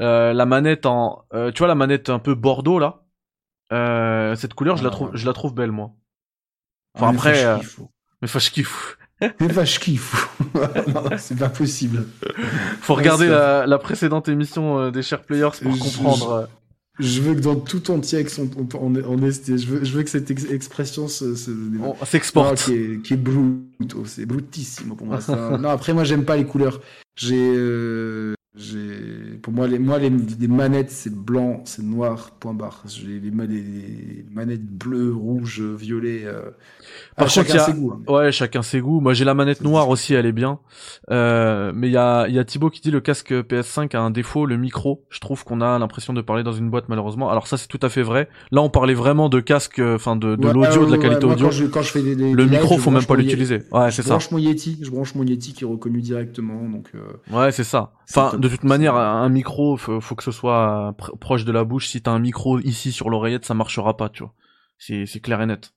Euh, 0.00 0.32
la 0.32 0.46
manette 0.46 0.86
en, 0.86 1.24
euh, 1.34 1.52
tu 1.52 1.58
vois 1.58 1.68
la 1.68 1.74
manette 1.74 2.08
un 2.08 2.18
peu 2.18 2.34
bordeaux 2.34 2.78
là. 2.78 3.02
Euh, 3.72 4.34
cette 4.36 4.54
couleur, 4.54 4.76
je 4.76 4.84
la 4.84 4.90
trouve, 4.90 5.10
ouais. 5.10 5.16
je 5.16 5.26
la 5.26 5.32
trouve 5.32 5.54
belle 5.54 5.72
moi. 5.72 5.92
Enfin 6.94 7.08
ah, 7.08 7.12
mais 7.12 7.18
après, 7.18 7.44
euh, 7.44 7.58
mais 8.20 8.28
enfin 8.28 8.38
je 8.38 8.50
kiffe. 8.50 8.98
Mais 9.40 9.46
va, 9.48 9.64
je 9.64 9.78
kiffe. 9.78 10.28
non, 10.54 11.02
non, 11.02 11.10
c'est 11.18 11.38
pas 11.38 11.48
possible. 11.48 12.06
Faut 12.80 12.94
regarder 12.94 13.26
la, 13.28 13.66
la 13.66 13.78
précédente 13.78 14.28
émission 14.28 14.78
euh, 14.78 14.90
des 14.90 15.02
chers 15.02 15.22
players 15.22 15.50
pour 15.62 15.74
Je- 15.74 15.80
comprendre. 15.80 16.30
euh. 16.32 16.46
Je 16.98 17.22
veux 17.22 17.34
que 17.34 17.40
dans 17.40 17.56
tout 17.56 17.90
texte, 18.00 18.38
on, 18.38 18.50
on, 18.60 18.68
on, 18.78 19.02
on 19.08 19.22
est- 19.26 19.56
je, 19.56 19.66
veux, 19.66 19.82
je 19.82 19.92
veux 19.96 20.02
que 20.02 20.10
cette 20.10 20.30
ex- 20.30 20.44
expression 20.50 21.08
se, 21.08 21.34
se 21.36 21.50
s'exporte. 22.04 22.62
qui 22.64 22.74
est, 22.74 23.02
qui 23.02 23.14
est 23.14 23.16
bruto, 23.16 24.04
c'est 24.04 24.26
brutissimo 24.26 24.94
pour 24.94 25.06
moi. 25.06 25.20
ça. 25.22 25.56
non, 25.60 25.70
après 25.70 25.94
moi 25.94 26.04
j'aime 26.04 26.24
pas 26.26 26.36
les 26.36 26.44
couleurs. 26.44 26.80
J'ai, 27.16 27.34
euh, 27.56 28.30
J'ai, 28.30 28.34
pour 29.42 29.52
moi, 29.52 29.66
les, 29.66 29.78
moi, 29.78 29.98
les, 29.98 30.10
les 30.10 30.48
manettes, 30.48 30.90
c'est 30.90 31.14
blanc, 31.14 31.62
c'est 31.64 31.82
noir, 31.82 32.32
point 32.38 32.52
barre. 32.52 32.82
J'ai 32.86 33.06
les, 33.06 33.18
les- 33.20 33.46
les 33.46 34.24
manettes 34.30 34.66
bleues, 34.66 35.12
rouges, 35.14 35.62
violet. 35.62 36.22
Euh... 36.26 36.42
Par 36.42 36.50
ah, 37.16 37.20
contre, 37.22 37.30
chacun 37.32 37.54
a- 37.54 37.58
ses 37.64 37.72
goûts. 37.72 37.92
hein. 37.94 38.12
Ouais, 38.12 38.30
chacun 38.30 38.60
ses 38.60 38.80
goûts. 38.80 39.00
Moi, 39.00 39.14
j'ai 39.14 39.24
la 39.24 39.32
manette 39.32 39.62
noire 39.62 39.88
aussi, 39.88 40.12
elle 40.12 40.26
est 40.26 40.32
bien. 40.32 40.58
Euh, 41.10 41.72
mais 41.74 41.88
il 41.88 41.92
y 41.92 41.96
a, 41.96 42.26
il 42.28 42.34
y 42.34 42.38
a 42.38 42.44
Thibaut 42.44 42.68
qui 42.68 42.82
dit 42.82 42.90
le 42.90 43.00
casque 43.00 43.32
PS5 43.32 43.96
a 43.96 44.00
un 44.00 44.10
défaut, 44.10 44.44
le 44.44 44.58
micro. 44.58 45.02
Je 45.08 45.20
trouve 45.20 45.44
qu'on 45.44 45.62
a 45.62 45.78
l'impression 45.78 46.12
de 46.12 46.20
parler 46.20 46.42
dans 46.42 46.52
une 46.52 46.68
boîte, 46.68 46.90
malheureusement. 46.90 47.30
Alors 47.30 47.46
ça, 47.46 47.56
c'est 47.56 47.68
tout 47.68 47.80
à 47.82 47.88
fait 47.88 48.02
vrai. 48.02 48.28
Là, 48.50 48.60
on 48.60 48.68
parlait 48.68 48.94
vraiment 48.94 49.30
de 49.30 49.40
casque, 49.40 49.78
euh, 49.78 49.96
enfin 49.96 50.14
de, 50.16 50.36
de 50.36 50.46
Ouais, 50.46 50.52
l'audio, 50.52 50.80
ouais, 50.82 50.86
de 50.86 50.90
la 50.92 50.98
ouais, 50.98 50.98
qualité 50.98 51.24
moi, 51.24 51.34
audio. 51.34 51.46
Quand 51.46 51.52
je, 51.52 51.64
quand 51.66 51.82
je 51.82 51.90
fais 51.90 52.02
des, 52.02 52.16
des- 52.16 52.32
Le 52.32 52.44
micro, 52.44 52.76
je 52.76 52.80
faut 52.82 52.90
même 52.90 53.04
pas 53.06 53.16
l'utiliser. 53.16 53.62
Ouais, 53.72 53.90
c'est 53.90 54.02
Je 54.02 54.08
ça. 54.08 54.10
branche 54.10 54.30
mon 54.30 54.38
Yeti, 54.38 54.78
je 54.82 54.90
branche 54.90 55.14
mon 55.14 55.24
Yeti 55.24 55.54
qui 55.54 55.64
est 55.64 55.66
reconnu 55.66 56.02
directement. 56.02 56.68
Donc, 56.68 56.90
euh, 56.94 57.00
Ouais, 57.34 57.50
c'est 57.52 57.64
ça. 57.64 57.92
Enfin. 58.14 58.36
De 58.42 58.48
toute 58.48 58.64
manière, 58.64 58.94
un 58.96 59.28
micro, 59.28 59.76
faut, 59.76 60.00
faut 60.00 60.14
que 60.14 60.22
ce 60.22 60.32
soit 60.32 60.94
pr- 60.98 61.16
proche 61.18 61.44
de 61.44 61.52
la 61.52 61.64
bouche. 61.64 61.88
Si 61.88 62.02
t'as 62.02 62.10
un 62.10 62.18
micro 62.18 62.58
ici 62.58 62.92
sur 62.92 63.08
l'oreillette, 63.08 63.44
ça 63.46 63.54
marchera 63.54 63.96
pas, 63.96 64.08
tu 64.10 64.22
vois. 64.24 64.34
C'est, 64.78 65.06
clair 65.20 65.40
et 65.40 65.46
net. 65.46 65.72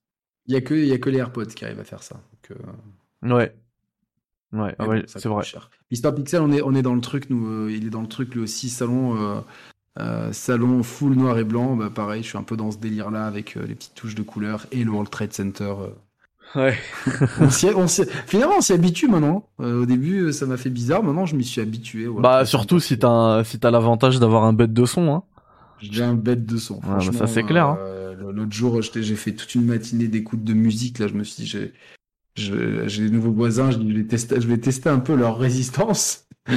il 0.47 0.53
y 0.53 0.57
a 0.57 0.61
que, 0.61 0.73
il 0.73 0.87
y 0.87 0.91
a 0.93 0.97
que 0.97 1.09
les 1.09 1.19
AirPods 1.19 1.45
qui 1.45 1.63
arrivent 1.63 1.79
à 1.79 1.83
faire 1.85 2.03
ça. 2.03 2.15
Donc, 2.15 2.57
euh, 2.57 3.29
Ouais. 3.29 3.55
Ouais, 4.51 4.75
bon, 4.79 5.03
c'est 5.07 5.25
vrai. 5.27 5.43
Mister 5.91 6.11
Pixel, 6.15 6.41
on 6.41 6.51
est, 6.51 6.61
on 6.61 6.73
est 6.73 6.81
dans 6.81 6.95
le 6.95 7.01
truc, 7.01 7.29
nous, 7.29 7.45
euh, 7.47 7.71
il 7.71 7.87
est 7.87 7.89
dans 7.89 8.01
le 8.01 8.07
truc 8.07 8.33
lui 8.33 8.41
aussi, 8.41 8.69
salon, 8.69 9.43
euh, 9.99 10.31
salon 10.31 10.81
full 10.81 11.13
noir 11.13 11.37
et 11.37 11.43
blanc. 11.43 11.75
Bah, 11.75 11.89
pareil, 11.93 12.23
je 12.23 12.29
suis 12.29 12.37
un 12.37 12.43
peu 12.43 12.57
dans 12.57 12.71
ce 12.71 12.77
délire-là 12.77 13.27
avec 13.27 13.55
les 13.55 13.75
petites 13.75 13.95
touches 13.95 14.15
de 14.15 14.23
couleur 14.23 14.65
et 14.71 14.83
le 14.83 14.91
World 14.91 15.09
Trade 15.09 15.33
Center. 15.33 15.73
Ouais. 16.55 16.77
On 17.41 17.49
s'y- 17.49 17.67
on 17.75 17.87
s'y- 17.87 18.05
finalement, 18.27 18.55
on 18.57 18.61
s'y 18.61 18.73
habitue 18.73 19.07
maintenant. 19.07 19.49
Euh, 19.59 19.81
au 19.81 19.85
début, 19.85 20.21
euh, 20.25 20.31
ça 20.31 20.45
m'a 20.45 20.57
fait 20.57 20.69
bizarre. 20.69 21.03
Maintenant, 21.03 21.25
je 21.25 21.35
m'y 21.35 21.43
suis 21.43 21.59
habitué. 21.61 22.07
Bah, 22.07 22.45
surtout 22.45 22.79
si 22.79 22.97
t'as, 22.97 23.09
un- 23.09 23.43
si 23.43 23.59
t'as 23.59 23.71
l'avantage 23.71 24.19
d'avoir 24.19 24.43
un 24.43 24.53
bête 24.53 24.73
de 24.73 24.85
son, 24.85 25.13
hein. 25.13 25.23
J'ai 25.81 26.03
un 26.03 26.13
bête 26.13 26.45
de 26.45 26.57
son. 26.57 26.79
bah, 26.79 26.99
ça, 26.99 27.27
c'est 27.27 27.43
clair, 27.43 27.67
hein. 27.67 27.77
euh, 27.79 28.31
L'autre 28.31 28.53
jour, 28.53 28.81
j'ai 28.81 29.15
fait 29.15 29.33
toute 29.33 29.53
une 29.55 29.65
matinée 29.65 30.07
d'écoute 30.07 30.43
de 30.43 30.53
musique. 30.53 30.99
Là, 30.99 31.07
je 31.07 31.13
me 31.13 31.23
suis 31.23 31.43
dit, 31.43 31.47
j'ai, 32.35 33.01
des 33.03 33.09
nouveaux 33.09 33.31
voisins. 33.31 33.71
Je, 33.71 33.77
je 33.79 33.83
vais 33.93 34.03
tester, 34.05 34.39
je 34.41 34.47
vais 34.47 34.57
tester 34.57 34.89
un 34.89 34.99
peu 34.99 35.15
leur 35.15 35.37
résistance. 35.37 36.27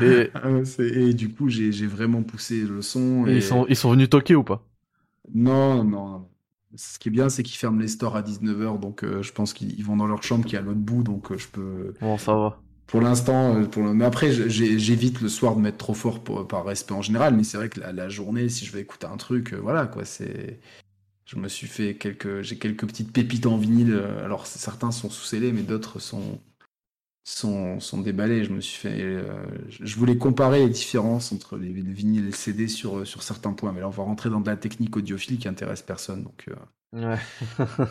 Et, 0.00 0.30
Ah, 0.34 0.64
c'est- 0.64 0.86
et 0.88 1.14
du 1.14 1.30
coup, 1.30 1.48
j'ai, 1.48 1.72
j'ai 1.72 1.86
vraiment 1.86 2.22
poussé 2.22 2.60
le 2.62 2.82
son. 2.82 3.26
et 3.26 3.32
Et... 3.32 3.36
ils 3.36 3.42
sont, 3.42 3.66
ils 3.68 3.76
sont 3.76 3.90
venus 3.90 4.10
toquer 4.10 4.34
ou 4.34 4.44
pas? 4.44 4.62
Non, 5.34 5.82
non, 5.84 6.08
non. 6.08 6.28
Ce 6.76 6.98
qui 6.98 7.08
est 7.08 7.12
bien, 7.12 7.28
c'est 7.28 7.42
qu'ils 7.42 7.56
ferment 7.56 7.80
les 7.80 7.88
stores 7.88 8.16
à 8.16 8.22
19h. 8.22 8.78
Donc, 8.78 9.04
euh, 9.04 9.22
je 9.22 9.32
pense 9.32 9.52
qu'ils 9.54 9.72
ils 9.78 9.84
vont 9.84 9.96
dans 9.96 10.06
leur 10.06 10.22
chambre 10.22 10.44
qui 10.44 10.56
est 10.56 10.58
à 10.58 10.62
l'autre 10.62 10.80
bout. 10.80 11.02
Donc, 11.02 11.32
euh, 11.32 11.38
je 11.38 11.48
peux. 11.48 11.94
Bon, 12.00 12.16
ça 12.18 12.34
va. 12.34 12.62
Pour 12.86 13.00
l'instant, 13.00 13.56
euh, 13.56 13.66
pour 13.66 13.82
le... 13.84 13.94
mais 13.94 14.04
après, 14.04 14.32
j'évite 14.32 15.20
le 15.20 15.28
soir 15.28 15.56
de 15.56 15.60
mettre 15.60 15.78
trop 15.78 15.94
fort 15.94 16.22
pour- 16.24 16.46
par 16.48 16.64
respect 16.64 16.94
en 16.94 17.02
général, 17.02 17.34
mais 17.36 17.44
c'est 17.44 17.56
vrai 17.58 17.68
que 17.70 17.80
la, 17.80 17.92
la 17.92 18.08
journée, 18.08 18.48
si 18.48 18.64
je 18.66 18.72
vais 18.72 18.80
écouter 18.82 19.06
un 19.06 19.16
truc, 19.16 19.54
voilà 19.54 19.86
quoi, 19.86 20.04
c'est. 20.04 20.60
Je 21.26 21.36
me 21.38 21.48
suis 21.48 21.66
fait 21.68 21.96
quelques, 21.96 22.42
j'ai 22.42 22.58
quelques 22.58 22.86
petites 22.86 23.12
pépites 23.12 23.46
en 23.46 23.58
vinyle. 23.58 23.94
Alors 24.24 24.46
certains 24.46 24.92
sont 24.92 25.10
sous 25.10 25.24
scellés, 25.26 25.52
mais 25.52 25.62
d'autres 25.62 25.98
sont 26.00 26.40
sont 27.26 27.80
sont 27.80 28.00
déballés. 28.00 28.44
Je 28.44 28.52
me 28.52 28.60
suis 28.60 28.78
fait, 28.78 29.02
euh, 29.02 29.44
je 29.68 29.96
voulais 29.96 30.16
comparer 30.18 30.60
les 30.60 30.70
différences 30.70 31.32
entre 31.32 31.56
les, 31.58 31.72
les 31.72 31.92
vinyles 31.92 32.22
et 32.24 32.26
le 32.26 32.32
CD 32.32 32.68
sur 32.68 33.06
sur 33.06 33.22
certains 33.22 33.52
points, 33.52 33.72
mais 33.72 33.80
là 33.80 33.88
on 33.88 33.90
va 33.90 34.04
rentrer 34.04 34.30
dans 34.30 34.40
de 34.40 34.46
la 34.48 34.56
technique 34.56 34.96
audiophile 34.96 35.38
qui 35.38 35.48
intéresse 35.48 35.82
personne, 35.82 36.22
donc 36.24 36.44
euh, 36.48 36.54
Ouais. 36.92 37.16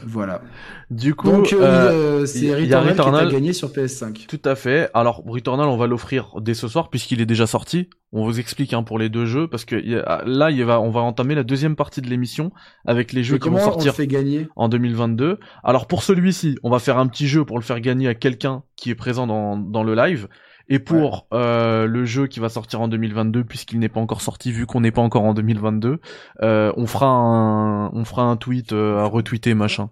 voilà. 0.06 0.42
Du 0.90 1.14
coup, 1.16 1.30
Donc 1.30 1.54
euh, 1.54 1.58
euh, 1.62 2.22
euh, 2.22 2.26
c'est 2.26 2.54
Returnal, 2.56 2.96
qui 2.96 3.12
t'a 3.12 3.26
gagné 3.26 3.54
sur 3.54 3.70
PS5. 3.70 4.26
Tout 4.28 4.42
à 4.46 4.56
fait. 4.56 4.90
Alors, 4.94 5.24
Returnal, 5.26 5.68
on 5.68 5.78
va 5.78 5.86
l'offrir 5.88 6.32
dès 6.42 6.54
ce 6.54 6.68
soir 6.68 6.90
puisqu'il 6.90 7.22
est 7.22 7.26
déjà 7.26 7.46
sorti. 7.46 7.90
On 8.14 8.24
vous 8.24 8.40
explique 8.40 8.74
hein, 8.74 8.84
pour 8.84 8.98
les 8.98 9.10
deux 9.10 9.26
jeux 9.26 9.48
parce 9.48 9.66
que 9.66 9.76
y 9.76 9.96
a- 9.96 10.24
là, 10.26 10.50
il 10.52 10.64
va, 10.64 10.80
on 10.80 10.90
va 10.90 11.02
entamer 11.02 11.36
la 11.36 11.44
deuxième 11.44 11.76
partie 11.76 12.02
de 12.02 12.08
l'émission 12.10 12.52
avec 12.86 13.14
les 13.14 13.24
jeux 13.24 13.36
Et 13.36 13.40
qui 13.40 13.50
vont 13.50 13.58
on 13.58 13.60
sortir 13.60 13.94
fait 13.96 14.08
gagner 14.08 14.48
en 14.56 14.70
2022. 14.70 15.40
Alors 15.64 15.88
pour 15.88 16.02
celui-ci, 16.04 16.58
on 16.64 16.70
va 16.70 16.80
faire 16.80 16.98
un 16.98 17.08
petit 17.08 17.28
jeu 17.28 17.44
pour 17.44 17.58
le 17.60 17.64
faire 17.64 17.82
gagner 17.82 18.08
à 18.08 18.16
quelqu'un 18.16 18.64
qui 18.78 18.90
est 18.90 18.96
présent 18.96 19.28
dans, 19.28 19.58
dans 19.58 19.84
le 19.84 19.96
live. 19.96 20.28
Et 20.68 20.80
pour 20.80 21.28
euh, 21.32 21.86
le 21.86 22.06
jeu 22.06 22.28
qui 22.28 22.40
va 22.40 22.50
sortir 22.50 22.82
en 22.82 22.88
2022, 22.88 23.44
puisqu'il 23.44 23.80
n'est 23.80 23.90
pas 23.90 24.00
encore 24.00 24.22
sorti, 24.22 24.52
vu 24.52 24.66
qu'on 24.66 24.82
n'est 24.82 24.92
pas 24.92 25.02
encore 25.02 25.24
en 25.24 25.34
2022, 25.34 26.00
euh, 26.42 26.74
on 26.76 26.88
fera 26.88 27.08
un, 27.08 27.90
on 27.94 28.04
fera 28.04 28.24
un 28.24 28.36
tweet 28.36 28.74
euh, 28.74 28.98
à 28.98 29.06
retweeter 29.06 29.54
machin. 29.54 29.92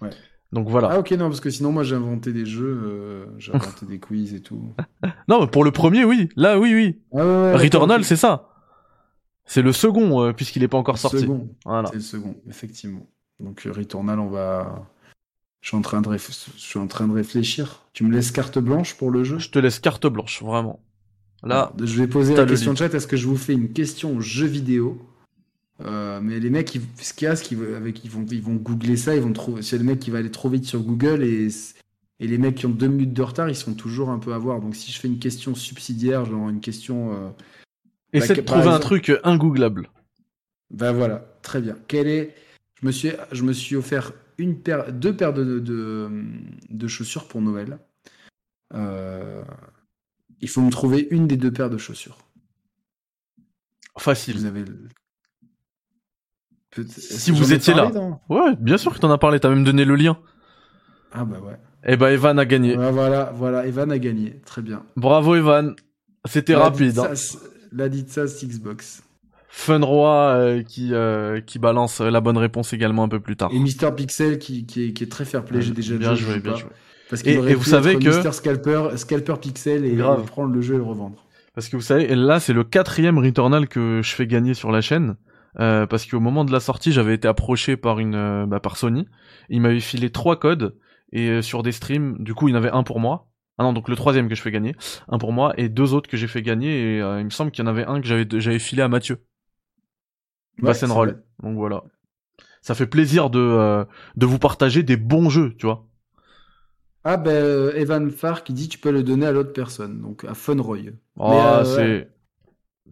Ouais. 0.00 0.10
Donc 0.52 0.68
voilà. 0.68 0.88
Ah 0.92 0.98
ok 0.98 1.12
non 1.12 1.28
parce 1.28 1.40
que 1.40 1.50
sinon 1.50 1.70
moi 1.72 1.82
j'ai 1.84 1.94
inventé 1.94 2.32
des 2.32 2.46
jeux, 2.46 3.28
j'ai 3.38 3.54
inventé 3.54 3.86
des 3.86 3.98
quiz 4.00 4.34
et 4.34 4.40
tout. 4.40 4.72
Non, 5.28 5.40
mais 5.40 5.46
pour 5.46 5.64
le 5.64 5.70
premier, 5.70 6.04
oui. 6.04 6.28
Là, 6.36 6.58
oui, 6.58 6.74
oui. 6.74 7.00
Ah 7.12 7.16
ouais, 7.18 7.22
ouais, 7.24 7.56
Returnal, 7.56 8.04
c'est 8.04 8.16
ça. 8.16 8.48
C'est 9.44 9.62
le 9.62 9.72
second, 9.72 10.32
puisqu'il 10.32 10.62
n'est 10.62 10.68
pas 10.68 10.78
encore 10.78 10.94
Le 10.96 11.00
sorti. 11.00 11.20
second. 11.20 11.48
Voilà. 11.64 11.88
C'est 11.90 11.96
le 11.96 12.00
second, 12.00 12.34
effectivement. 12.48 13.06
Donc 13.38 13.60
Returnal, 13.70 14.18
on 14.18 14.28
va. 14.30 14.86
Je 15.66 15.70
suis 15.70 15.76
en 15.78 15.82
train 15.82 16.00
de 16.00 16.08
réf- 16.08 16.46
je 16.56 16.60
suis 16.60 16.78
en 16.78 16.86
train 16.86 17.08
de 17.08 17.12
réfléchir. 17.12 17.82
Tu 17.92 18.04
me 18.04 18.12
laisses 18.14 18.30
carte 18.30 18.56
blanche 18.60 18.94
pour 18.94 19.10
le 19.10 19.24
jeu? 19.24 19.40
Je 19.40 19.50
te 19.50 19.58
laisse 19.58 19.80
carte 19.80 20.06
blanche, 20.06 20.40
vraiment. 20.40 20.78
Là, 21.42 21.72
Alors, 21.72 21.72
je 21.84 22.00
vais 22.00 22.06
poser 22.06 22.36
la 22.36 22.46
question 22.46 22.72
de 22.72 22.78
chat. 22.78 22.94
Est-ce 22.94 23.08
que 23.08 23.16
je 23.16 23.26
vous 23.26 23.36
fais 23.36 23.54
une 23.54 23.72
question 23.72 24.20
jeu 24.20 24.46
vidéo? 24.46 25.04
Euh, 25.80 26.20
mais 26.22 26.38
les 26.38 26.50
mecs, 26.50 26.72
ils, 26.76 26.82
ce 27.02 27.12
qu'il 27.12 27.24
y 27.26 27.28
a, 27.28 27.34
ce 27.34 27.42
qu'ils 27.42 27.60
avec, 27.74 28.04
ils 28.04 28.10
vont, 28.12 28.24
ils 28.30 28.40
vont 28.40 28.54
googler 28.54 28.96
ça, 28.96 29.16
ils 29.16 29.20
vont 29.20 29.32
trouver. 29.32 29.62
C'est 29.62 29.76
le 29.76 29.82
mec 29.82 29.98
qui 29.98 30.12
va 30.12 30.18
aller 30.18 30.30
trop 30.30 30.48
vite 30.48 30.66
sur 30.66 30.82
Google 30.82 31.24
et, 31.24 31.48
et 32.20 32.28
les 32.28 32.38
mecs 32.38 32.54
qui 32.54 32.66
ont 32.66 32.70
deux 32.70 32.86
minutes 32.86 33.12
de 33.12 33.22
retard, 33.22 33.48
ils 33.48 33.56
sont 33.56 33.74
toujours 33.74 34.10
un 34.10 34.20
peu 34.20 34.34
à 34.34 34.38
voir. 34.38 34.60
Donc 34.60 34.76
si 34.76 34.92
je 34.92 35.00
fais 35.00 35.08
une 35.08 35.18
question 35.18 35.56
subsidiaire, 35.56 36.26
genre 36.26 36.48
une 36.48 36.60
question. 36.60 37.12
euh, 37.12 37.28
essaie 38.12 38.36
que- 38.36 38.40
de 38.42 38.46
trouver 38.46 38.68
un 38.68 38.78
truc 38.78 39.10
ingooglable. 39.24 39.90
Ben 40.70 40.92
voilà, 40.92 41.26
très 41.42 41.60
bien. 41.60 41.76
Quel 41.88 42.06
est 42.06 42.36
Je 42.80 42.86
me 42.86 42.92
suis, 42.92 43.10
je 43.32 43.42
me 43.42 43.52
suis 43.52 43.74
offert 43.74 44.12
une 44.38 44.60
paire, 44.60 44.92
deux 44.92 45.14
paires 45.16 45.32
de, 45.32 45.58
de, 45.60 46.10
de 46.68 46.86
chaussures 46.88 47.26
pour 47.28 47.40
Noël. 47.40 47.78
Euh, 48.74 49.42
Il 50.40 50.48
faut 50.48 50.60
me 50.60 50.70
trouver 50.70 51.06
une 51.10 51.26
des 51.26 51.36
deux 51.36 51.52
paires 51.52 51.70
de 51.70 51.78
chaussures. 51.78 52.18
Facile. 53.98 54.36
Vous 54.36 54.44
avez. 54.44 54.64
le- 54.64 54.88
Peut- 56.70 56.84
Si 56.88 57.30
vous 57.30 57.52
étiez 57.54 57.72
là. 57.74 57.90
dans- 57.90 58.20
Ouais, 58.28 58.54
bien 58.56 58.76
sûr 58.76 58.92
que 58.92 58.98
t'en 58.98 59.10
as 59.10 59.16
parlé, 59.18 59.40
t'as 59.40 59.48
même 59.48 59.64
donné 59.64 59.84
le 59.86 59.96
lien. 59.96 60.18
Ah 61.12 61.24
bah 61.24 61.40
ouais. 61.40 61.56
Eh 61.84 61.96
ben, 61.96 62.08
Evan 62.08 62.38
a 62.38 62.44
gagné. 62.44 62.76
Ouais, 62.76 62.90
voilà, 62.92 63.32
voilà. 63.34 63.66
Evan 63.66 63.90
a 63.92 63.98
gagné. 63.98 64.40
Très 64.44 64.60
bien. 64.60 64.84
Bravo, 64.96 65.34
Evan. 65.36 65.74
C'était 66.26 66.54
rapide. 66.56 66.98
hein. 66.98 67.12
La 67.72 67.88
Ditsas 67.88 68.40
Xbox. 68.44 69.02
Funroi 69.58 70.10
euh, 70.34 70.62
qui, 70.62 70.90
euh, 70.92 71.40
qui 71.40 71.58
balance 71.58 72.02
euh, 72.02 72.10
la 72.10 72.20
bonne 72.20 72.36
réponse 72.36 72.74
également 72.74 73.04
un 73.04 73.08
peu 73.08 73.20
plus 73.20 73.36
tard. 73.36 73.50
Et 73.54 73.58
Mister 73.58 73.88
Pixel 73.96 74.38
qui, 74.38 74.66
qui, 74.66 74.84
est, 74.84 74.92
qui 74.92 75.02
est 75.02 75.10
très 75.10 75.24
fair 75.24 75.46
play. 75.46 75.62
J'ai 75.62 75.72
déjà 75.72 75.96
bien 75.96 76.14
joué, 76.14 76.40
bien 76.40 76.54
joué. 76.56 76.68
Parce 77.08 77.22
Et- 77.22 77.24
qu'il 77.24 77.32
et 77.32 77.38
aurait 77.38 77.54
vous 77.54 77.64
savez 77.64 77.98
que- 77.98 78.06
Mister 78.06 78.32
Scalper, 78.32 78.90
Scalper 78.96 79.34
Pixel 79.40 79.86
et, 79.86 79.94
Grave. 79.94 80.20
et 80.22 80.26
prendre 80.26 80.52
le 80.52 80.60
jeu 80.60 80.74
et 80.74 80.76
le 80.76 80.82
revendre. 80.82 81.24
Parce 81.54 81.70
que 81.70 81.76
vous 81.76 81.82
savez, 81.82 82.14
là, 82.14 82.38
c'est 82.38 82.52
le 82.52 82.64
quatrième 82.64 83.18
Returnal 83.18 83.66
que 83.66 84.02
je 84.04 84.14
fais 84.14 84.26
gagner 84.26 84.52
sur 84.52 84.70
la 84.70 84.82
chaîne. 84.82 85.16
Euh, 85.58 85.86
parce 85.86 86.04
qu'au 86.04 86.20
moment 86.20 86.44
de 86.44 86.52
la 86.52 86.60
sortie, 86.60 86.92
j'avais 86.92 87.14
été 87.14 87.26
approché 87.26 87.78
par 87.78 87.98
une, 87.98 88.14
euh, 88.14 88.44
bah, 88.46 88.60
par 88.60 88.76
Sony. 88.76 89.06
Il 89.48 89.62
m'avait 89.62 89.80
filé 89.80 90.10
trois 90.10 90.38
codes 90.38 90.76
et 91.12 91.30
euh, 91.30 91.40
sur 91.40 91.62
des 91.62 91.72
streams, 91.72 92.18
du 92.22 92.34
coup, 92.34 92.48
il 92.48 92.50
y 92.50 92.54
en 92.54 92.58
avait 92.58 92.70
un 92.70 92.82
pour 92.82 93.00
moi. 93.00 93.30
Ah 93.56 93.62
non, 93.62 93.72
donc 93.72 93.88
le 93.88 93.96
troisième 93.96 94.28
que 94.28 94.34
je 94.34 94.42
fais 94.42 94.50
gagner, 94.50 94.76
un 95.08 95.16
pour 95.16 95.32
moi 95.32 95.54
et 95.56 95.70
deux 95.70 95.94
autres 95.94 96.10
que 96.10 96.18
j'ai 96.18 96.26
fait 96.26 96.42
gagner. 96.42 96.96
Et 96.96 97.00
euh, 97.00 97.20
il 97.20 97.24
me 97.24 97.30
semble 97.30 97.50
qu'il 97.52 97.64
y 97.64 97.66
en 97.66 97.70
avait 97.70 97.86
un 97.86 98.02
que 98.02 98.06
j'avais, 98.06 98.26
j'avais 98.34 98.58
filé 98.58 98.82
à 98.82 98.88
Mathieu. 98.88 99.16
Ouais, 100.62 100.68
Bass 100.68 100.82
and 100.82 100.86
c'est 100.88 100.92
Roll. 100.92 101.08
vrai. 101.10 101.22
Donc 101.42 101.56
voilà. 101.56 101.84
Ça 102.62 102.74
fait 102.74 102.86
plaisir 102.86 103.30
de, 103.30 103.38
euh, 103.38 103.84
de 104.16 104.26
vous 104.26 104.38
partager 104.38 104.82
des 104.82 104.96
bons 104.96 105.28
jeux, 105.30 105.54
tu 105.56 105.66
vois. 105.66 105.86
Ah 107.04 107.16
ben 107.16 107.30
euh, 107.30 107.72
Evan 107.76 108.10
Farr 108.10 108.42
qui 108.42 108.52
dit 108.52 108.68
tu 108.68 108.78
peux 108.78 108.90
le 108.90 109.04
donner 109.04 109.26
à 109.26 109.32
l'autre 109.32 109.52
personne, 109.52 110.00
donc 110.00 110.24
à 110.24 110.34
Funroy. 110.34 110.92
Oh, 111.16 111.30
Mais, 111.30 111.40
euh, 111.40 111.64
c'est, 111.64 112.10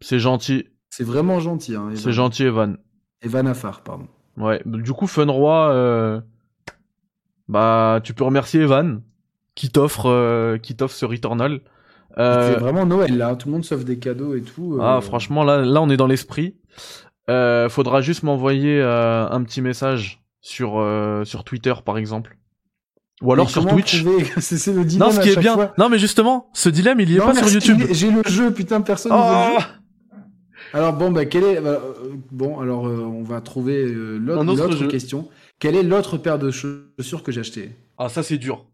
c'est 0.00 0.18
gentil. 0.20 0.68
C'est 0.90 1.02
vraiment 1.04 1.40
gentil. 1.40 1.74
Hein. 1.74 1.90
C'est 1.96 2.12
gentil, 2.12 2.44
Evan. 2.44 2.76
Evan 3.22 3.48
Affar, 3.48 3.82
pardon. 3.82 4.06
Ouais, 4.36 4.62
du 4.64 4.92
coup, 4.92 5.08
Funroi, 5.08 5.70
euh, 5.72 6.20
bah, 7.48 8.00
tu 8.04 8.14
peux 8.14 8.24
remercier 8.24 8.60
Evan 8.60 9.02
qui 9.56 9.70
t'offre, 9.70 10.06
euh, 10.06 10.58
qui 10.58 10.76
t'offre 10.76 10.94
ce 10.94 11.04
Returnal. 11.06 11.60
Euh, 12.18 12.52
C'est 12.54 12.60
vraiment 12.60 12.86
Noël 12.86 13.16
là, 13.16 13.34
tout 13.34 13.48
le 13.48 13.54
monde 13.54 13.64
s'offre 13.64 13.84
des 13.84 13.98
cadeaux 13.98 14.36
et 14.36 14.42
tout. 14.42 14.78
ah, 14.80 15.00
franchement, 15.00 15.42
là, 15.42 15.62
là, 15.62 15.82
on 15.82 15.90
est 15.90 15.96
dans 15.96 16.06
l'esprit. 16.06 16.56
Euh, 17.30 17.68
faudra 17.68 18.00
juste 18.02 18.22
m'envoyer 18.22 18.80
euh, 18.80 19.26
un 19.28 19.42
petit 19.44 19.62
message 19.62 20.22
sur 20.40 20.78
euh, 20.78 21.24
sur 21.24 21.44
Twitter, 21.44 21.72
par 21.84 21.96
exemple, 21.96 22.36
ou 23.22 23.32
alors 23.32 23.46
mais 23.46 23.52
sur 23.52 23.66
Twitch. 23.66 24.02
trouver 24.02 24.24
C'est 24.40 24.72
le 24.72 24.84
dilemme 24.84 25.08
Non, 25.08 25.14
ce 25.14 25.20
qui 25.20 25.30
est 25.30 25.36
bien. 25.36 25.54
fois. 25.54 25.72
Non, 25.78 25.88
mais 25.88 25.98
justement, 25.98 26.50
ce 26.52 26.68
dilemme, 26.68 27.00
il 27.00 27.10
y 27.10 27.16
est 27.16 27.18
Non, 27.18 27.26
pas 27.26 27.34
sur 27.34 27.48
YouTube. 27.48 27.80
J'ai 27.92 28.10
le 28.10 28.22
jeu, 28.26 28.52
putain, 28.52 28.80
personne 28.82 29.12
ne 29.12 29.16
veut 29.16 29.22
Oh 29.24 29.54
le 29.54 29.60
jeu. 29.60 29.66
Alors 30.74 30.92
bon, 30.92 31.12
bah, 31.12 31.24
quel 31.24 31.44
est 31.44 31.60
bah, 31.60 31.80
euh, 31.82 31.94
bon 32.32 32.58
alors 32.60 32.88
euh, 32.88 32.98
on 32.98 33.22
va 33.22 33.40
trouver 33.40 33.84
euh, 33.84 34.18
l'autre 34.18 34.86
question. 34.86 35.28
Quelle 35.60 35.76
est 35.76 35.82
l'autre 35.84 36.18
paire 36.18 36.38
de 36.38 36.50
chaussures 36.50 37.22
que 37.22 37.30
j'ai 37.32 37.40
acheté 37.40 37.70
ah, 37.96 38.08
ça 38.08 38.24
c'est 38.24 38.38
dur. 38.38 38.66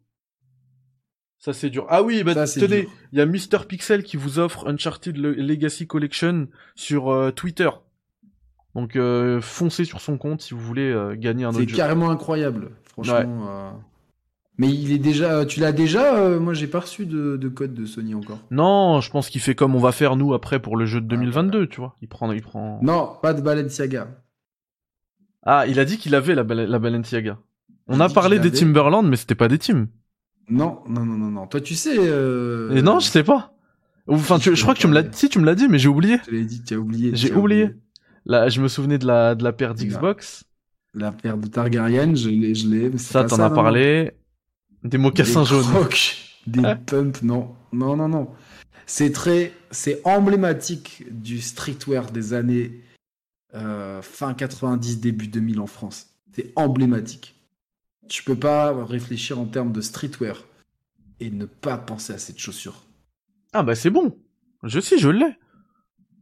Ça 1.39 1.53
c'est 1.53 1.69
dur. 1.71 1.87
Ah 1.91 2.03
oui, 2.03 2.23
bah 2.25 2.47
Ça, 2.47 2.61
tenez, 2.61 2.89
il 3.13 3.19
y 3.19 3.23
a 3.23 3.27
Mr 3.27 3.67
Pixel 3.69 4.03
qui 4.03 4.17
vous 4.17 4.39
offre 4.39 4.67
Uncharted 4.67 5.17
Le- 5.17 5.35
Legacy 5.35 5.87
Collection 5.87 6.49
sur 6.75 7.11
euh, 7.13 7.31
Twitter. 7.31 7.69
Donc 8.75 8.95
euh, 8.97 9.41
foncez 9.41 9.85
sur 9.85 10.01
son 10.01 10.17
compte 10.17 10.43
si 10.43 10.55
vous 10.55 10.61
voulez 10.61 10.91
euh, 10.91 11.17
gagner 11.17 11.45
un 11.45 11.53
C'est 11.53 11.63
autre 11.63 11.71
jeu. 11.71 11.77
carrément 11.77 12.11
incroyable, 12.11 12.71
franchement. 12.85 13.49
euh. 13.49 13.71
Mais 14.59 14.69
il 14.69 14.93
est 14.93 14.99
déjà. 14.99 15.47
Tu 15.47 15.59
l'as 15.61 15.73
déjà 15.73 16.39
Moi, 16.39 16.53
j'ai 16.53 16.67
pas 16.67 16.81
reçu 16.81 17.07
de, 17.07 17.37
de 17.39 17.49
code 17.49 17.73
de 17.75 17.87
Sony 17.87 18.15
encore. 18.15 18.39
Non, 18.51 19.01
je 19.01 19.11
pense 19.11 19.31
qu'il 19.31 19.41
fait 19.41 19.55
comme 19.55 19.75
on 19.75 19.79
va 19.81 19.91
faire 19.91 20.17
nous 20.17 20.35
après 20.35 20.61
pour 20.61 20.77
le 20.77 20.85
jeu 20.85 21.01
de 21.01 21.07
Ah, 21.07 21.17
2022, 21.17 21.67
tu 21.67 21.81
vois. 21.81 21.97
Il 22.03 22.09
prend, 22.09 22.31
il 22.31 22.43
prend. 22.43 22.79
Non, 22.83 23.17
pas 23.23 23.33
de 23.33 23.41
Balenciaga. 23.41 24.09
Ah, 25.45 25.65
il 25.67 25.81
a 25.81 25.85
dit 25.87 25.97
qu'il 25.97 26.15
avait 26.15 26.35
la, 26.35 26.45
Bal- 26.45 26.69
la 26.69 26.79
Balenciaga. 26.79 27.39
On 27.89 27.97
Il 27.97 28.03
a 28.03 28.09
parlé 28.11 28.39
des. 28.39 28.51
Timberland, 28.53 29.09
mais 29.09 29.17
c'était 29.17 29.35
pas 29.35 29.49
des 29.49 29.59
teams. 29.59 29.89
Non, 30.51 30.81
non, 30.87 31.05
non, 31.07 31.15
non, 31.17 31.31
non. 31.31 31.47
Toi, 31.47 31.61
tu 31.63 31.75
sais. 31.75 31.97
Et 31.97 32.83
non, 32.83 32.99
je 33.01 33.07
sais 33.07 33.25
pas. 33.25 33.55
Enfin, 34.07 34.39
tu- 34.39 34.55
je 34.55 34.63
crois 34.63 34.75
que 34.75 34.81
tu 34.81 34.89
me 34.89 34.95
l'as, 34.95 35.05
si 35.13 35.29
tu 35.29 35.39
me 35.39 35.47
l'as 35.47 35.55
dit, 35.55 35.69
mais 35.69 35.79
j'ai 35.79 35.89
oublié. 35.89 36.19
Je 36.27 36.33
l'ai 36.33 36.45
dit, 36.45 36.63
tu 36.63 36.75
as 36.75 36.79
oublié. 36.79 37.13
J'ai 37.15 37.33
oublié. 37.33 37.71
Je 38.27 38.61
me 38.61 38.69
souvenais 38.69 38.99
de 38.99 39.07
la, 39.07 39.35
de 39.35 39.45
la 39.45 39.53
paire 39.53 39.75
d'Xbox. 39.75 40.45
La 40.95 41.13
paire 41.13 41.37
de 41.39 41.47
Targaryen, 41.47 42.15
je 42.15 42.29
l'ai, 42.29 42.55
je 42.55 42.69
l'ai. 42.69 42.99
Ça, 42.99 43.25
t'en 43.25 43.39
as 43.39 43.51
parlé. 43.51 44.13
Des 44.83 44.99
mocassins 44.99 45.43
Des 45.43 45.49
jaunes. 45.49 45.65
crocs, 45.65 46.17
des 46.47 46.63
pumps, 46.87 47.23
non. 47.23 47.55
Non, 47.73 47.97
non, 47.97 48.09
non. 48.09 48.31
C'est 48.87 49.13
très. 49.13 49.53
C'est 49.71 50.01
emblématique 50.05 51.05
du 51.11 51.41
streetwear 51.41 52.11
des 52.11 52.33
années 52.33 52.81
euh, 53.55 54.03
fin 54.03 54.35
90, 54.35 55.01
début 55.01 55.29
2000 55.29 55.61
en 55.61 55.67
France. 55.67 56.09
C'est 56.35 56.53
emblématique. 56.57 57.35
Tu 58.09 58.25
peux 58.25 58.35
pas 58.35 58.85
réfléchir 58.85 59.39
en 59.39 59.45
termes 59.45 59.71
de 59.73 59.81
streetwear 59.81 60.45
et 61.21 61.31
ne 61.31 61.45
pas 61.45 61.77
penser 61.79 62.13
à 62.13 62.19
cette 62.19 62.39
chaussure. 62.39 62.83
Ah 63.53 63.63
bah 63.63 63.75
c'est 63.77 63.91
bon. 63.91 64.17
Je 64.65 64.81
sais, 64.81 64.99
je 64.99 65.09
l'ai. 65.09 65.37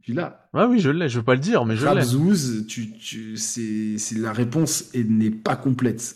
Tu 0.09 0.15
l'as. 0.15 0.49
Ah 0.53 0.67
oui, 0.67 0.79
je 0.79 0.89
l'ai. 0.89 1.07
Je 1.07 1.19
veux 1.19 1.23
pas 1.23 1.35
le 1.35 1.39
dire, 1.39 1.65
mais 1.65 1.75
je 1.75 1.83
l'ai. 1.85 1.91
Rabzouz, 1.91 2.65
tu, 2.67 2.89
tu, 2.93 3.37
c'est, 3.37 3.99
c'est 3.99 4.17
la 4.17 4.33
réponse 4.33 4.85
et 4.95 5.03
n'est 5.03 5.29
pas 5.29 5.55
complète. 5.55 6.15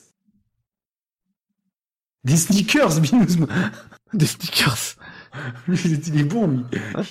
Des 2.24 2.36
sneakers, 2.38 3.00
Binouzm. 3.02 3.46
Des 4.14 4.26
stickers. 4.26 4.96
Lui, 5.68 5.80
il 5.86 5.94
est- 5.94 6.08
il 6.08 6.20
est 6.20 6.24
bon, 6.24 6.48
lui. 6.48 6.60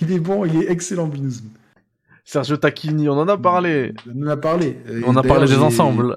Il 0.01 0.11
est 0.13 0.19
bon, 0.19 0.45
il 0.45 0.57
est 0.57 0.71
excellent, 0.73 1.07
Binouzm. 1.07 1.45
Sergio 2.25 2.57
Tacchini, 2.57 3.09
on 3.09 3.13
en 3.19 3.29
a 3.29 3.37
parlé. 3.39 3.95
On 4.13 4.23
en 4.25 4.27
a 4.29 4.37
parlé. 4.37 4.77
Et 4.89 5.03
On 5.07 5.15
a 5.17 5.23
parlé 5.23 5.47
des 5.47 5.59
ensembles. 5.59 6.17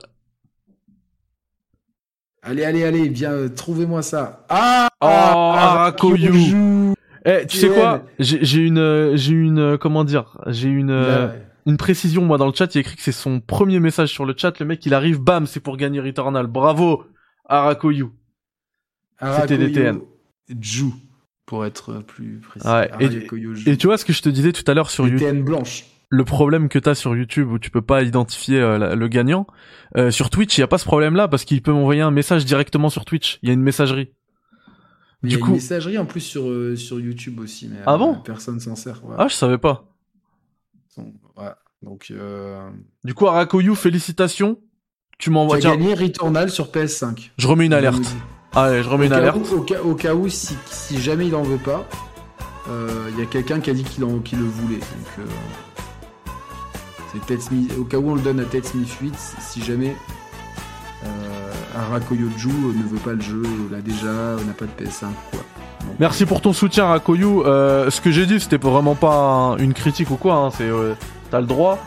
Allez, 2.42 2.64
allez, 2.64 2.84
allez, 2.86 3.08
viens, 3.10 3.34
euh, 3.34 3.50
trouvez-moi 3.50 4.02
ça. 4.02 4.46
Ah 4.50 4.88
Oh. 5.02 5.06
Arakoyu. 5.06 6.95
Eh, 7.26 7.46
tu 7.48 7.58
sais 7.58 7.70
quoi? 7.70 8.04
J'ai 8.20 8.60
une, 8.60 8.78
euh, 8.78 9.16
j'ai 9.16 9.34
une, 9.34 9.60
euh, 9.60 9.78
comment 9.78 10.04
dire? 10.04 10.38
J'ai 10.48 10.70
une, 10.70 10.92
euh, 10.92 11.28
Là, 11.28 11.36
une 11.66 11.78
précision 11.78 12.24
moi 12.24 12.38
dans 12.38 12.46
le 12.48 12.54
chat. 12.54 12.74
Il 12.74 12.78
y 12.78 12.80
a 12.80 12.82
écrit 12.82 12.96
que 12.96 13.02
c'est 13.02 13.12
son 13.12 13.40
premier 13.40 13.80
message 13.80 14.10
sur 14.10 14.26
le 14.26 14.36
chat. 14.38 14.60
Le 14.60 14.66
mec, 14.66 14.86
il 14.86 14.94
arrive, 14.94 15.20
bam, 15.20 15.48
c'est 15.48 15.60
pour 15.60 15.78
gagner 15.78 16.00
Returnal. 16.00 16.46
Bravo, 16.48 17.04
Arakoyu. 17.50 18.08
C'était 19.42 19.58
des 19.58 19.72
TN. 19.72 20.00
Ju, 20.62 20.86
pour 21.46 21.66
être 21.66 22.04
plus 22.06 22.40
précis. 22.48 22.68
Ouais, 22.68 22.90
et-. 23.00 23.10
Et 23.68 23.78
tu 23.78 23.88
vois 23.88 23.98
ce 23.98 24.06
que 24.06 24.14
je 24.14 24.22
te 24.22 24.30
disais 24.30 24.52
tout 24.52 24.70
à 24.70 24.74
l'heure 24.76 24.90
sur 24.92 25.06
YouTube. 25.14 25.28
Le 26.10 26.24
problème 26.24 26.70
que 26.70 26.78
t'as 26.78 26.94
sur 26.94 27.16
YouTube 27.16 27.50
où 27.52 27.58
tu 27.58 27.72
peux 27.72 27.82
pas 27.82 28.04
identifier 28.04 28.60
euh, 28.60 28.78
la- 28.78 28.94
le 28.96 29.08
gagnant, 29.08 29.48
euh, 29.98 30.12
sur 30.12 30.30
Twitch, 30.30 30.56
il 30.58 30.62
y 30.62 30.64
a 30.64 30.68
pas 30.68 30.78
ce 30.78 30.86
problème-là 30.86 31.28
parce 31.28 31.46
qu'il 31.46 31.62
peut 31.64 31.72
m'envoyer 31.72 32.02
un 32.02 32.12
message 32.12 32.46
directement 32.46 32.90
sur 32.90 33.06
Twitch. 33.06 33.40
Il 33.42 33.48
y 33.48 33.50
a 33.50 33.54
une 33.54 33.64
messagerie. 33.64 34.12
Il 35.26 35.34
y 35.34 35.36
Du 35.36 35.38
a 35.38 35.40
coup- 35.40 35.48
une 35.50 35.54
messagerie 35.56 35.98
en 35.98 36.06
plus 36.06 36.22
sur, 36.22 36.48
euh, 36.50 36.76
sur 36.76 37.00
YouTube 37.00 37.40
aussi, 37.40 37.68
mais 37.68 37.78
Ah 37.86 37.96
euh, 37.96 37.98
bon? 37.98 38.16
personne 38.16 38.60
s'en 38.60 38.76
sert. 38.76 39.04
ouais. 39.06 39.16
Ah, 39.18 39.28
je 39.28 39.34
savais 39.36 39.58
pas. 39.58 39.86
Ouais. 40.98 41.50
Donc, 41.82 42.08
euh... 42.12 42.70
Du 43.04 43.14
coup, 43.14 43.28
Arakoyu, 43.28 43.76
félicitations. 43.76 44.56
Tu 45.18 45.26
tu 45.26 45.30
m'envoies. 45.32 45.58
as 45.58 45.60
Tiens, 45.60 45.76
gagné 45.78 45.94
Returnal 45.94 46.50
sur 46.50 46.68
PS5. 46.72 47.32
je 47.38 47.48
remets 47.48 47.66
une 47.68 47.74
alerte. 47.74 48.04
Allez, 48.54 48.84
je 48.84 48.90
remets 48.90 49.06
Au 49.06 49.08
une 49.08 49.14
alerte. 49.14 49.38
où, 49.52 49.56
au, 49.56 49.62
cas, 49.62 49.82
au 49.82 49.96
cas 49.96 50.14
où, 50.16 50.28
si, 50.30 50.56
si 50.66 51.00
jamais 51.02 51.28
il 51.28 51.36
en 51.36 51.44
veut 51.44 51.58
pas, 51.58 51.86
euh, 52.70 53.10
il 53.14 53.20
y 53.20 53.22
a 53.22 53.26
quelqu'un 53.26 53.60
qui 53.60 53.70
a 53.70 53.74
dit 53.74 53.84
qu'il 53.84 54.04
en- 54.04 54.16
le 54.38 54.44
voulait. 54.46 54.80
Donc, 54.80 55.28
Smith. 57.40 57.74
Au 57.78 57.84
cas 57.86 57.98
où 57.98 58.10
on 58.10 58.16
le 58.16 58.22
donne 58.22 58.40
à 58.40 58.46
Ted 58.46 58.68
Smith 58.68 58.90
8, 59.02 59.14
si 59.40 59.62
jamais 59.64 59.96
Arakoyoju 61.76 62.50
ne 62.50 62.84
veut 62.88 63.00
pas 63.00 63.14
le 63.14 63.22
jeu, 63.22 63.44
l'a 63.72 63.82
déjà, 63.82 64.36
n'a 64.46 64.54
pas 64.58 64.66
de 64.66 64.72
PS5, 64.84 65.08
quoi. 65.32 65.40
Donc, 65.82 66.00
Merci 66.00 66.26
pour 66.26 66.42
ton 66.42 66.54
soutien, 66.54 66.86
Arakoyu. 66.86 67.42
Euh, 67.46 67.90
ce 67.90 68.02
que 68.02 68.12
j'ai 68.12 68.26
dit, 68.26 68.40
c'était 68.40 68.58
vraiment 68.58 68.96
pas 68.96 69.14
un- 69.16 69.58
une 69.58 69.74
critique 69.74 70.10
ou 70.10 70.16
quoi. 70.16 70.36
Hein. 70.36 70.50
C'est, 70.52 70.70
euh, 70.70 70.94
t'as 71.32 71.42
le 71.42 71.48
droit. 71.48 71.78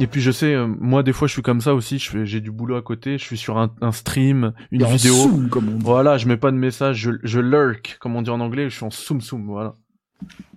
Et 0.00 0.08
puis 0.08 0.20
je 0.20 0.32
sais, 0.32 0.52
euh, 0.52 0.66
moi 0.66 1.04
des 1.04 1.12
fois 1.12 1.28
je 1.28 1.32
suis 1.34 1.42
comme 1.42 1.60
ça 1.60 1.72
aussi. 1.72 2.00
J'ai 2.24 2.40
du 2.40 2.50
boulot 2.50 2.74
à 2.74 2.82
côté. 2.82 3.16
Je 3.16 3.22
suis 3.22 3.36
sur 3.36 3.58
un, 3.58 3.72
un 3.80 3.92
stream, 3.92 4.52
une 4.72 4.82
et 4.82 4.86
vidéo. 4.86 5.14
zoom, 5.14 5.48
comme 5.48 5.68
on 5.68 5.76
dit. 5.76 5.84
Voilà, 5.84 6.18
je 6.18 6.26
mets 6.26 6.36
pas 6.36 6.50
de 6.50 6.56
message, 6.56 6.96
je, 6.98 7.10
je 7.22 7.38
lurk, 7.38 7.98
comme 8.00 8.16
on 8.16 8.22
dit 8.22 8.30
en 8.30 8.40
anglais, 8.40 8.68
je 8.70 8.74
suis 8.74 8.84
en 8.84 8.90
soum 8.90 9.20
soum, 9.20 9.46
voilà. 9.46 9.76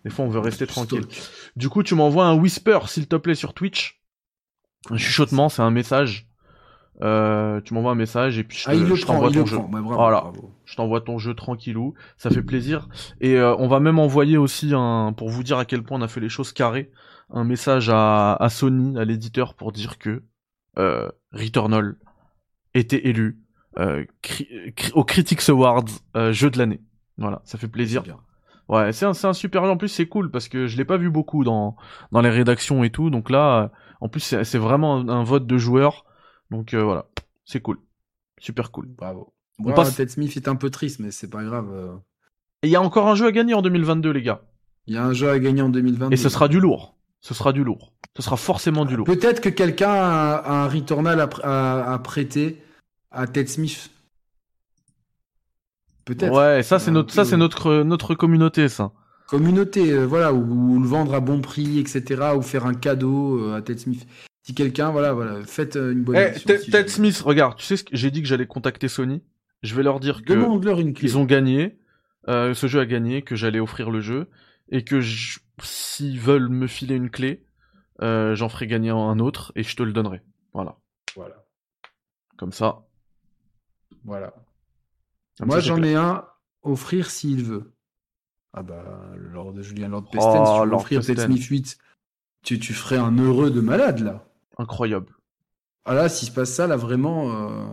Des 0.03 0.09
fois, 0.09 0.25
on 0.25 0.29
veut 0.29 0.39
rester 0.39 0.65
tranquille. 0.65 1.05
Du 1.55 1.69
coup, 1.69 1.83
tu 1.83 1.93
m'envoies 1.93 2.25
un 2.25 2.33
whisper, 2.33 2.79
s'il 2.87 3.07
te 3.07 3.15
plaît, 3.15 3.35
sur 3.35 3.53
Twitch. 3.53 4.01
Un 4.89 4.97
chuchotement, 4.97 5.49
c'est 5.49 5.61
un 5.61 5.69
message. 5.71 6.26
Euh, 7.03 7.61
tu 7.61 7.73
m'envoies 7.75 7.91
un 7.91 7.95
message 7.95 8.39
et 8.39 8.43
puis 8.43 8.57
je, 8.57 8.63
Ah, 8.67 8.73
t'envoie 9.05 9.29
ton 9.31 9.45
jeu. 9.45 9.57
prend. 9.57 9.67
Bravo, 9.67 9.93
Voilà. 9.93 10.21
bravo. 10.21 10.51
Je 10.65 10.75
t'envoie 10.75 11.01
ton 11.01 11.19
jeu 11.19 11.35
tranquillou, 11.35 11.93
ça 12.17 12.29
fait 12.31 12.41
plaisir. 12.41 12.89
Et 13.21 13.35
euh, 13.35 13.55
on 13.59 13.67
va 13.67 13.79
même 13.79 13.99
envoyer 13.99 14.37
aussi 14.37 14.71
un, 14.73 15.13
pour 15.15 15.29
vous 15.29 15.43
dire 15.43 15.59
à 15.59 15.65
quel 15.65 15.83
point 15.83 15.99
on 15.99 16.01
a 16.01 16.07
fait 16.07 16.19
les 16.21 16.29
choses 16.29 16.53
carrées, 16.53 16.89
un 17.31 17.43
message 17.43 17.89
à, 17.89 18.33
à 18.33 18.49
Sony, 18.49 18.97
à 18.97 19.05
l'éditeur, 19.05 19.53
pour 19.53 19.71
dire 19.71 19.99
que 19.99 20.23
euh, 20.79 21.07
Returnal 21.33 21.95
était 22.73 23.07
élu 23.07 23.39
euh, 23.77 24.03
cri- 24.23 24.73
cri- 24.75 24.91
au 24.93 25.03
Critics 25.03 25.47
Awards 25.49 25.85
euh, 26.15 26.31
jeu 26.33 26.49
de 26.49 26.57
l'année. 26.57 26.81
Voilà, 27.19 27.41
ça 27.43 27.57
fait 27.59 27.67
plaisir. 27.67 28.03
Ouais, 28.69 28.91
c'est 28.91 29.05
un, 29.05 29.13
c'est 29.13 29.27
un 29.27 29.33
super 29.33 29.63
jeu. 29.63 29.69
En 29.69 29.77
plus, 29.77 29.87
c'est 29.87 30.07
cool 30.07 30.31
parce 30.31 30.47
que 30.49 30.65
je 30.67 30.77
l'ai 30.77 30.85
pas 30.85 30.97
vu 30.97 31.09
beaucoup 31.11 31.43
dans, 31.43 31.75
dans 32.11 32.21
les 32.21 32.29
rédactions 32.29 32.83
et 32.83 32.89
tout. 32.89 33.09
Donc 33.11 33.29
là, 33.29 33.71
en 34.01 34.09
plus, 34.09 34.19
c'est 34.19 34.43
c'est 34.43 34.57
vraiment 34.57 34.95
un, 34.97 35.07
un 35.09 35.23
vote 35.23 35.45
de 35.47 35.57
joueurs. 35.59 36.05
Donc 36.51 36.73
euh, 36.73 36.83
voilà, 36.83 37.05
c'est 37.45 37.59
cool. 37.61 37.77
Super 38.39 38.71
cool. 38.71 38.87
Bravo. 38.87 39.33
On 39.59 39.63
Bon, 39.63 39.73
passe- 39.73 39.95
Ted 39.95 40.11
Smith 40.11 40.35
est 40.37 40.47
un 40.47 40.55
peu 40.55 40.69
triste, 40.69 40.99
mais 40.99 41.11
c'est 41.11 41.29
pas 41.29 41.43
grave. 41.43 41.69
euh, 41.71 41.95
Et 42.63 42.67
il 42.67 42.69
y 42.71 42.75
a 42.75 42.81
encore 42.81 43.07
un 43.07 43.15
jeu 43.15 43.25
à 43.25 43.31
gagner 43.31 43.53
en 43.53 43.61
2022, 43.61 44.11
les 44.11 44.21
gars. 44.21 44.41
Il 44.85 44.93
y 44.93 44.97
a 44.97 45.03
un 45.03 45.13
jeu 45.13 45.29
à 45.29 45.39
gagner 45.39 45.61
en 45.61 45.69
2022. 45.69 46.13
Et 46.13 46.17
ce 46.17 46.29
sera 46.29 46.47
du 46.47 46.59
lourd. 46.59 46.95
Ce 47.21 47.33
sera 47.33 47.51
du 47.51 47.63
lourd. 47.63 47.93
Ce 48.15 48.21
sera 48.21 48.37
forcément 48.37 48.85
du 48.85 48.95
lourd. 48.95 49.05
Peut-être 49.05 49.41
que 49.41 49.49
quelqu'un 49.49 49.89
a, 49.91 50.35
a 50.35 50.53
un 50.63 50.67
Returnal 50.67 51.19
à, 51.19 51.27
pr- 51.27 51.41
à- 51.43 51.93
à 51.93 51.99
prêter 51.99 52.61
à 53.11 53.27
Ted 53.27 53.47
Smith. 53.49 53.89
Peut-être. 56.05 56.33
Ouais, 56.33 56.63
ça 56.63 56.79
c'est 56.79 56.91
notre, 56.91 57.13
ça 57.13 57.23
peu- 57.23 57.29
c'est 57.29 57.37
notre, 57.37 57.83
notre 57.83 58.15
communauté, 58.15 58.69
ça. 58.69 58.91
Communauté, 59.27 59.91
euh, 59.91 60.05
voilà, 60.05 60.31
ou, 60.33 60.75
ou 60.75 60.79
le 60.79 60.87
vendre 60.87 61.13
à 61.13 61.19
bon 61.19 61.41
prix, 61.41 61.79
etc. 61.79 62.31
Ou 62.37 62.41
faire 62.41 62.65
un 62.65 62.73
cadeau 62.73 63.39
euh, 63.41 63.55
à 63.57 63.61
Ted 63.61 63.79
Smith. 63.79 64.07
Si 64.47 64.55
quelqu'un, 64.55 64.91
voilà, 64.91 65.11
voilà, 65.11 65.43
faites 65.45 65.75
euh, 65.75 65.91
une 65.91 66.03
bonne 66.05 66.15
Eh, 66.15 66.19
action, 66.19 66.47
Ted 66.47 66.59
si 66.63 66.71
Ted. 66.71 66.87
Smith, 66.87 67.19
regarde, 67.19 67.57
tu 67.57 67.65
sais 67.65 67.75
ce 67.75 67.83
que 67.83 67.89
j'ai 67.97 68.11
dit 68.11 68.21
que 68.21 68.27
j'allais 68.29 68.47
contacter 68.47 68.87
Sony. 68.87 69.21
Je 69.61 69.75
vais 69.75 69.83
leur 69.83 69.99
dire 69.99 70.23
que 70.23 70.31
une 70.79 70.93
clé. 70.93 71.09
ils 71.09 71.17
ont 71.17 71.25
gagné, 71.25 71.77
euh, 72.29 72.53
ce 72.53 72.67
jeu 72.67 72.79
a 72.79 72.85
gagné, 72.85 73.23
que 73.23 73.35
j'allais 73.35 73.59
offrir 73.59 73.89
le 73.91 73.99
jeu 73.99 74.29
et 74.69 74.85
que 74.85 75.01
je- 75.01 75.39
s'ils 75.61 76.17
veulent 76.21 76.47
me 76.47 76.65
filer 76.65 76.95
une 76.95 77.09
clé, 77.09 77.43
euh, 78.01 78.35
j'en 78.35 78.47
ferai 78.47 78.67
gagner 78.67 78.89
un 78.89 79.19
autre 79.19 79.51
et 79.57 79.63
je 79.63 79.75
te 79.75 79.83
le 79.83 79.91
donnerai. 79.91 80.21
Voilà, 80.53 80.77
Voilà. 81.17 81.43
comme 82.37 82.53
ça. 82.53 82.85
voilà. 84.05 84.33
comme 85.39 85.47
Moi, 85.49 85.59
j'en 85.59 85.83
ai 85.83 85.95
un 85.95 86.23
offrir 86.63 87.09
s'il 87.09 87.43
veut. 87.43 87.73
Ah 88.53 88.63
bah, 88.63 89.11
Lord 89.17 89.61
Julien 89.61 89.89
Lord 89.89 90.05
Oh, 90.07 90.11
Pesten, 90.11 90.45
si 90.45 90.53
tu 90.53 90.59
veux 90.61 90.65
Lord 90.67 90.79
offrir 90.81 91.01
Ted 91.01 91.15
Pesten. 91.15 91.31
Smith 91.33 91.43
8, 91.43 91.77
tu, 92.43 92.59
tu 92.59 92.73
ferais 92.73 92.95
un 92.97 93.17
heureux 93.17 93.51
de 93.51 93.59
malade, 93.59 93.99
là. 93.99 94.23
Incroyable. 94.57 95.13
Ah 95.85 95.93
là, 95.93 96.09
s'il 96.09 96.27
se 96.27 96.33
passe 96.33 96.51
ça, 96.53 96.67
là, 96.67 96.75
vraiment... 96.75 97.49
euh, 97.49 97.65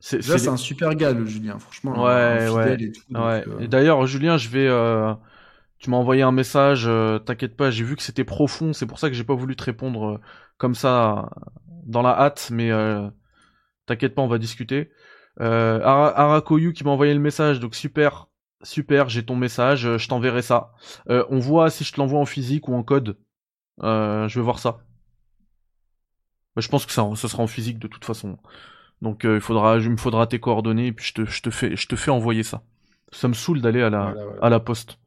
C'est, 0.00 0.16
Déjà, 0.18 0.32
c'est- 0.38 0.44
c'est 0.44 0.50
un 0.50 0.56
super 0.56 0.94
gars, 0.94 1.12
le 1.12 1.24
Julien, 1.26 1.58
franchement. 1.58 1.92
Ouais, 2.02 2.48
ouais, 2.50 2.74
et 2.82 2.92
tout, 2.92 3.02
donc, 3.10 3.24
Ouais. 3.24 3.44
euh, 3.46 3.58
Et 3.60 3.68
d'ailleurs, 3.68 4.06
Julien, 4.06 4.36
je 4.38 4.48
vais. 4.48 4.66
euh, 4.66 5.14
Tu 5.78 5.90
m'as 5.90 5.96
envoyé 5.96 6.22
un 6.22 6.32
message. 6.32 6.88
T'inquiète 7.26 7.56
pas, 7.56 7.70
j'ai 7.70 7.84
vu 7.84 7.96
que 7.96 8.02
c'était 8.02 8.24
profond. 8.24 8.72
C'est 8.74 8.86
pour 8.86 8.98
ça 8.98 9.08
que 9.08 9.14
j'ai 9.14 9.24
pas 9.24 9.34
voulu 9.34 9.56
te 9.56 9.64
répondre 9.64 10.20
comme 10.58 10.74
ça 10.74 11.30
dans 11.86 12.02
la 12.02 12.10
hâte. 12.18 12.50
Mais 12.52 12.70
t'inquiète 13.86 14.14
pas, 14.14 14.22
on 14.22 14.28
va 14.28 14.38
discuter. 14.38 14.90
Euh, 15.40 15.80
Ara- 15.82 16.16
Arakoyu 16.18 16.72
qui 16.72 16.84
m'a 16.84 16.90
envoyé 16.90 17.14
le 17.14 17.20
message. 17.20 17.60
Donc 17.60 17.74
super, 17.74 18.28
super. 18.62 19.08
J'ai 19.08 19.24
ton 19.24 19.36
message. 19.36 19.96
Je 19.96 20.08
t'enverrai 20.08 20.42
ça. 20.42 20.72
Euh, 21.08 21.24
on 21.30 21.38
voit 21.38 21.70
si 21.70 21.84
je 21.84 21.92
te 21.92 22.00
l'envoie 22.00 22.20
en 22.20 22.26
physique 22.26 22.68
ou 22.68 22.74
en 22.74 22.82
code. 22.82 23.18
Euh, 23.82 24.28
je 24.28 24.38
vais 24.38 24.44
voir 24.44 24.58
ça. 24.58 24.80
Bah, 26.56 26.62
Je 26.62 26.68
pense 26.68 26.86
que 26.86 26.92
ça, 26.92 27.08
ce 27.14 27.28
sera 27.28 27.42
en 27.42 27.46
physique 27.46 27.78
de 27.78 27.88
toute 27.88 28.04
façon. 28.04 28.38
Donc 29.02 29.24
euh, 29.24 29.36
il 29.36 29.40
faudra, 29.40 29.78
il 29.78 29.90
me 29.90 29.96
faudra 29.96 30.26
tes 30.26 30.38
coordonnées 30.40 30.88
et 30.88 30.92
puis 30.92 31.06
je 31.06 31.14
te, 31.14 31.24
je 31.30 31.40
te 31.42 31.50
fais, 31.50 31.76
je 31.76 31.86
te 31.86 31.96
fais 31.96 32.10
envoyer 32.10 32.42
ça. 32.42 32.62
Ça 33.12 33.28
me 33.28 33.34
saoule 33.34 33.60
d'aller 33.60 33.82
à 33.82 33.90
la, 33.90 34.04
Voilà, 34.12 34.24
voilà. 34.24 34.38
à 34.42 34.48
la 34.50 34.60
poste. 34.60 34.98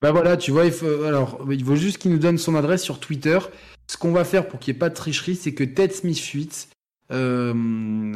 Bah 0.00 0.12
voilà, 0.12 0.36
tu 0.38 0.50
vois, 0.52 0.64
il 0.64 0.72
faut, 0.72 1.02
alors, 1.04 1.44
il 1.50 1.62
faut 1.64 1.76
juste 1.76 1.98
qu'il 1.98 2.10
nous 2.12 2.18
donne 2.18 2.38
son 2.38 2.54
adresse 2.54 2.82
sur 2.82 2.98
Twitter. 3.00 3.38
Ce 3.86 3.96
qu'on 3.98 4.12
va 4.12 4.24
faire 4.24 4.48
pour 4.48 4.58
qu'il 4.60 4.72
n'y 4.72 4.76
ait 4.76 4.78
pas 4.78 4.88
de 4.88 4.94
tricherie, 4.94 5.34
c'est 5.34 5.52
que 5.52 5.64
Ted 5.64 5.92
Smith 5.92 6.18
8, 6.18 6.68
euh, 7.12 7.52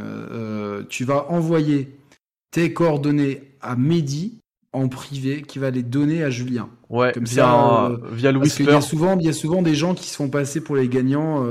euh, 0.01 0.83
tu 0.89 1.05
vas 1.05 1.31
envoyer 1.31 1.95
tes 2.51 2.73
coordonnées 2.73 3.43
à 3.61 3.77
Mehdi 3.77 4.39
en 4.73 4.89
privé, 4.89 5.43
qui 5.43 5.59
va 5.59 5.71
les 5.71 5.83
donner 5.83 6.25
à 6.25 6.31
Julien. 6.31 6.69
Ouais, 6.89 7.13
Comme 7.13 7.25
via, 7.25 7.45
ça, 7.45 7.87
euh, 7.87 7.99
via 8.13 8.33
le 8.33 8.41
Parce 8.41 8.55
qu'il 8.55 8.65
y 8.65 8.69
Whisper. 8.69 8.79
a 8.79 8.81
souvent, 8.81 9.19
il 9.19 9.27
y 9.27 9.29
a 9.29 9.33
souvent 9.33 9.61
des 9.63 9.75
gens 9.75 9.95
qui 9.95 10.09
se 10.09 10.17
font 10.17 10.31
passer 10.31 10.63
pour 10.63 10.77
les 10.77 10.89
gagnants. 10.89 11.45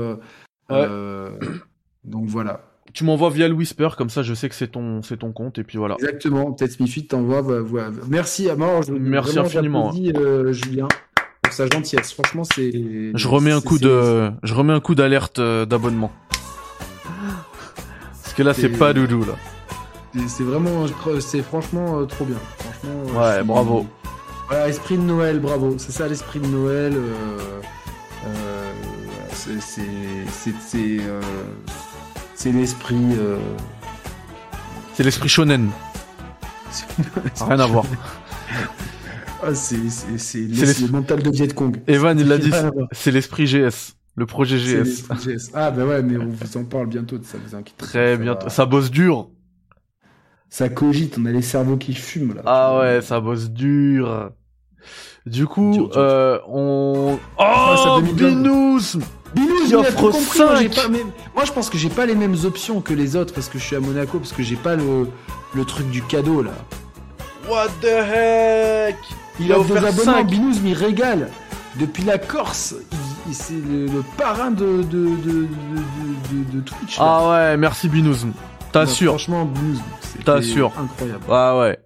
Euh, 0.70 1.30
Ouais. 1.40 1.48
donc 2.04 2.26
voilà. 2.26 2.60
Tu 2.92 3.02
m'envoies 3.04 3.30
via 3.30 3.48
le 3.48 3.54
Whisper, 3.54 3.88
comme 3.96 4.08
ça 4.10 4.22
je 4.22 4.34
sais 4.34 4.48
que 4.48 4.54
c'est 4.54 4.68
ton, 4.68 5.02
c'est 5.02 5.16
ton 5.18 5.32
compte, 5.32 5.58
et 5.58 5.64
puis 5.64 5.78
voilà. 5.78 5.94
Exactement, 5.98 6.52
Ted 6.52 6.70
Smith 6.70 6.92
8 6.92 7.08
t'envoie. 7.08 7.40
va- 7.42 7.90
Merci 8.08 8.48
à 8.50 8.56
mort. 8.56 8.82
Merci 8.90 9.38
infiniment. 9.38 9.92
euh, 10.16 10.52
Julien, 10.52 10.86
pour 11.42 11.52
sa 11.52 11.66
gentillesse. 11.66 12.12
Franchement, 12.12 12.44
c'est. 12.44 12.70
Je 13.14 13.28
remets 13.28 13.50
un 13.52 13.60
coup 13.60 13.78
de, 13.78 14.30
je 14.42 14.54
remets 14.54 14.72
un 14.72 14.80
coup 14.80 14.94
d'alerte 14.94 15.38
euh, 15.40 15.66
d'abonnement. 15.66 16.12
Parce 18.22 18.34
que 18.34 18.42
là 18.42 18.54
c'est 18.54 18.68
pas 18.68 18.92
doudou 18.92 19.20
là. 19.24 19.34
C'est 20.28 20.44
vraiment, 20.44 20.86
c'est 21.20 21.42
franchement 21.42 22.00
euh, 22.00 22.04
trop 22.04 22.24
bien. 22.24 22.36
Franchement. 22.58 23.20
Ouais, 23.20 23.38
je 23.38 23.42
bravo. 23.44 23.86
Voilà, 24.48 24.68
esprit 24.68 24.96
de 24.98 25.02
Noël, 25.02 25.40
bravo. 25.40 25.74
C'est 25.78 25.90
ça 25.92 26.06
l'esprit 26.06 26.38
de 26.38 26.46
Noël. 26.46 26.92
euh, 26.94 27.60
euh, 28.26 28.63
c'est, 29.60 30.52
c'est, 30.60 30.98
euh, 31.00 31.20
l'esprit. 32.46 32.96
euh, 33.18 33.38
C'est 34.94 35.02
l'esprit 35.02 35.28
shonen. 35.28 35.70
Rien 37.40 37.60
à 37.60 37.66
voir. 37.66 37.84
Ah, 39.42 39.54
c'est, 39.54 39.76
le 39.76 40.90
mental 40.90 41.22
de 41.22 41.30
Viet 41.30 41.48
Cong. 41.54 41.80
Evan 41.86 42.18
il 42.18 42.28
l'a 42.28 42.38
dit, 42.38 42.50
c'est 42.92 43.10
l'esprit 43.10 43.44
GS. 43.46 43.94
Le 44.16 44.26
projet 44.26 44.58
GS. 44.58 45.08
Ah 45.54 45.70
bah 45.72 45.84
ouais, 45.84 46.02
mais 46.02 46.16
on 46.16 46.28
vous 46.28 46.56
en 46.56 46.64
parle 46.64 46.86
bientôt 46.86 47.18
ça, 47.22 47.36
vous 47.44 47.54
inquiétez 47.54 47.76
pas, 47.78 47.84
Très 47.86 48.16
bientôt. 48.16 48.48
Ça 48.48 48.64
bosse 48.64 48.90
dur. 48.90 49.28
Ça 50.48 50.68
cogite, 50.68 51.18
on 51.18 51.26
a 51.26 51.32
les 51.32 51.42
cerveaux 51.42 51.76
qui 51.76 51.94
fument 51.94 52.34
là. 52.34 52.42
Ah 52.46 52.78
ouais, 52.78 53.02
ça 53.02 53.20
bosse 53.20 53.50
dur. 53.50 54.30
Du 55.26 55.46
coup, 55.46 55.90
euh, 55.96 56.38
on... 56.46 57.18
Ça 57.38 57.96
Oh. 57.96 58.00
Binous 58.02 58.98
Binous, 59.34 59.62
Qui 59.64 59.68
il 59.68 59.74
a 59.74 59.78
offre 59.78 59.90
tout 59.96 60.10
compris, 60.10 60.38
moi, 60.40 60.54
j'ai 60.56 60.68
cinq. 60.72 60.74
pas- 60.82 60.88
mais- 60.88 61.04
Moi 61.34 61.44
je 61.44 61.52
pense 61.52 61.70
que 61.70 61.78
j'ai 61.78 61.88
pas 61.88 62.06
les 62.06 62.14
mêmes 62.14 62.36
options 62.44 62.80
que 62.80 62.94
les 62.94 63.16
autres 63.16 63.34
parce 63.34 63.48
que 63.48 63.58
je 63.58 63.64
suis 63.64 63.76
à 63.76 63.80
Monaco, 63.80 64.18
parce 64.18 64.32
que 64.32 64.42
j'ai 64.42 64.56
pas 64.56 64.76
le, 64.76 65.08
le 65.54 65.64
truc 65.64 65.90
du 65.90 66.02
cadeau 66.02 66.42
là. 66.42 66.52
What 67.48 67.68
the 67.82 67.86
heck? 67.86 68.96
Il 69.40 69.52
a 69.52 69.58
offre 69.58 69.66
des 69.72 69.78
offert 69.78 69.88
abonnements, 69.88 70.18
5 70.18 70.26
Binous 70.28 70.60
m'y 70.62 70.74
régale. 70.74 71.28
Depuis 71.78 72.04
la 72.04 72.18
Corse, 72.18 72.74
il- 72.92 72.98
il- 73.30 73.34
c'est 73.34 73.54
le, 73.54 73.86
le 73.86 74.04
parrain 74.16 74.50
de, 74.52 74.82
de, 74.82 74.82
de, 74.82 75.06
de, 75.16 75.46
de- 76.32 76.52
de 76.52 76.60
Twitch. 76.60 76.98
là. 76.98 77.04
Ah 77.04 77.30
ouais, 77.30 77.56
merci 77.56 77.88
Binous. 77.88 78.18
T'assures. 78.72 79.12
Franchement, 79.12 79.44
Binous, 79.44 79.80
T'assures. 80.24 80.72
Incroyable. 80.80 81.24
Ah 81.30 81.58
ouais. 81.58 81.78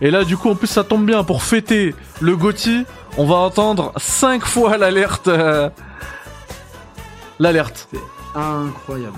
Et 0.00 0.10
là, 0.10 0.24
du 0.24 0.36
coup, 0.36 0.50
en 0.50 0.54
plus, 0.56 0.66
ça 0.68 0.84
tombe 0.84 1.06
bien. 1.06 1.22
Pour 1.24 1.42
fêter 1.42 1.94
le 2.20 2.36
Gotti, 2.36 2.84
on 3.16 3.26
va 3.26 3.36
entendre 3.36 3.92
5 3.96 4.44
fois 4.44 4.76
l'alerte. 4.76 5.28
euh, 5.28 5.70
L'alerte. 7.38 7.88
Incroyable. 8.34 9.16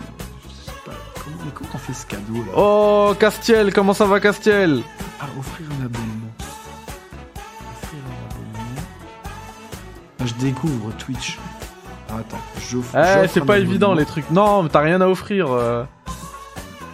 Je 0.49 0.55
sais 0.67 0.73
pas, 0.85 0.93
comment, 1.23 1.37
mais 1.45 1.51
comment 1.55 1.71
on 1.75 1.79
fait 1.79 1.93
ce 1.95 2.07
cadeau 2.07 2.35
là 2.35 2.53
Oh, 2.57 3.15
Castiel, 3.19 3.73
comment 3.73 3.95
ça 3.95 4.05
va, 4.07 4.21
Castiel? 4.21 4.83
Ah, 5.21 5.25
offrir 5.39 5.67
un 5.71 5.85
abonnement. 5.87 6.33
Offrir 6.39 8.01
un 8.05 8.31
abonnement. 8.31 8.83
Ah, 10.21 10.25
je 10.27 10.35
découvre 10.35 10.93
Twitch. 10.99 11.39
Ah, 12.11 12.15
attends, 12.21 12.39
j'offre. 12.71 12.95
Eh, 12.95 12.99
j'offre 13.23 13.31
c'est 13.33 13.43
un 13.43 13.47
pas 13.47 13.59
évident, 13.59 13.95
les 13.95 14.05
trucs. 14.05 14.31
Non, 14.31 14.63
mais 14.63 14.69
t'as 14.69 14.81
rien 14.81 15.01
à 15.01 15.07
offrir. 15.09 15.47
euh. 15.51 15.85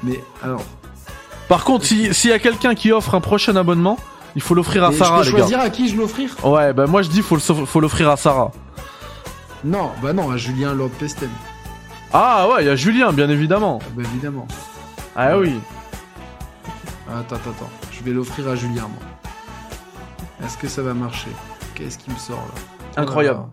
Mais 0.03 0.23
alors. 0.44 0.62
Par 1.48 1.65
contre, 1.65 1.85
si- 1.86 2.12
s'il 2.12 2.31
y 2.31 2.32
a 2.35 2.39
quelqu'un 2.39 2.74
qui 2.74 2.93
offre 2.93 3.15
un 3.15 3.20
prochain 3.20 3.55
abonnement, 3.57 3.98
il 4.35 4.43
faut 4.43 4.55
l'offrir 4.55 4.85
à 4.85 4.90
mais 4.90 4.97
Sarah, 4.97 5.23
je 5.23 5.28
les 5.31 5.32
peux 5.32 5.36
gars. 5.39 5.43
choisir 5.44 5.61
à 5.61 5.70
qui 5.70 5.89
je 5.89 5.97
l'offrir? 5.97 6.31
Ouais, 6.44 6.73
bah 6.73 6.86
moi 6.86 7.03
je 7.03 7.09
dis 7.09 7.23
faut 7.23 7.36
le- 7.36 7.40
faut 7.40 7.81
l'offrir 7.81 8.11
à 8.11 8.16
Sarah. 8.16 8.51
Non, 9.64 9.90
bah 10.02 10.12
non, 10.12 10.30
à 10.30 10.36
Julien 10.36 10.74
Lord 10.74 10.90
Pestel. 10.90 11.28
Ah 12.12 12.48
ouais, 12.48 12.62
il 12.62 12.66
y 12.66 12.70
a 12.70 12.76
Julien, 12.76 13.12
bien 13.12 13.28
évidemment. 13.28 13.78
Ah, 13.82 13.86
bah 13.96 14.02
évidemment. 14.04 14.46
Ah 15.16 15.38
oui. 15.38 15.58
Ah, 17.10 17.18
Attends, 17.20 17.36
attends, 17.36 17.50
attends. 17.50 17.70
Je 17.92 18.02
vais 18.04 18.12
l'offrir 18.12 18.48
à 18.48 18.54
Julien, 18.56 18.82
moi. 18.82 20.46
Est-ce 20.46 20.56
que 20.56 20.68
ça 20.68 20.82
va 20.82 20.94
marcher? 20.94 21.30
Qu'est-ce 21.74 21.98
qui 21.98 22.10
me 22.10 22.16
sort 22.16 22.44
là? 22.54 23.02
Incroyable. 23.02 23.44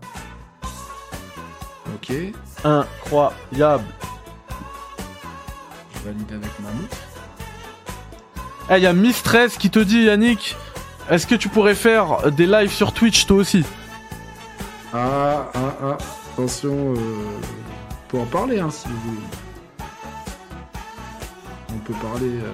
Ok, 1.94 2.08
je 2.10 2.68
Incroyable. 2.68 3.84
valide 6.04 6.32
avec 6.32 6.60
Mamou. 6.60 6.84
Eh, 8.70 8.76
il 8.76 8.82
y 8.82 8.86
a 8.86 8.92
Mistress 8.92 9.56
qui 9.56 9.70
te 9.70 9.78
dit, 9.78 10.04
Yannick, 10.04 10.56
est-ce 11.10 11.26
que 11.26 11.34
tu 11.34 11.48
pourrais 11.48 11.74
faire 11.74 12.30
des 12.32 12.46
lives 12.46 12.72
sur 12.72 12.92
Twitch 12.92 13.26
toi 13.26 13.38
aussi? 13.38 13.64
Ah, 14.94 15.50
ah, 15.54 15.58
ah. 15.82 15.98
Attention, 16.32 16.94
euh... 16.94 16.96
on 17.90 18.08
peut 18.10 18.18
en 18.18 18.26
parler 18.26 18.60
hein, 18.60 18.70
si 18.70 18.86
vous 18.88 19.10
voulez. 19.10 19.86
On 21.74 21.78
peut 21.78 21.94
parler. 21.94 22.30
euh, 22.42 22.52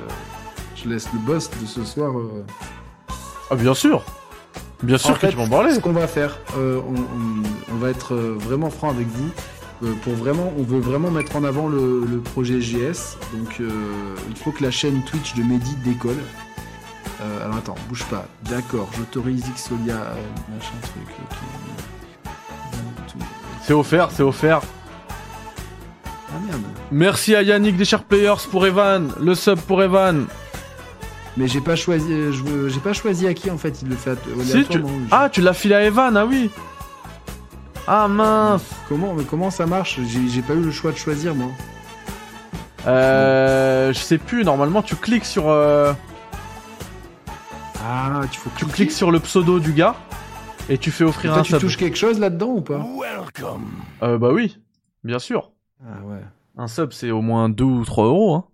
Je 0.76 0.88
laisse 0.88 1.06
le 1.12 1.18
boss 1.20 1.50
de 1.60 1.66
ce 1.66 1.84
soir. 1.84 2.16
euh, 2.18 2.44
Ah 3.50 3.56
bien 3.56 3.74
sûr. 3.74 4.02
Bien 4.82 4.96
sûr 4.96 5.10
En 5.10 5.14
que 5.14 5.18
fait, 5.20 5.30
tu 5.30 5.36
peux 5.36 5.42
en 5.42 5.48
parler. 5.48 5.74
Ce 5.74 5.80
qu'on 5.80 5.92
va 5.92 6.06
faire, 6.06 6.38
euh, 6.56 6.80
on, 6.88 6.94
on- 6.94 7.42
on 7.74 7.76
va 7.76 7.90
être 7.90 8.14
vraiment 8.16 8.70
franc 8.70 8.90
avec 8.90 9.06
vous. 9.06 9.28
Pour 10.02 10.12
vraiment, 10.14 10.52
on 10.58 10.62
veut 10.62 10.80
vraiment 10.80 11.10
mettre 11.10 11.36
en 11.36 11.44
avant 11.44 11.66
le, 11.66 12.04
le 12.04 12.18
projet 12.20 12.58
GS. 12.58 13.16
Donc, 13.34 13.56
euh, 13.60 13.70
il 14.28 14.36
faut 14.36 14.50
que 14.52 14.62
la 14.62 14.70
chaîne 14.70 15.02
Twitch 15.04 15.34
de 15.34 15.42
Mehdi 15.42 15.74
décolle. 15.84 16.18
Alors 17.42 17.56
attends, 17.58 17.74
bouge 17.90 18.04
pas. 18.06 18.24
D'accord, 18.48 18.88
j'autorise 18.96 19.44
Xolia, 19.54 20.14
machin 20.54 20.72
truc. 20.82 21.06
C'est 23.70 23.74
offert, 23.74 24.08
c'est 24.10 24.24
offert. 24.24 24.62
Ah 26.04 26.40
merde. 26.44 26.60
Merci 26.90 27.36
à 27.36 27.42
Yannick 27.42 27.76
des 27.76 27.84
Sharp 27.84 28.04
Players 28.04 28.48
pour 28.50 28.66
Evan, 28.66 29.12
le 29.20 29.36
sub 29.36 29.60
pour 29.60 29.80
Evan. 29.80 30.26
Mais 31.36 31.46
j'ai 31.46 31.60
pas 31.60 31.76
choisi, 31.76 32.12
euh, 32.12 32.32
je 32.32 32.68
j'ai 32.68 32.80
pas 32.80 32.92
choisi 32.94 33.28
à 33.28 33.32
qui 33.32 33.48
en 33.48 33.58
fait. 33.58 33.80
Il 33.82 33.88
le 33.90 33.94
fait 33.94 34.18
Si, 34.42 34.66
Ah, 35.12 35.28
tu 35.30 35.40
l'as 35.40 35.52
filé 35.52 35.76
à 35.76 35.84
Evan, 35.84 36.16
ah 36.16 36.26
oui. 36.26 36.50
Ah 37.86 38.08
mince. 38.08 38.64
Comment, 38.88 39.14
comment 39.30 39.52
ça 39.52 39.66
marche? 39.66 40.00
J'ai 40.04 40.42
pas 40.42 40.54
eu 40.54 40.62
le 40.62 40.72
choix 40.72 40.90
de 40.90 40.96
choisir 40.96 41.36
moi. 41.36 41.52
Euh, 42.88 43.92
je 43.92 43.98
sais 44.00 44.18
plus, 44.18 44.42
normalement 44.42 44.82
tu 44.82 44.96
cliques 44.96 45.24
sur 45.26 45.48
euh, 45.48 45.92
Ah, 47.88 48.22
tu 48.32 48.40
faut 48.40 48.50
tu 48.56 48.66
cliques 48.66 48.90
sur 48.90 49.12
le 49.12 49.20
pseudo 49.20 49.60
du 49.60 49.72
gars 49.72 49.94
et 50.70 50.78
tu 50.78 50.90
fais 50.90 51.04
offrir 51.04 51.32
Toi, 51.32 51.40
un 51.40 51.42
tu 51.42 51.50
sub. 51.52 51.60
touches 51.60 51.76
quelque 51.76 51.96
chose 51.98 52.18
là-dedans 52.18 52.54
ou 52.54 52.60
pas 52.62 52.86
Euh, 54.02 54.16
bah 54.18 54.32
oui, 54.32 54.58
bien 55.04 55.18
sûr. 55.18 55.52
Ah 55.84 56.02
ouais. 56.04 56.20
Un 56.56 56.68
sub 56.68 56.92
c'est 56.92 57.10
au 57.10 57.20
moins 57.22 57.48
2 57.48 57.64
ou 57.64 57.84
3 57.84 58.06
euros. 58.06 58.34
Hein. 58.36 58.44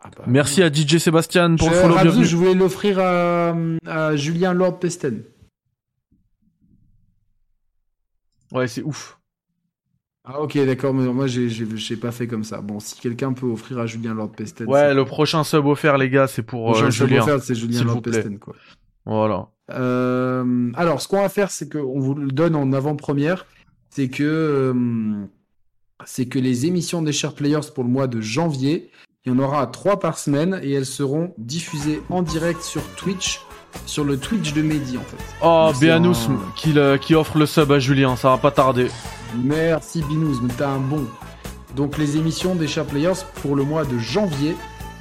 Ah 0.00 0.10
bah, 0.16 0.24
Merci 0.26 0.62
à 0.62 0.72
DJ 0.72 0.98
Sébastien 0.98 1.56
pour 1.56 1.68
Je, 1.68 1.74
le 1.74 1.80
follow, 1.80 1.94
Rabzou, 1.94 2.24
je 2.24 2.36
voulais 2.36 2.54
l'offrir 2.54 2.98
à, 2.98 3.54
à 3.86 4.16
Julien 4.16 4.52
Lord 4.54 4.78
Pesten. 4.78 5.22
Ouais, 8.52 8.68
c'est 8.68 8.82
ouf. 8.82 9.18
Ah 10.28 10.40
ok, 10.40 10.58
d'accord, 10.66 10.92
mais 10.92 11.06
moi 11.12 11.26
j'ai 11.28 11.96
pas 11.96 12.10
fait 12.10 12.26
comme 12.26 12.42
ça. 12.44 12.60
Bon, 12.60 12.80
si 12.80 12.98
quelqu'un 13.00 13.32
peut 13.32 13.46
offrir 13.46 13.78
à 13.78 13.86
Julien 13.86 14.12
Lord 14.12 14.32
Pesten. 14.32 14.66
Ouais, 14.68 14.92
le 14.92 15.04
prochain 15.04 15.44
sub 15.44 15.66
offert 15.66 15.98
les 15.98 16.10
gars, 16.10 16.26
c'est 16.26 16.42
pour 16.42 16.76
euh, 16.76 16.90
Julien. 16.90 17.38
c'est 17.40 17.54
Julien 17.54 17.78
s'il 17.78 17.86
Lord 17.86 17.96
vous 17.96 18.02
plaît. 18.02 18.12
Pesten 18.12 18.38
quoi. 18.38 18.54
Voilà. 19.06 19.48
Euh, 19.72 20.70
alors, 20.74 21.00
ce 21.00 21.08
qu'on 21.08 21.22
va 21.22 21.28
faire, 21.28 21.50
c'est 21.50 21.72
qu'on 21.72 21.98
vous 21.98 22.14
le 22.14 22.28
donne 22.30 22.54
en 22.54 22.72
avant-première. 22.72 23.46
C'est 23.90 24.08
que, 24.08 24.22
euh, 24.22 25.24
c'est 26.04 26.26
que 26.26 26.38
les 26.38 26.66
émissions 26.66 27.02
des 27.02 27.12
Share 27.12 27.32
Players 27.34 27.60
pour 27.74 27.84
le 27.84 27.90
mois 27.90 28.06
de 28.06 28.20
janvier, 28.20 28.90
il 29.24 29.32
y 29.32 29.34
en 29.34 29.38
aura 29.38 29.66
trois 29.66 29.98
par 29.98 30.18
semaine 30.18 30.60
et 30.62 30.72
elles 30.72 30.86
seront 30.86 31.32
diffusées 31.38 32.02
en 32.10 32.22
direct 32.22 32.62
sur 32.62 32.82
Twitch, 32.96 33.40
sur 33.86 34.04
le 34.04 34.18
Twitch 34.18 34.52
de 34.52 34.62
Mehdi 34.62 34.98
en 34.98 35.02
fait. 35.02 35.16
Oh, 35.42 35.72
Béanous 35.80 36.14
un- 36.30 36.98
qui, 36.98 37.14
offre 37.14 37.38
le 37.38 37.46
sub 37.46 37.72
à 37.72 37.78
Julien, 37.78 38.14
ça 38.16 38.30
va 38.30 38.38
pas 38.38 38.50
tarder. 38.52 38.88
Merci 39.42 40.02
Binous, 40.02 40.40
mais 40.42 40.52
t'as 40.56 40.70
un 40.70 40.78
bon. 40.78 41.04
Donc 41.74 41.98
les 41.98 42.16
émissions 42.16 42.54
des 42.54 42.68
Share 42.68 42.86
Players 42.86 43.24
pour 43.42 43.56
le 43.56 43.64
mois 43.64 43.84
de 43.84 43.98
janvier, 43.98 44.54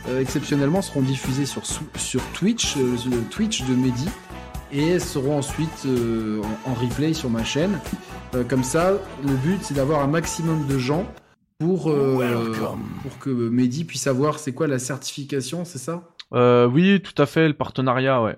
euh, 0.10 0.20
exceptionnellement, 0.22 0.82
seront 0.82 1.02
diffusées 1.02 1.46
sur, 1.46 1.64
sur 1.96 2.22
Twitch, 2.34 2.78
euh, 2.78 2.96
le 3.10 3.22
Twitch 3.30 3.64
de 3.64 3.74
Mehdi, 3.76 4.08
et 4.72 5.00
seront 5.00 5.38
ensuite 5.38 5.86
euh, 5.86 6.42
en, 6.66 6.72
en 6.72 6.74
replay 6.74 7.14
sur 7.14 7.30
ma 7.30 7.44
chaîne. 7.44 7.80
Euh, 8.34 8.44
comme 8.44 8.64
ça, 8.64 8.94
le 9.24 9.34
but 9.36 9.60
c'est 9.62 9.74
d'avoir 9.76 10.02
un 10.02 10.08
maximum 10.08 10.66
de 10.68 10.78
gens 10.78 11.06
pour, 11.60 11.90
euh, 11.90 12.54
pour 13.02 13.18
que 13.20 13.30
Mehdi 13.30 13.86
puisse 13.86 14.08
avoir, 14.08 14.40
c'est 14.40 14.52
quoi 14.54 14.68
la 14.68 14.80
certification, 14.80 15.64
c'est 15.64 15.78
ça? 15.78 16.10
Euh, 16.34 16.68
oui, 16.68 17.02
tout 17.02 17.20
à 17.22 17.26
fait, 17.26 17.48
le 17.48 17.54
partenariat, 17.54 18.22
ouais. 18.22 18.36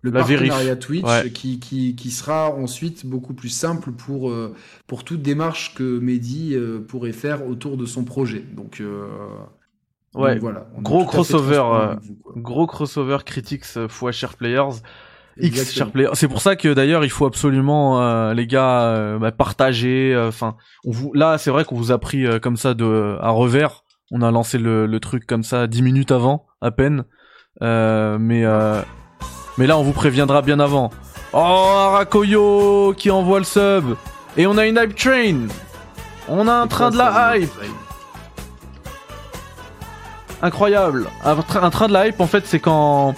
le 0.00 0.10
La 0.12 0.22
vérif. 0.22 0.48
partenariat 0.48 0.76
Twitch 0.76 1.04
Ouais. 1.04 1.30
qui, 1.30 1.58
qui, 1.60 1.94
qui 1.96 2.10
sera 2.10 2.50
ensuite 2.50 3.04
beaucoup 3.04 3.34
plus 3.34 3.50
simple 3.50 3.90
pour, 3.92 4.30
euh, 4.30 4.54
pour 4.86 5.04
toute 5.04 5.20
démarche 5.20 5.74
que 5.74 5.98
Mehdi 5.98 6.54
euh, 6.54 6.78
pourrait 6.78 7.12
faire 7.12 7.46
autour 7.46 7.76
de 7.76 7.84
son 7.84 8.04
projet. 8.04 8.42
Donc, 8.56 8.80
euh, 8.80 9.06
Ouais. 10.14 10.34
donc 10.34 10.42
voilà. 10.42 10.66
est 10.76 10.82
Gros 10.82 11.04
crossover, 11.04 11.62
euh. 11.72 11.94
Gros 12.36 12.66
crossover 12.66 13.18
critiques 13.24 13.64
euh, 13.76 13.88
fois 13.88 14.12
Share 14.12 14.34
Players. 14.34 14.80
X. 15.38 15.72
Share 15.72 15.90
Players. 15.90 16.10
C'est 16.14 16.28
pour 16.28 16.42
ça 16.42 16.56
que 16.56 16.74
d'ailleurs 16.74 17.04
il 17.04 17.10
faut 17.10 17.24
absolument 17.24 18.02
euh, 18.02 18.34
les 18.34 18.46
gars 18.46 18.82
euh, 18.82 19.18
bah, 19.18 19.30
partager. 19.32 20.14
Enfin, 20.26 20.56
on 20.84 20.90
vous 20.90 21.12
là 21.14 21.38
c'est 21.38 21.50
vrai 21.50 21.64
qu'on 21.64 21.76
vous 21.76 21.92
a 21.92 21.98
pris 21.98 22.26
euh, 22.26 22.38
comme 22.38 22.56
ça 22.56 22.74
de 22.74 23.16
à 23.20 23.30
revers. 23.30 23.84
On 24.10 24.22
a 24.22 24.30
lancé 24.32 24.58
le, 24.58 24.86
le 24.86 25.00
truc 25.00 25.26
comme 25.26 25.44
ça 25.44 25.66
dix 25.68 25.82
minutes 25.82 26.10
avant 26.10 26.46
à 26.60 26.72
peine. 26.72 27.04
Euh, 27.62 28.18
mais 28.18 28.44
euh, 28.44 28.82
mais 29.56 29.66
là 29.66 29.78
on 29.78 29.82
vous 29.82 29.92
préviendra 29.92 30.42
bien 30.42 30.58
avant. 30.58 30.90
Oh 31.32 31.36
Arakoyo 31.38 32.92
qui 32.96 33.10
envoie 33.10 33.38
le 33.38 33.44
sub 33.44 33.94
et 34.36 34.46
on 34.48 34.58
a 34.58 34.66
une 34.66 34.76
hype 34.82 34.96
train. 34.96 35.46
On 36.28 36.48
a 36.48 36.52
un 36.52 36.66
train 36.66 36.90
quoi, 36.90 36.92
de 36.92 36.98
la 36.98 37.36
hype. 37.38 37.50
Incroyable. 40.42 41.08
Un, 41.24 41.34
tra- 41.36 41.62
un 41.64 41.70
train 41.70 41.88
de 41.88 41.92
la 41.92 42.08
hype, 42.08 42.20
en 42.20 42.26
fait, 42.26 42.46
c'est 42.46 42.60
quand 42.60 43.14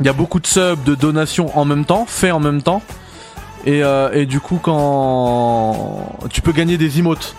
il 0.00 0.06
y 0.06 0.08
a 0.08 0.12
beaucoup 0.12 0.40
de 0.40 0.46
subs, 0.46 0.82
de 0.84 0.94
donations 0.94 1.56
en 1.58 1.64
même 1.64 1.84
temps, 1.84 2.04
fait 2.06 2.30
en 2.30 2.40
même 2.40 2.62
temps. 2.62 2.82
Et, 3.66 3.82
euh, 3.82 4.10
et 4.12 4.26
du 4.26 4.40
coup, 4.40 4.58
quand 4.62 6.18
tu 6.30 6.42
peux 6.42 6.52
gagner 6.52 6.76
des 6.76 6.98
emotes. 6.98 7.34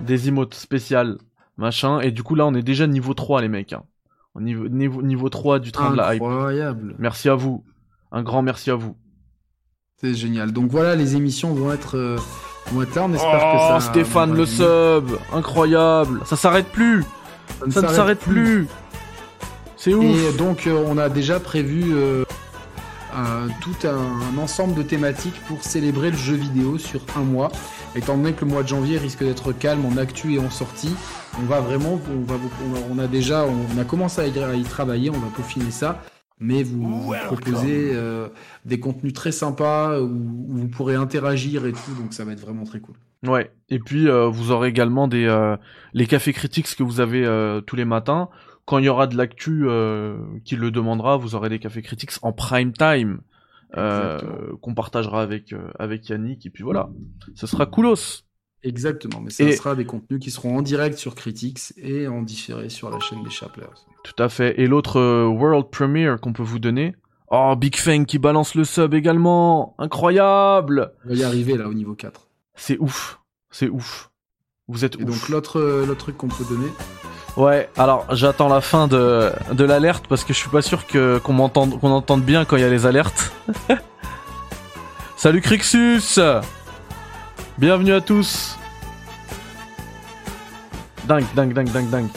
Des 0.00 0.28
emotes 0.28 0.54
spéciales, 0.54 1.18
machin. 1.56 2.00
Et 2.00 2.10
du 2.10 2.22
coup, 2.22 2.34
là, 2.34 2.46
on 2.46 2.54
est 2.54 2.62
déjà 2.62 2.86
niveau 2.86 3.14
3, 3.14 3.40
les 3.42 3.48
mecs. 3.48 3.72
hein. 3.72 3.82
Au 4.34 4.40
niveau, 4.40 4.68
niveau, 4.68 5.02
niveau 5.02 5.28
3 5.28 5.58
du 5.60 5.72
train 5.72 5.90
de 5.90 5.96
la 5.96 6.14
hype. 6.14 6.22
Incroyable. 6.22 6.94
Merci 6.98 7.28
à 7.28 7.34
vous. 7.34 7.64
Un 8.12 8.22
grand 8.22 8.42
merci 8.42 8.70
à 8.70 8.74
vous. 8.74 8.96
C'est 10.00 10.14
génial. 10.14 10.52
Donc 10.52 10.70
voilà, 10.70 10.94
les 10.94 11.16
émissions 11.16 11.54
vont 11.54 11.72
être, 11.72 11.96
euh, 11.96 12.16
vont 12.72 12.82
être 12.82 12.94
là. 12.94 13.04
On 13.04 13.14
espère 13.14 13.38
que 13.40 13.56
Oh, 13.56 13.68
ça. 13.68 13.80
Stéphane 13.80 14.34
le 14.34 14.44
sub. 14.44 15.16
Incroyable. 15.32 16.20
Ça 16.26 16.36
s'arrête 16.36 16.66
plus. 16.68 17.04
Ça 17.70 17.80
ne 17.82 17.86
s'arrête 17.94 18.18
plus. 18.20 18.66
C'est 19.76 19.94
ouf. 19.94 20.04
Et 20.04 20.36
donc, 20.36 20.66
euh, 20.66 20.82
on 20.86 20.98
a 20.98 21.08
déjà 21.08 21.38
prévu 21.40 21.92
euh, 21.94 22.24
un- 23.14 23.48
tout 23.60 23.74
un, 23.86 24.34
un 24.34 24.38
ensemble 24.38 24.74
de 24.74 24.82
thématiques 24.82 25.40
pour 25.48 25.62
célébrer 25.62 26.10
le 26.10 26.16
jeu 26.16 26.34
vidéo 26.34 26.78
sur 26.78 27.00
un 27.16 27.20
mois. 27.22 27.50
Étant 27.94 28.16
donné 28.16 28.32
que 28.32 28.44
le 28.44 28.50
mois 28.50 28.62
de 28.62 28.68
janvier 28.68 28.98
risque 28.98 29.20
d'être 29.24 29.52
calme 29.52 29.84
en 29.86 29.96
actu 29.96 30.34
et 30.34 30.38
en 30.38 30.50
sortie, 30.50 30.94
on 31.40 31.46
va 31.46 31.60
vraiment, 31.60 31.98
on, 32.10 32.30
va, 32.30 32.38
on 32.90 32.98
a- 32.98 33.06
déjà, 33.06 33.44
on 33.46 33.80
a 33.80 33.84
commencé 33.84 34.20
à 34.20 34.26
y, 34.26 34.38
à 34.38 34.54
y 34.54 34.62
travailler, 34.64 35.08
on 35.10 35.18
va 35.18 35.28
peaufiner 35.34 35.70
ça. 35.70 36.02
Mais 36.38 36.62
vous, 36.62 37.02
vous 37.02 37.14
proposez 37.24 37.92
euh, 37.94 38.28
des 38.66 38.78
contenus 38.78 39.14
très 39.14 39.32
sympas 39.32 39.98
où, 40.00 40.04
où 40.04 40.56
vous 40.58 40.68
pourrez 40.68 40.94
interagir 40.94 41.64
et 41.64 41.72
tout, 41.72 41.94
donc 41.98 42.12
ça 42.12 42.26
va 42.26 42.32
être 42.32 42.40
vraiment 42.40 42.64
très 42.64 42.80
cool. 42.80 42.96
Ouais. 43.26 43.50
Et 43.70 43.78
puis 43.78 44.06
euh, 44.06 44.28
vous 44.28 44.50
aurez 44.50 44.68
également 44.68 45.08
des 45.08 45.24
euh, 45.24 45.56
les 45.94 46.06
cafés 46.06 46.34
critiques 46.34 46.76
que 46.76 46.82
vous 46.82 47.00
avez 47.00 47.24
euh, 47.24 47.62
tous 47.62 47.76
les 47.76 47.86
matins. 47.86 48.28
Quand 48.66 48.78
il 48.78 48.84
y 48.84 48.88
aura 48.88 49.06
de 49.06 49.16
l'actu 49.16 49.62
euh, 49.66 50.18
qui 50.44 50.56
le 50.56 50.70
demandera, 50.70 51.16
vous 51.16 51.34
aurez 51.34 51.48
des 51.48 51.58
cafés 51.58 51.82
critiques 51.82 52.10
en 52.22 52.32
prime 52.32 52.72
time 52.72 53.20
euh, 53.76 54.18
qu'on 54.60 54.74
partagera 54.74 55.22
avec 55.22 55.52
euh, 55.52 55.70
avec 55.78 56.08
Yannick. 56.08 56.44
Et 56.44 56.50
puis 56.50 56.64
voilà, 56.64 56.90
ce 57.34 57.46
sera 57.46 57.64
coolos. 57.64 58.25
Exactement, 58.66 59.20
mais 59.22 59.30
ça 59.30 59.44
Et- 59.44 59.52
sera 59.56 59.74
des 59.76 59.84
contenus 59.84 60.18
qui 60.20 60.30
seront 60.30 60.58
en 60.58 60.62
direct 60.62 60.98
sur 60.98 61.14
Critics 61.14 61.72
et 61.76 62.08
en 62.08 62.22
différé 62.22 62.68
sur 62.68 62.90
la 62.90 62.98
chaîne 62.98 63.22
des 63.22 63.30
Chaplers. 63.30 63.86
Tout 64.02 64.20
à 64.22 64.28
fait. 64.28 64.60
Et 64.60 64.66
l'autre 64.66 64.98
euh, 64.98 65.24
world 65.26 65.66
premiere 65.70 66.20
qu'on 66.20 66.32
peut 66.32 66.42
vous 66.42 66.58
donner. 66.58 66.94
Oh, 67.30 67.54
Big 67.56 67.76
Fang 67.76 68.04
qui 68.04 68.18
balance 68.18 68.54
le 68.54 68.64
sub 68.64 68.92
également. 68.94 69.74
Incroyable. 69.78 70.92
On 71.04 71.10
va 71.10 71.14
y 71.14 71.22
arriver 71.24 71.56
là 71.56 71.68
au 71.68 71.74
niveau 71.74 71.94
4. 71.94 72.28
C'est 72.54 72.78
ouf. 72.78 73.20
C'est 73.50 73.68
ouf. 73.68 74.10
Vous 74.68 74.84
êtes 74.84 74.96
Et 74.98 75.04
ouf. 75.04 75.10
donc 75.10 75.28
l'autre 75.28 75.60
euh, 75.60 75.94
truc 75.94 76.16
qu'on 76.16 76.28
peut 76.28 76.44
donner, 76.48 76.68
Ouais, 77.36 77.68
alors 77.76 78.06
j'attends 78.14 78.48
la 78.48 78.60
fin 78.62 78.88
de, 78.88 79.30
de 79.52 79.64
l'alerte 79.64 80.06
parce 80.08 80.24
que 80.24 80.32
je 80.32 80.38
suis 80.38 80.48
pas 80.48 80.62
sûr 80.62 80.86
que 80.86 81.18
qu'on 81.18 81.34
m'entende 81.34 81.78
qu'on 81.78 81.90
entende 81.90 82.22
bien 82.22 82.44
quand 82.46 82.56
il 82.56 82.62
y 82.62 82.64
a 82.64 82.70
les 82.70 82.86
alertes. 82.86 83.30
Salut 85.16 85.40
Crixus 85.42 86.18
Bienvenue 87.58 87.94
à 87.94 88.02
tous 88.02 88.58
Dingue, 91.08 91.24
dingue, 91.34 91.54
dingue, 91.54 91.70
dingue, 91.70 91.88
dingue. 91.88 92.08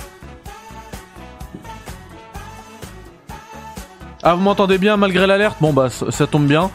Ah, 4.21 4.35
vous 4.35 4.41
m'entendez 4.41 4.77
bien 4.77 4.97
malgré 4.97 5.25
l'alerte? 5.27 5.55
Bon 5.61 5.71
bah 5.71 5.89
ça, 5.89 6.27
tombe 6.27 6.45
bien. 6.45 6.69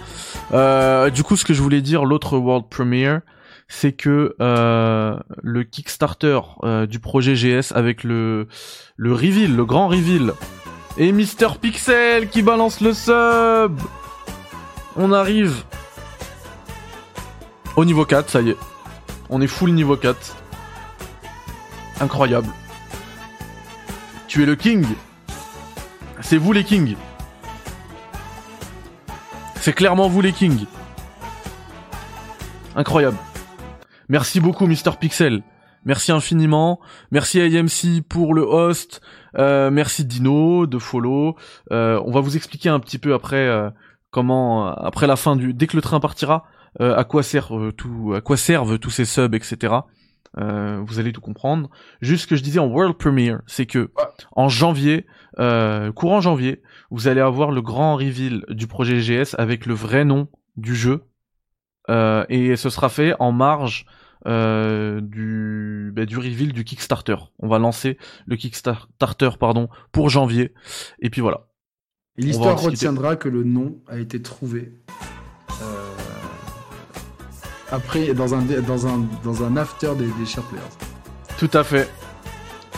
Euh, 0.54 1.10
du 1.10 1.22
coup, 1.24 1.36
ce 1.36 1.44
que 1.44 1.52
je 1.52 1.60
voulais 1.60 1.82
dire, 1.82 2.06
l'autre 2.06 2.38
World 2.38 2.64
Premiere, 2.70 3.20
c'est 3.68 3.92
que 3.92 4.34
euh, 4.40 5.18
le 5.42 5.64
Kickstarter 5.64 6.40
euh, 6.62 6.86
du 6.86 7.00
projet 7.00 7.34
GS 7.34 7.74
avec 7.74 8.02
le 8.02 8.48
le 8.96 9.12
reveal, 9.12 9.54
le 9.54 9.64
grand 9.66 9.88
reveal, 9.88 10.32
et 10.96 11.12
Mister 11.12 11.48
Pixel 11.60 12.30
qui 12.30 12.40
balance 12.40 12.80
le 12.80 12.94
sub. 12.94 13.78
On 14.96 15.12
arrive 15.12 15.64
au 17.76 17.84
niveau 17.84 18.04
4, 18.04 18.30
ça 18.30 18.40
y 18.40 18.50
est. 18.50 18.56
On 19.30 19.40
est 19.40 19.46
full 19.46 19.72
niveau 19.72 19.96
4. 19.96 20.36
Incroyable. 22.00 22.48
Tu 24.28 24.42
es 24.42 24.46
le 24.46 24.56
king. 24.56 24.86
C'est 26.20 26.36
vous 26.36 26.52
les 26.52 26.64
kings. 26.64 26.96
C'est 29.56 29.72
clairement 29.72 30.08
vous 30.08 30.20
les 30.20 30.32
kings. 30.32 30.66
Incroyable. 32.76 33.16
Merci 34.08 34.40
beaucoup 34.40 34.66
Mister 34.66 34.90
Pixel. 34.98 35.42
Merci 35.84 36.12
infiniment. 36.12 36.80
Merci 37.10 37.40
à 37.40 37.44
AMC 37.44 38.02
pour 38.08 38.34
le 38.34 38.42
host. 38.42 39.00
Euh, 39.38 39.70
merci 39.70 40.04
Dino 40.04 40.66
de 40.66 40.78
follow. 40.78 41.36
Euh, 41.72 42.00
on 42.04 42.10
va 42.10 42.20
vous 42.20 42.36
expliquer 42.36 42.68
un 42.68 42.80
petit 42.80 42.98
peu 42.98 43.14
après 43.14 43.46
euh, 43.46 43.70
comment, 44.10 44.68
après 44.68 45.06
la 45.06 45.16
fin 45.16 45.36
du, 45.36 45.52
dès 45.52 45.66
que 45.66 45.76
le 45.76 45.82
train 45.82 46.00
partira, 46.00 46.44
euh, 46.80 46.96
à 46.96 47.04
quoi 47.04 47.22
sert 47.22 47.56
euh, 47.56 47.72
tout, 47.72 48.12
à 48.14 48.20
quoi 48.20 48.36
servent 48.36 48.78
tous 48.78 48.90
ces 48.90 49.04
subs, 49.04 49.34
etc. 49.34 49.74
Euh, 50.36 50.82
vous 50.84 50.98
allez 50.98 51.12
tout 51.12 51.20
comprendre. 51.20 51.70
Juste 52.00 52.22
ce 52.22 52.26
que 52.26 52.36
je 52.36 52.42
disais 52.42 52.58
en 52.58 52.66
world 52.66 52.96
premiere, 52.96 53.40
c'est 53.46 53.66
que 53.66 53.90
en 54.32 54.48
janvier, 54.48 55.06
courant 55.94 56.20
janvier, 56.20 56.62
vous 56.90 57.08
allez 57.08 57.20
avoir 57.20 57.50
le 57.50 57.62
grand 57.62 57.96
reveal 57.96 58.44
du 58.48 58.66
projet 58.66 59.00
GS 59.00 59.34
avec 59.38 59.66
le 59.66 59.74
vrai 59.74 60.04
nom 60.04 60.28
du 60.56 60.74
jeu. 60.74 61.04
Et 61.88 62.56
ce 62.56 62.70
sera 62.70 62.88
fait 62.88 63.14
en 63.18 63.30
marge 63.30 63.86
euh, 64.26 65.02
du, 65.02 65.92
bah, 65.94 66.06
du 66.06 66.16
reveal 66.16 66.54
du 66.54 66.64
Kickstarter. 66.64 67.16
On 67.40 67.48
va 67.48 67.58
lancer 67.58 67.98
le 68.24 68.36
Kickstarter 68.36 69.30
pardon, 69.38 69.68
pour 69.92 70.08
janvier. 70.08 70.54
Et 70.98 71.10
puis 71.10 71.20
voilà. 71.20 71.46
l'histoire 72.16 72.58
retiendra 72.58 73.16
que 73.16 73.28
le 73.28 73.44
nom 73.44 73.82
a 73.86 73.98
été 73.98 74.22
trouvé 74.22 74.72
euh, 75.60 75.94
après 77.70 78.14
dans 78.14 78.34
un 78.34 78.42
dans 78.66 78.86
un 78.86 79.04
dans 79.24 79.42
un 79.44 79.56
after 79.56 79.92
des, 79.96 80.06
des 80.06 80.26
Chaplers. 80.26 80.60
Tout 81.38 81.50
à 81.52 81.64
fait. 81.64 81.90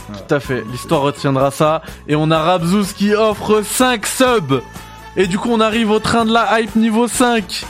Voilà. 0.09 0.23
Tout 0.23 0.35
à 0.35 0.41
fait. 0.41 0.65
L'histoire 0.71 1.03
retiendra 1.03 1.51
ça. 1.51 1.83
Et 2.09 2.17
on 2.17 2.31
a 2.31 2.41
Rabzouz 2.41 2.93
qui 2.93 3.15
offre 3.15 3.63
5 3.63 4.07
subs. 4.07 4.63
Et 5.17 5.27
du 5.27 5.39
coup, 5.39 5.51
on 5.51 5.61
arrive 5.61 5.91
au 5.91 5.99
train 5.99 6.25
de 6.25 6.33
la 6.33 6.61
hype 6.61 6.77
niveau 6.77 7.09
5. 7.09 7.65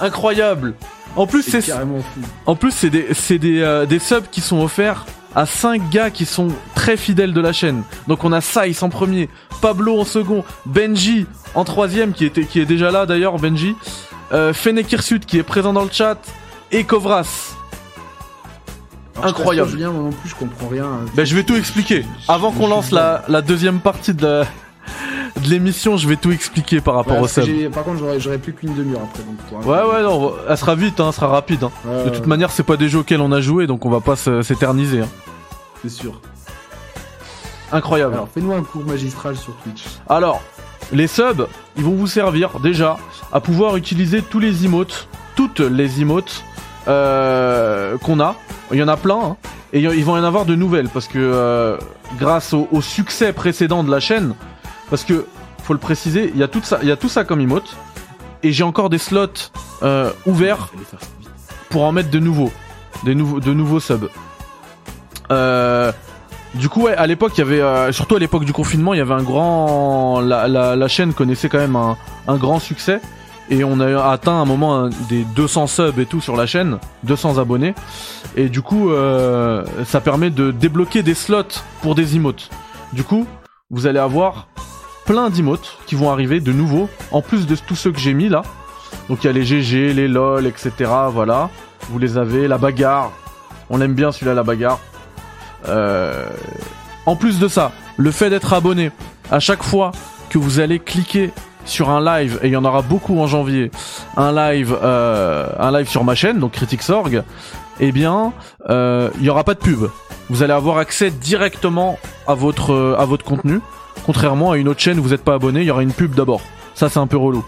Incroyable. 0.00 0.74
En 1.16 1.26
plus, 1.26 1.42
C'est 1.42 1.60
c'est 1.60 1.72
carrément 1.72 2.00
fou. 2.00 2.20
En 2.46 2.56
plus, 2.56 2.72
c'est 2.72 2.90
des, 2.90 3.08
c'est 3.14 3.38
des, 3.38 3.60
euh, 3.60 3.86
des 3.86 3.98
subs 3.98 4.28
qui 4.30 4.40
sont 4.40 4.60
offerts 4.60 5.06
à 5.34 5.46
5 5.46 5.90
gars 5.90 6.10
qui 6.10 6.26
sont 6.26 6.48
très 6.74 6.96
fidèles 6.96 7.32
de 7.32 7.40
la 7.40 7.52
chaîne. 7.52 7.82
Donc 8.08 8.24
on 8.24 8.32
a 8.32 8.40
Saïs 8.40 8.82
en 8.82 8.88
premier, 8.88 9.28
Pablo 9.60 10.00
en 10.00 10.04
second, 10.04 10.44
Benji 10.66 11.26
en 11.54 11.64
troisième 11.64 12.12
qui, 12.12 12.24
était, 12.24 12.44
qui 12.44 12.60
est 12.60 12.66
déjà 12.66 12.90
là 12.90 13.06
d'ailleurs, 13.06 13.38
Benji, 13.38 13.76
euh, 14.32 14.52
qui 15.26 15.38
est 15.38 15.42
présent 15.42 15.72
dans 15.72 15.84
le 15.84 15.90
chat, 15.90 16.18
et 16.78 16.84
Kovras. 16.84 17.54
Alors, 19.16 19.24
je 19.24 19.28
Incroyable. 19.28 19.78
moi 19.78 19.88
non 20.02 20.10
plus, 20.10 20.28
je 20.28 20.34
comprends 20.34 20.68
rien. 20.68 20.86
Ben, 21.14 21.24
je 21.24 21.34
vais 21.36 21.44
tout 21.44 21.54
expliquer. 21.56 22.04
Avant 22.28 22.50
qu'on 22.50 22.66
lance 22.66 22.90
la, 22.90 23.24
la 23.28 23.42
deuxième 23.42 23.78
partie 23.80 24.12
de, 24.12 24.26
la- 24.26 24.44
de 25.40 25.48
l'émission, 25.48 25.96
je 25.96 26.08
vais 26.08 26.16
tout 26.16 26.32
expliquer 26.32 26.80
par 26.80 26.94
rapport 26.96 27.16
Ouais, 27.18 27.22
au 27.22 27.28
sub. 27.28 27.70
Par 27.72 27.84
contre, 27.84 28.02
j'aurais 28.18 28.38
plus 28.38 28.52
qu'une 28.52 28.74
demi-heure 28.74 29.02
après. 29.04 29.22
Donc, 29.22 29.66
Ouais, 29.66 29.82
ouais, 29.82 30.02
non, 30.02 30.32
elle 30.48 30.58
sera 30.58 30.74
vite, 30.74 30.98
hein, 31.00 31.04
elle 31.08 31.12
sera 31.14 31.28
rapide. 31.28 31.62
hein. 31.62 31.70
Ouais, 31.84 32.04
De 32.04 32.10
ouais, 32.10 32.16
toute 32.16 32.26
manière, 32.26 32.50
c'est 32.50 32.64
pas 32.64 32.76
des 32.76 32.88
jeux 32.88 32.98
auxquels 32.98 33.20
on 33.20 33.30
a 33.32 33.40
joué, 33.40 33.66
donc 33.68 33.86
on 33.86 33.90
va 33.90 34.00
pas 34.00 34.16
se- 34.16 34.42
s'éterniser. 34.42 35.00
hein. 35.02 35.08
c'est 35.82 35.90
sûr. 35.90 36.20
Incroyable. 37.72 38.14
Alors, 38.14 38.28
fais-nous 38.32 38.52
un 38.52 38.62
cours 38.62 38.84
magistral 38.84 39.36
sur 39.36 39.54
Twitch. 39.62 39.84
Alors, 40.08 40.40
les 40.92 41.06
subs, 41.06 41.46
ils 41.76 41.84
vont 41.84 41.94
vous 41.94 42.06
servir 42.06 42.58
déjà 42.60 42.98
à 43.32 43.40
pouvoir 43.40 43.76
utiliser 43.76 44.22
tous 44.22 44.38
les 44.38 44.64
emotes, 44.64 45.08
toutes 45.34 45.60
les 45.60 46.00
emotes 46.02 46.44
euh, 46.88 47.96
qu'on 47.98 48.20
a. 48.20 48.36
Il 48.72 48.78
y 48.78 48.82
en 48.82 48.88
a 48.88 48.96
plein, 48.96 49.18
hein. 49.18 49.36
et 49.72 49.80
il 49.80 50.04
vont 50.04 50.16
y 50.16 50.20
en 50.20 50.24
avoir 50.24 50.44
de 50.44 50.54
nouvelles 50.54 50.88
parce 50.88 51.06
que 51.06 51.18
euh, 51.18 51.76
grâce 52.18 52.54
au, 52.54 52.80
succès 52.80 53.32
précédent 53.32 53.84
de 53.84 53.90
la 53.90 54.00
chaîne, 54.00 54.34
parce 54.90 55.04
que 55.04 55.26
faut 55.62 55.72
le 55.72 55.78
préciser, 55.78 56.30
il 56.34 56.38
y 56.38 56.42
a 56.42 56.48
tout 56.48 56.60
ça, 56.62 56.78
y 56.82 56.90
a 56.90 56.96
tout 56.96 57.08
ça 57.08 57.24
comme 57.24 57.40
emote. 57.40 57.76
Et 58.42 58.52
j'ai 58.52 58.64
encore 58.64 58.90
des 58.90 58.98
slots 58.98 59.50
euh, 59.82 60.10
ouverts 60.26 60.70
pour 61.70 61.84
en 61.84 61.92
mettre 61.92 62.10
de 62.10 62.18
nouveaux, 62.18 62.52
de 63.04 63.14
nouveaux 63.14 63.80
subs. 63.80 64.10
Du 66.54 66.68
coup, 66.68 66.82
ouais, 66.82 66.94
à 66.94 67.06
l'époque, 67.08 67.32
il 67.36 67.40
y 67.40 67.42
avait, 67.42 67.92
surtout 67.92 68.14
à 68.16 68.18
l'époque 68.18 68.44
du 68.44 68.52
confinement, 68.52 68.94
il 68.94 68.98
y 68.98 69.00
avait 69.00 69.14
un 69.14 69.22
grand, 69.22 70.20
la, 70.20 70.88
chaîne 70.88 71.14
connaissait 71.14 71.48
quand 71.48 71.58
même 71.58 71.76
un 71.76 72.36
grand 72.36 72.60
succès 72.60 73.00
et 73.50 73.64
on 73.64 73.80
a 73.80 74.10
atteint 74.10 74.32
un 74.40 74.44
moment 74.44 74.88
des 75.08 75.24
200 75.36 75.66
subs 75.66 75.98
et 75.98 76.06
tout 76.06 76.20
sur 76.20 76.36
la 76.36 76.46
chaîne, 76.46 76.78
200 77.04 77.38
abonnés. 77.38 77.74
Et 78.36 78.48
du 78.48 78.62
coup, 78.62 78.90
euh, 78.90 79.64
ça 79.84 80.00
permet 80.00 80.30
de 80.30 80.50
débloquer 80.50 81.02
des 81.02 81.14
slots 81.14 81.62
pour 81.82 81.94
des 81.94 82.16
emotes. 82.16 82.50
Du 82.92 83.04
coup, 83.04 83.26
vous 83.70 83.86
allez 83.86 83.98
avoir 83.98 84.48
plein 85.04 85.28
d'emotes 85.30 85.78
qui 85.86 85.94
vont 85.94 86.10
arriver 86.10 86.40
de 86.40 86.52
nouveau, 86.52 86.88
en 87.10 87.20
plus 87.20 87.46
de 87.46 87.54
tous 87.56 87.76
ceux 87.76 87.92
que 87.92 87.98
j'ai 87.98 88.14
mis 88.14 88.28
là. 88.28 88.42
Donc 89.08 89.22
il 89.22 89.26
y 89.26 89.30
a 89.30 89.32
les 89.32 89.44
GG, 89.44 89.92
les 89.92 90.08
LOL, 90.08 90.46
etc. 90.46 90.90
Voilà, 91.10 91.50
vous 91.90 91.98
les 91.98 92.16
avez, 92.16 92.48
la 92.48 92.58
bagarre. 92.58 93.12
On 93.68 93.80
aime 93.80 93.94
bien 93.94 94.12
celui-là, 94.12 94.34
la 94.34 94.42
bagarre. 94.42 94.78
Euh, 95.68 96.26
En 97.06 97.16
plus 97.16 97.38
de 97.38 97.48
ça, 97.48 97.72
le 97.98 98.10
fait 98.10 98.30
d'être 98.30 98.54
abonné, 98.54 98.90
à 99.30 99.40
chaque 99.40 99.62
fois 99.62 99.92
que 100.30 100.38
vous 100.38 100.58
allez 100.60 100.78
cliquer 100.78 101.32
sur 101.64 101.90
un 101.90 102.04
live, 102.04 102.38
et 102.42 102.48
il 102.48 102.52
y 102.52 102.56
en 102.56 102.64
aura 102.64 102.82
beaucoup 102.82 103.18
en 103.20 103.26
janvier, 103.26 103.70
un 104.16 104.32
live, 104.32 104.76
euh, 104.82 105.48
un 105.58 105.72
live 105.72 105.88
sur 105.88 106.04
ma 106.04 106.14
chaîne, 106.14 106.38
donc 106.38 106.52
Critics.org, 106.52 107.22
eh 107.80 107.92
bien, 107.92 108.32
euh, 108.70 109.10
il 109.18 109.24
y 109.24 109.30
aura 109.30 109.44
pas 109.44 109.54
de 109.54 109.58
pub. 109.58 109.88
Vous 110.30 110.42
allez 110.42 110.52
avoir 110.52 110.78
accès 110.78 111.10
directement 111.10 111.98
à 112.26 112.34
votre, 112.34 112.72
euh, 112.72 112.96
à 112.98 113.04
votre 113.04 113.24
contenu. 113.24 113.60
Contrairement 114.06 114.52
à 114.52 114.56
une 114.56 114.68
autre 114.68 114.80
chaîne 114.80 114.98
où 114.98 115.02
vous 115.02 115.10
n'êtes 115.10 115.24
pas 115.24 115.34
abonné, 115.34 115.60
il 115.60 115.66
y 115.66 115.70
aura 115.70 115.82
une 115.82 115.92
pub 115.92 116.14
d'abord. 116.14 116.40
Ça, 116.74 116.88
c'est 116.88 116.98
un 116.98 117.06
peu 117.06 117.16
relou. 117.16 117.44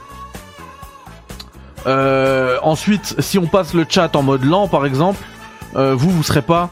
Euh, 1.86 2.58
ensuite, 2.62 3.14
si 3.20 3.38
on 3.38 3.46
passe 3.46 3.74
le 3.74 3.86
chat 3.88 4.14
en 4.16 4.22
mode 4.22 4.44
lent, 4.44 4.68
par 4.68 4.86
exemple, 4.86 5.22
euh, 5.76 5.94
vous, 5.94 6.10
vous 6.10 6.22
serez 6.22 6.42
pas 6.42 6.70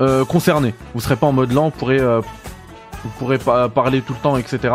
euh, 0.00 0.24
concerné. 0.24 0.74
Vous 0.94 1.00
serez 1.00 1.16
pas 1.16 1.26
en 1.26 1.32
mode 1.32 1.52
lent, 1.52 1.66
vous 1.66 1.70
pourrez, 1.70 2.00
euh, 2.00 2.20
vous 3.02 3.10
pourrez 3.18 3.38
pas 3.38 3.68
parler 3.68 4.02
tout 4.02 4.12
le 4.12 4.18
temps, 4.18 4.36
etc. 4.36 4.74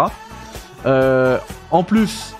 Euh, 0.86 1.38
en 1.72 1.84
plus, 1.84 2.36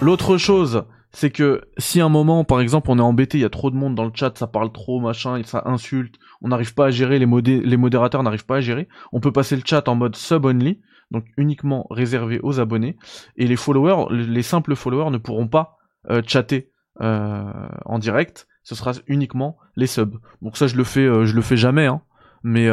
l'autre 0.00 0.38
chose, 0.38 0.84
c'est 1.12 1.30
que 1.30 1.62
si 1.76 2.00
à 2.00 2.06
un 2.06 2.08
moment, 2.08 2.44
par 2.44 2.60
exemple, 2.60 2.90
on 2.90 2.98
est 2.98 3.02
embêté, 3.02 3.38
il 3.38 3.42
y 3.42 3.44
a 3.44 3.50
trop 3.50 3.70
de 3.70 3.76
monde 3.76 3.94
dans 3.94 4.04
le 4.04 4.12
chat, 4.14 4.36
ça 4.38 4.46
parle 4.46 4.72
trop, 4.72 5.00
machin, 5.00 5.40
ça 5.44 5.62
insulte, 5.66 6.16
on 6.40 6.48
n'arrive 6.48 6.74
pas 6.74 6.86
à 6.86 6.90
gérer, 6.90 7.18
les, 7.18 7.26
modé- 7.26 7.60
les 7.60 7.76
modérateurs 7.76 8.22
n'arrivent 8.22 8.46
pas 8.46 8.56
à 8.56 8.60
gérer, 8.60 8.88
on 9.12 9.20
peut 9.20 9.32
passer 9.32 9.56
le 9.56 9.62
chat 9.64 9.88
en 9.88 9.94
mode 9.94 10.16
sub-only, 10.16 10.80
donc 11.10 11.24
uniquement 11.36 11.86
réservé 11.90 12.40
aux 12.42 12.60
abonnés, 12.60 12.96
et 13.36 13.46
les 13.46 13.56
followers, 13.56 14.06
les 14.10 14.42
simples 14.42 14.74
followers 14.76 15.10
ne 15.10 15.18
pourront 15.18 15.48
pas 15.48 15.76
euh, 16.08 16.22
chatter 16.26 16.70
euh, 17.02 17.52
en 17.84 17.98
direct, 17.98 18.46
ce 18.62 18.74
sera 18.74 18.92
uniquement 19.06 19.58
les 19.76 19.86
subs. 19.86 20.18
Donc 20.42 20.56
ça, 20.56 20.66
je 20.66 20.76
le 20.76 20.84
fais, 20.84 21.04
euh, 21.04 21.26
je 21.26 21.34
le 21.34 21.42
fais 21.42 21.56
jamais, 21.56 21.86
hein, 21.86 22.02
mais 22.42 22.70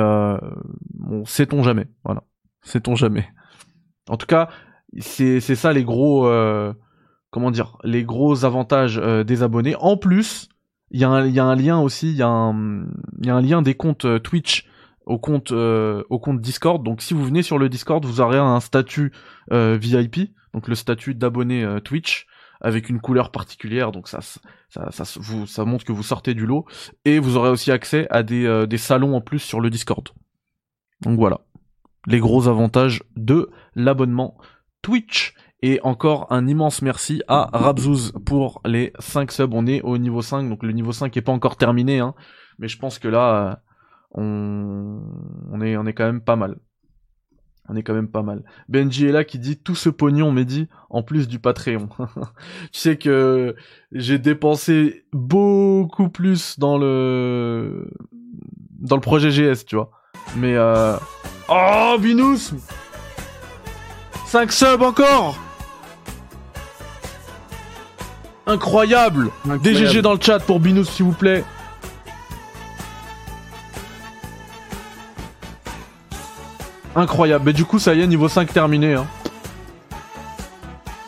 bon, 0.94 1.26
sait-on 1.26 1.62
jamais, 1.62 1.88
voilà, 2.06 2.24
sait-on 2.62 2.96
jamais. 2.96 3.28
En 4.08 4.16
tout 4.16 4.28
cas, 4.28 4.48
c'est 5.00 5.40
c'est 5.40 5.56
ça 5.56 5.74
les 5.74 5.84
gros, 5.84 6.28
euh, 6.28 6.74
comment 7.30 7.52
dire, 7.52 7.78
les 7.84 8.04
gros 8.04 8.46
avantages 8.46 8.98
euh, 8.98 9.24
des 9.24 9.44
abonnés. 9.44 9.76
En 9.80 9.98
plus, 9.98 10.50
il 10.92 11.00
y, 11.00 11.04
a 11.04 11.10
un- 11.10 11.28
y 11.28 11.40
a 11.40 11.46
un 11.46 11.56
lien 11.56 11.80
aussi, 11.80 12.10
il 12.10 12.16
y, 12.16 12.20
y 12.20 12.22
a 12.22 12.26
un 13.36 13.42
lien 13.42 13.62
des 13.62 13.76
comptes 13.76 14.06
euh, 14.06 14.20
Twitch 14.20 14.66
au 15.06 15.18
compte, 15.20 15.54
au 15.54 16.20
compte 16.20 16.42
Discord. 16.42 16.84
Donc 16.84 17.02
si 17.02 17.14
vous 17.14 17.24
venez 17.24 17.42
sur 17.42 17.58
le 17.58 17.70
Discord, 17.70 18.04
vous 18.04 18.20
aurez 18.20 18.38
un 18.38 18.60
statut 18.60 19.14
VIP, 19.50 20.34
donc 20.54 20.68
le 20.68 20.76
statut 20.76 21.16
d'abonné 21.16 21.66
Twitch 21.86 22.28
avec 22.60 22.90
une 22.90 23.00
couleur 23.00 23.32
particulière. 23.32 23.94
Donc 23.94 24.10
ça, 24.10 24.20
ça, 24.68 24.92
ça, 24.92 25.04
vous, 25.22 25.48
ça 25.48 25.64
montre 25.64 25.86
que 25.86 25.94
vous 25.94 26.04
sortez 26.04 26.34
du 26.34 26.46
lot 26.46 26.66
et 27.06 27.20
vous 27.20 27.38
aurez 27.38 27.50
aussi 27.50 27.72
accès 27.72 28.06
à 28.10 28.22
des, 28.22 28.68
des 28.68 28.78
salons 28.78 29.16
en 29.16 29.22
plus 29.22 29.40
sur 29.40 29.62
le 29.62 29.70
Discord. 29.70 30.10
Donc 31.04 31.18
voilà, 31.18 31.40
les 32.06 32.20
gros 32.20 32.50
avantages 32.50 33.02
de 33.16 33.50
l'abonnement 33.76 34.38
Twitch. 34.88 35.34
Et 35.62 35.82
encore 35.84 36.28
un 36.32 36.48
immense 36.48 36.82
merci 36.82 37.22
à 37.28 37.50
Rabzouz 37.52 38.14
pour 38.26 38.62
les 38.64 38.94
5 39.00 39.34
subs. 39.34 39.54
On 39.54 39.68
est 39.68 39.82
au 39.82 39.98
niveau 39.98 40.22
5, 40.22 40.48
donc 40.48 40.64
le 40.64 40.72
niveau 40.72 40.94
5 40.94 41.18
est 41.18 41.22
pas 41.22 41.34
encore 41.34 41.58
terminé, 41.58 42.00
hein, 42.00 42.14
mais 42.58 42.70
je 42.70 42.78
pense 42.78 42.98
que 42.98 43.10
là, 43.10 43.60
euh, 44.18 44.22
on, 45.52 45.60
est 45.60 45.94
quand 45.94 46.06
même 46.06 46.22
pas 46.22 46.38
mal. 46.38 46.56
On 47.68 47.76
est 47.76 47.84
quand 47.84 47.96
même 47.96 48.08
pas 48.08 48.22
mal. 48.22 48.46
Benji 48.70 49.08
est 49.08 49.12
là 49.12 49.26
qui 49.26 49.40
dit 49.40 49.58
tout 49.58 49.76
ce 49.76 49.90
pognon, 49.90 50.32
Mehdi, 50.32 50.70
en 50.90 51.04
plus 51.04 51.28
du 51.28 51.40
Patreon. 51.40 51.90
tu 52.72 52.80
sais 52.80 52.98
que 52.98 53.58
j'ai 53.92 54.20
dépensé 54.20 55.06
beaucoup 55.12 56.08
plus 56.08 56.60
dans 56.60 56.78
le 56.78 57.92
dans 58.80 58.96
le 58.96 59.02
projet 59.02 59.32
GS, 59.32 59.66
tu 59.66 59.76
vois. 59.76 59.92
Mais 60.38 60.56
euh... 60.56 60.96
oh 61.50 61.98
Binous 62.00 62.54
5 64.28 64.52
subs 64.52 64.84
encore 64.84 65.38
Incroyable 68.46 69.32
DGG 69.46 70.02
dans 70.02 70.14
le 70.14 70.20
chat 70.22 70.40
pour 70.40 70.60
Binous 70.60 70.86
s'il 70.86 71.06
vous 71.06 71.14
plaît. 71.14 71.44
Incroyable. 76.96 77.46
Mais 77.46 77.54
du 77.54 77.64
coup, 77.64 77.78
ça 77.78 77.94
y 77.94 78.02
est, 78.02 78.08
niveau 78.08 78.28
5 78.28 78.52
terminé. 78.52 78.96
Hein. 78.96 79.06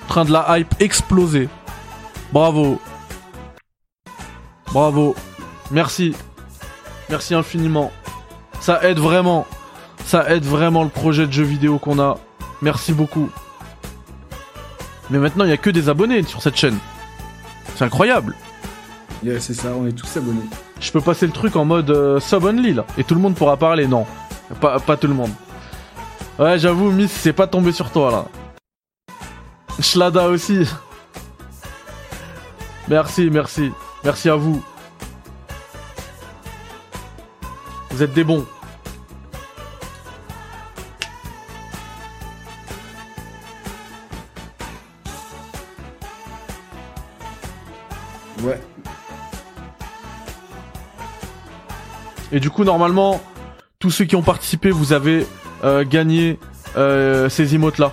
Train 0.08 0.26
de 0.26 0.32
la 0.32 0.58
hype 0.58 0.82
exploser. 0.82 1.50
Bravo. 2.32 2.80
Bravo. 4.74 5.16
Merci. 5.72 6.14
Merci 7.10 7.36
infiniment. 7.36 7.92
Ça 8.60 8.84
aide 8.84 9.00
vraiment. 9.00 9.48
Ça 10.06 10.30
aide 10.30 10.46
vraiment 10.46 10.84
le 10.84 10.90
projet 10.90 11.26
de 11.26 11.32
jeu 11.32 11.44
vidéo 11.44 11.80
qu'on 11.80 12.00
a. 12.00 12.18
Merci 12.62 12.94
beaucoup. 12.94 13.30
Mais 15.10 15.18
maintenant, 15.18 15.44
il 15.46 15.48
n'y 15.48 15.54
a 15.54 15.58
que 15.58 15.70
des 15.70 15.90
abonnés 15.90 16.24
sur 16.24 16.42
cette 16.42 16.56
chaîne. 16.56 16.78
C'est 17.76 17.86
incroyable. 17.86 18.36
Yeah, 19.24 19.40
c'est 19.40 19.54
ça, 19.54 19.70
on 19.76 19.88
est 19.88 19.92
tous 19.92 20.18
abonnés. 20.18 20.48
Je 20.80 20.92
peux 20.92 21.02
passer 21.02 21.26
le 21.26 21.34
truc 21.34 21.56
en 21.56 21.66
mode 21.66 21.90
euh, 21.90 22.20
sub 22.20 22.44
only 22.44 22.74
là. 22.74 22.86
Et 22.98 23.04
tout 23.04 23.16
le 23.16 23.22
monde 23.22 23.36
pourra 23.36 23.58
parler. 23.58 23.88
Non. 23.88 24.06
Pas, 24.62 24.80
pas 24.80 24.98
tout 24.98 25.08
le 25.08 25.14
monde. 25.14 25.32
Ouais, 26.38 26.58
j'avoue, 26.58 26.92
Miss, 26.92 27.12
c'est 27.12 27.34
pas 27.34 27.48
tombé 27.48 27.72
sur 27.72 27.92
toi 27.92 28.12
là. 28.12 28.26
Shlada 29.82 30.28
aussi. 30.28 30.68
Merci, 32.88 33.30
merci. 33.30 33.72
Merci 34.04 34.30
à 34.30 34.36
vous. 34.36 34.64
Vous 37.92 38.04
êtes 38.04 38.14
des 38.14 38.24
bons. 38.24 38.46
Et 52.32 52.40
du 52.40 52.50
coup, 52.50 52.64
normalement, 52.64 53.22
tous 53.80 53.90
ceux 53.92 54.06
qui 54.06 54.16
ont 54.16 54.22
participé, 54.22 54.70
vous 54.72 54.94
avez 54.94 55.26
euh, 55.64 55.84
gagné 55.84 56.40
euh, 56.78 57.30
ces 57.30 57.56
emotes 57.56 57.78
là. 57.80 57.92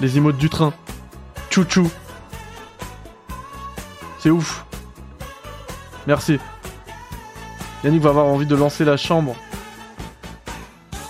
Les 0.00 0.16
emotes 0.18 0.36
du 0.36 0.48
train. 0.50 0.72
Chouchou. 1.50 1.88
C'est 4.18 4.30
ouf. 4.30 4.64
Merci. 6.06 6.38
Yannick 7.84 8.02
va 8.02 8.10
avoir 8.10 8.26
envie 8.26 8.46
de 8.46 8.56
lancer 8.56 8.84
la 8.84 8.96
chambre. 8.96 9.36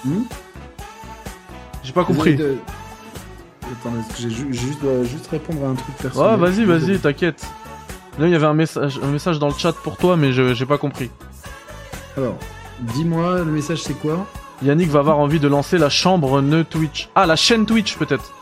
Hmm 0.05 0.23
J'ai 1.83 1.93
pas 1.93 2.05
compris. 2.05 2.37
De- 2.37 2.59
Attends, 3.63 3.95
est-ce 3.99 4.17
que 4.17 4.23
j'ai 4.23 4.31
ju- 4.31 4.53
juste, 4.53 4.81
dois 4.83 5.03
juste 5.05 5.27
répondre 5.29 5.65
à 5.65 5.71
un 5.71 5.75
truc 5.75 5.97
personnel. 5.97 6.33
Ouais, 6.33 6.37
vas-y, 6.37 6.65
vas-y, 6.67 6.99
t'inquiète. 6.99 7.47
Là, 8.19 8.27
il 8.27 8.33
y 8.33 8.35
avait 8.35 8.47
un 8.47 8.53
message, 8.55 9.01
un 9.03 9.07
message 9.07 9.39
dans 9.39 9.49
le 9.49 9.55
chat 9.55 9.73
pour 9.73 9.97
toi, 9.97 10.17
mais 10.19 10.33
j'ai 10.33 10.67
pas 10.67 10.77
compris. 10.79 11.11
Alors, 12.17 12.37
dis-moi, 12.81 13.39
le 13.39 13.45
message 13.53 13.83
c'est 13.83 13.95
quoi 13.95 14.27
Yannick 14.63 14.89
va 14.91 15.01
avoir 15.01 15.19
envie 15.19 15.41
de 15.41 15.49
lancer 15.49 15.79
la 15.79 15.89
chambre 15.91 16.41
ne 16.41 16.63
Twitch. 16.63 17.09
Ah, 17.15 17.27
la 17.27 17.37
chaîne 17.37 17.67
Twitch 17.67 17.97
peut-être. 17.97 18.33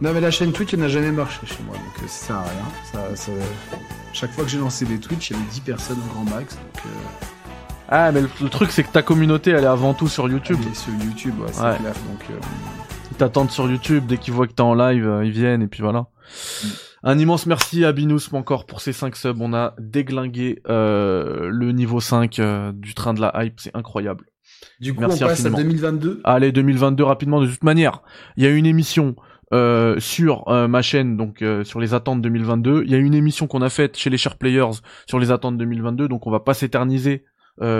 Non, 0.00 0.12
mais 0.12 0.20
la 0.20 0.30
chaîne 0.30 0.52
Twitch, 0.52 0.74
elle 0.74 0.80
n'a 0.80 0.88
jamais 0.88 1.10
marché 1.12 1.38
chez 1.46 1.62
moi, 1.66 1.74
donc 1.76 2.02
euh, 2.02 2.08
ça 2.08 2.26
sert 2.26 2.36
à 2.36 2.42
rien. 2.42 2.50
Ça, 2.92 3.16
ça- 3.16 3.32
Chaque 4.12 4.32
fois 4.32 4.44
que 4.44 4.50
j'ai 4.50 4.58
lancé 4.58 4.84
des 4.84 4.98
Twitch, 4.98 5.30
il 5.30 5.34
y 5.36 5.36
avait 5.40 5.48
10 5.50 5.60
personnes 5.60 5.98
au 5.98 6.12
grand 6.14 6.24
max, 6.36 6.54
donc. 6.56 6.82
Euh... 6.86 6.88
Ah, 7.88 8.10
mais 8.12 8.20
le, 8.22 8.28
le 8.42 8.48
truc, 8.48 8.70
c'est 8.72 8.82
que 8.82 8.90
ta 8.90 9.02
communauté, 9.02 9.52
elle 9.52 9.64
est 9.64 9.68
avant 9.68 9.94
tout 9.94 10.08
sur 10.08 10.28
YouTube. 10.28 10.58
aller 10.64 10.74
sur 10.74 10.92
YouTube, 10.92 11.34
ouais, 11.40 11.46
c'est 11.52 11.62
Ouais. 11.62 11.76
clair. 11.78 11.92
Donc, 11.92 12.24
euh, 12.30 12.34
Ils 13.12 13.16
t'attendent 13.16 13.50
sur 13.50 13.70
YouTube, 13.70 14.04
dès 14.06 14.18
qu'ils 14.18 14.34
voient 14.34 14.46
que 14.48 14.52
t'es 14.52 14.62
en 14.62 14.74
live, 14.74 15.06
euh, 15.06 15.24
ils 15.24 15.30
viennent, 15.32 15.62
et 15.62 15.66
puis 15.68 15.82
voilà. 15.82 16.06
Un 17.08 17.20
immense 17.20 17.46
merci 17.46 17.84
à 17.84 17.92
Binous 17.92 18.18
encore 18.32 18.66
pour 18.66 18.80
ces 18.80 18.92
5 18.92 19.14
subs. 19.14 19.40
On 19.40 19.54
a 19.54 19.76
déglingué 19.78 20.60
euh, 20.68 21.48
le 21.52 21.70
niveau 21.70 22.00
5 22.00 22.40
euh, 22.40 22.72
du 22.72 22.94
train 22.94 23.14
de 23.14 23.20
la 23.20 23.32
hype, 23.44 23.60
c'est 23.60 23.76
incroyable. 23.76 24.24
Du 24.80 24.92
coup, 24.92 25.02
Merci 25.02 25.22
on 25.22 25.28
passe 25.28 25.40
infiniment. 25.46 25.58
à 25.58 25.62
2022. 25.62 26.20
Allez, 26.24 26.50
2022 26.50 27.04
rapidement 27.04 27.40
de 27.40 27.46
toute 27.46 27.62
manière. 27.62 28.02
Il 28.36 28.42
y 28.42 28.46
a 28.48 28.50
une 28.50 28.66
émission 28.66 29.14
euh, 29.52 30.00
sur 30.00 30.48
euh, 30.48 30.66
ma 30.66 30.82
chaîne, 30.82 31.16
donc 31.16 31.42
euh, 31.42 31.62
sur 31.62 31.78
les 31.78 31.94
attentes 31.94 32.22
2022. 32.22 32.82
Il 32.84 32.90
y 32.90 32.96
a 32.96 32.98
une 32.98 33.14
émission 33.14 33.46
qu'on 33.46 33.62
a 33.62 33.70
faite 33.70 33.96
chez 33.96 34.10
les 34.10 34.18
Share 34.18 34.36
Players 34.36 34.80
sur 35.06 35.20
les 35.20 35.30
attentes 35.30 35.56
2022, 35.58 36.08
donc 36.08 36.26
on 36.26 36.32
va 36.32 36.40
pas 36.40 36.54
s'éterniser 36.54 37.24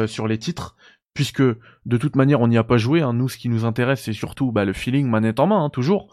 sur 0.07 0.27
les 0.27 0.39
titres, 0.39 0.77
puisque 1.13 1.43
de 1.43 1.97
toute 1.99 2.17
manière 2.17 2.41
on 2.41 2.49
n'y 2.49 2.57
a 2.57 2.65
pas 2.65 2.79
joué. 2.79 3.03
Hein. 3.03 3.13
Nous, 3.13 3.29
ce 3.29 3.37
qui 3.37 3.49
nous 3.49 3.65
intéresse, 3.65 4.03
c'est 4.05 4.13
surtout 4.13 4.53
bah, 4.53 4.65
le 4.65 4.73
feeling 4.73 5.09
manette 5.09 5.41
en 5.41 5.49
main, 5.49 5.65
hein, 5.65 5.69
toujours. 5.69 6.13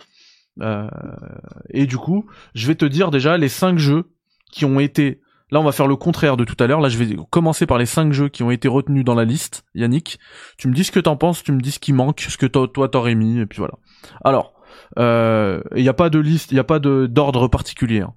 Et 1.69 1.85
du 1.85 1.97
coup, 1.97 2.25
je 2.53 2.67
vais 2.67 2.75
te 2.75 2.85
dire 2.85 3.11
déjà 3.11 3.37
les 3.37 3.49
5 3.49 3.77
jeux 3.77 4.11
qui 4.51 4.65
ont 4.65 4.79
été 4.79 5.21
Là, 5.53 5.59
on 5.59 5.63
va 5.63 5.71
faire 5.71 5.85
le 5.85 5.95
contraire 5.95 6.35
de 6.35 6.45
tout 6.45 6.55
à 6.63 6.65
l'heure. 6.65 6.81
Là, 6.81 6.89
je 6.89 6.97
vais 6.97 7.15
commencer 7.29 7.67
par 7.67 7.77
les 7.77 7.85
5 7.85 8.11
jeux 8.11 8.27
qui 8.27 8.41
ont 8.41 8.49
été 8.49 8.67
retenus 8.67 9.05
dans 9.05 9.13
la 9.13 9.23
liste. 9.23 9.63
Yannick, 9.75 10.17
tu 10.57 10.67
me 10.67 10.73
dis 10.73 10.83
ce 10.83 10.91
que 10.91 10.99
t'en 10.99 11.15
penses, 11.15 11.43
tu 11.43 11.51
me 11.51 11.61
dis 11.61 11.69
ce 11.69 11.77
qui 11.77 11.93
manque, 11.93 12.21
ce 12.21 12.37
que 12.37 12.47
toi 12.47 12.89
t'aurais 12.89 13.13
mis, 13.13 13.37
et 13.37 13.45
puis 13.45 13.59
voilà. 13.59 13.75
Alors, 14.23 14.55
il 14.97 15.03
euh, 15.03 15.61
n'y 15.75 15.89
a 15.89 15.93
pas 15.93 16.09
de 16.09 16.17
liste, 16.17 16.51
il 16.51 16.55
n'y 16.55 16.59
a 16.59 16.63
pas 16.63 16.79
d'ordre 16.79 17.47
particulier. 17.49 18.01
Hein. 18.01 18.13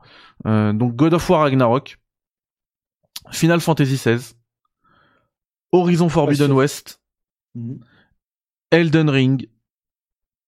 Euh, 0.47 0.73
donc 0.73 0.97
God 0.97 1.13
of 1.13 1.29
War 1.29 1.43
Ragnarok, 1.43 1.99
Final 3.33 3.61
Fantasy 3.61 3.97
XVI, 3.97 4.35
Horizon 5.73 6.09
Forbidden 6.09 6.53
West, 6.53 7.03
mhm. 7.55 7.81
Elden 8.71 9.11
Ring 9.11 9.51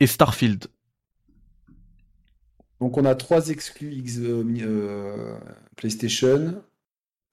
et 0.01 0.07
Starfield. 0.07 0.69
Donc 2.81 2.97
on 2.97 3.05
a 3.05 3.15
trois 3.15 3.49
exclus 3.49 4.03
euh, 4.19 5.37
PlayStation, 5.77 6.63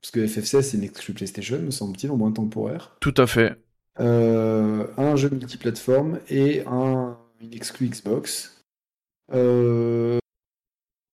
parce 0.01 0.11
que 0.11 0.25
FF16 0.25 0.61
c'est 0.61 0.77
une 0.77 0.83
exclu 0.83 1.13
PlayStation, 1.13 1.59
me 1.59 1.71
semble-t-il, 1.71 2.11
au 2.11 2.17
moins 2.17 2.31
temporaire. 2.31 2.95
Tout 2.99 3.13
à 3.17 3.27
fait. 3.27 3.55
un 3.97 5.15
jeu 5.15 5.29
multiplateforme 5.29 6.19
et 6.29 6.63
un, 6.65 7.17
une 7.41 7.53
exclu 7.53 7.87
Xbox. 7.89 8.63
Euh... 9.33 10.19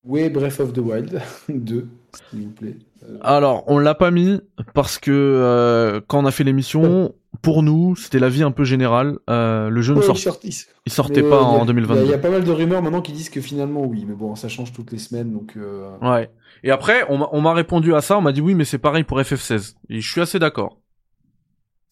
Oui, 0.04 0.28
Breath 0.30 0.58
of 0.58 0.72
the 0.72 0.78
Wild 0.78 1.20
2, 1.48 1.88
s'il 2.30 2.42
vous 2.42 2.50
plaît. 2.50 2.76
Euh, 3.04 3.18
Alors, 3.20 3.64
on 3.68 3.78
l'a 3.78 3.94
pas 3.94 4.10
mis 4.10 4.40
parce 4.74 4.98
que 4.98 5.10
euh, 5.12 6.00
quand 6.06 6.22
on 6.22 6.26
a 6.26 6.32
fait 6.32 6.44
l'émission, 6.44 7.14
pour 7.40 7.62
nous, 7.62 7.96
c'était 7.96 8.18
la 8.18 8.28
vie 8.28 8.42
un 8.42 8.50
peu 8.50 8.64
générale. 8.64 9.18
Euh, 9.30 9.70
le 9.70 9.80
jeu 9.82 9.94
ne 9.94 10.02
sort... 10.02 10.16
il 10.44 10.92
sortait 10.92 11.22
pas 11.22 11.40
en 11.40 11.64
2022. 11.64 12.04
Il 12.04 12.10
y, 12.10 12.14
a 12.14 12.18
pas 12.18 12.30
mal 12.30 12.44
de 12.44 12.50
rumeurs 12.50 12.82
maintenant 12.82 13.00
qui 13.00 13.12
disent 13.12 13.30
que 13.30 13.40
finalement 13.40 13.84
oui, 13.84 14.04
mais 14.06 14.14
bon, 14.14 14.34
ça 14.34 14.48
change 14.48 14.72
toutes 14.72 14.92
les 14.92 14.98
semaines, 14.98 15.32
donc. 15.32 15.56
Ouais. 16.02 16.30
Et 16.64 16.70
après, 16.70 17.06
on 17.08 17.40
m'a 17.40 17.54
répondu 17.54 17.94
à 17.94 18.00
ça, 18.00 18.18
on 18.18 18.20
m'a 18.20 18.32
dit 18.32 18.40
oui, 18.40 18.54
mais 18.54 18.64
c'est 18.64 18.78
pareil 18.78 19.04
pour 19.04 19.18
FF16. 19.20 19.74
Et 19.88 20.00
je 20.00 20.10
suis 20.10 20.20
assez 20.20 20.38
d'accord. 20.38 20.78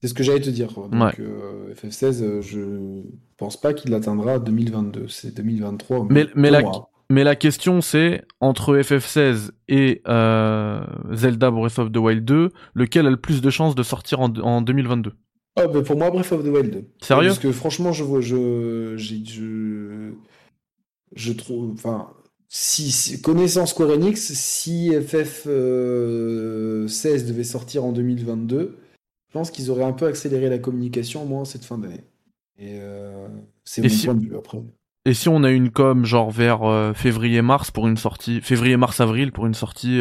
C'est 0.00 0.08
ce 0.08 0.14
que 0.14 0.22
j'allais 0.22 0.40
te 0.40 0.50
dire. 0.50 0.72
Donc, 0.72 0.90
FF16, 0.92 2.22
euh, 2.22 2.40
je 2.40 3.02
pense 3.36 3.60
pas 3.60 3.74
qu'il 3.74 3.92
atteindra 3.92 4.38
2022. 4.38 5.08
C'est 5.08 5.36
2023. 5.36 6.06
Mais, 6.08 6.26
mais, 6.34 6.50
la, 6.50 6.62
mais 7.10 7.22
la 7.22 7.36
question, 7.36 7.82
c'est 7.82 8.24
entre 8.40 8.78
FF16 8.78 9.50
et 9.68 10.00
euh, 10.08 10.80
Zelda 11.12 11.50
Breath 11.50 11.78
of 11.78 11.92
the 11.92 11.98
Wild 11.98 12.24
2, 12.24 12.50
lequel 12.74 13.06
a 13.06 13.10
le 13.10 13.18
plus 13.18 13.42
de 13.42 13.50
chances 13.50 13.74
de 13.74 13.82
sortir 13.82 14.20
en, 14.20 14.32
en 14.36 14.62
2022 14.62 15.12
Ah, 15.56 15.66
bah 15.66 15.82
pour 15.82 15.96
moi, 15.96 16.10
Breath 16.10 16.32
of 16.32 16.44
the 16.44 16.48
Wild 16.48 16.70
2. 16.70 16.84
Sérieux 17.02 17.28
Parce 17.28 17.38
que 17.38 17.52
franchement, 17.52 17.92
je 17.92 18.04
vois, 18.04 18.20
je, 18.20 18.96
je, 18.96 20.12
je 21.14 21.32
trouve, 21.32 21.72
enfin, 21.72 22.10
si, 22.48 23.20
connaissant 23.20 23.66
Square 23.66 23.90
Enix, 23.90 24.32
si 24.32 24.90
FF16 24.90 25.48
euh, 25.48 26.86
devait 26.88 27.44
sortir 27.44 27.84
en 27.84 27.92
2022 27.92 28.76
je 29.28 29.38
pense 29.38 29.52
qu'ils 29.52 29.70
auraient 29.70 29.84
un 29.84 29.92
peu 29.92 30.06
accéléré 30.06 30.48
la 30.48 30.58
communication 30.58 31.22
au 31.22 31.24
moins 31.24 31.44
cette 31.44 31.64
fin 31.64 31.78
d'année. 31.78 32.02
Et 32.58 32.80
euh, 32.80 33.28
c'est 33.62 33.80
mon 33.80 34.04
point 34.04 34.14
de 34.16 34.28
vue 34.28 34.36
après. 34.36 34.58
Et 35.04 35.14
si 35.14 35.28
on 35.28 35.44
a 35.44 35.50
une 35.50 35.70
com 35.70 36.04
genre 36.04 36.32
vers 36.32 36.64
euh, 36.64 36.92
février-mars 36.94 37.70
pour 37.70 37.86
une 37.86 37.96
sortie, 37.96 38.40
février-mars-avril 38.40 39.30
pour 39.30 39.46
une 39.46 39.54
sortie 39.54 40.00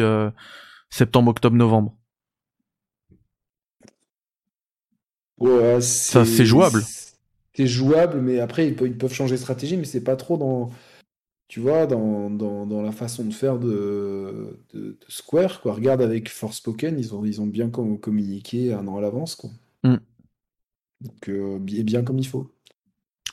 septembre-octobre-novembre 0.88 1.94
ouais, 5.40 5.80
Ça 5.80 6.24
c'est 6.24 6.44
jouable. 6.44 6.82
C'est 7.54 7.66
jouable, 7.66 8.20
mais 8.20 8.40
après 8.40 8.68
ils 8.68 8.74
peuvent 8.74 9.12
changer 9.12 9.34
de 9.34 9.40
stratégie, 9.40 9.76
mais 9.76 9.84
c'est 9.84 10.04
pas 10.04 10.16
trop 10.16 10.36
dans 10.36 10.70
tu 11.50 11.58
vois, 11.58 11.88
dans, 11.88 12.30
dans, 12.30 12.80
la 12.80 12.92
façon 12.92 13.24
de 13.24 13.34
faire 13.34 13.58
de, 13.58 14.56
de, 14.72 14.96
Square, 15.08 15.60
quoi. 15.60 15.74
Regarde 15.74 16.00
avec 16.00 16.28
Forspoken, 16.28 16.96
ils 16.96 17.12
ont, 17.12 17.24
ils 17.24 17.40
ont 17.40 17.46
bien 17.48 17.70
communiqué 17.70 18.72
un 18.72 18.86
an 18.86 18.98
à 18.98 19.00
l'avance, 19.00 19.34
quoi. 19.34 19.50
Mm. 19.82 19.96
Donc, 21.00 21.28
euh, 21.28 21.58
bien 21.58 22.04
comme 22.04 22.20
il 22.20 22.26
faut. 22.28 22.52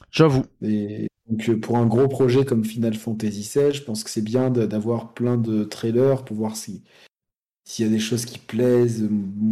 J'avoue. 0.09 0.45
Et 0.63 1.09
donc, 1.29 1.47
euh, 1.47 1.59
pour 1.59 1.77
un 1.77 1.85
gros 1.85 2.07
projet 2.07 2.43
comme 2.43 2.65
Final 2.65 2.95
Fantasy 2.95 3.41
XVI, 3.41 3.71
je 3.71 3.83
pense 3.83 4.03
que 4.03 4.09
c'est 4.09 4.23
bien 4.23 4.49
d'avoir 4.49 5.13
plein 5.13 5.37
de 5.37 5.63
trailers 5.63 6.25
pour 6.25 6.37
voir 6.37 6.55
si 6.55 6.81
s'il 7.67 7.85
y 7.85 7.89
a 7.89 7.91
des 7.91 7.99
choses 7.99 8.23
qui 8.23 8.39
plaisent 8.39 9.09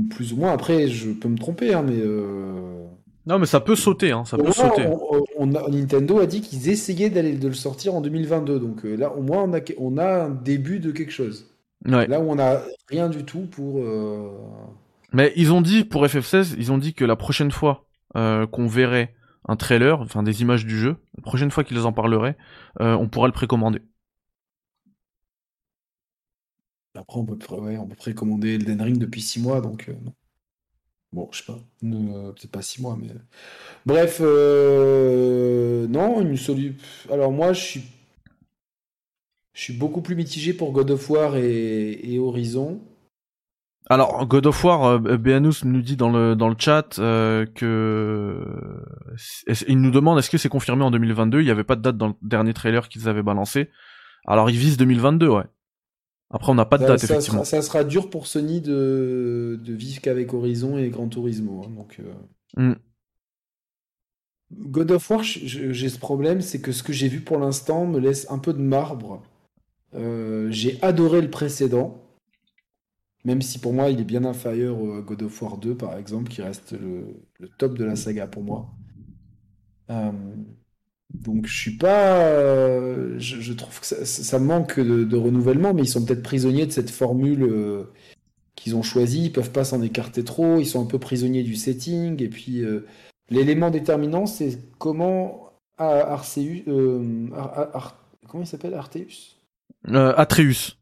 plus 0.09 0.31
ou 0.31 0.37
moins. 0.37 0.53
Après, 0.53 0.87
je 0.87 1.11
peux 1.11 1.27
me 1.27 1.37
tromper, 1.37 1.73
hein, 1.73 1.83
mais 1.85 1.97
euh, 1.97 2.85
non, 3.27 3.39
mais 3.39 3.45
ça 3.45 3.59
peut 3.59 3.75
sauter, 3.75 4.11
hein, 4.11 4.23
ça 4.23 4.37
peut 4.37 4.53
sauter. 4.53 4.87
On, 5.37 5.47
Nintendo 5.47 6.19
a 6.19 6.25
dit 6.25 6.39
qu'ils 6.39 6.69
essayaient 6.69 7.09
d'aller 7.09 7.33
de 7.33 7.47
le 7.49 7.53
sortir 7.53 7.93
en 7.93 7.99
2022, 7.99 8.57
donc 8.57 8.85
euh, 8.85 8.95
là 8.95 9.13
au 9.13 9.21
moins 9.21 9.43
on 9.43 9.53
a, 9.53 9.59
on 9.77 9.97
a 9.97 10.23
un 10.23 10.29
début 10.29 10.79
de 10.79 10.91
quelque 10.91 11.11
chose. 11.11 11.51
Là 11.83 12.21
où 12.21 12.31
on 12.31 12.39
a 12.39 12.61
rien 12.87 13.09
du 13.09 13.25
tout 13.25 13.47
pour. 13.51 13.81
Euh, 13.83 14.29
mais 15.11 15.33
ils 15.35 15.51
ont 15.51 15.61
dit 15.61 15.83
pour 15.83 16.05
FF16, 16.05 16.55
ils 16.57 16.71
ont 16.71 16.77
dit 16.77 16.93
que 16.93 17.03
la 17.03 17.17
prochaine 17.17 17.51
fois 17.51 17.83
qu'on 18.13 18.67
verrait 18.67 19.13
un 19.45 19.57
trailer, 19.57 19.99
enfin 19.99 20.23
des 20.23 20.41
images 20.41 20.65
du 20.65 20.79
jeu, 20.79 20.95
la 21.17 21.21
prochaine 21.21 21.51
fois 21.51 21.65
qu'ils 21.65 21.81
en 21.81 21.91
parleraient, 21.91 22.37
on 22.79 23.09
pourra 23.09 23.27
le 23.27 23.33
précommander. 23.33 23.81
Après, 26.95 27.19
on 27.19 27.25
peut, 27.25 27.37
précommander 27.97 28.55
Elden 28.55 28.81
Ring 28.81 28.97
depuis 28.97 29.21
6 29.21 29.41
mois, 29.41 29.61
donc 29.61 29.89
non. 30.03 30.13
Bon, 31.15 31.29
je 31.31 31.37
sais 31.37 31.45
pas, 31.45 31.57
peut-être 31.79 32.51
pas 32.51 32.61
six 32.61 32.81
mois, 32.81 32.97
mais. 32.99 33.07
Bref, 33.85 34.17
euh, 34.19 35.87
non, 35.87 36.19
une 36.19 36.35
solution. 36.35 36.75
Alors, 37.09 37.31
moi, 37.31 37.53
je 37.53 37.61
suis. 37.61 37.83
Je 39.53 39.61
suis 39.61 39.73
beaucoup 39.73 40.01
plus 40.01 40.15
mitigé 40.15 40.53
pour 40.53 40.73
God 40.73 40.91
of 40.91 41.09
War 41.09 41.37
et, 41.37 42.19
Horizon. 42.19 42.81
Alors, 43.89 44.25
God 44.25 44.45
of 44.47 44.61
War, 44.65 44.83
euh, 45.05 45.39
nous 45.39 45.81
dit 45.81 45.95
dans 45.95 46.09
le, 46.09 46.35
dans 46.35 46.49
le 46.49 46.55
chat 46.59 46.99
euh, 46.99 47.45
que. 47.45 48.45
Il 49.69 49.79
nous 49.79 49.91
demande 49.91 50.19
est-ce 50.19 50.29
que 50.29 50.37
c'est 50.37 50.49
confirmé 50.49 50.83
en 50.83 50.91
2022 50.91 51.39
Il 51.39 51.45
n'y 51.45 51.51
avait 51.51 51.63
pas 51.63 51.77
de 51.77 51.81
date 51.81 51.95
dans 51.95 52.07
le 52.07 52.15
dernier 52.23 52.53
trailer 52.53 52.89
qu'ils 52.89 53.07
avaient 53.07 53.23
balancé. 53.23 53.69
Alors, 54.27 54.49
ils 54.49 54.57
visent 54.57 54.75
2022, 54.75 55.29
ouais. 55.29 55.43
Après, 56.35 56.51
on 56.51 56.55
n'a 56.55 56.65
pas 56.65 56.77
de 56.77 56.85
date, 56.85 56.99
ça 56.99 57.05
effectivement. 57.05 57.45
Sera, 57.45 57.61
ça 57.61 57.65
sera 57.65 57.83
dur 57.85 58.09
pour 58.09 58.27
Sony 58.27 58.59
de, 58.59 59.57
de 59.63 59.73
vivre 59.73 60.01
qu'avec 60.01 60.33
Horizon 60.33 60.77
et 60.77 60.89
Gran 60.89 61.07
Turismo. 61.07 61.63
Hein, 61.63 61.71
donc, 61.73 62.01
euh. 62.01 62.71
mm. 62.71 62.75
God 64.51 64.91
of 64.91 65.09
War, 65.09 65.23
j'ai 65.23 65.89
ce 65.89 65.97
problème, 65.97 66.41
c'est 66.41 66.59
que 66.59 66.73
ce 66.73 66.83
que 66.83 66.91
j'ai 66.91 67.07
vu 67.07 67.21
pour 67.21 67.37
l'instant 67.39 67.85
me 67.85 67.99
laisse 67.99 68.29
un 68.29 68.37
peu 68.37 68.51
de 68.51 68.59
marbre. 68.59 69.23
Euh, 69.93 70.51
j'ai 70.51 70.77
adoré 70.81 71.21
le 71.21 71.29
précédent, 71.29 72.03
même 73.23 73.41
si 73.41 73.57
pour 73.57 73.71
moi 73.71 73.89
il 73.89 74.01
est 74.01 74.05
bien 74.05 74.25
inférieur 74.25 74.77
au 74.77 75.01
God 75.01 75.23
of 75.23 75.41
War 75.41 75.57
2, 75.57 75.75
par 75.75 75.97
exemple, 75.97 76.29
qui 76.29 76.41
reste 76.41 76.73
le, 76.73 77.23
le 77.39 77.47
top 77.47 77.77
de 77.77 77.85
la 77.85 77.95
saga 77.95 78.27
pour 78.27 78.43
moi. 78.43 78.73
Euh, 79.89 80.11
donc 81.23 81.47
je 81.47 81.57
suis 81.57 81.77
pas, 81.77 82.25
euh, 82.27 83.15
je, 83.19 83.53
trouve 83.53 83.79
que 83.79 83.85
ça, 83.85 84.39
manque 84.39 84.79
de, 84.79 85.17
renouvellement, 85.17 85.73
mais 85.73 85.83
ils 85.83 85.87
sont 85.87 86.03
peut-être 86.03 86.23
prisonniers 86.23 86.65
de 86.65 86.71
cette 86.71 86.89
formule 86.89 87.43
euh, 87.43 87.83
qu'ils 88.55 88.75
ont 88.75 88.83
choisie. 88.83 89.25
Ils 89.25 89.31
peuvent 89.31 89.51
pas 89.51 89.63
s'en 89.63 89.81
écarter 89.81 90.23
trop. 90.23 90.59
Ils 90.59 90.65
sont 90.65 90.83
un 90.83 90.87
peu 90.87 90.99
prisonniers 90.99 91.43
du 91.43 91.55
setting. 91.55 92.21
Et 92.21 92.29
puis 92.29 92.63
euh, 92.63 92.85
l'élément 93.29 93.69
déterminant, 93.71 94.25
c'est 94.25 94.59
comment 94.77 95.51
Arceus, 95.77 96.63
comment 96.65 98.43
il 98.43 98.47
s'appelle? 98.47 98.73
Arteus? 98.73 99.37
Atreus. 99.87 100.77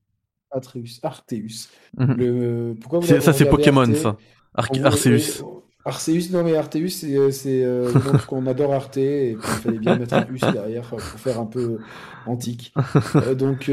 Atreus, 0.52 1.00
Arteus. 1.02 1.70
Mhm. 1.98 2.78
ça 3.22 3.34
c'est 3.34 3.50
Pokémon 3.50 3.92
ça. 3.96 4.18
Arceus. 4.54 5.44
Arceus, 5.86 6.32
non 6.32 6.44
mais 6.44 6.56
Arteus, 6.56 6.90
c'est 6.90 7.16
euh, 7.16 7.30
euh, 7.46 8.18
qu'on 8.28 8.48
adore 8.48 8.74
Arte, 8.74 8.98
et 8.98 9.38
puis 9.40 9.50
il 9.52 9.62
fallait 9.62 9.80
bien 9.80 9.98
mettre 9.98 10.14
un 10.14 10.26
us 10.32 10.40
derrière 10.40 10.88
pour 10.88 11.02
faire 11.02 11.40
un 11.40 11.46
peu 11.46 11.80
antique. 12.26 12.74
Euh, 13.16 13.36
donc 13.36 13.70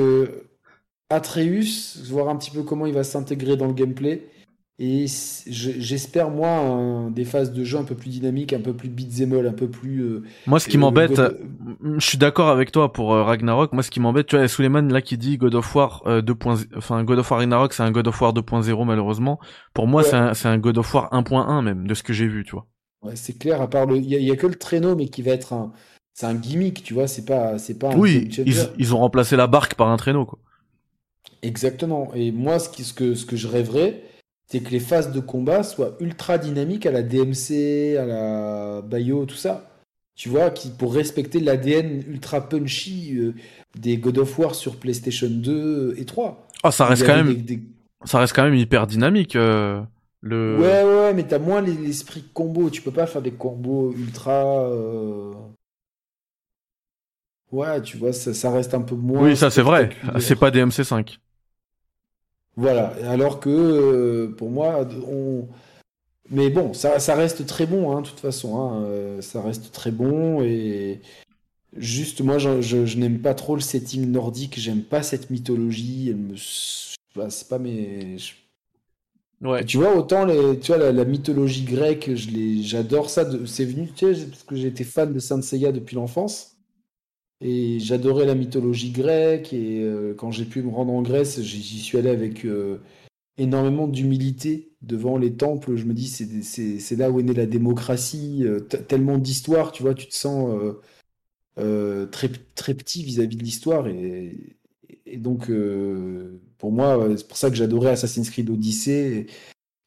Atreus, 1.08 2.02
voir 2.10 2.28
un 2.28 2.36
petit 2.36 2.50
peu 2.50 2.62
comment 2.62 2.86
il 2.86 2.94
va 2.94 3.04
s'intégrer 3.04 3.56
dans 3.56 3.66
le 3.66 3.74
gameplay. 3.74 4.28
Et 4.82 5.04
j'espère, 5.46 6.30
moi, 6.30 7.10
des 7.10 7.26
phases 7.26 7.52
de 7.52 7.64
jeu 7.64 7.76
un 7.76 7.84
peu 7.84 7.94
plus 7.94 8.08
dynamiques, 8.08 8.54
un 8.54 8.60
peu 8.60 8.72
plus 8.72 8.88
beat'em 8.88 9.34
all, 9.34 9.46
un 9.46 9.52
peu 9.52 9.68
plus. 9.68 10.22
moi, 10.46 10.58
ce 10.58 10.68
qui 10.68 10.78
m'embête, 10.78 11.20
je 11.82 12.00
suis 12.00 12.16
d'accord 12.16 12.48
avec 12.48 12.72
toi 12.72 12.90
pour 12.90 13.10
Ragnarok. 13.10 13.74
Moi, 13.74 13.82
ce 13.82 13.90
qui 13.90 14.00
m'embête, 14.00 14.28
tu 14.28 14.38
vois, 14.38 14.48
Suleiman 14.48 14.90
là 14.90 15.02
qui 15.02 15.18
dit 15.18 15.36
God 15.36 15.54
of 15.54 15.74
War 15.74 16.22
2. 16.22 16.34
Enfin, 16.78 17.04
God 17.04 17.18
of 17.18 17.30
War 17.30 17.40
Ragnarok, 17.40 17.74
c'est 17.74 17.82
un 17.82 17.90
God 17.90 18.08
of 18.08 18.18
War 18.22 18.32
2.0 18.32 18.86
malheureusement. 18.86 19.38
Pour 19.74 19.86
moi, 19.86 20.02
c'est 20.02 20.16
un, 20.16 20.32
un, 20.44 20.58
God 20.58 20.78
of 20.78 20.94
War 20.94 21.12
1.1 21.12 21.62
même 21.62 21.86
de 21.86 21.92
ce 21.92 22.02
que 22.02 22.14
j'ai 22.14 22.26
vu, 22.26 22.44
tu 22.44 22.52
vois. 22.52 22.66
Ouais, 23.02 23.16
c'est 23.16 23.38
clair. 23.38 23.60
À 23.60 23.68
part 23.68 23.84
le, 23.84 23.98
il 23.98 24.06
y, 24.06 24.30
a 24.30 24.36
que 24.36 24.46
le 24.46 24.54
traîneau, 24.54 24.96
mais 24.96 25.08
qui 25.08 25.20
va 25.20 25.32
être 25.32 25.52
un, 25.52 25.72
c'est 26.14 26.24
un 26.24 26.34
gimmick, 26.34 26.82
tu 26.82 26.94
vois, 26.94 27.06
c'est 27.06 27.26
pas, 27.26 27.58
c'est 27.58 27.78
pas. 27.78 27.92
Un 27.92 27.98
oui, 27.98 28.30
ils, 28.78 28.94
ont 28.94 28.98
remplacé 28.98 29.36
la 29.36 29.46
barque 29.46 29.74
par 29.74 29.88
un 29.88 29.96
traîneau, 29.98 30.24
quoi. 30.24 30.38
Exactement. 31.42 32.12
Et 32.14 32.32
moi, 32.32 32.58
ce, 32.58 32.70
qui, 32.70 32.84
ce, 32.84 32.94
que, 32.94 33.14
ce 33.14 33.24
que 33.24 33.36
je 33.36 33.46
rêverais, 33.46 34.02
c'est 34.50 34.60
que 34.60 34.70
les 34.70 34.80
phases 34.80 35.12
de 35.12 35.20
combat 35.20 35.62
soient 35.62 35.96
ultra 36.00 36.36
dynamiques 36.36 36.84
à 36.84 36.90
la 36.90 37.02
DMC, 37.02 37.96
à 37.96 38.04
la 38.04 38.82
Bayo, 38.82 39.24
tout 39.24 39.36
ça. 39.36 39.70
Tu 40.16 40.28
vois, 40.28 40.50
qui, 40.50 40.70
pour 40.70 40.92
respecter 40.92 41.38
l'ADN 41.38 42.02
ultra 42.08 42.46
punchy 42.46 43.16
euh, 43.16 43.32
des 43.78 43.96
God 43.96 44.18
of 44.18 44.38
War 44.38 44.54
sur 44.56 44.76
PlayStation 44.76 45.28
2 45.30 45.94
et 45.96 46.04
3. 46.04 46.48
Ah, 46.64 46.72
ça 46.72 46.84
reste 46.84 47.06
quand 47.06 47.16
même, 47.16 47.44
ça 48.04 48.18
reste 48.18 48.34
quand 48.34 48.42
même 48.42 48.56
hyper 48.56 48.88
dynamique. 48.88 49.36
Euh, 49.36 49.80
le... 50.20 50.58
Ouais, 50.58 50.82
ouais, 50.82 51.14
mais 51.14 51.22
t'as 51.22 51.38
moins 51.38 51.62
l'esprit 51.62 52.24
combo. 52.34 52.70
Tu 52.70 52.82
peux 52.82 52.90
pas 52.90 53.06
faire 53.06 53.22
des 53.22 53.30
combos 53.30 53.94
ultra. 53.96 54.64
Euh, 54.68 55.32
Ouais, 57.52 57.82
tu 57.82 57.96
vois, 57.96 58.12
ça, 58.12 58.50
reste 58.52 58.74
un 58.74 58.82
peu 58.82 58.94
moins. 58.94 59.22
Oui, 59.22 59.36
ça 59.36 59.50
c'est 59.50 59.62
vrai. 59.62 59.90
C'est 60.20 60.36
pas 60.36 60.52
des 60.52 60.64
MC5. 60.64 61.18
Voilà. 62.60 62.92
Alors 63.08 63.40
que 63.40 63.48
euh, 63.48 64.34
pour 64.36 64.50
moi, 64.50 64.86
on. 65.08 65.48
Mais 66.30 66.50
bon, 66.50 66.74
ça, 66.74 67.00
ça 67.00 67.14
reste 67.14 67.46
très 67.46 67.66
bon, 67.66 67.90
hein, 67.90 68.02
de 68.02 68.06
toute 68.06 68.20
façon. 68.20 68.60
Hein, 68.60 68.82
euh, 68.84 69.20
ça 69.22 69.40
reste 69.42 69.72
très 69.72 69.90
bon 69.90 70.42
et. 70.42 71.00
Juste, 71.76 72.20
moi, 72.20 72.38
je, 72.38 72.60
je, 72.60 72.98
n'aime 72.98 73.20
pas 73.20 73.32
trop 73.32 73.54
le 73.54 73.60
setting 73.60 74.10
nordique. 74.10 74.58
J'aime 74.58 74.82
pas 74.82 75.02
cette 75.02 75.30
mythologie. 75.30 76.08
Elle 76.10 76.16
me. 76.16 76.36
c'est 76.36 77.48
pas 77.48 77.58
mes. 77.58 78.16
Ouais. 79.40 79.64
Tu 79.64 79.78
vois, 79.78 79.96
autant 79.96 80.26
les, 80.26 80.58
tu 80.58 80.72
vois, 80.72 80.92
la, 80.92 81.04
mythologie 81.04 81.64
grecque, 81.64 82.10
j'adore 82.14 83.08
ça. 83.08 83.24
C'est 83.46 83.64
venu, 83.64 83.88
tu 83.94 84.14
sais, 84.14 84.26
parce 84.26 84.42
que 84.42 84.56
j'étais 84.56 84.84
fan 84.84 85.12
de 85.14 85.18
Saint 85.18 85.40
Seiya 85.40 85.72
depuis 85.72 85.94
l'enfance. 85.96 86.49
Et 87.40 87.80
j'adorais 87.80 88.26
la 88.26 88.34
mythologie 88.34 88.90
grecque. 88.90 89.52
Et 89.52 89.82
euh, 89.82 90.14
quand 90.14 90.30
j'ai 90.30 90.44
pu 90.44 90.62
me 90.62 90.70
rendre 90.70 90.92
en 90.92 91.02
Grèce, 91.02 91.40
j'y 91.40 91.80
suis 91.80 91.98
allé 91.98 92.10
avec 92.10 92.44
euh, 92.44 92.78
énormément 93.38 93.88
d'humilité 93.88 94.72
devant 94.82 95.16
les 95.16 95.34
temples. 95.34 95.76
Je 95.76 95.84
me 95.84 95.94
dis, 95.94 96.08
c'est 96.08 96.96
là 96.96 97.10
où 97.10 97.20
est 97.20 97.22
née 97.22 97.34
la 97.34 97.46
démocratie. 97.46 98.44
Euh, 98.44 98.60
tellement 98.60 99.18
d'histoire, 99.18 99.72
tu 99.72 99.82
vois, 99.82 99.94
tu 99.94 100.06
te 100.06 100.14
sens 100.14 100.50
très, 102.10 102.30
très 102.54 102.74
petit 102.74 103.02
vis-à-vis 103.04 103.36
de 103.36 103.42
l'histoire. 103.44 103.86
Et, 103.88 104.56
donc, 105.16 105.50
pour 106.58 106.72
moi, 106.72 107.08
c'est 107.16 107.26
pour 107.26 107.36
ça 107.36 107.50
que 107.50 107.56
j'adorais 107.56 107.90
Assassin's 107.90 108.30
Creed 108.30 108.50
Odyssey 108.50 109.26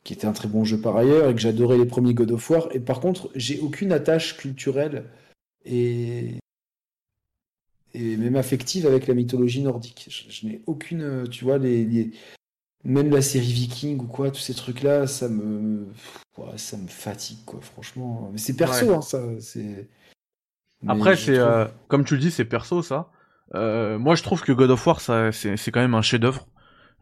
qui 0.03 0.13
était 0.13 0.27
un 0.27 0.33
très 0.33 0.49
bon 0.49 0.65
jeu 0.65 0.81
par 0.81 0.97
ailleurs, 0.97 1.29
et 1.29 1.33
que 1.33 1.39
j'adorais 1.39 1.77
les 1.77 1.85
premiers 1.85 2.13
God 2.13 2.31
of 2.31 2.49
War. 2.49 2.67
Et 2.73 2.81
par 2.81 2.99
contre, 2.99 3.29
j'ai 3.35 3.59
aucune 3.61 3.93
attache 3.93 4.35
culturelle 4.35 5.05
et, 5.65 6.39
et 7.93 8.17
même 8.17 8.35
affective 8.35 8.87
avec 8.87 9.07
la 9.07 9.13
mythologie 9.13 9.61
nordique. 9.61 10.07
Je, 10.29 10.47
n'ai 10.47 10.61
aucune, 10.65 11.01
euh, 11.01 11.27
tu 11.27 11.45
vois, 11.45 11.57
les, 11.57 12.11
même 12.83 13.11
la 13.11 13.21
série 13.21 13.51
Viking 13.51 13.99
ou 14.01 14.07
quoi, 14.07 14.31
tous 14.31 14.39
ces 14.39 14.53
trucs-là, 14.53 15.07
ça 15.07 15.29
me, 15.29 15.87
ça 16.55 16.77
me 16.77 16.87
fatigue, 16.87 17.39
quoi, 17.45 17.59
franchement. 17.61 18.29
Mais 18.31 18.39
c'est 18.39 18.55
perso, 18.55 18.93
hein, 18.93 19.01
ça. 19.01 19.21
C'est. 19.39 19.87
Après, 20.87 21.15
c'est 21.15 21.37
euh, 21.37 21.65
comme 21.87 22.03
tu 22.03 22.15
le 22.15 22.19
dis, 22.19 22.31
c'est 22.31 22.45
perso, 22.45 22.81
ça. 22.81 23.09
Euh, 23.55 23.99
moi, 23.99 24.15
je 24.15 24.23
trouve 24.23 24.41
que 24.41 24.51
God 24.51 24.71
of 24.71 24.85
War, 24.85 24.99
ça, 24.99 25.31
c'est, 25.31 25.71
quand 25.71 25.81
même 25.81 25.93
un 25.93 26.01
chef-d'œuvre. 26.01 26.47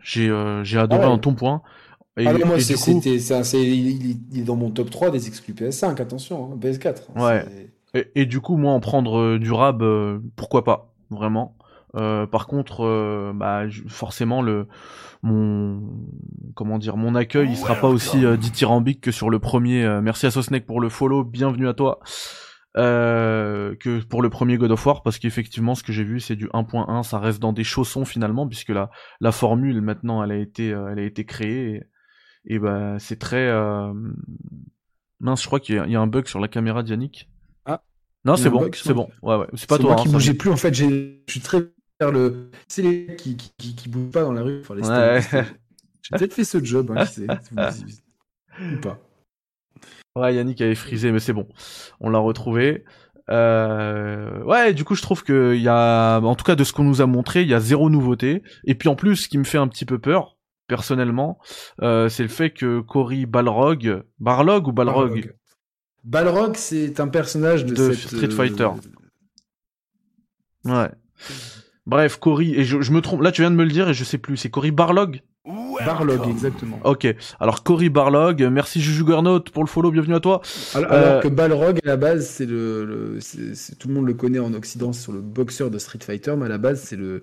J'ai, 0.03 0.31
j'ai 0.63 0.79
adoré 0.79 1.03
ah 1.03 1.09
en 1.09 1.19
ton 1.19 1.35
point. 1.35 1.61
Et, 2.17 2.27
ah 2.27 2.33
moi, 2.33 2.59
c'est, 2.59 2.75
c'était, 2.75 3.19
c'est, 3.19 3.61
il, 3.61 4.19
est 4.35 4.43
dans 4.43 4.57
mon 4.57 4.69
top 4.69 4.89
3 4.89 5.11
des 5.11 5.27
exclus 5.27 5.53
PS5, 5.53 6.01
attention, 6.01 6.51
hein, 6.51 6.57
PS4. 6.59 7.03
Ouais. 7.15 7.45
Et, 7.93 8.25
du 8.25 8.39
coup, 8.39 8.55
moi, 8.55 8.71
en 8.71 8.79
prendre 8.79 9.19
euh, 9.19 9.39
du 9.39 9.51
rab, 9.51 9.81
euh, 9.81 10.19
pourquoi 10.37 10.63
pas, 10.63 10.93
vraiment. 11.09 11.57
Euh, 11.95 12.25
par 12.25 12.47
contre, 12.47 13.33
bah, 13.35 13.63
forcément, 13.87 14.41
le 14.41 14.67
mon 15.23 15.83
comment 16.55 16.79
dire, 16.79 16.95
mon 16.97 17.15
accueil, 17.15 17.49
il 17.49 17.57
sera 17.57 17.75
pas 17.75 17.89
aussi 17.89 18.25
dithyrambique 18.37 19.01
que 19.01 19.11
sur 19.11 19.29
le 19.29 19.39
premier. 19.39 19.99
merci 20.01 20.25
à 20.25 20.31
Sosnek 20.31 20.65
pour 20.65 20.79
le 20.79 20.87
follow, 20.89 21.25
bienvenue 21.25 21.67
à 21.67 21.73
toi. 21.73 21.99
que 22.75 24.03
pour 24.05 24.21
le 24.21 24.29
premier 24.29 24.57
God 24.57 24.71
of 24.71 24.85
War 24.85 25.03
parce 25.03 25.19
qu'effectivement 25.19 25.75
ce 25.75 25.83
que 25.83 25.91
j'ai 25.91 26.05
vu 26.05 26.21
c'est 26.21 26.37
du 26.37 26.47
1.1 26.47 27.03
ça 27.03 27.19
reste 27.19 27.39
dans 27.39 27.51
des 27.53 27.65
chaussons 27.65 28.05
finalement 28.05 28.47
puisque 28.47 28.69
la 28.69 28.89
la 29.19 29.33
formule 29.33 29.81
maintenant 29.81 30.23
elle 30.23 30.31
a 30.31 30.37
été 30.37 30.69
elle 30.69 30.97
a 30.97 31.03
été 31.03 31.25
créée 31.25 31.83
et, 32.45 32.57
bah 32.57 32.95
c'est 32.97 33.19
très 33.19 33.51
mince 35.19 35.41
je 35.41 35.47
crois 35.47 35.59
qu'il 35.59 35.75
y, 35.75 35.95
a 35.95 36.01
un 36.01 36.07
bug 36.07 36.25
sur 36.27 36.39
la 36.39 36.47
caméra 36.47 36.81
d'Yannick 36.81 37.29
non, 38.25 38.35
c'est 38.35 38.49
bon, 38.49 38.69
c'est 38.73 38.93
bon. 38.93 39.09
Ouais, 39.21 39.35
ouais. 39.35 39.47
C'est 39.55 39.67
pas 39.67 39.77
toi. 39.77 39.93
Moi 39.93 40.01
qui 40.03 40.09
hein, 40.09 40.11
bougeais 40.11 40.33
plus, 40.33 40.51
en 40.51 40.57
fait, 40.57 40.73
je 40.73 41.15
suis 41.27 41.39
très 41.39 41.59
vers 41.99 42.11
le. 42.11 42.51
C'est 42.67 42.81
les 42.81 43.15
qui, 43.15 43.35
qui, 43.35 43.75
qui, 43.75 43.89
bougent 43.89 44.11
pas 44.11 44.21
dans 44.21 44.33
la 44.33 44.41
rue. 44.41 44.61
Enfin, 44.61 44.75
les 44.75 44.87
ouais. 44.87 45.21
J'ai 46.01 46.17
peut-être 46.17 46.33
fait 46.33 46.43
ce 46.43 46.63
job, 46.63 46.91
hein, 46.95 47.05
qui 47.05 47.27
Ou 47.27 48.79
pas. 48.81 48.99
Ouais, 50.15 50.35
Yannick 50.35 50.61
avait 50.61 50.75
frisé, 50.75 51.11
mais 51.11 51.19
c'est 51.19 51.33
bon. 51.33 51.47
On 51.99 52.09
l'a 52.09 52.19
retrouvé. 52.19 52.83
Euh... 53.29 54.43
Ouais, 54.43 54.73
du 54.73 54.83
coup, 54.83 54.95
je 54.95 55.01
trouve 55.01 55.23
que 55.23 55.53
il 55.55 55.61
y 55.61 55.69
a, 55.69 56.19
en 56.19 56.35
tout 56.35 56.43
cas, 56.43 56.55
de 56.55 56.63
ce 56.63 56.73
qu'on 56.73 56.83
nous 56.83 57.01
a 57.01 57.05
montré, 57.05 57.43
il 57.43 57.47
y 57.47 57.53
a 57.53 57.59
zéro 57.59 57.89
nouveauté. 57.89 58.43
Et 58.65 58.75
puis 58.75 58.89
en 58.89 58.95
plus, 58.95 59.15
ce 59.15 59.29
qui 59.29 59.37
me 59.37 59.43
fait 59.43 59.57
un 59.57 59.67
petit 59.67 59.85
peu 59.85 59.99
peur, 59.99 60.37
personnellement, 60.67 61.39
euh, 61.81 62.09
c'est 62.09 62.23
le 62.23 62.29
fait 62.29 62.51
que 62.51 62.81
Cory 62.81 63.25
Balrog, 63.25 64.03
Barlog 64.19 64.67
ou 64.67 64.71
Balrog, 64.73 65.33
Balrog, 66.03 66.55
c'est 66.55 66.99
un 66.99 67.07
personnage 67.07 67.65
de, 67.65 67.93
Street 67.93 68.31
Fighter. 68.31 68.69
Euh, 70.67 70.83
ouais. 70.83 70.89
Bref, 71.85 72.17
Cory, 72.17 72.55
et 72.55 72.63
je, 72.63 72.91
me 72.91 73.01
trompe, 73.01 73.21
là 73.21 73.31
tu 73.31 73.41
viens 73.41 73.51
de 73.51 73.55
me 73.55 73.63
le 73.63 73.71
dire 73.71 73.89
et 73.89 73.93
je 73.93 74.03
sais 74.03 74.17
plus, 74.17 74.37
c'est 74.37 74.49
Cory 74.49 74.71
Barlog? 74.71 75.21
Barlog, 75.85 76.27
exactement. 76.29 76.79
Ok, 76.83 77.07
alors 77.39 77.63
Cory 77.63 77.89
Barlog, 77.89 78.43
merci 78.51 78.81
Juju 78.81 79.03
Garnot 79.03 79.41
pour 79.41 79.63
le 79.63 79.67
follow, 79.67 79.91
bienvenue 79.91 80.15
à 80.15 80.19
toi. 80.19 80.41
Alors, 80.75 80.91
euh, 80.91 81.21
que 81.21 81.27
Balrog, 81.27 81.79
à 81.83 81.87
la 81.87 81.97
base, 81.97 82.27
c'est 82.27 82.45
le, 82.45 83.19
tout 83.79 83.87
le 83.87 83.93
monde 83.93 84.05
le 84.05 84.13
connaît 84.13 84.39
en 84.39 84.53
Occident 84.53 84.93
sur 84.93 85.11
le 85.11 85.21
boxeur 85.21 85.71
de 85.71 85.79
Street 85.79 85.99
Fighter, 86.01 86.35
mais 86.37 86.45
à 86.45 86.49
la 86.49 86.59
base, 86.59 86.81
c'est 86.81 86.95
le, 86.95 87.21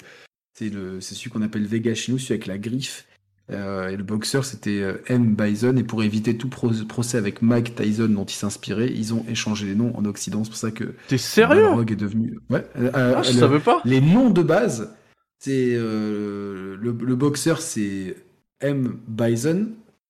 c'est 0.55 0.71
le, 0.71 1.01
c'est 1.01 1.15
celui 1.15 1.31
qu'on 1.31 1.43
appelle 1.43 1.67
Vega 1.67 1.95
chez 1.95 2.11
nous, 2.11 2.19
celui 2.19 2.35
avec 2.35 2.47
la 2.47 2.59
griffe. 2.59 3.07
Euh, 3.51 3.89
et 3.89 3.97
le 3.97 4.03
boxeur, 4.03 4.45
c'était 4.45 4.83
euh, 4.83 5.03
M. 5.07 5.35
Bison. 5.35 5.77
Et 5.77 5.83
pour 5.83 6.03
éviter 6.03 6.37
tout 6.37 6.49
procès 6.49 7.17
avec 7.17 7.43
Mike 7.43 7.75
Tyson 7.75 8.09
dont 8.09 8.25
il 8.25 8.35
s'inspirait, 8.35 8.91
ils 8.95 9.15
ont 9.15 9.25
échangé 9.29 9.67
les 9.67 9.75
noms 9.75 9.97
en 9.97 10.05
Occident. 10.05 10.45
C'est 10.45 10.51
pour 10.51 10.59
ça 10.59 10.71
que. 10.71 10.95
T'es 11.09 11.19
sérieux? 11.19 11.67
est 11.81 11.97
devenu. 11.97 12.39
Ouais. 12.51 12.65
Euh, 12.79 12.91
ah, 12.95 13.23
je 13.23 13.33
savais 13.33 13.61
pas. 13.61 13.81
Les 13.85 14.01
noms 14.01 14.31
de 14.31 14.43
base, 14.43 14.95
c'est 15.39 15.75
le, 15.77 16.77
le, 16.77 17.17
boxeur, 17.17 17.61
c'est 17.61 18.17
M. 18.61 18.99
Bison. 19.07 19.69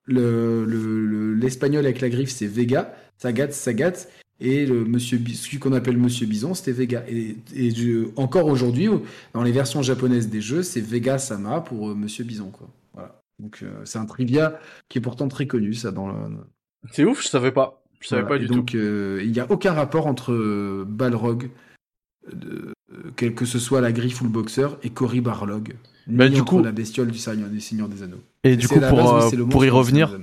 L'espagnol 0.08 1.82
le, 1.82 1.88
avec 1.88 2.00
la 2.00 2.08
griffe, 2.08 2.30
c'est 2.30 2.46
Vega. 2.46 2.94
Sagat, 3.18 3.50
Sagat. 3.50 4.06
Et 4.40 4.66
le 4.66 4.84
monsieur, 4.84 5.20
celui 5.34 5.58
qu'on 5.58 5.72
appelle 5.72 5.96
Monsieur 5.96 6.24
Bison, 6.24 6.54
c'était 6.54 6.70
Vega. 6.70 7.04
Et, 7.08 7.36
et 7.56 7.72
encore 8.14 8.46
aujourd'hui, 8.46 8.88
dans 9.34 9.42
les 9.42 9.50
versions 9.50 9.82
japonaises 9.82 10.28
des 10.28 10.40
jeux, 10.40 10.62
c'est 10.62 10.80
Vega 10.80 11.18
Sama 11.18 11.60
pour 11.60 11.88
Monsieur 11.96 12.22
Bison, 12.22 12.50
quoi. 12.50 12.68
Donc 13.38 13.60
euh, 13.62 13.80
c'est 13.84 13.98
un 13.98 14.06
trivia 14.06 14.58
qui 14.88 14.98
est 14.98 15.00
pourtant 15.00 15.28
très 15.28 15.46
connu, 15.46 15.74
ça 15.74 15.90
dans 15.90 16.08
le. 16.08 16.14
C'est 16.92 17.04
ouf, 17.04 17.22
je 17.22 17.28
savais 17.28 17.52
pas. 17.52 17.82
Je 18.00 18.08
savais 18.08 18.26
pas 18.26 18.38
du 18.38 18.46
tout. 18.46 18.54
Donc 18.54 18.74
euh, 18.74 19.20
il 19.24 19.32
n'y 19.32 19.40
a 19.40 19.50
aucun 19.50 19.72
rapport 19.72 20.06
entre 20.06 20.32
euh, 20.32 20.84
Balrog, 20.86 21.50
quel 23.16 23.34
que 23.34 23.44
ce 23.44 23.58
soit 23.58 23.80
la 23.80 23.92
griffe 23.92 24.20
ou 24.20 24.24
le 24.24 24.30
boxeur, 24.30 24.78
et 24.82 24.90
Cory 24.90 25.20
Barlog. 25.20 25.76
Bah, 26.06 26.28
du 26.28 26.42
coup, 26.42 26.62
la 26.62 26.72
bestiole 26.72 27.10
du 27.10 27.18
Seigneur 27.18 27.48
des 27.48 27.60
Seigneurs 27.60 27.88
des 27.88 28.02
Anneaux. 28.02 28.22
Et, 28.44 28.56
du 28.56 28.66
coup, 28.66 28.80
pour, 28.80 29.30
pour 29.50 29.64
y 29.64 29.68
revenir, 29.68 30.18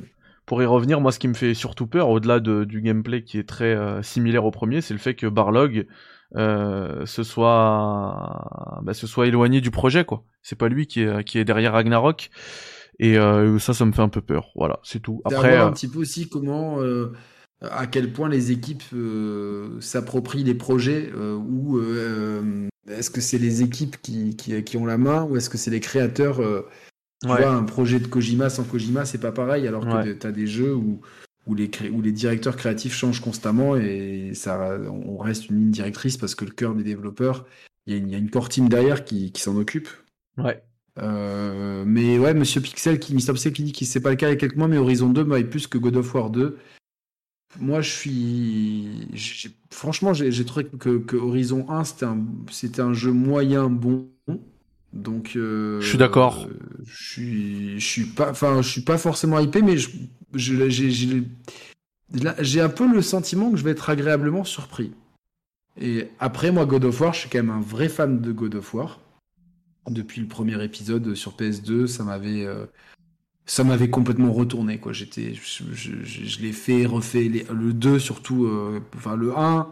pour 0.46 0.62
y 0.64 0.66
revenir, 0.66 1.00
moi, 1.00 1.12
ce 1.12 1.20
qui 1.20 1.28
me 1.28 1.36
fait 1.36 1.54
surtout 1.54 1.86
peur, 1.86 2.10
au-delà 2.10 2.40
de, 2.40 2.64
du 2.64 2.82
gameplay 2.82 3.24
qui 3.24 3.38
est 3.38 3.48
très 3.48 3.78
similaire 4.02 4.46
au 4.46 4.52
premier, 4.52 4.82
c'est 4.82 4.96
le 4.96 5.00
fait 5.00 5.14
que 5.14 5.28
Barlog 5.28 5.86
euh, 6.36 7.06
se 7.06 7.24
soit, 7.24 8.80
bah, 8.82 8.94
se 8.94 9.08
soit 9.08 9.28
éloigné 9.28 9.62
du 9.62 9.72
projet, 9.72 10.06
quoi. 10.06 10.24
C'est 10.42 10.58
pas 10.58 10.70
lui 10.70 10.88
qui 10.88 11.02
est, 11.02 11.24
qui 11.24 11.38
est 11.38 11.46
derrière 11.46 11.74
Ragnarok. 11.74 12.30
Et 13.00 13.18
euh, 13.18 13.60
ça, 13.60 13.74
ça 13.74 13.86
me 13.86 13.92
fait 13.92 14.02
un 14.02 14.10
peu 14.10 14.22
peur. 14.22 14.52
Voilà, 14.56 14.80
c'est 14.84 15.02
tout. 15.02 15.22
Après, 15.26 15.58
un 15.58 15.68
euh, 15.68 15.72
petit 15.72 15.88
peu 15.88 16.00
aussi 16.00 16.30
comment, 16.30 16.82
euh, 16.82 17.12
à 17.62 17.88
quel 17.88 18.14
point 18.14 18.30
les 18.30 18.52
équipes 18.52 18.84
s'approprient 19.80 20.44
les 20.44 20.56
projets 20.56 21.12
ou 21.14 21.80
est-ce 22.90 23.10
que 23.10 23.22
c'est 23.22 23.38
les 23.38 23.64
équipes 23.64 24.02
qui, 24.02 24.36
qui, 24.36 24.64
qui, 24.64 24.78
ont 24.78 24.86
la 24.86 24.98
main 24.98 25.24
ou 25.24 25.38
est-ce 25.38 25.50
que 25.50 25.58
c'est 25.58 25.72
les 25.72 25.80
créateurs 25.80 26.40
Tu 27.22 27.28
vois, 27.28 27.50
un 27.50 27.64
projet 27.64 28.00
de 28.00 28.08
Kojima 28.08 28.50
sans 28.50 28.64
Kojima, 28.64 29.06
c'est 29.06 29.20
pas 29.20 29.32
pareil, 29.32 29.68
alors 29.68 29.86
que 29.86 30.14
tu 30.14 30.28
as 30.28 30.32
des 30.32 30.48
jeux 30.48 30.76
où, 30.76 31.02
où, 31.48 31.56
les, 31.56 31.70
où 31.92 32.02
les 32.02 32.12
directeurs 32.12 32.56
créatifs 32.56 32.94
changent 32.94 33.22
constamment 33.22 33.76
et 33.76 34.32
ça, 34.34 34.78
on 34.90 35.18
reste 35.18 35.50
une 35.50 35.58
ligne 35.58 35.72
directrice 35.72 36.18
parce 36.18 36.36
que 36.36 36.46
le 36.46 36.52
cœur 36.52 36.76
des 36.76 36.84
développeurs, 36.84 37.46
il 37.88 38.08
y, 38.08 38.12
y, 38.12 38.16
a 38.16 38.18
une 38.18 38.32
core 38.32 38.50
team 38.50 38.70
derrière 38.70 39.06
qui, 39.06 39.32
qui 39.32 39.42
s'en 39.42 39.56
occupe. 39.58 39.90
Ouais. 40.38 40.62
Euh, 41.00 41.84
mais 41.86 42.18
ouais, 42.18 42.34
Monsieur 42.34 42.62
Pixel, 42.62 43.00
qui, 43.00 43.14
Mr. 43.14 43.34
Pixel 43.34 43.54
qui 43.54 43.64
dit 43.64 43.74
que 43.74 43.86
c'est 43.86 44.00
pas 44.00 44.12
le 44.12 44.16
cas 44.16 44.28
il 44.28 44.32
y 44.32 44.34
a 44.34 44.38
quelques 44.38 44.56
mois, 44.56 44.68
mais 44.68 44.78
Horizon 44.78 45.10
2 45.10 45.24
m'avait 45.24 45.44
plus 45.44 45.68
que 45.68 45.78
God 45.78 45.98
of 45.98 46.14
War 46.14 46.30
2. 46.30 46.58
moi, 47.60 47.82
je 47.82 47.90
suis. 47.90 49.08
Franchement, 49.72 50.14
j'ai 50.14 50.46
trouvé 50.46 50.66
que, 50.66 51.16
Horizon 51.16 51.66
1, 51.70 51.84
c'était 51.84 52.06
un, 52.82 52.90
un 52.90 52.94
jeu 52.94 53.12
moyen 53.12 53.70
bon. 53.70 54.08
Donc. 54.94 55.32
je 55.34 55.80
suis 55.82 55.98
d'accord. 55.98 56.48
je 56.86 57.12
suis, 57.12 57.80
je 57.80 57.86
suis 57.86 58.06
pas, 58.06 58.32
enfin, 58.32 58.62
je 58.62 58.70
suis 58.70 58.82
pas 58.82 58.98
forcément 58.98 59.40
hypé, 59.40 59.62
mais 59.62 59.76
j'ai 62.40 62.62
un 62.62 62.70
peu 62.70 62.92
le 62.92 63.02
sentiment 63.02 63.52
que 63.52 63.58
je 63.58 63.64
vais 63.64 63.72
être 63.72 63.90
agréablement 63.90 64.44
surpris. 64.46 64.92
Et 65.80 66.08
après, 66.20 66.52
moi, 66.52 66.66
God 66.66 66.86
of 66.86 67.02
War, 67.02 67.14
je 67.14 67.22
suis 67.22 67.30
quand 67.30 67.40
même 67.40 67.50
un 67.50 67.62
vrai 67.62 67.90
fan 67.90 68.22
de 68.22 68.32
God 68.32 68.56
of 68.56 68.74
War. 68.74 69.00
Depuis 69.90 70.22
le 70.22 70.28
premier 70.28 70.64
épisode 70.64 71.14
sur 71.14 71.36
PS2, 71.38 71.86
ça 71.88 72.04
m'avait 72.04 72.48
ça 73.46 73.64
m'avait 73.64 73.90
complètement 73.90 74.34
retourné 74.34 74.80
quoi. 74.80 74.92
J'étais 74.92 75.34
je, 75.34 76.42
l'ai 76.42 76.52
fait 76.52 76.86
refait 76.86 77.30
le 77.52 77.74
2 77.74 78.00
surtout 78.00 78.46
euh, 78.46 78.82
enfin 78.96 79.16
le 79.16 79.38
1 79.38 79.70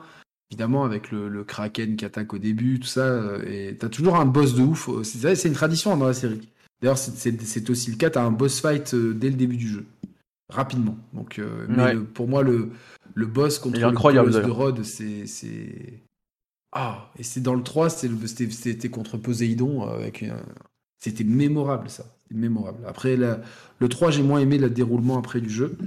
évidemment 0.52 0.86
avec 0.86 1.12
le, 1.12 1.44
kraken 1.44 1.96
qui 1.96 2.06
attaque 2.06 2.34
au 2.34 2.38
début 2.38 2.80
tout 2.80 2.88
ça 2.88 3.02
euh, 3.02 3.44
et 3.48 3.76
t'as 3.76 3.90
toujours 3.90 4.18
un 4.18 4.26
boss 4.26 4.54
de 4.54 4.62
ouf 4.62 4.90
c'est 5.04 5.48
une 5.48 5.54
tradition 5.54 5.96
dans 5.98 6.08
la 6.08 6.14
série. 6.14 6.50
D'ailleurs 6.82 6.98
c'est 6.98 7.70
aussi 7.70 7.92
le 7.92 7.98
cas 7.98 8.12
t'as 8.12 8.24
un 8.24 8.32
boss 8.32 8.62
fight 8.62 8.94
euh, 8.94 9.14
dès 9.14 9.30
le 9.30 9.36
début 9.36 9.58
du 9.58 9.68
jeu 9.68 9.86
rapidement. 10.50 10.98
Donc 11.14 11.42
mais 11.68 11.96
pour 11.96 12.28
moi 12.28 12.44
le 12.44 12.70
le 13.16 13.26
boss 13.26 13.58
contre 13.58 13.80
le 13.80 13.86
incroyable, 13.86 14.32
de 14.32 14.52
Rod 14.52 14.84
c'est 14.84 15.26
ah 16.74 17.10
et 17.18 17.24
c'est 17.24 17.42
dans 17.42 17.56
le 17.56 17.64
3 17.64 17.90
c'était 17.90 18.90
contre 18.90 19.18
Poséidon 19.18 19.84
avec 19.84 20.26
c'était 21.00 21.24
mémorable 21.24 21.90
ça 21.90 22.06
mémorable. 22.34 22.80
Après, 22.88 23.16
le 23.16 23.90
3, 23.90 24.12
j'ai 24.12 24.24
moins 24.24 24.40
aimé 24.40 24.58
le 24.58 24.70
déroulement 24.70 25.18
après 25.18 25.42
du 25.42 25.50
jeu. 25.50 25.78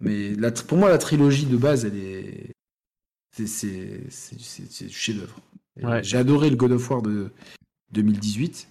Mais 0.00 0.32
pour 0.66 0.78
moi, 0.78 0.88
la 0.88 0.98
trilogie 0.98 1.46
de 1.46 1.56
base, 1.56 1.84
elle 1.84 1.96
est. 1.96 2.50
C'est 3.32 4.10
chef-d'œuvre. 4.90 5.40
J'ai 6.02 6.16
adoré 6.16 6.50
le 6.50 6.56
God 6.56 6.72
of 6.72 6.90
War 6.90 7.02
de 7.02 7.30
2018. 7.92 8.68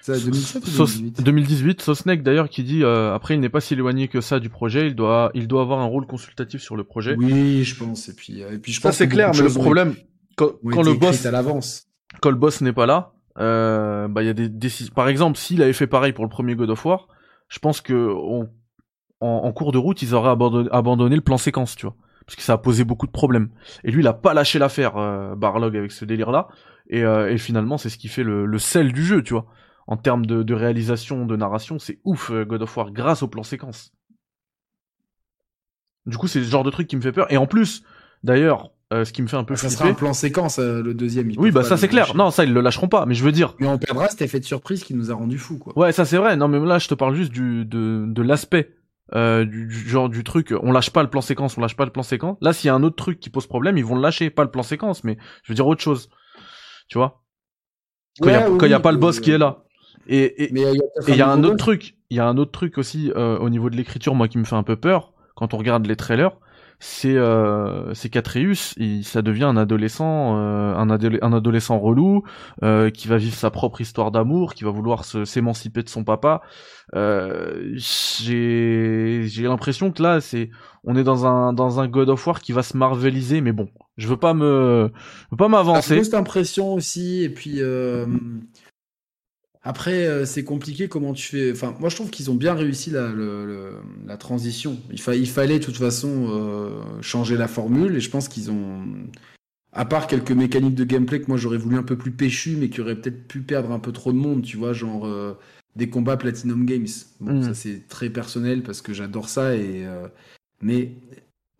Ça, 0.00 0.18
2018, 0.18 1.22
2018 1.22 1.80
Sosnek 1.80 2.24
d'ailleurs 2.24 2.48
qui 2.48 2.64
dit 2.64 2.82
euh, 2.82 3.14
après 3.14 3.34
il 3.34 3.40
n'est 3.40 3.50
pas 3.50 3.60
si 3.60 3.74
éloigné 3.74 4.08
que 4.08 4.20
ça 4.20 4.40
du 4.40 4.48
projet, 4.48 4.88
il 4.88 4.96
doit 4.96 5.30
il 5.34 5.46
doit 5.46 5.60
avoir 5.60 5.78
un 5.78 5.84
rôle 5.84 6.06
consultatif 6.06 6.60
sur 6.60 6.74
le 6.74 6.82
projet. 6.82 7.14
Oui, 7.16 7.62
je 7.62 7.76
pense 7.76 8.08
et 8.08 8.14
puis 8.14 8.40
et 8.40 8.58
puis 8.58 8.72
je 8.72 8.80
ça 8.80 8.90
c'est 8.90 9.06
clair 9.06 9.30
mais 9.32 9.42
le 9.42 9.52
problème 9.52 9.94
quand, 10.36 10.52
le 10.62 10.94
boss 10.94 11.26
à 11.26 11.30
l'avance 11.30 11.88
quand 12.20 12.30
le 12.30 12.36
boss 12.36 12.60
n'est 12.60 12.72
pas 12.72 12.86
là, 12.86 13.12
euh, 13.38 14.08
bah 14.08 14.22
il 14.22 14.26
y 14.26 14.30
a 14.30 14.34
des 14.34 14.48
décisions. 14.48 14.92
Par 14.94 15.08
exemple, 15.08 15.38
s'il 15.38 15.62
avait 15.62 15.72
fait 15.72 15.86
pareil 15.86 16.12
pour 16.12 16.24
le 16.24 16.30
premier 16.30 16.54
God 16.54 16.70
of 16.70 16.84
War, 16.84 17.08
je 17.48 17.58
pense 17.58 17.80
que 17.80 18.14
en, 19.20 19.52
cours 19.52 19.72
de 19.72 19.78
route, 19.78 20.02
ils 20.02 20.14
auraient 20.14 20.30
abandonné, 20.30 21.14
le 21.14 21.22
plan 21.22 21.38
séquence, 21.38 21.76
tu 21.76 21.86
vois, 21.86 21.96
parce 22.26 22.36
que 22.36 22.42
ça 22.42 22.54
a 22.54 22.58
posé 22.58 22.84
beaucoup 22.84 23.06
de 23.06 23.12
problèmes. 23.12 23.50
Et 23.84 23.90
lui, 23.90 24.02
il 24.02 24.06
a 24.06 24.12
pas 24.12 24.34
lâché 24.34 24.58
l'affaire, 24.58 24.96
euh, 24.96 25.36
Barlog, 25.36 25.76
avec 25.76 25.92
ce 25.92 26.04
délire-là. 26.04 26.48
Et, 26.88 27.04
euh, 27.04 27.36
finalement, 27.38 27.78
c'est 27.78 27.88
ce 27.88 27.98
qui 27.98 28.08
fait 28.08 28.24
le, 28.24 28.58
sel 28.58 28.92
du 28.92 29.04
jeu, 29.04 29.22
tu 29.22 29.34
vois. 29.34 29.46
En 29.86 29.96
termes 29.96 30.26
de, 30.26 30.54
réalisation, 30.54 31.26
de 31.26 31.36
narration, 31.36 31.78
c'est 31.78 32.00
ouf 32.04 32.32
God 32.32 32.62
of 32.62 32.76
War 32.76 32.90
grâce 32.90 33.22
au 33.22 33.28
plan 33.28 33.42
séquence. 33.42 33.92
Du 36.06 36.16
coup, 36.16 36.26
c'est 36.26 36.40
le 36.40 36.44
genre 36.44 36.64
de 36.64 36.70
truc 36.70 36.88
qui 36.88 36.96
me 36.96 37.00
fait 37.00 37.12
peur. 37.12 37.30
Et 37.30 37.36
en 37.36 37.46
plus, 37.46 37.84
d'ailleurs, 38.24 38.72
euh, 38.92 39.04
ce 39.04 39.12
qui 39.12 39.22
me 39.22 39.26
fait 39.26 39.36
un 39.36 39.44
peu 39.44 39.54
ah, 39.54 39.56
Ça 39.56 39.70
sera 39.70 39.86
un 39.86 39.94
plan 39.94 40.12
séquence, 40.12 40.58
euh, 40.58 40.82
le 40.82 40.92
deuxième. 40.92 41.32
Oui, 41.38 41.50
bah 41.50 41.62
ça 41.62 41.76
c'est 41.76 41.88
clair. 41.88 42.14
Non, 42.14 42.30
ça 42.30 42.44
ils 42.44 42.52
le 42.52 42.60
lâcheront 42.60 42.88
pas. 42.88 43.06
Mais 43.06 43.14
je 43.14 43.24
veux 43.24 43.32
dire. 43.32 43.54
Mais 43.58 43.66
on 43.66 43.78
perdra 43.78 44.08
cet 44.08 44.20
effet 44.22 44.38
de 44.38 44.44
surprise 44.44 44.84
qui 44.84 44.94
nous 44.94 45.10
a 45.10 45.14
rendu 45.14 45.38
fou, 45.38 45.58
quoi. 45.58 45.76
Ouais, 45.78 45.92
ça 45.92 46.04
c'est 46.04 46.18
vrai. 46.18 46.36
Non, 46.36 46.48
mais 46.48 46.60
là 46.60 46.78
je 46.78 46.88
te 46.88 46.94
parle 46.94 47.14
juste 47.14 47.32
du 47.32 47.64
de, 47.64 48.04
de 48.06 48.22
l'aspect. 48.22 48.76
Euh, 49.14 49.44
du, 49.44 49.70
genre 49.70 50.08
du 50.08 50.24
truc, 50.24 50.54
on 50.62 50.72
lâche 50.72 50.88
pas 50.90 51.02
le 51.02 51.10
plan 51.10 51.20
séquence, 51.20 51.58
on 51.58 51.60
lâche 51.60 51.76
pas 51.76 51.84
le 51.84 51.90
plan 51.90 52.02
séquence. 52.02 52.38
Là, 52.40 52.54
s'il 52.54 52.68
y 52.68 52.70
a 52.70 52.74
un 52.74 52.82
autre 52.82 52.96
truc 52.96 53.20
qui 53.20 53.28
pose 53.28 53.46
problème, 53.46 53.76
ils 53.76 53.84
vont 53.84 53.94
le 53.94 54.00
lâcher, 54.00 54.30
pas 54.30 54.42
le 54.42 54.50
plan 54.50 54.62
séquence, 54.62 55.04
mais 55.04 55.18
je 55.42 55.52
veux 55.52 55.54
dire 55.54 55.66
autre 55.66 55.82
chose. 55.82 56.08
Tu 56.88 56.96
vois? 56.96 57.22
Quand 58.20 58.28
il 58.64 58.70
y, 58.70 58.74
a 58.74 58.80
pas 58.80 58.92
le 58.92 58.98
boss 58.98 59.20
qui 59.20 59.30
est 59.30 59.38
là. 59.38 59.64
Et 60.06 60.50
il 60.50 61.16
y 61.16 61.20
a 61.20 61.28
un 61.28 61.44
autre 61.44 61.56
truc, 61.56 61.96
il 62.08 62.16
y 62.16 62.20
a 62.20 62.26
un 62.26 62.38
autre 62.38 62.52
truc 62.52 62.78
aussi 62.78 63.10
au 63.14 63.50
niveau 63.50 63.68
de 63.68 63.76
l'écriture, 63.76 64.14
moi 64.14 64.28
qui 64.28 64.38
me 64.38 64.44
fait 64.44 64.56
un 64.56 64.62
peu 64.62 64.76
peur 64.76 65.12
quand 65.34 65.52
on 65.52 65.58
regarde 65.58 65.86
les 65.86 65.96
trailers 65.96 66.32
c'est 66.84 67.16
euh, 67.16 67.94
c'est 67.94 68.08
qu'Atreus, 68.08 68.74
ça 69.04 69.22
devient 69.22 69.44
un 69.44 69.56
adolescent, 69.56 70.36
euh, 70.36 70.74
un, 70.74 70.90
un, 70.90 71.32
adolescent 71.32 71.78
relou 71.78 72.24
euh, 72.64 72.90
qui 72.90 73.06
va 73.06 73.18
vivre 73.18 73.36
sa 73.36 73.52
propre 73.52 73.80
histoire 73.80 74.10
d'amour, 74.10 74.54
qui 74.54 74.64
va 74.64 74.70
vouloir 74.70 75.04
s'émanciper 75.04 75.84
de 75.84 75.88
son 75.88 76.02
papa. 76.02 76.42
Euh, 76.96 77.70
j'ai 77.74 79.22
j'ai 79.26 79.42
l'impression 79.44 79.92
que 79.92 80.02
là, 80.02 80.20
c'est 80.20 80.50
on 80.82 80.96
est 80.96 81.04
dans 81.04 81.24
un 81.24 81.52
dans 81.52 81.78
un 81.78 81.86
God 81.86 82.08
of 82.08 82.26
War 82.26 82.40
qui 82.40 82.50
va 82.50 82.64
se 82.64 82.76
marveliser, 82.76 83.42
mais 83.42 83.52
bon, 83.52 83.68
je 83.96 84.08
veux 84.08 84.16
pas 84.16 84.34
me 84.34 84.90
je 84.92 85.28
veux 85.30 85.36
pas 85.36 85.46
m'avancer. 85.46 86.02
cette 86.02 86.14
impression 86.14 86.74
aussi, 86.74 87.22
et 87.22 87.28
puis. 87.28 87.62
Euh, 87.62 88.06
après, 89.64 90.06
euh, 90.06 90.24
c'est 90.24 90.42
compliqué 90.42 90.88
comment 90.88 91.12
tu 91.12 91.28
fais. 91.28 91.52
Enfin, 91.52 91.76
moi, 91.78 91.88
je 91.88 91.94
trouve 91.94 92.10
qu'ils 92.10 92.30
ont 92.30 92.34
bien 92.34 92.54
réussi 92.54 92.90
la, 92.90 93.12
la 94.06 94.16
transition. 94.16 94.80
Il, 94.90 94.98
il, 95.14 95.28
fallait, 95.28 95.60
de 95.60 95.64
toute 95.64 95.76
façon, 95.76 96.26
euh, 96.30 96.82
changer 97.00 97.36
la 97.36 97.46
formule. 97.46 97.94
Et 97.94 98.00
je 98.00 98.10
pense 98.10 98.28
qu'ils 98.28 98.50
ont. 98.50 98.84
À 99.74 99.84
part 99.84 100.06
quelques 100.06 100.32
mécaniques 100.32 100.74
de 100.74 100.84
gameplay 100.84 101.20
que 101.20 101.28
moi, 101.28 101.36
j'aurais 101.36 101.58
voulu 101.58 101.76
un 101.76 101.82
peu 101.84 101.96
plus 101.96 102.10
péchu, 102.10 102.56
mais 102.56 102.68
qui 102.68 102.80
auraient 102.80 103.00
peut-être 103.00 103.26
pu 103.26 103.40
perdre 103.40 103.70
un 103.70 103.78
peu 103.78 103.92
trop 103.92 104.12
de 104.12 104.18
monde, 104.18 104.42
tu 104.42 104.58
vois, 104.58 104.74
genre 104.74 105.06
euh, 105.06 105.38
des 105.76 105.88
combats 105.88 106.16
Platinum 106.16 106.66
Games. 106.66 106.88
Bon, 107.20 107.38
mm. 107.38 107.42
ça, 107.44 107.54
c'est 107.54 107.86
très 107.88 108.10
personnel 108.10 108.64
parce 108.64 108.82
que 108.82 108.92
j'adore 108.92 109.28
ça. 109.28 109.54
Et, 109.54 109.86
mais 110.60 110.92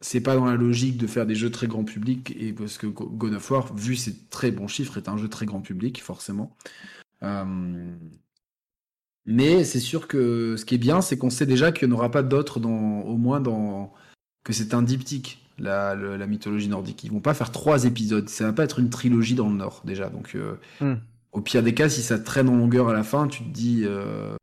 c'est 0.00 0.20
pas 0.20 0.34
dans 0.34 0.44
la 0.46 0.56
logique 0.56 0.96
de 0.96 1.06
faire 1.06 1.24
des 1.24 1.36
jeux 1.36 1.50
très 1.50 1.68
grand 1.68 1.84
public. 1.84 2.36
Et 2.38 2.52
parce 2.52 2.78
que 2.78 2.88
God 2.88 3.34
of 3.34 3.50
War, 3.50 3.74
vu 3.76 3.94
ses 3.94 4.14
très 4.28 4.50
bons 4.50 4.68
chiffres, 4.68 4.98
est 4.98 5.08
un 5.08 5.16
jeu 5.16 5.28
très 5.28 5.46
grand 5.46 5.60
public, 5.60 6.02
forcément. 6.02 6.54
Euh, 7.22 7.94
mais 9.24 9.64
c'est 9.64 9.80
sûr 9.80 10.08
que 10.08 10.56
ce 10.56 10.64
qui 10.64 10.74
est 10.74 10.78
bien, 10.78 11.00
c'est 11.00 11.16
qu'on 11.16 11.30
sait 11.30 11.46
déjà 11.46 11.72
qu'il 11.72 11.88
n'y 11.88 11.94
en 11.94 11.98
aura 11.98 12.10
pas 12.10 12.22
d'autres, 12.22 12.60
au 12.60 13.16
moins 13.16 13.40
dans 13.40 13.92
que 14.44 14.52
c'est 14.52 14.74
un 14.74 14.82
diptyque, 14.82 15.46
la, 15.58 15.94
la, 15.94 16.26
mythologie 16.26 16.68
nordique. 16.68 17.04
Ils 17.04 17.12
vont 17.12 17.20
pas 17.20 17.34
faire 17.34 17.52
trois 17.52 17.84
épisodes. 17.84 18.28
Ça 18.28 18.44
va 18.44 18.52
pas 18.52 18.64
être 18.64 18.80
une 18.80 18.90
trilogie 18.90 19.34
dans 19.34 19.48
le 19.48 19.54
Nord 19.54 19.82
déjà. 19.84 20.08
Donc, 20.08 20.34
euh, 20.34 20.56
hmm. 20.80 20.94
au 21.30 21.40
pire 21.40 21.62
des 21.62 21.74
cas, 21.74 21.88
si 21.88 22.02
ça 22.02 22.18
traîne 22.18 22.48
en 22.48 22.56
longueur 22.56 22.88
à 22.88 22.92
la 22.92 23.04
fin, 23.04 23.28
tu 23.28 23.44
te 23.44 23.48
dis 23.48 23.82
euh, 23.84 24.34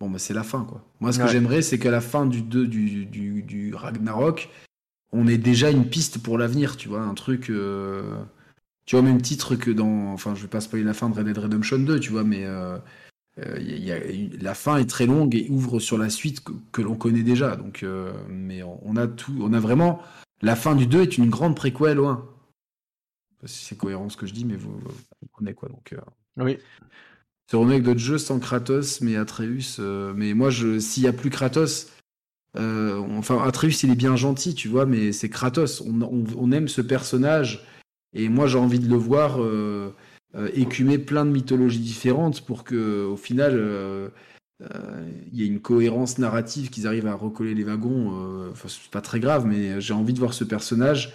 bon, 0.00 0.08
bah, 0.08 0.18
c'est 0.18 0.32
la 0.32 0.42
fin 0.42 0.64
quoi. 0.64 0.82
Moi, 1.00 1.12
ce 1.12 1.18
que 1.18 1.26
j'aimerais, 1.26 1.60
c'est 1.60 1.78
qu'à 1.78 1.90
la 1.90 2.00
fin 2.00 2.24
du, 2.24 2.40
du, 2.40 2.66
du, 3.04 3.42
du, 3.42 3.74
Ragnarok, 3.74 4.48
on 5.12 5.26
ait 5.28 5.38
déjà 5.38 5.70
une 5.70 5.86
piste 5.86 6.22
pour 6.22 6.38
l'avenir. 6.38 6.78
Tu 6.78 6.88
vois, 6.88 7.00
un 7.00 7.14
truc. 7.14 7.52
Tu 8.86 8.94
vois, 8.94 9.00
au 9.00 9.04
même 9.04 9.20
titre 9.20 9.56
que 9.56 9.70
dans. 9.70 10.12
Enfin, 10.12 10.34
je 10.36 10.42
vais 10.42 10.48
pas 10.48 10.60
spoiler 10.60 10.84
la 10.84 10.94
fin 10.94 11.10
de 11.10 11.16
Red 11.16 11.26
Dead 11.26 11.36
Redemption 11.36 11.78
2, 11.78 11.98
tu 11.98 12.12
vois, 12.12 12.22
mais 12.22 12.44
euh, 12.46 12.78
euh, 13.44 13.58
y 13.58 13.90
a, 13.90 13.98
la 14.40 14.54
fin 14.54 14.76
est 14.78 14.88
très 14.88 15.06
longue 15.06 15.34
et 15.34 15.48
ouvre 15.50 15.80
sur 15.80 15.98
la 15.98 16.08
suite 16.08 16.42
que, 16.70 16.82
l'on 16.82 16.94
connaît 16.94 17.24
déjà. 17.24 17.56
Donc, 17.56 17.82
euh, 17.82 18.12
mais 18.28 18.62
on 18.62 18.96
a 18.96 19.08
tout. 19.08 19.36
On 19.40 19.52
a 19.52 19.60
vraiment. 19.60 20.00
La 20.40 20.54
fin 20.54 20.76
du 20.76 20.86
2 20.86 21.02
est 21.02 21.18
une 21.18 21.30
grande 21.30 21.56
préquelle 21.56 21.98
au 21.98 22.06
1. 22.06 22.28
si 23.44 23.64
c'est 23.64 23.76
cohérent 23.76 24.08
ce 24.08 24.16
que 24.16 24.26
je 24.26 24.34
dis, 24.34 24.44
mais 24.44 24.56
vous, 24.56 24.78
comprenez 25.20 25.54
quoi. 25.54 25.68
Donc, 25.68 25.94
oui. 26.36 26.58
C'est 27.48 27.56
remake 27.56 27.82
d'autres 27.82 28.00
jeux 28.00 28.18
sans 28.18 28.38
Kratos, 28.38 29.00
mais 29.00 29.16
Atreus. 29.16 29.80
mais 30.14 30.34
moi, 30.34 30.50
s'il 30.52 31.02
y 31.02 31.06
a 31.08 31.12
plus 31.12 31.30
Kratos. 31.30 31.90
enfin, 32.54 33.42
Atreus, 33.42 33.82
il 33.82 33.90
est 33.90 33.96
bien 33.96 34.14
gentil, 34.14 34.54
tu 34.54 34.68
vois, 34.68 34.86
mais 34.86 35.10
c'est 35.10 35.30
Kratos. 35.30 35.82
on 35.82 36.52
aime 36.52 36.68
ce 36.68 36.82
personnage 36.82 37.66
et 38.12 38.28
moi, 38.28 38.46
j'ai 38.46 38.58
envie 38.58 38.78
de 38.78 38.88
le 38.88 38.96
voir 38.96 39.42
euh, 39.42 39.94
euh, 40.34 40.48
écumer 40.54 40.98
plein 40.98 41.24
de 41.24 41.30
mythologies 41.30 41.78
différentes 41.78 42.40
pour 42.40 42.64
que, 42.64 43.04
au 43.04 43.16
final, 43.16 43.52
euh, 43.54 44.08
il 45.32 45.38
y 45.38 45.44
ait 45.44 45.46
une 45.46 45.60
cohérence 45.60 46.18
narrative, 46.18 46.70
qu'ils 46.70 46.86
arrivent 46.86 47.06
à 47.06 47.14
recoller 47.14 47.54
les 47.54 47.64
wagons. 47.64 48.48
Enfin, 48.50 48.68
c'est 48.68 48.90
pas 48.90 49.02
très 49.02 49.20
grave, 49.20 49.44
mais 49.46 49.80
j'ai 49.80 49.92
envie 49.92 50.14
de 50.14 50.18
voir 50.18 50.32
ce 50.32 50.44
personnage 50.44 51.12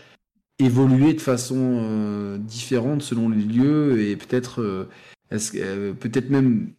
évoluer 0.59 1.15
de 1.15 1.21
façon 1.21 2.37
différente 2.37 3.01
selon 3.01 3.29
les 3.29 3.41
lieux 3.41 3.99
et 3.99 4.15
peut-être, 4.15 4.87
peut-être 5.31 6.29
même 6.29 6.73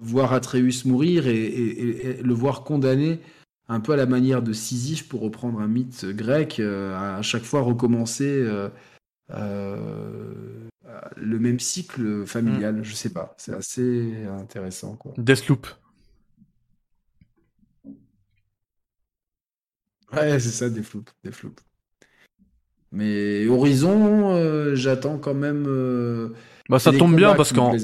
voir 0.00 0.32
Atreus 0.32 0.86
mourir 0.86 1.26
et, 1.26 2.18
le 2.22 2.32
voir 2.32 2.64
condamné 2.64 3.20
un 3.68 3.80
peu 3.80 3.92
à 3.92 3.96
la 3.96 4.06
manière 4.06 4.40
de 4.40 4.54
Sisyphe 4.54 5.06
pour 5.06 5.20
reprendre 5.20 5.60
un 5.60 5.68
mythe 5.68 6.06
grec, 6.06 6.60
à 6.60 7.20
chaque 7.20 7.44
fois 7.44 7.60
recommencer 7.60 8.42
le 9.28 10.68
même 11.16 11.60
cycle 11.60 12.26
familial, 12.26 12.76
mm. 12.76 12.84
je 12.84 12.94
sais 12.94 13.12
pas. 13.12 13.34
C'est 13.38 13.54
assez 13.54 14.24
intéressant. 14.26 14.96
Quoi. 14.96 15.12
Deathloop. 15.18 15.66
Ouais, 20.12 20.38
c'est 20.38 20.50
ça, 20.50 20.70
Deathloop. 20.70 21.10
Deathloop. 21.24 21.60
Mais 22.92 23.46
Horizon, 23.48 24.74
j'attends 24.74 25.18
quand 25.18 25.34
même. 25.34 26.34
Bah 26.68 26.78
ça 26.78 26.92
tombe 26.92 27.14
bien 27.14 27.34
parce 27.34 27.52
qu'en 27.52 27.76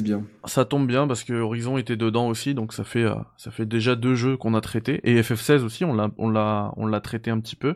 ça 0.44 0.64
tombe 0.64 0.88
bien 0.88 1.06
parce 1.06 1.22
que 1.22 1.34
Horizon 1.34 1.78
était 1.78 1.96
dedans 1.96 2.26
aussi 2.26 2.52
donc 2.52 2.72
ça 2.72 2.82
fait 2.82 3.06
ça 3.36 3.52
fait 3.52 3.64
déjà 3.64 3.94
deux 3.94 4.16
jeux 4.16 4.36
qu'on 4.36 4.54
a 4.54 4.60
traités 4.60 5.00
et 5.04 5.20
FF16 5.22 5.62
aussi 5.62 5.84
on 5.84 5.94
l'a 5.94 6.10
on 6.18 6.28
l'a 6.28 6.72
on 6.76 6.86
l'a 6.86 7.00
traité 7.00 7.30
un 7.30 7.38
petit 7.38 7.56
peu. 7.56 7.74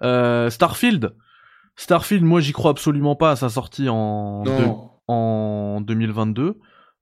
Starfield 0.00 1.14
Starfield 1.76 2.24
moi 2.24 2.40
j'y 2.40 2.52
crois 2.52 2.70
absolument 2.70 3.16
pas 3.16 3.32
à 3.32 3.36
sa 3.36 3.48
sortie 3.48 3.88
en 3.88 4.44
en 5.08 5.80
2022 5.82 6.58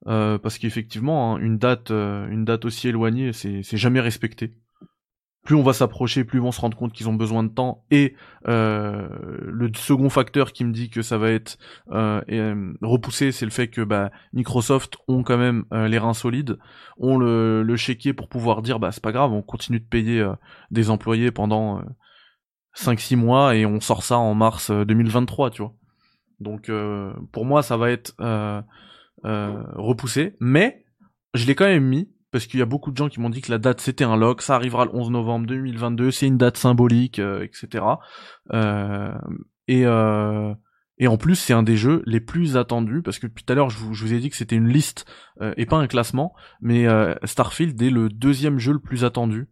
euh, 0.06 0.38
parce 0.38 0.58
qu'effectivement 0.58 1.34
hein, 1.34 1.38
une 1.38 1.56
date 1.56 1.90
euh, 1.90 2.28
une 2.28 2.44
date 2.44 2.64
aussi 2.66 2.88
éloignée 2.88 3.32
c'est 3.32 3.62
c'est 3.62 3.76
jamais 3.76 4.00
respecté. 4.00 4.52
Plus 5.44 5.54
on 5.54 5.62
va 5.62 5.74
s'approcher 5.74 6.24
plus 6.24 6.40
on 6.40 6.52
se 6.52 6.60
rendre 6.60 6.76
compte 6.76 6.92
qu'ils 6.92 7.08
ont 7.08 7.14
besoin 7.14 7.42
de 7.42 7.48
temps. 7.48 7.84
Et 7.90 8.14
euh, 8.48 9.08
le 9.40 9.70
second 9.74 10.10
facteur 10.10 10.52
qui 10.52 10.64
me 10.64 10.72
dit 10.72 10.90
que 10.90 11.02
ça 11.02 11.18
va 11.18 11.30
être 11.30 11.56
repoussé 12.82 13.32
c'est 13.32 13.44
le 13.46 13.50
fait 13.50 13.68
que 13.68 13.80
bah, 13.80 14.10
Microsoft 14.32 14.96
ont 15.08 15.22
quand 15.22 15.38
même 15.38 15.64
les 15.72 15.98
reins 15.98 16.14
solides 16.14 16.58
ont 16.98 17.16
le, 17.16 17.62
le 17.62 17.76
chéquier 17.76 18.12
pour 18.12 18.28
pouvoir 18.28 18.60
dire 18.60 18.78
bah 18.78 18.92
c'est 18.92 19.02
pas 19.02 19.12
grave 19.12 19.32
on 19.32 19.42
continue 19.42 19.80
de 19.80 19.86
payer 19.86 20.26
des 20.70 20.90
employés 20.90 21.30
pendant 21.30 21.82
5-6 22.76 23.16
mois 23.16 23.54
et 23.56 23.66
on 23.66 23.80
sort 23.80 24.02
ça 24.02 24.18
en 24.18 24.34
mars 24.34 24.70
2023 24.70 25.50
tu 25.50 25.62
vois 25.62 25.74
donc 26.40 26.70
pour 27.32 27.44
moi 27.44 27.62
ça 27.62 27.76
va 27.76 27.90
être 27.90 28.14
euh, 29.24 29.62
repoussé, 29.76 30.36
mais 30.38 30.84
je 31.32 31.46
l'ai 31.46 31.54
quand 31.54 31.64
même 31.64 31.86
mis 31.86 32.10
parce 32.30 32.46
qu'il 32.46 32.60
y 32.60 32.62
a 32.62 32.66
beaucoup 32.66 32.90
de 32.90 32.96
gens 32.96 33.08
qui 33.08 33.20
m'ont 33.20 33.30
dit 33.30 33.40
que 33.40 33.50
la 33.50 33.56
date 33.56 33.80
c'était 33.80 34.04
un 34.04 34.16
lock, 34.16 34.42
ça 34.42 34.54
arrivera 34.54 34.84
le 34.84 34.94
11 34.94 35.10
novembre 35.10 35.46
2022, 35.46 36.10
c'est 36.10 36.26
une 36.26 36.36
date 36.36 36.58
symbolique, 36.58 37.18
etc. 37.18 37.84
Euh, 38.52 39.14
et 39.66 39.86
euh, 39.86 40.52
et 40.98 41.08
en 41.08 41.16
plus, 41.16 41.36
c'est 41.36 41.54
un 41.54 41.62
des 41.62 41.76
jeux 41.76 42.02
les 42.06 42.20
plus 42.20 42.56
attendus 42.58 43.00
parce 43.02 43.18
que 43.18 43.26
tout 43.26 43.44
à 43.48 43.54
l'heure, 43.54 43.70
je 43.70 43.78
vous, 43.78 44.12
ai 44.12 44.18
dit 44.18 44.30
que 44.30 44.36
c'était 44.36 44.56
une 44.56 44.68
liste 44.68 45.06
et 45.56 45.66
pas 45.66 45.76
un 45.76 45.88
classement, 45.88 46.34
mais 46.60 46.86
Starfield 47.24 47.80
est 47.82 47.90
le 47.90 48.08
deuxième 48.08 48.60
jeu 48.60 48.72
le 48.72 48.78
plus 48.78 49.04
attendu. 49.04 49.48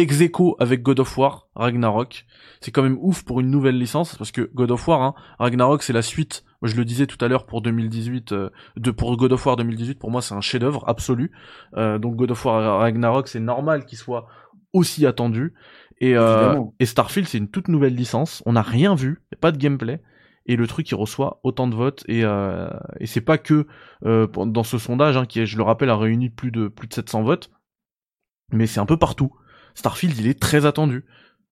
Ex 0.00 0.18
avec 0.58 0.82
God 0.82 1.00
of 1.00 1.16
War, 1.16 1.48
Ragnarok. 1.54 2.26
C'est 2.60 2.70
quand 2.70 2.82
même 2.82 2.98
ouf 3.00 3.22
pour 3.24 3.40
une 3.40 3.50
nouvelle 3.50 3.78
licence 3.78 4.16
parce 4.16 4.32
que 4.32 4.50
God 4.54 4.70
of 4.70 4.86
War, 4.88 5.02
hein, 5.02 5.14
Ragnarok, 5.38 5.82
c'est 5.82 5.92
la 5.92 6.02
suite 6.02 6.44
je 6.62 6.76
le 6.76 6.84
disais 6.84 7.06
tout 7.06 7.22
à 7.24 7.28
l'heure 7.28 7.46
pour 7.46 7.62
2018, 7.62 8.32
euh, 8.32 8.50
de, 8.76 8.90
pour 8.90 9.16
God 9.16 9.32
of 9.32 9.46
War 9.46 9.56
2018, 9.56 9.98
pour 9.98 10.10
moi 10.10 10.20
c'est 10.22 10.34
un 10.34 10.40
chef-d'œuvre 10.40 10.84
absolu. 10.88 11.32
Euh, 11.76 11.98
donc 11.98 12.16
God 12.16 12.30
of 12.30 12.44
War 12.44 12.80
Ragnarok, 12.80 13.28
c'est 13.28 13.40
normal 13.40 13.86
qu'il 13.86 13.98
soit 13.98 14.26
aussi 14.72 15.06
attendu. 15.06 15.54
Et, 16.00 16.16
euh, 16.16 16.62
et 16.78 16.86
Starfield, 16.86 17.28
c'est 17.28 17.38
une 17.38 17.50
toute 17.50 17.68
nouvelle 17.68 17.94
licence. 17.94 18.42
On 18.46 18.52
n'a 18.52 18.62
rien 18.62 18.94
vu, 18.94 19.22
pas 19.40 19.52
de 19.52 19.58
gameplay. 19.58 20.02
Et 20.46 20.56
le 20.56 20.66
truc, 20.66 20.90
il 20.90 20.94
reçoit 20.94 21.40
autant 21.42 21.68
de 21.68 21.74
votes. 21.74 22.02
Et, 22.08 22.20
et 22.20 23.06
c'est 23.06 23.20
pas 23.20 23.36
que 23.36 23.66
dans 24.02 24.62
ce 24.62 24.78
sondage, 24.78 25.18
hein, 25.18 25.26
qui, 25.26 25.44
je 25.44 25.56
le 25.58 25.62
rappelle, 25.62 25.90
a 25.90 25.96
réuni 25.96 26.30
plus 26.30 26.50
de, 26.50 26.68
plus 26.68 26.88
de 26.88 26.94
700 26.94 27.22
votes. 27.22 27.50
Mais 28.50 28.66
c'est 28.66 28.80
un 28.80 28.86
peu 28.86 28.96
partout. 28.96 29.32
Starfield, 29.74 30.18
il 30.18 30.26
est 30.26 30.40
très 30.40 30.66
attendu. 30.66 31.04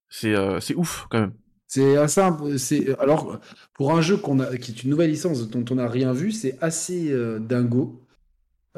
C'est 0.08 0.34
c'est 0.60 0.74
ouf 0.74 1.06
quand 1.10 1.20
même. 1.20 1.32
C'est 1.68 1.98
assez 1.98 2.22
c'est 2.56 2.98
alors 2.98 3.40
pour 3.74 3.92
un 3.92 4.00
jeu 4.00 4.16
qu'on 4.16 4.40
a 4.40 4.56
qui 4.56 4.72
est 4.72 4.84
une 4.84 4.90
nouvelle 4.90 5.10
licence 5.10 5.48
dont 5.50 5.64
on 5.70 5.74
n'a 5.74 5.86
rien 5.86 6.14
vu, 6.14 6.32
c'est 6.32 6.56
assez 6.62 7.12
euh, 7.12 7.38
dingo. 7.38 8.02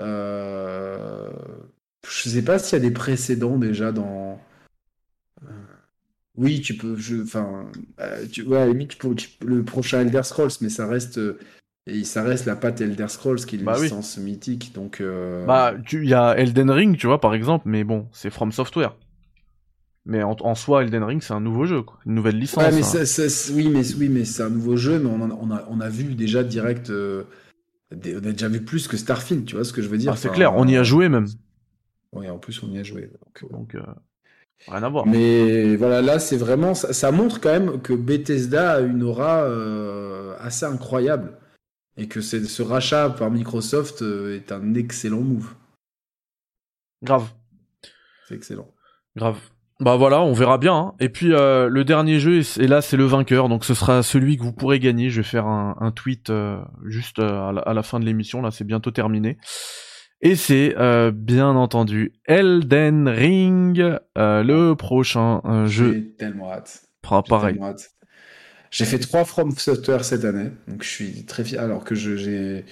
Euh, 0.01 1.31
je 2.05 2.29
sais 2.29 2.43
pas 2.43 2.59
s'il 2.59 2.79
y 2.79 2.81
a 2.81 2.85
des 2.85 2.91
précédents 2.91 3.59
déjà 3.59 3.93
dans. 3.93 4.41
Euh, 5.45 5.53
oui, 6.37 6.61
tu 6.63 6.77
peux. 6.77 6.97
Je... 6.97 7.23
Enfin, 7.23 7.71
euh, 8.01 8.27
tu... 8.27 8.43
ouais, 8.43 8.59
à 8.59 8.67
la 8.67 8.73
limite, 8.73 8.99
le 9.45 9.63
prochain 9.63 10.01
Elder 10.01 10.25
Scrolls, 10.25 10.51
mais 10.61 10.69
ça 10.69 10.89
reste. 10.89 11.21
Et 11.87 12.05
ça 12.05 12.23
reste 12.23 12.45
la 12.47 12.57
patte 12.57 12.81
Elder 12.81 13.09
Scrolls 13.09 13.45
qui 13.47 13.57
est 13.57 13.59
une 13.61 13.65
bah 13.65 13.79
licence 13.81 14.19
mythique, 14.19 14.73
donc. 14.75 15.01
Bah, 15.47 15.75
il 15.93 16.09
y 16.09 16.15
a 16.15 16.33
Elden 16.37 16.71
Ring, 16.71 16.97
tu 16.97 17.07
vois, 17.07 17.21
par 17.21 17.35
exemple, 17.35 17.69
mais 17.69 17.85
bon, 17.85 18.09
c'est 18.13 18.31
From 18.31 18.51
Software. 18.51 18.97
Mais 20.07 20.23
en, 20.23 20.55
soi, 20.55 20.83
Elden 20.83 21.05
Ring, 21.05 21.23
c'est 21.23 21.35
un 21.35 21.41
nouveau 21.41 21.67
jeu, 21.67 21.83
quoi. 21.83 21.99
une 22.07 22.15
nouvelle 22.15 22.39
licence. 22.39 22.65
Ouais, 22.65 22.73
mais 22.73 22.83
hein. 22.83 23.55
oui, 23.55 23.69
mais 23.69 23.95
oui, 23.97 24.09
mais 24.09 24.25
c'est 24.25 24.43
un 24.43 24.51
nouveau 24.51 24.77
jeu, 24.77 24.99
mais 24.99 25.11
on, 25.11 25.21
on, 25.21 25.51
a, 25.51 25.65
on 25.69 25.81
a 25.81 25.89
vu 25.89 26.15
déjà 26.15 26.43
direct. 26.43 26.91
Euh, 26.91 27.25
on 27.93 27.97
a 27.97 28.33
déjà 28.33 28.49
vu 28.49 28.65
plus 28.65 28.89
que 28.89 28.97
Starfield, 28.97 29.45
tu 29.45 29.57
vois 29.57 29.65
ce 29.65 29.73
que 29.73 29.83
je 29.83 29.89
veux 29.89 29.99
dire? 29.99 30.13
Ah, 30.13 30.17
c'est 30.17 30.33
clair, 30.33 30.57
on 30.57 30.67
y 30.67 30.77
a 30.77 30.83
joué 30.83 31.09
même. 31.09 31.27
Oui, 32.13 32.31
en 32.31 32.39
plus, 32.39 32.63
on 32.63 32.71
y 32.73 32.79
a 32.79 32.83
joué. 32.83 33.11
Donc, 33.51 33.75
euh, 33.75 33.81
euh, 33.81 33.93
rien 34.69 34.83
à 34.83 34.89
voir. 34.89 35.07
Mais 35.07 35.77
voilà, 35.77 36.01
là, 36.01 36.19
c'est 36.19 36.39
vraiment. 36.39 36.75
Ça, 36.75 37.13
montre 37.13 37.39
quand 37.41 37.53
même 37.53 37.83
que 37.83 37.93
Bethesda 37.93 38.77
a 38.77 38.81
une 38.81 39.03
aura 39.03 39.45
assez 40.39 40.65
incroyable. 40.65 41.37
Et 41.97 42.09
que 42.09 42.23
ce 42.23 42.63
rachat 42.63 43.11
par 43.11 43.31
Microsoft 43.31 44.03
est 44.03 44.51
un 44.51 44.75
excellent 44.75 45.21
move. 45.21 45.53
Grave. 47.03 47.29
C'est 48.27 48.35
excellent. 48.35 48.69
Grave. 49.15 49.39
Bah 49.81 49.97
voilà, 49.97 50.21
on 50.21 50.35
verra 50.35 50.59
bien. 50.59 50.75
Hein. 50.75 50.95
Et 51.01 51.09
puis 51.09 51.33
euh, 51.33 51.69
le 51.71 51.85
dernier 51.85 52.21
jeu, 52.21 52.43
et 52.59 52.67
là 52.67 52.83
c'est 52.83 52.99
le 52.99 53.05
vainqueur, 53.05 53.49
donc 53.49 53.65
ce 53.65 53.73
sera 53.73 54.03
celui 54.03 54.37
que 54.37 54.43
vous 54.43 54.53
pourrez 54.53 54.79
gagner. 54.79 55.09
Je 55.09 55.23
vais 55.23 55.27
faire 55.27 55.47
un, 55.47 55.93
tweet 55.95 56.29
euh, 56.29 56.59
juste 56.87 57.19
euh, 57.19 57.53
à 57.65 57.73
la, 57.73 57.83
fin 57.83 57.99
de 57.99 58.05
l'émission, 58.05 58.43
là 58.43 58.51
c'est 58.51 58.65
bientôt 58.65 58.91
terminé. 58.91 59.39
Et 60.21 60.37
c'est 60.37 60.77
bien 61.15 61.49
entendu 61.49 62.13
Elden 62.27 63.09
Ring, 63.09 63.83
le 64.17 64.75
prochain 64.75 65.41
jeu. 65.65 65.93
J'ai 65.95 66.17
tellement 66.17 66.53
hâte. 66.53 66.83
pareil. 67.03 67.59
J'ai 68.71 68.85
fait 68.85 68.99
trois 68.99 69.25
From 69.25 69.51
Software 69.53 70.05
cette 70.05 70.25
année, 70.27 70.51
donc 70.69 70.85
je 70.85 70.89
suis 70.89 71.25
très 71.25 71.43
fier. 71.43 71.61
Alors 71.61 71.85
que 71.85 71.95
j'ai 71.95 72.67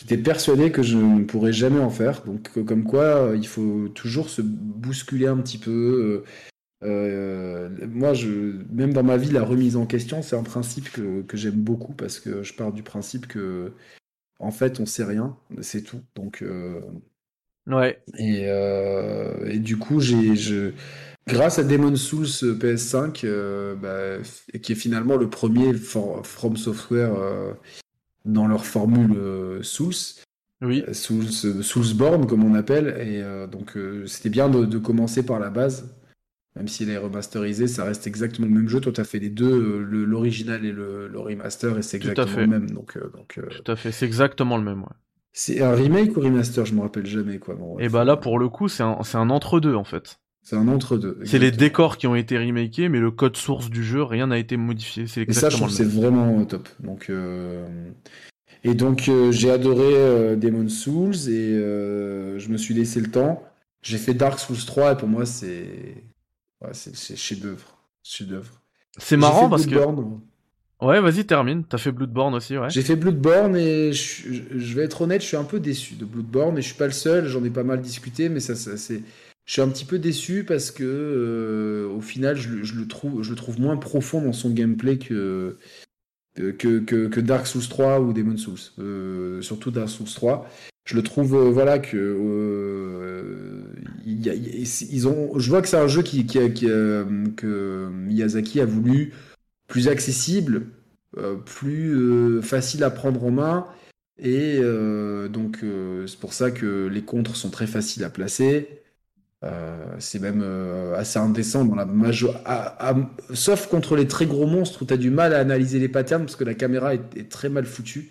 J'étais 0.00 0.16
persuadé 0.16 0.72
que 0.72 0.82
je 0.82 0.96
ne 0.96 1.24
pourrais 1.24 1.52
jamais 1.52 1.78
en 1.78 1.90
faire. 1.90 2.22
Donc, 2.24 2.64
comme 2.64 2.84
quoi, 2.84 3.32
il 3.36 3.46
faut 3.46 3.88
toujours 3.88 4.30
se 4.30 4.40
bousculer 4.40 5.26
un 5.26 5.36
petit 5.36 5.58
peu, 5.58 6.24
euh, 6.82 7.68
moi, 7.88 8.14
je, 8.14 8.56
même 8.72 8.92
dans 8.92 9.02
ma 9.02 9.16
vie, 9.16 9.30
la 9.30 9.44
remise 9.44 9.76
en 9.76 9.86
question, 9.86 10.22
c'est 10.22 10.36
un 10.36 10.42
principe 10.42 10.90
que, 10.90 11.22
que 11.22 11.36
j'aime 11.36 11.56
beaucoup 11.56 11.92
parce 11.92 12.18
que 12.18 12.42
je 12.42 12.54
pars 12.54 12.72
du 12.72 12.82
principe 12.82 13.26
que, 13.26 13.72
en 14.38 14.50
fait, 14.50 14.80
on 14.80 14.86
sait 14.86 15.04
rien, 15.04 15.36
c'est 15.60 15.82
tout. 15.82 16.00
Donc, 16.14 16.42
euh, 16.42 16.80
ouais. 17.66 18.02
Et, 18.16 18.44
euh, 18.46 19.50
et, 19.50 19.58
du 19.58 19.76
coup, 19.76 20.00
j'ai, 20.00 20.36
je, 20.36 20.72
grâce 21.26 21.58
à 21.58 21.64
Demon 21.64 21.96
Souls 21.96 22.24
PS5, 22.24 23.26
bah, 23.76 24.22
qui 24.62 24.72
est 24.72 24.76
finalement 24.76 25.16
le 25.16 25.28
premier 25.28 25.74
From 25.74 26.56
Software 26.56 27.12
dans 28.24 28.46
leur 28.46 28.64
formule 28.64 29.16
Souls. 29.62 29.94
Oui. 30.62 30.84
Souls, 30.92 31.62
Soulsborne, 31.62 32.26
comme 32.26 32.44
on 32.44 32.54
appelle. 32.54 32.88
Et 33.00 33.22
donc, 33.50 33.78
c'était 34.06 34.28
bien 34.28 34.48
de, 34.48 34.64
de, 34.66 34.78
commencer 34.78 35.24
par 35.24 35.38
la 35.40 35.50
base 35.50 35.88
même 36.56 36.68
s'il 36.68 36.90
est 36.90 36.96
remasterisé, 36.96 37.66
ça 37.68 37.84
reste 37.84 38.06
exactement 38.06 38.46
le 38.48 38.54
même 38.54 38.68
jeu. 38.68 38.80
Toi, 38.80 38.92
tu 38.92 39.00
as 39.00 39.04
fait 39.04 39.18
les 39.18 39.30
deux, 39.30 39.50
euh, 39.50 40.04
l'original 40.04 40.64
et 40.64 40.72
le, 40.72 41.10
remaster, 41.14 41.78
et 41.78 41.82
c'est 41.82 41.96
exactement 41.96 42.40
le 42.40 42.46
même. 42.46 42.70
Donc, 42.70 42.96
euh, 42.96 43.10
donc, 43.16 43.38
euh, 43.38 43.46
Tout 43.48 43.70
à 43.70 43.76
fait, 43.76 43.92
c'est 43.92 44.06
exactement 44.06 44.56
le 44.56 44.64
même, 44.64 44.82
ouais. 44.82 44.96
C'est 45.32 45.62
un 45.62 45.74
remake 45.74 46.16
ou 46.16 46.20
remaster? 46.20 46.66
Je 46.66 46.74
me 46.74 46.80
rappelle 46.80 47.06
jamais, 47.06 47.38
quoi. 47.38 47.56
et 47.78 47.88
bah 47.88 48.04
là, 48.04 48.16
pour 48.16 48.38
le 48.40 48.48
coup, 48.48 48.66
c'est 48.66 48.82
un, 48.82 48.98
un 49.14 49.30
entre-deux, 49.30 49.74
en 49.74 49.84
fait. 49.84 50.18
C'est 50.42 50.56
un 50.56 50.68
entre-deux. 50.68 51.18
C'est 51.24 51.38
les 51.38 51.50
décors 51.50 51.96
qui 51.96 52.06
ont 52.06 52.14
été 52.14 52.38
remakés, 52.38 52.88
mais 52.88 52.98
le 52.98 53.10
code 53.10 53.36
source 53.36 53.70
du 53.70 53.84
jeu, 53.84 54.02
rien 54.02 54.28
n'a 54.28 54.38
été 54.38 54.56
modifié. 54.56 55.06
C'est 55.06 55.22
exactement 55.22 55.68
et 55.68 55.70
ça, 55.70 55.84
je 55.84 55.88
c'est 55.88 56.00
vraiment 56.00 56.44
top. 56.44 56.68
Donc, 56.80 57.10
Et 58.64 58.74
donc, 58.74 59.10
j'ai 59.30 59.50
adoré 59.50 60.36
Demon 60.36 60.68
Souls, 60.68 61.28
et 61.28 61.56
je 61.56 62.48
me 62.48 62.56
suis 62.56 62.74
laissé 62.74 63.00
le 63.00 63.10
temps. 63.10 63.42
J'ai 63.82 63.98
fait 63.98 64.14
Dark 64.14 64.38
Souls 64.38 64.56
3, 64.56 64.92
et 64.92 64.96
pour 64.96 65.08
moi, 65.08 65.26
c'est 65.26 66.04
Ouais, 66.60 66.70
c'est 66.72 67.16
chef-d'œuvre. 67.16 67.78
Chef-d'œuvre. 68.02 68.60
C'est 68.98 69.16
marrant 69.16 69.48
parce 69.48 69.66
que. 69.66 69.76
Ouais, 70.80 71.00
vas-y, 71.00 71.26
termine. 71.26 71.64
T'as 71.64 71.78
fait 71.78 71.92
Bloodborne 71.92 72.34
aussi, 72.34 72.56
ouais. 72.56 72.70
J'ai 72.70 72.82
fait 72.82 72.96
Bloodborne 72.96 73.54
et 73.54 73.92
je, 73.92 74.74
vais 74.74 74.84
être 74.84 75.02
honnête, 75.02 75.20
je 75.20 75.26
suis 75.26 75.36
un 75.36 75.44
peu 75.44 75.60
déçu 75.60 75.94
de 75.94 76.06
Bloodborne 76.06 76.56
et 76.56 76.62
je 76.62 76.68
suis 76.68 76.76
pas 76.76 76.86
le 76.86 76.92
seul, 76.92 77.26
j'en 77.26 77.44
ai 77.44 77.50
pas 77.50 77.64
mal 77.64 77.80
discuté, 77.80 78.28
mais 78.28 78.40
ça, 78.40 78.54
c'est. 78.56 79.02
Je 79.46 79.54
suis 79.54 79.62
un 79.62 79.68
petit 79.68 79.84
peu 79.84 79.98
déçu 79.98 80.44
parce 80.44 80.70
que 80.70 80.84
euh, 80.84 81.88
au 81.88 82.00
final, 82.00 82.36
je, 82.36 82.74
le 82.74 82.86
trouve, 82.86 83.22
je 83.22 83.30
le 83.30 83.36
trouve 83.36 83.60
moins 83.60 83.76
profond 83.76 84.22
dans 84.22 84.32
son 84.32 84.50
gameplay 84.50 84.98
que, 84.98 85.58
que, 86.34 87.20
Dark 87.20 87.46
Souls 87.46 87.68
3 87.68 88.00
ou 88.00 88.12
Demon 88.12 88.36
Souls. 88.36 88.58
Euh, 88.78 89.42
surtout 89.42 89.70
Dark 89.70 89.88
Souls 89.88 90.08
3 90.08 90.48
je 90.86 90.96
le 90.96 91.02
trouve 91.02 91.36
euh, 91.36 91.50
voilà 91.50 91.78
que 91.78 91.96
euh, 91.96 93.62
ils 94.06 95.06
ont 95.06 95.38
je 95.38 95.48
vois 95.50 95.62
que 95.62 95.68
c'est 95.68 95.76
un 95.76 95.88
jeu 95.88 96.02
qui, 96.02 96.26
que 96.26 97.88
Miyazaki 97.90 98.60
a 98.60 98.64
voulu 98.64 99.12
plus 99.68 99.88
accessible 99.88 100.66
plus 101.44 102.40
facile 102.42 102.82
à 102.82 102.90
prendre 102.90 103.22
en 103.24 103.30
main 103.30 103.66
et 104.18 104.58
donc 105.28 105.64
c'est 106.06 106.18
pour 106.18 106.32
ça 106.32 106.50
que 106.50 106.86
les 106.86 107.02
contres 107.02 107.36
sont 107.36 107.50
très 107.50 107.66
faciles 107.66 108.04
à 108.04 108.10
placer 108.10 108.79
c'est 109.98 110.20
même 110.20 110.42
assez 110.96 111.18
indécent 111.18 111.64
dans 111.64 111.74
la 111.74 111.86
major... 111.86 112.34
sauf 113.32 113.68
contre 113.68 113.96
les 113.96 114.06
très 114.06 114.26
gros 114.26 114.46
monstres 114.46 114.82
où 114.82 114.84
tu 114.84 114.94
as 114.94 114.98
du 114.98 115.10
mal 115.10 115.32
à 115.32 115.38
analyser 115.38 115.78
les 115.78 115.88
patterns 115.88 116.22
parce 116.22 116.36
que 116.36 116.44
la 116.44 116.54
caméra 116.54 116.94
est, 116.94 117.30
très 117.30 117.48
mal 117.48 117.64
foutue. 117.64 118.10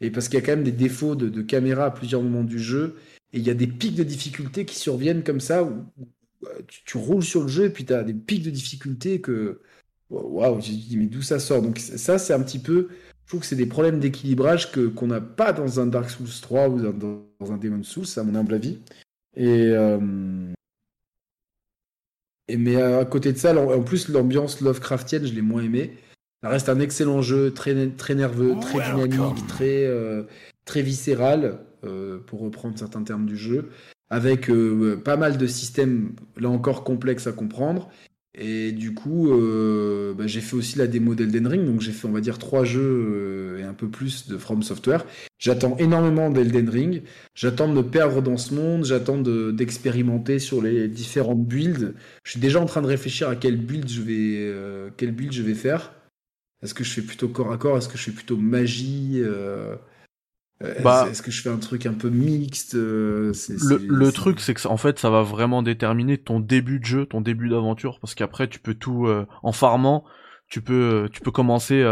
Et 0.00 0.10
parce 0.10 0.28
qu'il 0.28 0.38
y 0.38 0.42
a 0.42 0.46
quand 0.46 0.52
même 0.52 0.62
des 0.62 0.72
défauts 0.72 1.16
de, 1.16 1.42
caméra 1.42 1.86
à 1.86 1.90
plusieurs 1.90 2.22
moments 2.22 2.44
du 2.44 2.60
jeu. 2.60 2.96
Et 3.32 3.38
il 3.38 3.46
y 3.46 3.50
a 3.50 3.54
des 3.54 3.66
pics 3.66 3.96
de 3.96 4.04
difficulté 4.04 4.64
qui 4.64 4.76
surviennent 4.76 5.24
comme 5.24 5.40
ça 5.40 5.64
où, 5.64 5.84
tu, 6.68 6.84
tu, 6.84 6.96
roules 6.96 7.24
sur 7.24 7.42
le 7.42 7.48
jeu 7.48 7.64
et 7.64 7.70
puis 7.70 7.84
tu 7.84 7.92
as 7.92 8.04
des 8.04 8.14
pics 8.14 8.44
de 8.44 8.50
difficulté 8.50 9.20
que 9.20 9.60
waouh, 10.08 10.60
j'ai 10.60 10.72
dit 10.72 10.96
mais 10.96 11.06
d'où 11.06 11.22
ça 11.22 11.40
sort? 11.40 11.60
Donc 11.60 11.78
ça 11.78 12.18
c'est 12.18 12.32
un 12.32 12.40
petit 12.40 12.60
peu 12.60 12.88
je 13.28 13.32
trouve 13.32 13.40
que 13.42 13.46
c'est 13.46 13.56
des 13.56 13.66
problèmes 13.66 14.00
d'équilibrage 14.00 14.72
que 14.72 14.86
qu'on 14.86 15.08
n'a 15.08 15.20
pas 15.20 15.52
dans 15.52 15.80
un 15.80 15.86
Dark 15.86 16.08
Souls 16.08 16.26
3 16.40 16.70
ou 16.70 16.80
dans, 16.80 17.52
un 17.52 17.58
Demon 17.58 17.82
Souls, 17.82 18.06
à 18.16 18.22
mon 18.22 18.34
humble 18.34 18.54
avis. 18.54 18.78
Et, 19.36 19.66
euh, 19.66 19.98
et 22.48 22.56
mais 22.56 22.80
à 22.80 23.04
côté 23.04 23.32
de 23.32 23.38
ça, 23.38 23.54
en 23.56 23.82
plus 23.82 24.08
l'ambiance 24.08 24.60
Lovecraftienne, 24.60 25.26
je 25.26 25.34
l'ai 25.34 25.42
moins 25.42 25.62
aimé. 25.62 25.98
Ça 26.42 26.48
reste 26.48 26.68
un 26.68 26.80
excellent 26.80 27.20
jeu, 27.20 27.52
très 27.52 27.88
très 27.90 28.14
nerveux, 28.14 28.56
très 28.60 28.78
dynamique, 28.80 29.46
très 29.48 29.84
euh, 29.84 30.22
très 30.64 30.82
viscéral, 30.82 31.58
euh, 31.84 32.18
pour 32.26 32.40
reprendre 32.40 32.78
certains 32.78 33.02
termes 33.02 33.26
du 33.26 33.36
jeu, 33.36 33.70
avec 34.08 34.50
pas 35.04 35.16
mal 35.16 35.36
de 35.36 35.46
systèmes 35.46 36.12
là 36.36 36.48
encore 36.48 36.84
complexes 36.84 37.26
à 37.26 37.32
comprendre 37.32 37.90
et 38.40 38.70
du 38.70 38.94
coup, 38.94 39.32
euh, 39.32 40.14
bah, 40.14 40.28
j'ai 40.28 40.40
fait 40.40 40.54
aussi 40.54 40.78
la 40.78 40.86
démo 40.86 41.16
d'Elden 41.16 41.48
Ring, 41.48 41.66
donc 41.66 41.80
j'ai 41.80 41.90
fait, 41.90 42.06
on 42.06 42.12
va 42.12 42.20
dire, 42.20 42.38
trois 42.38 42.64
jeux 42.64 42.80
euh, 42.80 43.58
et 43.58 43.64
un 43.64 43.74
peu 43.74 43.88
plus 43.88 44.28
de 44.28 44.38
From 44.38 44.62
Software. 44.62 45.04
J'attends 45.40 45.76
énormément 45.78 46.30
d'Elden 46.30 46.68
Ring, 46.68 47.02
j'attends 47.34 47.68
de 47.68 47.74
me 47.74 47.82
perdre 47.82 48.22
dans 48.22 48.36
ce 48.36 48.54
monde, 48.54 48.84
j'attends 48.84 49.18
d'expérimenter 49.18 50.38
sur 50.38 50.62
les 50.62 50.86
différentes 50.86 51.44
builds. 51.44 51.94
Je 52.22 52.30
suis 52.30 52.40
déjà 52.40 52.60
en 52.60 52.66
train 52.66 52.80
de 52.80 52.86
réfléchir 52.86 53.28
à 53.28 53.34
quelle 53.34 53.56
build 53.56 53.88
je 53.88 54.02
vais, 54.02 54.36
euh, 54.38 54.90
quelle 54.96 55.12
build 55.12 55.32
je 55.32 55.42
vais 55.42 55.54
faire. 55.54 55.92
Est-ce 56.62 56.74
que 56.74 56.84
je 56.84 56.92
fais 56.92 57.02
plutôt 57.02 57.28
corps 57.28 57.52
à 57.52 57.58
corps? 57.58 57.76
Est-ce 57.76 57.88
que 57.88 57.98
je 57.98 58.04
fais 58.04 58.12
plutôt 58.12 58.36
magie 58.36 59.20
bah, 60.60 61.06
est-ce 61.08 61.22
que 61.22 61.30
je 61.30 61.40
fais 61.40 61.50
un 61.50 61.58
truc 61.58 61.86
un 61.86 61.92
peu 61.92 62.10
mixte 62.10 62.74
euh, 62.74 63.32
Le, 63.60 64.10
truc, 64.10 64.40
c'est 64.40 64.54
que 64.54 64.66
en 64.66 64.76
fait, 64.76 64.98
ça 64.98 65.08
va 65.08 65.22
vraiment 65.22 65.62
déterminer 65.62 66.18
ton 66.18 66.40
début 66.40 66.80
de 66.80 66.84
jeu, 66.84 67.06
ton 67.06 67.20
début 67.20 67.48
d'aventure, 67.48 68.00
parce 68.00 68.14
qu'après, 68.16 68.48
tu 68.48 68.58
peux 68.58 68.74
tout 68.74 69.06
euh, 69.06 69.26
en 69.44 69.52
farmant, 69.52 70.04
tu 70.48 70.60
peux, 70.60 71.08
tu 71.12 71.20
peux 71.20 71.30
commencer 71.30 71.84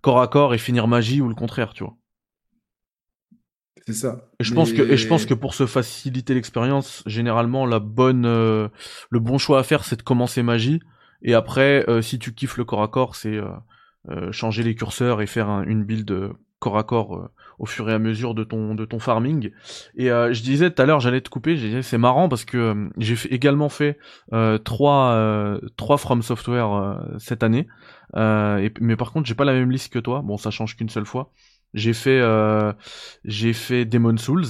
corps 0.00 0.20
à 0.20 0.28
corps 0.28 0.54
et 0.54 0.58
finir 0.58 0.88
magie 0.88 1.20
ou 1.20 1.28
le 1.28 1.34
contraire, 1.34 1.74
tu 1.74 1.84
vois. 1.84 1.96
C'est 3.86 3.92
ça. 3.92 4.30
Et 4.40 4.44
je 4.44 4.52
pense 4.52 4.72
que, 4.72 4.82
et 4.82 4.96
je 4.96 5.06
pense 5.06 5.26
que 5.26 5.34
pour 5.34 5.54
se 5.54 5.66
faciliter 5.66 6.34
l'expérience, 6.34 7.02
généralement, 7.06 7.66
la 7.66 7.80
bonne, 7.80 8.24
le 8.24 8.70
bon 9.20 9.36
choix 9.36 9.58
à 9.58 9.62
faire, 9.62 9.84
c'est 9.84 9.96
de 9.96 10.02
commencer 10.02 10.42
magie, 10.42 10.80
et 11.20 11.34
après, 11.34 11.84
si 12.00 12.18
tu 12.18 12.32
kiffes 12.32 12.56
le 12.56 12.64
corps 12.64 12.82
à 12.82 12.88
corps, 12.88 13.14
c'est 13.14 13.38
changer 14.30 14.62
les 14.62 14.74
curseurs 14.74 15.20
et 15.20 15.26
faire 15.26 15.50
une 15.66 15.84
build 15.84 16.30
corps 16.60 16.78
à 16.78 16.84
corps 16.84 17.28
au 17.58 17.66
fur 17.66 17.88
et 17.88 17.92
à 17.92 17.98
mesure 17.98 18.34
de 18.34 18.44
ton 18.44 18.74
de 18.74 18.84
ton 18.84 18.98
farming. 18.98 19.50
Et 19.96 20.10
euh, 20.10 20.32
je 20.32 20.42
disais 20.42 20.70
tout 20.70 20.80
à 20.82 20.86
l'heure, 20.86 21.00
j'allais 21.00 21.20
te 21.20 21.28
couper. 21.28 21.56
J'ai 21.56 21.82
c'est 21.82 21.98
marrant 21.98 22.28
parce 22.28 22.44
que 22.44 22.56
euh, 22.56 22.88
j'ai 22.98 23.16
également 23.32 23.68
fait 23.68 23.98
euh, 24.32 24.58
trois 24.58 25.58
trois 25.76 25.98
From 25.98 26.22
Software 26.22 27.00
cette 27.18 27.42
année. 27.42 27.66
Mais 28.14 28.96
par 28.96 29.12
contre, 29.12 29.26
j'ai 29.26 29.34
pas 29.34 29.44
la 29.44 29.54
même 29.54 29.70
liste 29.70 29.92
que 29.92 29.98
toi. 29.98 30.22
Bon, 30.22 30.36
ça 30.36 30.50
change 30.50 30.76
qu'une 30.76 30.88
seule 30.88 31.06
fois. 31.06 31.32
J'ai 31.74 31.92
fait 31.92 32.22
j'ai 33.24 33.52
fait 33.52 33.84
Demon 33.84 34.16
Souls 34.16 34.46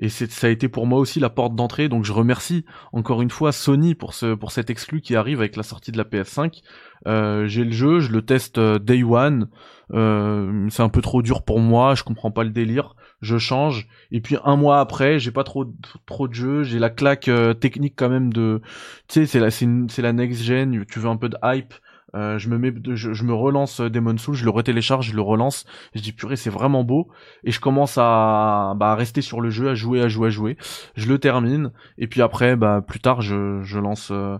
et 0.00 0.08
ça 0.08 0.46
a 0.46 0.50
été 0.50 0.68
pour 0.68 0.86
moi 0.86 0.98
aussi 0.98 1.18
la 1.20 1.30
porte 1.30 1.54
d'entrée. 1.54 1.88
Donc 1.88 2.04
je 2.04 2.12
remercie 2.12 2.64
encore 2.92 3.20
une 3.20 3.30
fois 3.30 3.52
Sony 3.52 3.94
pour 3.94 4.14
ce 4.14 4.34
pour 4.34 4.52
cet 4.52 4.70
exclu 4.70 5.00
qui 5.00 5.16
arrive 5.16 5.40
avec 5.40 5.56
la 5.56 5.62
sortie 5.62 5.92
de 5.92 5.98
la 5.98 6.04
PS5. 6.04 6.62
Euh, 7.06 7.46
j'ai 7.46 7.64
le 7.64 7.72
jeu, 7.72 8.00
je 8.00 8.12
le 8.12 8.22
teste 8.22 8.58
euh, 8.58 8.78
day 8.78 9.02
one. 9.02 9.48
Euh, 9.92 10.68
c'est 10.70 10.82
un 10.82 10.88
peu 10.88 11.00
trop 11.00 11.22
dur 11.22 11.42
pour 11.42 11.60
moi, 11.60 11.94
je 11.94 12.02
comprends 12.02 12.30
pas 12.30 12.44
le 12.44 12.50
délire. 12.50 12.94
Je 13.20 13.38
change 13.38 13.88
et 14.12 14.20
puis 14.20 14.36
un 14.44 14.56
mois 14.56 14.80
après, 14.80 15.18
j'ai 15.18 15.32
pas 15.32 15.44
trop 15.44 15.66
trop 16.06 16.28
de 16.28 16.34
jeux, 16.34 16.62
j'ai 16.62 16.78
la 16.78 16.90
claque 16.90 17.30
technique 17.60 17.94
quand 17.96 18.08
même 18.08 18.32
de, 18.32 18.62
tu 19.08 19.20
sais, 19.20 19.26
c'est 19.26 19.40
la 19.40 19.50
c'est 19.50 20.02
la 20.02 20.12
next 20.12 20.42
gen. 20.42 20.84
Tu 20.86 20.98
veux 21.00 21.08
un 21.08 21.16
peu 21.16 21.28
de 21.28 21.36
hype. 21.42 21.74
Euh, 22.14 22.38
je 22.38 22.48
me 22.48 22.58
mets, 22.58 22.72
je, 22.94 23.24
me 23.24 23.34
relance 23.34 23.80
Demon 23.80 24.16
Souls, 24.16 24.34
je 24.34 24.44
le 24.44 24.50
retélécharge, 24.50 25.10
je 25.10 25.14
le 25.14 25.22
relance. 25.22 25.66
Je 25.94 26.00
dis 26.00 26.12
purée, 26.12 26.36
c'est 26.36 26.50
vraiment 26.50 26.84
beau. 26.84 27.08
Et 27.44 27.52
je 27.52 27.60
commence 27.60 27.96
à, 27.98 28.74
bah, 28.76 28.94
rester 28.94 29.22
sur 29.22 29.40
le 29.40 29.50
jeu, 29.50 29.68
à 29.68 29.74
jouer, 29.74 30.00
à 30.00 30.08
jouer, 30.08 30.28
à 30.28 30.30
jouer. 30.30 30.56
Je 30.96 31.08
le 31.08 31.18
termine. 31.18 31.72
Et 31.98 32.06
puis 32.06 32.22
après, 32.22 32.56
bah, 32.56 32.82
plus 32.86 33.00
tard, 33.00 33.20
je, 33.20 33.62
je 33.62 33.78
lance, 33.78 34.10
euh, 34.10 34.38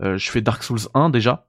euh, 0.00 0.16
je 0.16 0.30
fais 0.30 0.40
Dark 0.40 0.62
Souls 0.62 0.88
1 0.94 1.10
déjà. 1.10 1.47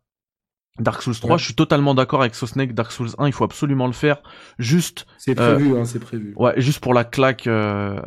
Dark 0.79 1.01
Souls 1.01 1.15
3, 1.15 1.37
je 1.37 1.45
suis 1.45 1.55
totalement 1.55 1.93
d'accord 1.93 2.21
avec 2.21 2.35
Sosnake. 2.35 2.73
Dark 2.73 2.91
Souls 2.91 3.09
1, 3.17 3.27
il 3.27 3.33
faut 3.33 3.43
absolument 3.43 3.87
le 3.87 3.93
faire. 3.93 4.21
Juste. 4.57 5.05
C'est 5.17 5.35
prévu, 5.35 5.77
hein, 5.77 5.85
c'est 5.85 5.99
prévu. 5.99 6.33
Ouais, 6.37 6.53
juste 6.57 6.79
pour 6.79 6.93
la 6.93 7.03
claque 7.03 7.47
euh, 7.47 7.99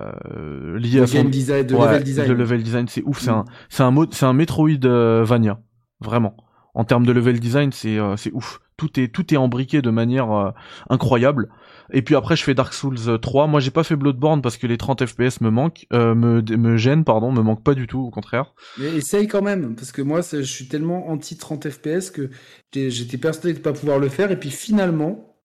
liée 0.79 1.01
à 1.01 1.07
son 1.07 1.25
design, 1.25 1.67
de 1.67 1.75
level 1.75 2.03
design. 2.03 2.29
Le 2.29 2.35
level 2.35 2.63
design, 2.63 2.89
c'est 2.89 3.03
ouf. 3.05 3.21
C'est 3.21 3.31
mm. 3.31 3.35
un, 3.35 3.45
c'est 3.69 3.83
un 3.83 3.91
mode, 3.91 4.15
c'est 4.15 4.27
un 4.27 4.33
Metroidvania, 4.33 5.61
vraiment 6.01 6.37
en 6.75 6.85
termes 6.85 7.07
de 7.07 7.13
level 7.13 7.39
design, 7.39 7.73
c'est 7.73 7.99
euh, 7.99 8.17
c'est 8.17 8.33
ouf. 8.33 8.61
Tout 8.83 8.99
est 8.99 9.07
tout 9.07 9.33
embriqué 9.37 9.81
de 9.81 9.91
manière 9.91 10.33
euh, 10.33 10.51
incroyable. 10.91 11.49
Et 11.93 12.03
puis 12.03 12.17
après, 12.17 12.35
je 12.35 12.43
fais 12.43 12.53
Dark 12.53 12.75
Souls 12.75 13.21
3. 13.21 13.47
Moi, 13.47 13.61
j'ai 13.61 13.71
pas 13.71 13.85
fait 13.85 13.95
Bloodborne 13.95 14.43
parce 14.43 14.57
que 14.57 14.67
les 14.67 14.77
30 14.77 15.07
FPS 15.07 15.41
me 15.41 15.51
manquent, 15.51 15.87
euh, 15.93 16.17
me 16.17 16.43
me 16.43 16.77
gênent, 16.77 17.05
pardon, 17.05 17.31
me 17.31 17.43
manquent 17.43 17.63
pas 17.63 17.75
du 17.75 17.87
tout, 17.87 18.01
au 18.01 18.11
contraire. 18.11 18.55
Mais 18.79 18.97
essaye 18.97 19.29
quand 19.29 19.41
même, 19.41 19.77
parce 19.77 19.93
que 19.93 20.03
moi, 20.03 20.21
je 20.33 20.43
suis 20.43 20.67
tellement 20.67 21.11
anti 21.11 21.37
30 21.37 21.71
FPS 21.71 22.11
que 22.11 22.31
j'étais 22.75 23.19
persuadé 23.19 23.55
de 23.55 23.61
pas 23.61 23.73
pouvoir 23.73 24.01
le 24.01 24.09
faire. 24.09 24.33
Et 24.33 24.37
puis 24.39 24.51
finalement, 24.51 25.37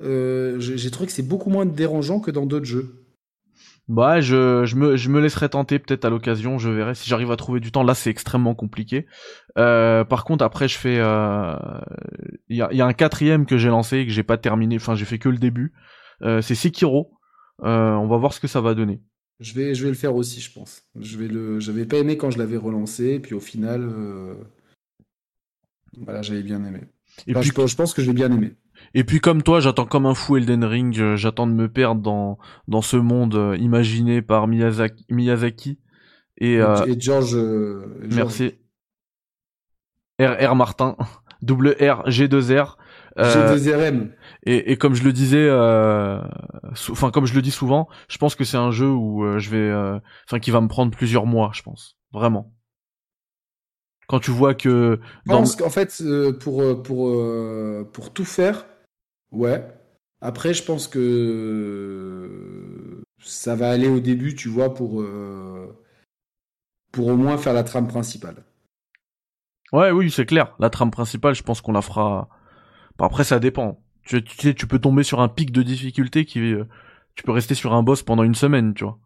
j'ai 0.00 0.90
trouvé 0.92 1.08
que 1.08 1.12
c'est 1.12 1.26
beaucoup 1.26 1.50
moins 1.50 1.66
dérangeant 1.66 2.20
que 2.20 2.30
dans 2.30 2.46
d'autres 2.46 2.66
jeux. 2.66 3.01
Bah, 3.88 4.20
je, 4.20 4.64
je, 4.64 4.76
me, 4.76 4.96
je 4.96 5.08
me 5.08 5.20
laisserai 5.20 5.48
tenter 5.48 5.78
peut-être 5.78 6.04
à 6.04 6.10
l'occasion, 6.10 6.56
je 6.58 6.70
verrai 6.70 6.94
si 6.94 7.08
j'arrive 7.08 7.30
à 7.32 7.36
trouver 7.36 7.60
du 7.60 7.72
temps. 7.72 7.82
Là, 7.82 7.94
c'est 7.94 8.10
extrêmement 8.10 8.54
compliqué. 8.54 9.06
Euh, 9.58 10.04
par 10.04 10.24
contre, 10.24 10.44
après, 10.44 10.68
je 10.68 10.78
fais. 10.78 10.98
Euh, 10.98 11.56
il 12.48 12.56
y, 12.56 12.62
a, 12.62 12.72
y, 12.72 12.80
a, 12.80 12.86
un 12.86 12.92
quatrième 12.92 13.44
que 13.44 13.58
j'ai 13.58 13.68
lancé 13.68 13.98
et 13.98 14.06
que 14.06 14.12
j'ai 14.12 14.22
pas 14.22 14.38
terminé. 14.38 14.76
Enfin, 14.76 14.94
j'ai 14.94 15.04
fait 15.04 15.18
que 15.18 15.28
le 15.28 15.38
début. 15.38 15.72
Euh, 16.22 16.40
c'est 16.40 16.54
Sekiro. 16.54 17.12
on 17.58 18.06
va 18.06 18.16
voir 18.16 18.32
ce 18.32 18.40
que 18.40 18.46
ça 18.46 18.60
va 18.60 18.74
donner. 18.74 19.02
Je 19.40 19.54
vais, 19.54 19.74
je 19.74 19.82
vais 19.82 19.88
le 19.88 19.96
faire 19.96 20.14
aussi, 20.14 20.40
je 20.40 20.52
pense. 20.52 20.84
Je 21.00 21.18
vais 21.18 21.26
le, 21.26 21.58
j'avais 21.58 21.84
pas 21.84 21.98
aimé 21.98 22.16
quand 22.16 22.30
je 22.30 22.38
l'avais 22.38 22.56
relancé, 22.56 23.18
puis 23.18 23.34
au 23.34 23.40
final, 23.40 23.92
voilà, 25.98 26.22
j'avais 26.22 26.44
bien 26.44 26.64
aimé. 26.64 26.82
Et 27.26 27.34
puis, 27.34 27.42
je, 27.42 27.66
je 27.66 27.76
pense 27.76 27.92
que 27.92 28.02
j'ai 28.02 28.12
bien 28.12 28.30
aimé. 28.30 28.54
Et 28.94 29.04
puis 29.04 29.20
comme 29.20 29.42
toi, 29.42 29.60
j'attends 29.60 29.86
comme 29.86 30.06
un 30.06 30.14
fou 30.14 30.36
Elden 30.36 30.64
Ring, 30.64 30.98
euh, 30.98 31.16
j'attends 31.16 31.46
de 31.46 31.52
me 31.52 31.68
perdre 31.68 32.02
dans 32.02 32.38
dans 32.68 32.82
ce 32.82 32.96
monde 32.96 33.34
euh, 33.34 33.56
imaginé 33.56 34.22
par 34.22 34.46
Miyazaki, 34.48 35.06
Miyazaki 35.08 35.78
et, 36.38 36.60
euh, 36.60 36.84
et 36.86 36.98
George, 36.98 37.36
Merci. 38.10 38.54
R. 40.20 40.54
Martin, 40.54 40.96
double 41.42 41.76
R 41.80 42.08
G 42.10 42.28
2 42.28 42.60
R. 42.60 42.78
G2RM. 43.16 44.10
Et, 44.44 44.72
et 44.72 44.76
comme 44.76 44.94
je 44.94 45.04
le 45.04 45.12
disais, 45.12 45.50
enfin 45.50 47.10
comme 47.10 47.26
je 47.26 47.34
le 47.34 47.42
dis 47.42 47.50
souvent, 47.50 47.88
je 48.08 48.18
pense 48.18 48.34
que 48.34 48.44
c'est 48.44 48.56
un 48.56 48.70
jeu 48.70 48.88
où 48.88 49.38
je 49.38 49.50
vais, 49.50 50.00
enfin 50.26 50.38
qui 50.38 50.50
va 50.50 50.60
me 50.60 50.68
prendre 50.68 50.90
plusieurs 50.90 51.26
mois, 51.26 51.50
je 51.54 51.62
pense, 51.62 51.96
vraiment 52.12 52.52
quand 54.08 54.20
tu 54.20 54.30
vois 54.30 54.52
que 54.52 55.00
dans... 55.24 55.38
pense 55.38 55.56
qu'en 55.56 55.70
fait 55.70 56.02
pour 56.40 56.82
pour 56.82 57.16
pour 57.92 58.12
tout 58.12 58.24
faire 58.26 58.66
Ouais. 59.32 59.66
Après, 60.20 60.54
je 60.54 60.62
pense 60.62 60.86
que 60.86 62.22
ça 63.18 63.56
va 63.56 63.70
aller 63.70 63.88
au 63.88 63.98
début, 64.00 64.34
tu 64.34 64.48
vois, 64.48 64.72
pour, 64.72 65.00
euh, 65.02 65.76
pour 66.92 67.08
au 67.08 67.16
moins 67.16 67.36
faire 67.38 67.54
la 67.54 67.64
trame 67.64 67.88
principale. 67.88 68.44
Ouais, 69.72 69.90
oui, 69.90 70.10
c'est 70.10 70.26
clair. 70.26 70.54
La 70.60 70.70
trame 70.70 70.90
principale, 70.90 71.34
je 71.34 71.42
pense 71.42 71.60
qu'on 71.60 71.72
la 71.72 71.82
fera. 71.82 72.28
après, 72.98 73.24
ça 73.24 73.38
dépend. 73.40 73.82
Tu, 74.04 74.22
tu, 74.22 74.54
tu 74.54 74.66
peux 74.66 74.78
tomber 74.78 75.02
sur 75.02 75.20
un 75.20 75.28
pic 75.28 75.50
de 75.50 75.62
difficulté 75.62 76.24
qui. 76.24 76.40
Euh, 76.40 76.64
tu 77.14 77.24
peux 77.24 77.32
rester 77.32 77.54
sur 77.54 77.72
un 77.74 77.82
boss 77.82 78.02
pendant 78.02 78.22
une 78.22 78.34
semaine, 78.34 78.74
tu 78.74 78.84
vois. 78.84 78.98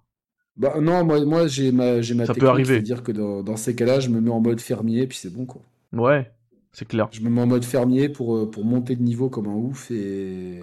Bah 0.56 0.80
non, 0.80 1.04
moi, 1.04 1.24
moi 1.24 1.46
j'ai 1.48 1.70
ma, 1.70 2.00
j'ai 2.00 2.14
ma 2.14 2.24
ça 2.24 2.34
peut 2.34 2.48
arriver. 2.48 2.80
dire 2.80 3.02
que 3.02 3.12
dans, 3.12 3.42
dans 3.42 3.56
ces 3.56 3.74
cas-là, 3.74 4.00
je 4.00 4.08
me 4.08 4.20
mets 4.20 4.30
en 4.30 4.40
mode 4.40 4.60
fermier, 4.60 5.06
puis 5.06 5.18
c'est 5.18 5.30
bon, 5.30 5.44
quoi. 5.44 5.60
Ouais, 5.92 6.30
c'est 6.76 6.84
clair. 6.84 7.08
Je 7.10 7.22
me 7.22 7.30
mets 7.30 7.40
en 7.40 7.46
mode 7.46 7.64
fermier 7.64 8.10
pour, 8.10 8.36
euh, 8.36 8.50
pour 8.50 8.66
monter 8.66 8.96
de 8.96 9.02
niveau 9.02 9.30
comme 9.30 9.46
un 9.46 9.54
ouf 9.54 9.90
et. 9.90 10.60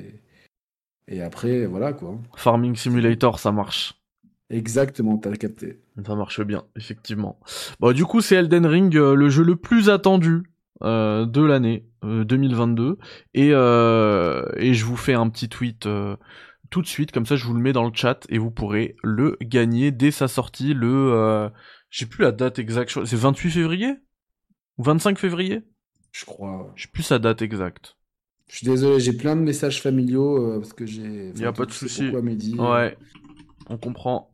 Et 1.08 1.22
après, 1.24 1.66
voilà 1.66 1.92
quoi. 1.92 2.20
Farming 2.38 2.76
Simulator, 2.76 3.40
ça 3.40 3.52
marche. 3.52 3.96
Exactement, 4.52 5.18
t'as 5.18 5.32
capté. 5.34 5.82
Ça 6.06 6.16
marche 6.16 6.40
bien, 6.42 6.66
effectivement. 6.76 7.40
Bon, 7.80 7.94
du 7.94 8.06
coup, 8.06 8.22
c'est 8.22 8.36
Elden 8.36 8.68
Ring, 8.68 8.96
euh, 8.96 9.16
le 9.16 9.30
jeu 9.30 9.44
le 9.44 9.56
plus 9.56 9.90
attendu 9.90 10.44
euh, 10.84 11.26
de 11.26 11.42
l'année 11.42 11.88
2022. 12.04 13.00
Et, 13.34 13.48
et 13.48 14.74
je 14.74 14.86
vous 14.86 14.98
fais 14.98 15.16
un 15.16 15.30
petit 15.30 15.50
tweet 15.50 15.88
tout 16.70 16.82
de 16.84 16.88
suite, 16.88 17.12
comme 17.12 17.26
ça 17.26 17.36
je 17.38 17.46
vous 17.46 17.54
le 17.54 17.62
mets 17.62 17.74
dans 17.74 17.86
le 17.86 17.92
chat 17.94 18.26
et 18.30 18.38
vous 18.38 18.52
pourrez 18.52 18.96
le 19.04 19.36
gagner 19.42 19.92
dès 19.92 20.12
sa 20.12 20.28
sortie 20.28 20.76
le 20.76 21.50
J'ai 21.90 22.06
plus 22.06 22.24
la 22.24 22.32
date 22.32 22.60
exacte. 22.60 23.04
C'est 23.04 23.16
28 23.16 23.50
février? 23.50 23.96
Ou 24.78 24.84
25 24.84 25.18
février? 25.18 25.64
Je 26.14 26.26
crois. 26.26 26.72
J'ai 26.76 26.88
plus 26.88 27.04
sa 27.04 27.20
date 27.20 27.42
exacte. 27.42 27.98
Je 28.48 28.58
suis 28.58 28.68
désolé, 28.68 29.00
j'ai 29.00 29.14
plein 29.14 29.36
de 29.36 29.42
messages 29.42 29.82
familiaux 29.82 30.38
euh, 30.38 30.60
parce 30.60 30.74
que 30.74 30.86
j'ai. 30.86 31.32
Il 31.36 31.42
y 31.42 31.46
a 31.46 31.52
pas 31.52 31.66
de 31.66 31.72
souci. 31.72 32.04
Mehdi. 32.04 32.56
Ouais. 32.58 32.96
On 33.68 33.78
comprend. 33.78 34.32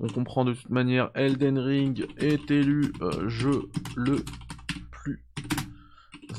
On 0.00 0.08
comprend 0.08 0.44
de 0.44 0.52
toute 0.52 0.68
manière. 0.68 1.10
Elden 1.14 1.58
Ring 1.58 2.06
est 2.18 2.50
élu 2.50 2.92
euh, 3.00 3.28
jeu 3.28 3.70
le 3.96 4.22
plus 4.90 5.24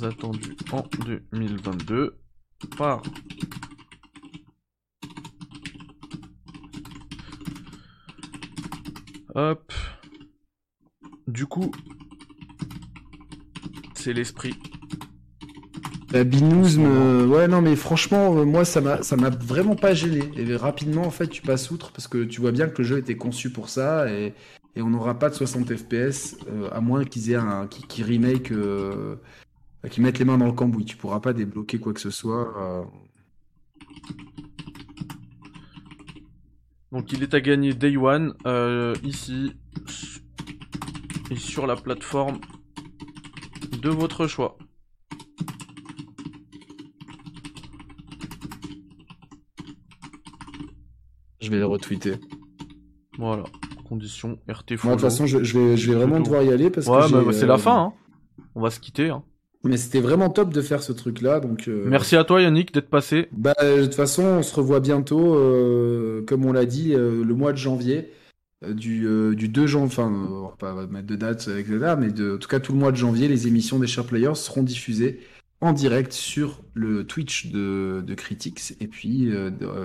attendu 0.04 0.56
en 0.72 0.84
2022 1.32 2.16
par 2.78 3.02
Hop. 9.34 9.74
Du 11.28 11.48
coup, 11.48 11.72
c'est 14.00 14.14
l'esprit. 14.14 14.56
La 16.12 16.24
binouse 16.24 16.78
me... 16.78 17.26
Ouais, 17.28 17.48
non, 17.48 17.62
mais 17.62 17.76
franchement, 17.76 18.36
euh, 18.38 18.46
moi, 18.46 18.66
ça 18.66 18.82
m'a, 18.82 19.04
ça 19.04 19.16
m'a 19.16 19.30
vraiment 19.30 19.76
pas 19.76 19.94
gêné. 19.94 20.24
Et 20.38 20.56
rapidement, 20.56 21.04
en 21.04 21.12
fait, 21.12 21.28
tu 21.28 21.42
passes 21.42 21.70
outre 21.70 21.92
parce 21.92 22.08
que 22.08 22.24
tu 22.24 22.42
vois 22.42 22.52
bien 22.52 22.68
que 22.68 22.80
le 22.80 22.84
jeu 22.84 22.98
était 22.98 23.16
conçu 23.18 23.52
pour 23.52 23.70
ça 23.70 24.12
et, 24.12 24.34
et 24.76 24.82
on 24.82 24.90
n'aura 24.90 25.20
pas 25.20 25.30
de 25.30 25.36
60 25.36 25.76
FPS 25.76 26.38
euh, 26.48 26.70
à 26.72 26.82
moins 26.82 27.04
qu'ils 27.04 27.32
aient 27.32 27.36
un, 27.36 27.68
qui, 27.68 28.02
remake, 28.02 28.52
euh, 28.52 29.18
qu'ils 29.92 30.02
mettent 30.02 30.18
les 30.18 30.26
mains 30.26 30.38
dans 30.38 30.48
le 30.48 30.54
cambouis. 30.54 30.86
Tu 30.86 30.98
pourras 30.98 31.20
pas 31.20 31.34
débloquer 31.34 31.78
quoi 31.78 31.94
que 31.94 32.02
ce 32.02 32.10
soit. 32.10 32.90
Donc 36.92 37.12
il 37.14 37.22
est 37.22 37.36
à 37.36 37.42
gagner 37.42 37.74
Day 37.74 37.98
One 37.98 38.34
ici 39.04 39.54
et 41.30 41.36
sur 41.36 41.68
la 41.68 41.76
plateforme 41.76 42.40
de 43.78 43.90
votre 43.90 44.28
choix. 44.28 44.58
Je 51.42 51.50
vais 51.50 51.58
le 51.58 51.66
retweeter. 51.66 52.16
Voilà, 53.18 53.44
condition 53.88 54.40
RT 54.48 54.84
Moi, 54.84 54.96
de 54.96 55.00
toute 55.00 55.02
façon, 55.02 55.26
je, 55.26 55.38
vais, 55.38 55.78
je 55.78 55.92
vais 55.92 55.98
vraiment 55.98 56.20
devoir 56.20 56.44
y 56.44 56.52
aller 56.52 56.70
parce 56.70 56.88
ouais, 56.88 57.08
que. 57.10 57.26
Bah, 57.26 57.34
c'est 57.34 57.46
la 57.46 57.56
euh, 57.56 57.58
fin, 57.58 57.78
hein. 57.78 57.94
On 58.56 58.62
va 58.62 58.70
se 58.70 58.80
quitter. 58.80 59.10
Hein. 59.10 59.24
Mais 59.64 59.76
c'était 59.76 60.00
vraiment 60.00 60.30
top 60.30 60.54
de 60.54 60.62
faire 60.62 60.82
ce 60.82 60.94
truc-là, 60.94 61.42
donc. 61.42 61.68
Euh, 61.68 61.84
Merci 61.88 62.16
à 62.16 62.24
toi 62.24 62.42
Yannick 62.42 62.74
d'être 62.74 62.90
passé. 62.90 63.28
Bah 63.34 63.54
de 63.62 63.84
toute 63.84 63.96
façon, 63.96 64.24
on 64.24 64.44
se 64.44 64.56
revoit 64.56 64.80
bientôt, 64.80 65.36
euh, 65.36 66.24
comme 66.26 66.46
on 66.46 66.54
l'a 66.54 66.66
dit, 66.66 66.94
euh, 66.94 67.24
le 67.26 67.34
mois 67.34 67.52
de 67.52 67.58
janvier, 67.58 68.12
du, 68.68 69.36
du 69.36 69.48
2 69.48 69.68
janvier, 69.68 69.86
enfin, 69.88 70.08
on 70.08 70.42
va 70.44 70.56
pas 70.58 70.88
mettre 70.88 71.08
de 71.08 71.16
date 71.16 71.48
là, 71.48 71.96
mais 71.96 72.12
de, 72.12 72.36
en 72.36 72.38
tout 72.38 72.48
cas 72.48 72.60
tout 72.60 72.74
le 72.74 72.80
mois 72.80 72.92
de 72.92 72.98
janvier, 72.98 73.28
les 73.28 73.48
émissions 73.48 73.80
des 73.80 73.88
Share 73.88 74.06
Players 74.06 74.36
seront 74.36 74.64
diffusées 74.64 75.22
en 75.62 75.74
direct 75.74 76.14
sur 76.14 76.62
le 76.74 77.06
Twitch 77.06 77.48
de, 77.52 78.02
de 78.06 78.14
Critics 78.14 78.76
et 78.80 78.88
puis 78.88 79.30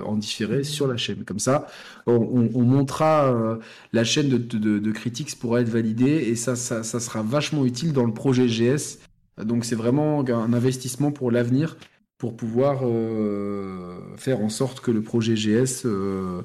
en 0.05 0.15
différé 0.15 0.63
sur 0.63 0.87
la 0.87 0.95
chaîne. 0.95 1.25
Comme 1.25 1.39
ça, 1.39 1.67
on, 2.07 2.49
on, 2.53 2.63
montrera 2.63 3.59
la 3.91 4.03
chaîne 4.03 4.29
de, 4.29 4.37
de, 4.37 4.79
de, 4.79 4.91
Critics 4.91 5.37
pourra 5.37 5.61
être 5.61 5.69
validée 5.69 6.25
et 6.27 6.35
ça, 6.35 6.55
ça 6.55 6.83
sera 6.83 7.23
vachement 7.23 7.65
utile 7.65 7.91
dans 7.91 8.05
le 8.05 8.13
projet 8.13 8.47
GS 8.47 8.99
donc 9.43 9.65
c'est 9.65 9.75
vraiment 9.75 10.21
un 10.21 10.53
investissement 10.53 11.11
pour 11.11 11.29
l'avenir, 11.29 11.77
pour 12.17 12.37
pouvoir 12.37 12.79
euh, 12.83 14.15
faire 14.17 14.39
en 14.39 14.49
sorte 14.49 14.79
que 14.79 14.91
le 14.91 15.01
projet 15.01 15.35
GS 15.35 15.85
euh, 15.85 16.43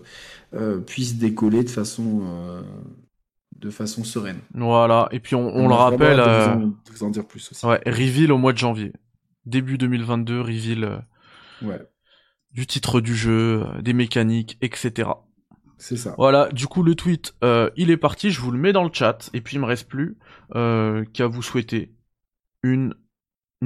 euh, 0.54 0.80
puisse 0.80 1.16
décoller 1.16 1.62
de 1.62 1.70
façon, 1.70 2.62
de 3.56 3.70
façon 3.70 4.02
sereine. 4.04 4.40
Voilà, 4.54 5.08
et 5.12 5.20
puis 5.20 5.36
on, 5.36 5.68
le 5.68 5.74
rappelle... 5.74 6.16
De 6.16 6.72
vous, 6.92 7.04
en, 7.04 7.10
dire 7.10 7.26
plus 7.26 7.50
aussi. 7.50 7.64
Ouais, 7.64 7.80
reveal 7.86 8.32
au 8.32 8.38
mois 8.38 8.52
de 8.52 8.58
janvier. 8.58 8.92
Début 9.46 9.78
2022, 9.78 10.40
reveal 10.40 11.04
ouais. 11.62 11.80
du 12.52 12.66
titre 12.66 13.00
du 13.00 13.14
jeu, 13.14 13.64
des 13.80 13.92
mécaniques, 13.92 14.58
etc. 14.60 15.10
C'est 15.78 15.96
ça. 15.96 16.14
Voilà, 16.18 16.50
du 16.50 16.66
coup 16.66 16.82
le 16.82 16.94
tweet, 16.94 17.34
il 17.76 17.90
est 17.90 17.96
parti, 17.96 18.30
je 18.30 18.40
vous 18.40 18.50
le 18.50 18.58
mets 18.58 18.72
dans 18.72 18.84
le 18.84 18.90
chat, 18.92 19.30
et 19.34 19.40
puis 19.40 19.56
il 19.56 19.60
me 19.60 19.66
reste 19.66 19.88
plus 19.88 20.18
qu'à 20.52 21.26
vous 21.28 21.42
souhaiter 21.42 21.94
une, 22.62 22.94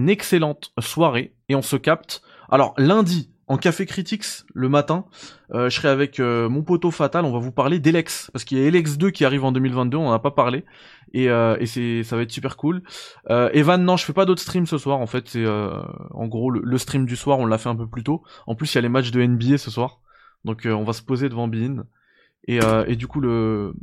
excellente 0.09 0.73
soirée 0.81 1.34
et 1.49 1.55
on 1.55 1.63
se 1.63 1.77
capte. 1.77 2.23
Alors 2.49 2.75
lundi 2.77 3.31
en 3.47 3.59
Café 3.59 3.85
Critics 3.85 4.25
le 4.55 4.69
matin, 4.69 5.05
euh, 5.53 5.69
je 5.69 5.77
serai 5.77 5.89
avec 5.89 6.19
euh, 6.19 6.49
mon 6.49 6.63
poteau 6.63 6.91
Fatal, 6.91 7.25
on 7.27 7.33
va 7.33 7.39
vous 7.39 7.53
parler 7.53 7.79
d'Elex 7.79 8.31
parce 8.33 8.45
qu'il 8.45 8.59
y 8.59 8.63
a 8.63 8.65
Elex 8.65 8.97
2 8.97 9.11
qui 9.11 9.25
arrive 9.25 9.45
en 9.45 9.53
2022, 9.53 9.99
on 9.99 10.05
n'en 10.05 10.13
a 10.13 10.19
pas 10.19 10.31
parlé 10.31 10.65
et, 11.13 11.29
euh, 11.29 11.57
ça 12.05 12.17
va 12.17 12.23
être 12.23 12.33
super 12.33 12.57
cool. 12.57 12.83
Evan 13.29 13.85
non, 13.85 13.97
je 13.97 14.05
fais 14.05 14.15
pas 14.15 14.25
d'autres 14.25 14.41
streams 14.41 14.67
ce 14.67 14.79
soir 14.79 14.99
en 14.99 15.07
fait, 15.07 15.29
c'est 15.29 15.47
en 15.47 16.27
gros 16.27 16.51
le, 16.51 16.79
stream 16.79 17.05
du 17.05 17.17
soir, 17.17 17.39
on 17.39 17.47
l'a 17.47 17.59
fait 17.59 17.69
un 17.69 17.77
peu 17.77 17.87
plus 17.87 18.03
tôt. 18.03 18.23
En 18.47 18.55
plus, 18.55 18.73
il 18.73 18.77
y 18.77 18.79
a 18.79 18.83
les 18.83 18.89
matchs 18.89 19.11
de 19.11 19.23
NBA 19.23 19.59
ce 19.59 19.71
soir. 19.71 20.01
Donc 20.45 20.67
on 20.67 20.85
va 20.85 20.93
se 20.93 21.03
poser 21.03 21.29
devant 21.29 21.49
Bean 21.49 21.85
et, 22.47 22.97
du 22.97 23.07
coup 23.07 23.21
le, 23.21 23.75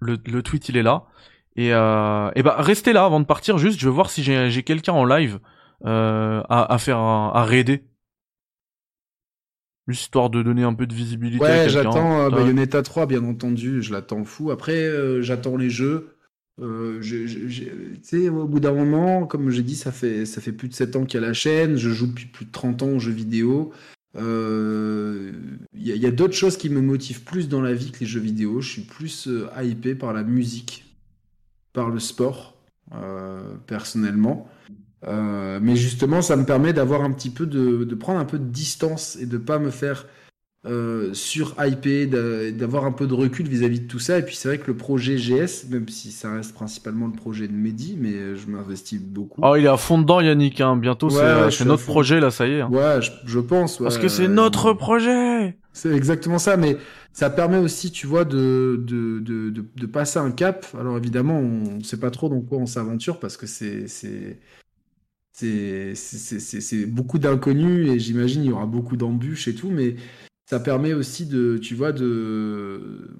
le 0.00 0.42
tweet 0.42 0.68
il 0.68 0.76
est 0.76 0.82
là. 0.82 1.06
Et, 1.56 1.74
euh, 1.74 2.30
et 2.36 2.42
bah 2.42 2.56
restez 2.58 2.92
là 2.92 3.04
avant 3.04 3.20
de 3.20 3.26
partir. 3.26 3.58
Juste, 3.58 3.80
je 3.80 3.86
veux 3.86 3.92
voir 3.92 4.10
si 4.10 4.22
j'ai 4.22 4.62
quelqu'un 4.62 4.92
en 4.92 5.04
live 5.04 5.40
euh, 5.84 6.42
à, 6.48 6.72
à, 6.72 6.78
faire 6.78 6.98
un, 6.98 7.32
à 7.34 7.44
raider. 7.44 7.82
Histoire 9.88 10.30
de 10.30 10.42
donner 10.42 10.62
un 10.62 10.74
peu 10.74 10.86
de 10.86 10.94
visibilité. 10.94 11.42
Ouais, 11.42 11.68
j'attends 11.68 12.26
euh, 12.26 12.30
Bayonetta 12.30 12.82
3, 12.82 13.06
bien 13.06 13.24
entendu. 13.24 13.82
Je 13.82 13.92
l'attends 13.92 14.24
fou. 14.24 14.50
Après, 14.52 14.84
euh, 14.84 15.20
j'attends 15.20 15.56
les 15.56 15.70
jeux. 15.70 16.16
Euh, 16.60 17.00
tu 17.00 17.98
sais, 18.02 18.28
au 18.28 18.46
bout 18.46 18.60
d'un 18.60 18.74
moment, 18.74 19.26
comme 19.26 19.50
j'ai 19.50 19.62
dit, 19.62 19.74
ça 19.74 19.90
fait, 19.90 20.26
ça 20.26 20.40
fait 20.40 20.52
plus 20.52 20.68
de 20.68 20.74
7 20.74 20.96
ans 20.96 21.04
qu'il 21.04 21.20
y 21.20 21.24
a 21.24 21.26
la 21.26 21.32
chaîne. 21.32 21.76
Je 21.76 21.90
joue 21.90 22.06
depuis 22.06 22.26
plus 22.26 22.44
de 22.44 22.52
30 22.52 22.82
ans 22.82 22.88
aux 22.88 22.98
jeux 23.00 23.12
vidéo. 23.12 23.72
Il 24.14 24.20
euh, 24.22 25.32
y 25.74 26.06
a, 26.06 26.10
d'autres 26.10 26.34
choses 26.34 26.56
qui 26.56 26.68
me 26.68 26.80
motivent 26.80 27.22
plus 27.22 27.48
dans 27.48 27.62
la 27.62 27.72
vie 27.72 27.92
que 27.92 28.00
les 28.00 28.06
jeux 28.06 28.20
vidéo. 28.20 28.60
Je 28.60 28.70
suis 28.70 28.82
plus 28.82 29.28
hypé 29.60 29.94
par 29.94 30.12
la 30.12 30.22
musique 30.22 30.84
par 31.72 31.90
le 31.90 32.00
sport, 32.00 32.56
euh, 32.92 33.54
personnellement. 33.66 34.48
Euh, 35.06 35.58
mais 35.62 35.76
justement, 35.76 36.22
ça 36.22 36.36
me 36.36 36.44
permet 36.44 36.72
d'avoir 36.72 37.02
un 37.02 37.12
petit 37.12 37.30
peu 37.30 37.46
de, 37.46 37.84
de, 37.84 37.94
prendre 37.94 38.18
un 38.18 38.24
peu 38.24 38.38
de 38.38 38.44
distance 38.44 39.16
et 39.16 39.26
de 39.26 39.38
pas 39.38 39.58
me 39.58 39.70
faire 39.70 40.06
euh, 40.66 41.14
sur 41.14 41.54
IP, 41.58 42.10
d'avoir 42.10 42.84
un 42.84 42.92
peu 42.92 43.06
de 43.06 43.14
recul 43.14 43.48
vis-à-vis 43.48 43.80
de 43.80 43.86
tout 43.86 43.98
ça. 43.98 44.18
Et 44.18 44.22
puis 44.22 44.36
c'est 44.36 44.48
vrai 44.48 44.58
que 44.58 44.66
le 44.66 44.76
projet 44.76 45.16
GS, 45.16 45.70
même 45.70 45.88
si 45.88 46.12
ça 46.12 46.34
reste 46.34 46.52
principalement 46.52 47.06
le 47.06 47.14
projet 47.14 47.48
de 47.48 47.54
Mehdi, 47.54 47.96
mais 47.98 48.36
je 48.36 48.46
m'investis 48.46 49.00
beaucoup. 49.00 49.40
Oh, 49.42 49.56
il 49.56 49.64
est 49.64 49.68
à 49.68 49.78
fond 49.78 49.98
dedans, 49.98 50.20
Yannick. 50.20 50.60
Hein. 50.60 50.76
Bientôt, 50.76 51.08
c'est 51.08 51.64
notre 51.64 51.84
projet 51.84 52.20
là, 52.20 52.30
ça 52.30 52.46
y 52.46 52.52
est. 52.52 52.60
Hein. 52.60 52.68
Ouais, 52.70 53.00
je, 53.24 53.38
pense. 53.38 53.78
Parce 53.78 53.96
que 53.96 54.08
c'est 54.08 54.28
notre 54.28 54.74
projet. 54.74 55.56
C'est 55.72 55.94
exactement 55.94 56.38
ça, 56.38 56.58
mais 56.58 56.76
ça 57.12 57.30
permet 57.30 57.56
aussi, 57.56 57.90
tu 57.90 58.06
vois, 58.06 58.24
de, 58.24 58.84
de, 58.86 59.20
de, 59.20 59.50
de, 59.50 59.86
passer 59.86 60.18
un 60.18 60.30
cap. 60.30 60.66
Alors 60.78 60.98
évidemment, 60.98 61.38
on 61.38 61.76
ne 61.78 61.82
sait 61.82 61.96
pas 61.96 62.10
trop 62.10 62.28
dans 62.28 62.40
quoi 62.40 62.58
on 62.58 62.66
s'aventure 62.66 63.18
parce 63.18 63.36
que 63.36 63.46
c'est 63.46 63.86
c'est 65.32 66.86
beaucoup 66.86 67.18
d'inconnus 67.18 67.88
et 67.88 67.98
j'imagine 67.98 68.44
il 68.44 68.50
y 68.50 68.52
aura 68.52 68.66
beaucoup 68.66 68.96
d'embûches 68.96 69.48
et 69.48 69.54
tout, 69.54 69.70
mais 69.70 69.96
ça 70.48 70.60
permet 70.60 70.92
aussi 70.92 71.26
de, 71.26 71.58
tu 71.58 71.74
vois, 71.74 71.92
de 71.92 73.10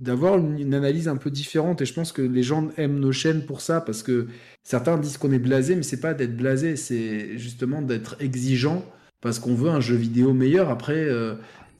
d'avoir 0.00 0.38
une, 0.38 0.74
analyse 0.74 1.08
un 1.08 1.16
peu 1.16 1.28
différente 1.28 1.82
et 1.82 1.84
je 1.84 1.92
pense 1.92 2.12
que 2.12 2.22
les 2.22 2.44
gens 2.44 2.68
aiment 2.76 3.00
nos 3.00 3.10
chaînes 3.10 3.44
pour 3.44 3.60
ça 3.60 3.80
parce 3.80 4.04
que 4.04 4.28
certains 4.62 4.96
disent 4.96 5.16
qu'on 5.18 5.32
est 5.32 5.40
blasé 5.40 5.74
mais 5.74 5.82
c'est 5.82 5.98
pas 5.98 6.14
d'être 6.14 6.36
blasé 6.36 6.76
c'est 6.76 7.36
justement 7.36 7.82
d'être 7.82 8.14
exigeant 8.20 8.84
parce 9.20 9.40
qu'on 9.40 9.56
veut 9.56 9.70
un 9.70 9.80
jeu 9.80 9.96
vidéo 9.96 10.32
meilleur 10.34 10.70
après 10.70 10.94
euh, 10.94 11.34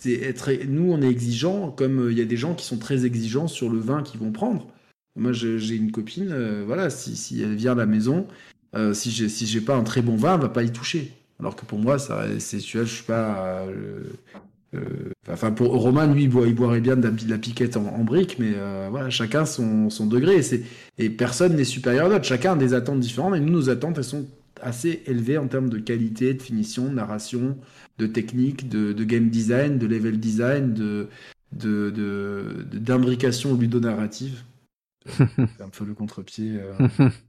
être, 0.07 0.51
nous, 0.67 0.93
on 0.93 1.03
est 1.03 1.11
exigeants, 1.11 1.71
comme 1.71 2.07
euh, 2.07 2.13
il 2.13 2.19
y 2.19 2.23
a 2.23 2.25
des 2.25 2.37
gens 2.37 2.55
qui 2.55 2.65
sont 2.65 2.79
très 2.79 3.05
exigeants 3.05 3.49
sur 3.49 3.69
le 3.69 3.79
vin 3.79 4.03
qu'ils 4.03 4.21
vont 4.21 4.33
prendre. 4.33 4.69
Moi, 5.17 5.33
j'ai 5.33 5.75
une 5.75 5.91
copine, 5.91 6.31
euh, 6.31 6.63
voilà, 6.65 6.91
si, 6.91 7.17
si, 7.17 7.43
elle 7.43 7.57
vient 7.57 7.73
à 7.73 7.77
la 7.77 7.87
maison, 7.87 8.27
euh, 8.75 8.95
si 8.95 9.11
j'ai 9.11 9.29
si 9.29 9.47
j'ai 9.47 9.61
pas 9.61 9.77
un 9.77 9.85
très 9.85 10.03
bon 10.03 10.17
vin, 10.17 10.35
elle 10.35 10.41
va 10.41 10.49
pas 10.49 10.63
y 10.63 10.73
toucher. 10.73 11.13
Alors 11.41 11.57
que 11.57 11.65
pour 11.65 11.79
moi, 11.79 11.99
ça, 11.99 12.25
c'est, 12.39 12.59
tu 12.59 12.79
vois, 12.79 12.87
je 12.87 12.95
suis 12.95 13.05
pas. 13.05 13.65
enfin, 15.31 15.53
pour 15.53 15.69
Romain, 15.69 16.13
lui, 16.13 16.25
il, 16.25 16.31
boirait 16.31 16.81
bien 16.81 16.97
de 16.97 17.11
la, 17.29 17.39
piquette 17.39 17.77
en, 17.77 18.03
brique, 18.03 18.39
mais 18.41 18.55
voilà, 18.91 19.09
chacun 19.09 19.45
son, 19.45 19.89
son 19.89 20.07
degré. 20.07 20.41
Et, 20.41 20.65
et 20.99 21.11
personne 21.11 21.55
n'est 21.55 21.65
supérieur 21.65 22.07
à 22.07 22.09
l'autre. 22.09 22.25
Chacun 22.25 22.55
a 22.55 22.57
des 22.57 22.75
attentes 22.75 22.99
différentes. 22.99 23.37
Et 23.37 23.41
nous, 23.41 23.53
nos 23.53 23.71
attentes, 23.71 23.99
elles 23.99 24.05
sont 24.05 24.27
assez 24.61 25.03
élevées 25.07 25.39
en 25.39 25.47
termes 25.47 25.69
de 25.69 25.79
qualité, 25.79 26.35
de 26.35 26.43
finition, 26.43 26.87
de 26.87 26.95
narration, 26.95 27.57
de 27.99 28.07
technique, 28.07 28.69
de, 28.69 28.93
game 29.05 29.31
design, 29.31 29.79
de 29.79 29.87
level 29.87 30.19
design, 30.19 30.75
de 30.75 31.09
d'imbrication 31.53 33.55
de, 33.55 33.63
ludonarrative. 33.63 34.43
C'est 35.07 35.63
un 35.63 35.71
peu 35.71 35.85
le 35.85 35.95
contre-pied. 35.95 36.59
Euh. 36.59 37.09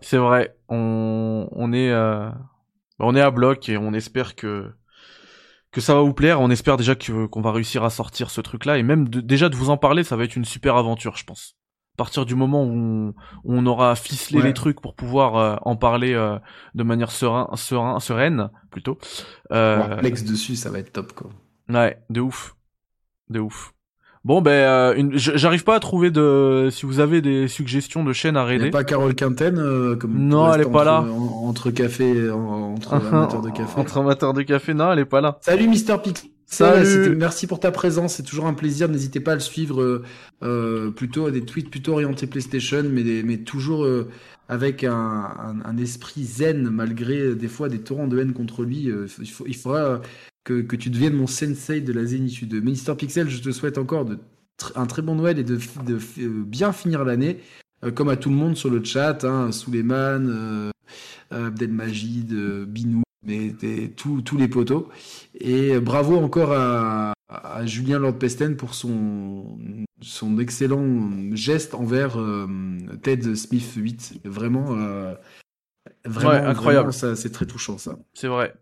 C'est 0.00 0.18
vrai, 0.18 0.56
on, 0.68 1.48
on 1.52 1.72
est 1.72 1.90
euh, 1.90 2.30
on 2.98 3.14
est 3.16 3.20
à 3.20 3.30
bloc 3.30 3.68
et 3.68 3.76
on 3.78 3.92
espère 3.92 4.34
que 4.36 4.70
que 5.70 5.80
ça 5.80 5.94
va 5.94 6.00
vous 6.00 6.14
plaire. 6.14 6.40
On 6.40 6.50
espère 6.50 6.76
déjà 6.76 6.94
que- 6.94 7.26
qu'on 7.26 7.40
va 7.42 7.52
réussir 7.52 7.84
à 7.84 7.90
sortir 7.90 8.30
ce 8.30 8.40
truc-là 8.40 8.78
et 8.78 8.82
même 8.82 9.08
de- 9.08 9.20
déjà 9.20 9.48
de 9.48 9.56
vous 9.56 9.70
en 9.70 9.76
parler, 9.76 10.04
ça 10.04 10.16
va 10.16 10.24
être 10.24 10.36
une 10.36 10.44
super 10.44 10.76
aventure, 10.76 11.16
je 11.16 11.24
pense. 11.24 11.56
À 11.94 11.98
partir 11.98 12.24
du 12.24 12.34
moment 12.36 12.64
où 12.64 12.68
on, 12.70 13.08
où 13.44 13.54
on 13.54 13.66
aura 13.66 13.94
ficelé 13.96 14.38
Ouais. 14.40 14.46
les 14.46 14.54
trucs 14.54 14.80
pour 14.80 14.94
pouvoir 14.94 15.36
euh, 15.36 15.56
en 15.62 15.74
parler 15.76 16.14
euh, 16.14 16.38
de 16.74 16.82
manière 16.84 17.10
serein, 17.10 17.50
serein, 17.56 17.98
sereine, 18.00 18.50
plutôt. 18.70 18.98
Euh, 19.52 19.96
Plex 19.98 20.22
dessus, 20.24 20.54
ça 20.54 20.70
va 20.70 20.78
être 20.78 20.92
top 20.92 21.12
quoi. 21.12 21.30
Ouais, 21.68 21.98
de 22.08 22.20
ouf. 22.20 22.54
De 23.30 23.40
ouf. 23.40 23.72
Bon, 24.28 24.42
ben, 24.42 24.50
euh, 24.50 24.94
une- 24.94 25.16
j'arrive 25.16 25.64
pas 25.64 25.74
à 25.76 25.80
trouver 25.80 26.10
de. 26.10 26.68
Si 26.70 26.84
vous 26.84 27.00
avez 27.00 27.22
des 27.22 27.48
suggestions 27.48 28.04
de 28.04 28.12
chaînes 28.12 28.36
à 28.36 28.44
raider. 28.44 28.68
pas 28.68 28.84
Carole 28.84 29.14
Quinten 29.14 29.56
euh, 29.58 29.96
comme 29.96 30.12
Non, 30.18 30.52
elle 30.52 30.60
est 30.60 30.70
pas 30.70 30.84
là. 30.84 31.00
entre, 31.00 31.10
en- 31.10 31.48
entre 31.48 31.70
café, 31.70 32.30
en- 32.30 32.74
entre 32.74 32.92
amateurs 32.92 33.40
de 33.40 33.48
café. 33.48 33.80
Entre 33.80 33.96
amateurs 33.96 34.34
de 34.34 34.42
café, 34.42 34.74
non, 34.74 34.92
elle 34.92 34.98
est 34.98 35.04
pas 35.06 35.22
là. 35.22 35.38
Salut 35.40 35.66
Mister 35.66 35.96
Pixel. 36.04 36.28
Salut. 36.44 37.16
Merci 37.16 37.46
pour 37.46 37.58
ta 37.58 37.70
présence. 37.70 38.16
C'est 38.16 38.22
toujours 38.22 38.46
un 38.46 38.52
plaisir. 38.52 38.90
N'hésitez 38.90 39.20
pas 39.20 39.32
à 39.32 39.34
le 39.34 39.40
suivre. 39.40 39.80
euh, 39.80 40.02
euh, 40.42 40.90
plutôt 40.90 41.24
à 41.26 41.30
des 41.30 41.46
tweets 41.46 41.70
plutôt 41.70 41.94
orientés 41.94 42.26
PlayStation, 42.26 42.84
mais 42.90 43.02
des- 43.04 43.22
mais 43.22 43.38
toujours 43.38 43.84
euh, 43.84 44.08
avec 44.50 44.84
un, 44.84 44.92
un- 44.92 45.56
un 45.64 45.76
esprit 45.78 46.22
zen 46.24 46.68
malgré 46.70 47.18
euh, 47.18 47.34
des 47.34 47.48
fois 47.48 47.68
des 47.70 47.80
torrents 47.80 48.06
de 48.08 48.18
haine 48.18 48.34
contre 48.34 48.62
lui. 48.62 48.90
euh, 48.90 49.06
il, 49.20 49.28
faut, 49.30 49.44
il 49.46 49.56
faudra 49.56 49.78
euh, 49.78 49.98
que, 50.48 50.76
tu 50.76 50.90
deviennes 50.90 51.14
mon 51.14 51.26
sensei 51.26 51.80
de 51.80 51.92
la 51.92 52.04
zénitude. 52.04 52.54
Mister 52.64 52.94
Pixel, 52.94 53.28
je 53.28 53.40
te 53.40 53.50
souhaite 53.50 53.78
encore 53.78 54.06
un 54.74 54.86
très 54.86 55.02
bon 55.02 55.14
Noël 55.14 55.38
et 55.38 55.44
de, 55.44 55.58
euh, 55.58 56.44
bien 56.44 56.72
finir 56.72 57.04
l'année. 57.04 57.38
euh, 57.84 57.92
comme 57.92 58.08
à 58.08 58.16
tout 58.16 58.30
le 58.30 58.36
monde 58.36 58.56
sur 58.56 58.70
le 58.70 58.82
chat, 58.82 59.24
hein, 59.24 59.52
Suleiman, 59.52 60.26
euh, 60.28 60.70
Abdelmajid, 61.30 62.34
Binou, 62.66 63.02
tous 63.96 64.36
les 64.36 64.48
poteaux. 64.48 64.88
Et 65.38 65.78
bravo 65.78 66.16
encore 66.16 66.52
à, 66.52 67.12
Julien 67.66 67.98
Lord 67.98 68.18
Pesten 68.18 68.56
pour 68.56 68.74
son, 68.74 69.58
excellent 70.40 71.10
geste 71.34 71.74
envers 71.74 72.16
Ted 73.02 73.36
Smith 73.36 73.70
8. 73.76 74.20
Vraiment, 74.24 74.74
vraiment 76.04 76.30
Ouais, 76.30 76.36
incroyable. 76.36 76.92
c'est 76.92 77.32
très 77.32 77.46
touchant 77.46 77.78
ça. 77.78 77.96
C'est 78.14 78.28
vrai. 78.28 78.54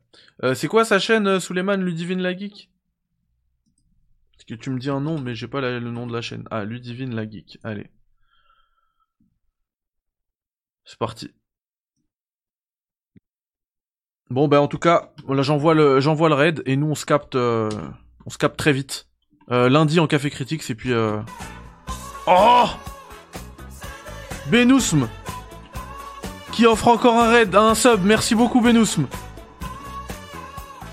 Euh, 0.42 0.54
c'est 0.54 0.68
quoi 0.68 0.84
sa 0.84 0.98
chaîne, 0.98 1.26
euh, 1.26 1.40
Suleiman 1.40 1.76
Ludivine 1.76 2.20
la 2.20 2.36
Geek 2.36 2.70
Parce 4.32 4.44
que 4.44 4.54
tu 4.54 4.70
me 4.70 4.78
dis 4.78 4.90
un 4.90 5.00
nom, 5.00 5.18
mais 5.20 5.34
j'ai 5.34 5.48
pas 5.48 5.60
la- 5.60 5.78
le 5.78 5.90
nom 5.90 6.06
de 6.06 6.12
la 6.12 6.20
chaîne. 6.22 6.44
Ah, 6.50 6.64
Ludivine 6.64 7.14
la 7.14 7.28
Geek. 7.28 7.58
Allez. 7.64 7.90
C'est 10.84 10.98
parti. 10.98 11.30
Bon, 14.30 14.48
ben 14.48 14.58
en 14.58 14.66
tout 14.68 14.78
cas, 14.78 15.12
voilà, 15.24 15.42
j'envoie 15.42 15.74
le, 15.74 16.00
j'envoie 16.00 16.28
le 16.28 16.34
raid 16.34 16.62
et 16.66 16.76
nous 16.76 16.88
on 16.88 16.94
se 16.96 17.06
capte, 17.06 17.36
euh, 17.36 17.68
on 18.24 18.30
se 18.30 18.38
capte 18.38 18.56
très 18.56 18.72
vite. 18.72 19.06
Euh, 19.52 19.68
lundi 19.68 20.00
en 20.00 20.08
café 20.08 20.30
critique, 20.30 20.68
et 20.68 20.74
puis. 20.74 20.92
Euh... 20.92 21.20
Oh 22.26 22.66
Benousm 24.50 25.08
qui 26.56 26.64
offre 26.66 26.88
encore 26.88 27.18
un 27.20 27.28
raid, 27.28 27.54
un 27.54 27.74
sub. 27.74 28.02
Merci 28.02 28.34
beaucoup, 28.34 28.62
Benousm. 28.62 29.04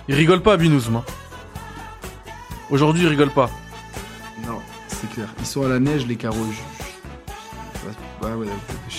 Il 0.09 0.15
rigole 0.15 0.41
pas, 0.41 0.57
Benousm. 0.57 0.97
hein. 0.97 1.03
Aujourd'hui, 2.69 3.03
il 3.03 3.07
rigole 3.07 3.29
pas. 3.31 3.49
Non, 4.45 4.59
c'est 4.89 5.09
clair. 5.09 5.27
Ils 5.39 5.45
sont 5.45 5.65
à 5.65 5.69
la 5.69 5.79
neige, 5.79 6.05
les 6.05 6.17
carreaux. 6.17 6.45
Je- 6.51 6.73
Ouais, 8.27 8.33
ouais, 8.35 8.47
je 8.89 8.95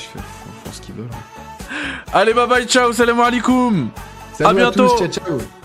ce 0.73 0.81
qu'ils 0.83 0.95
veulent. 0.95 1.09
hein. 1.13 1.67
Allez, 2.13 2.35
bye 2.35 2.47
bye, 2.47 2.67
ciao, 2.67 2.93
salam 2.93 3.21
alaikum. 3.21 3.89
Salut 4.37 4.57
bientôt. 4.57 4.89
tous, 4.89 4.99
ciao 4.99 5.25
ciao 5.27 5.64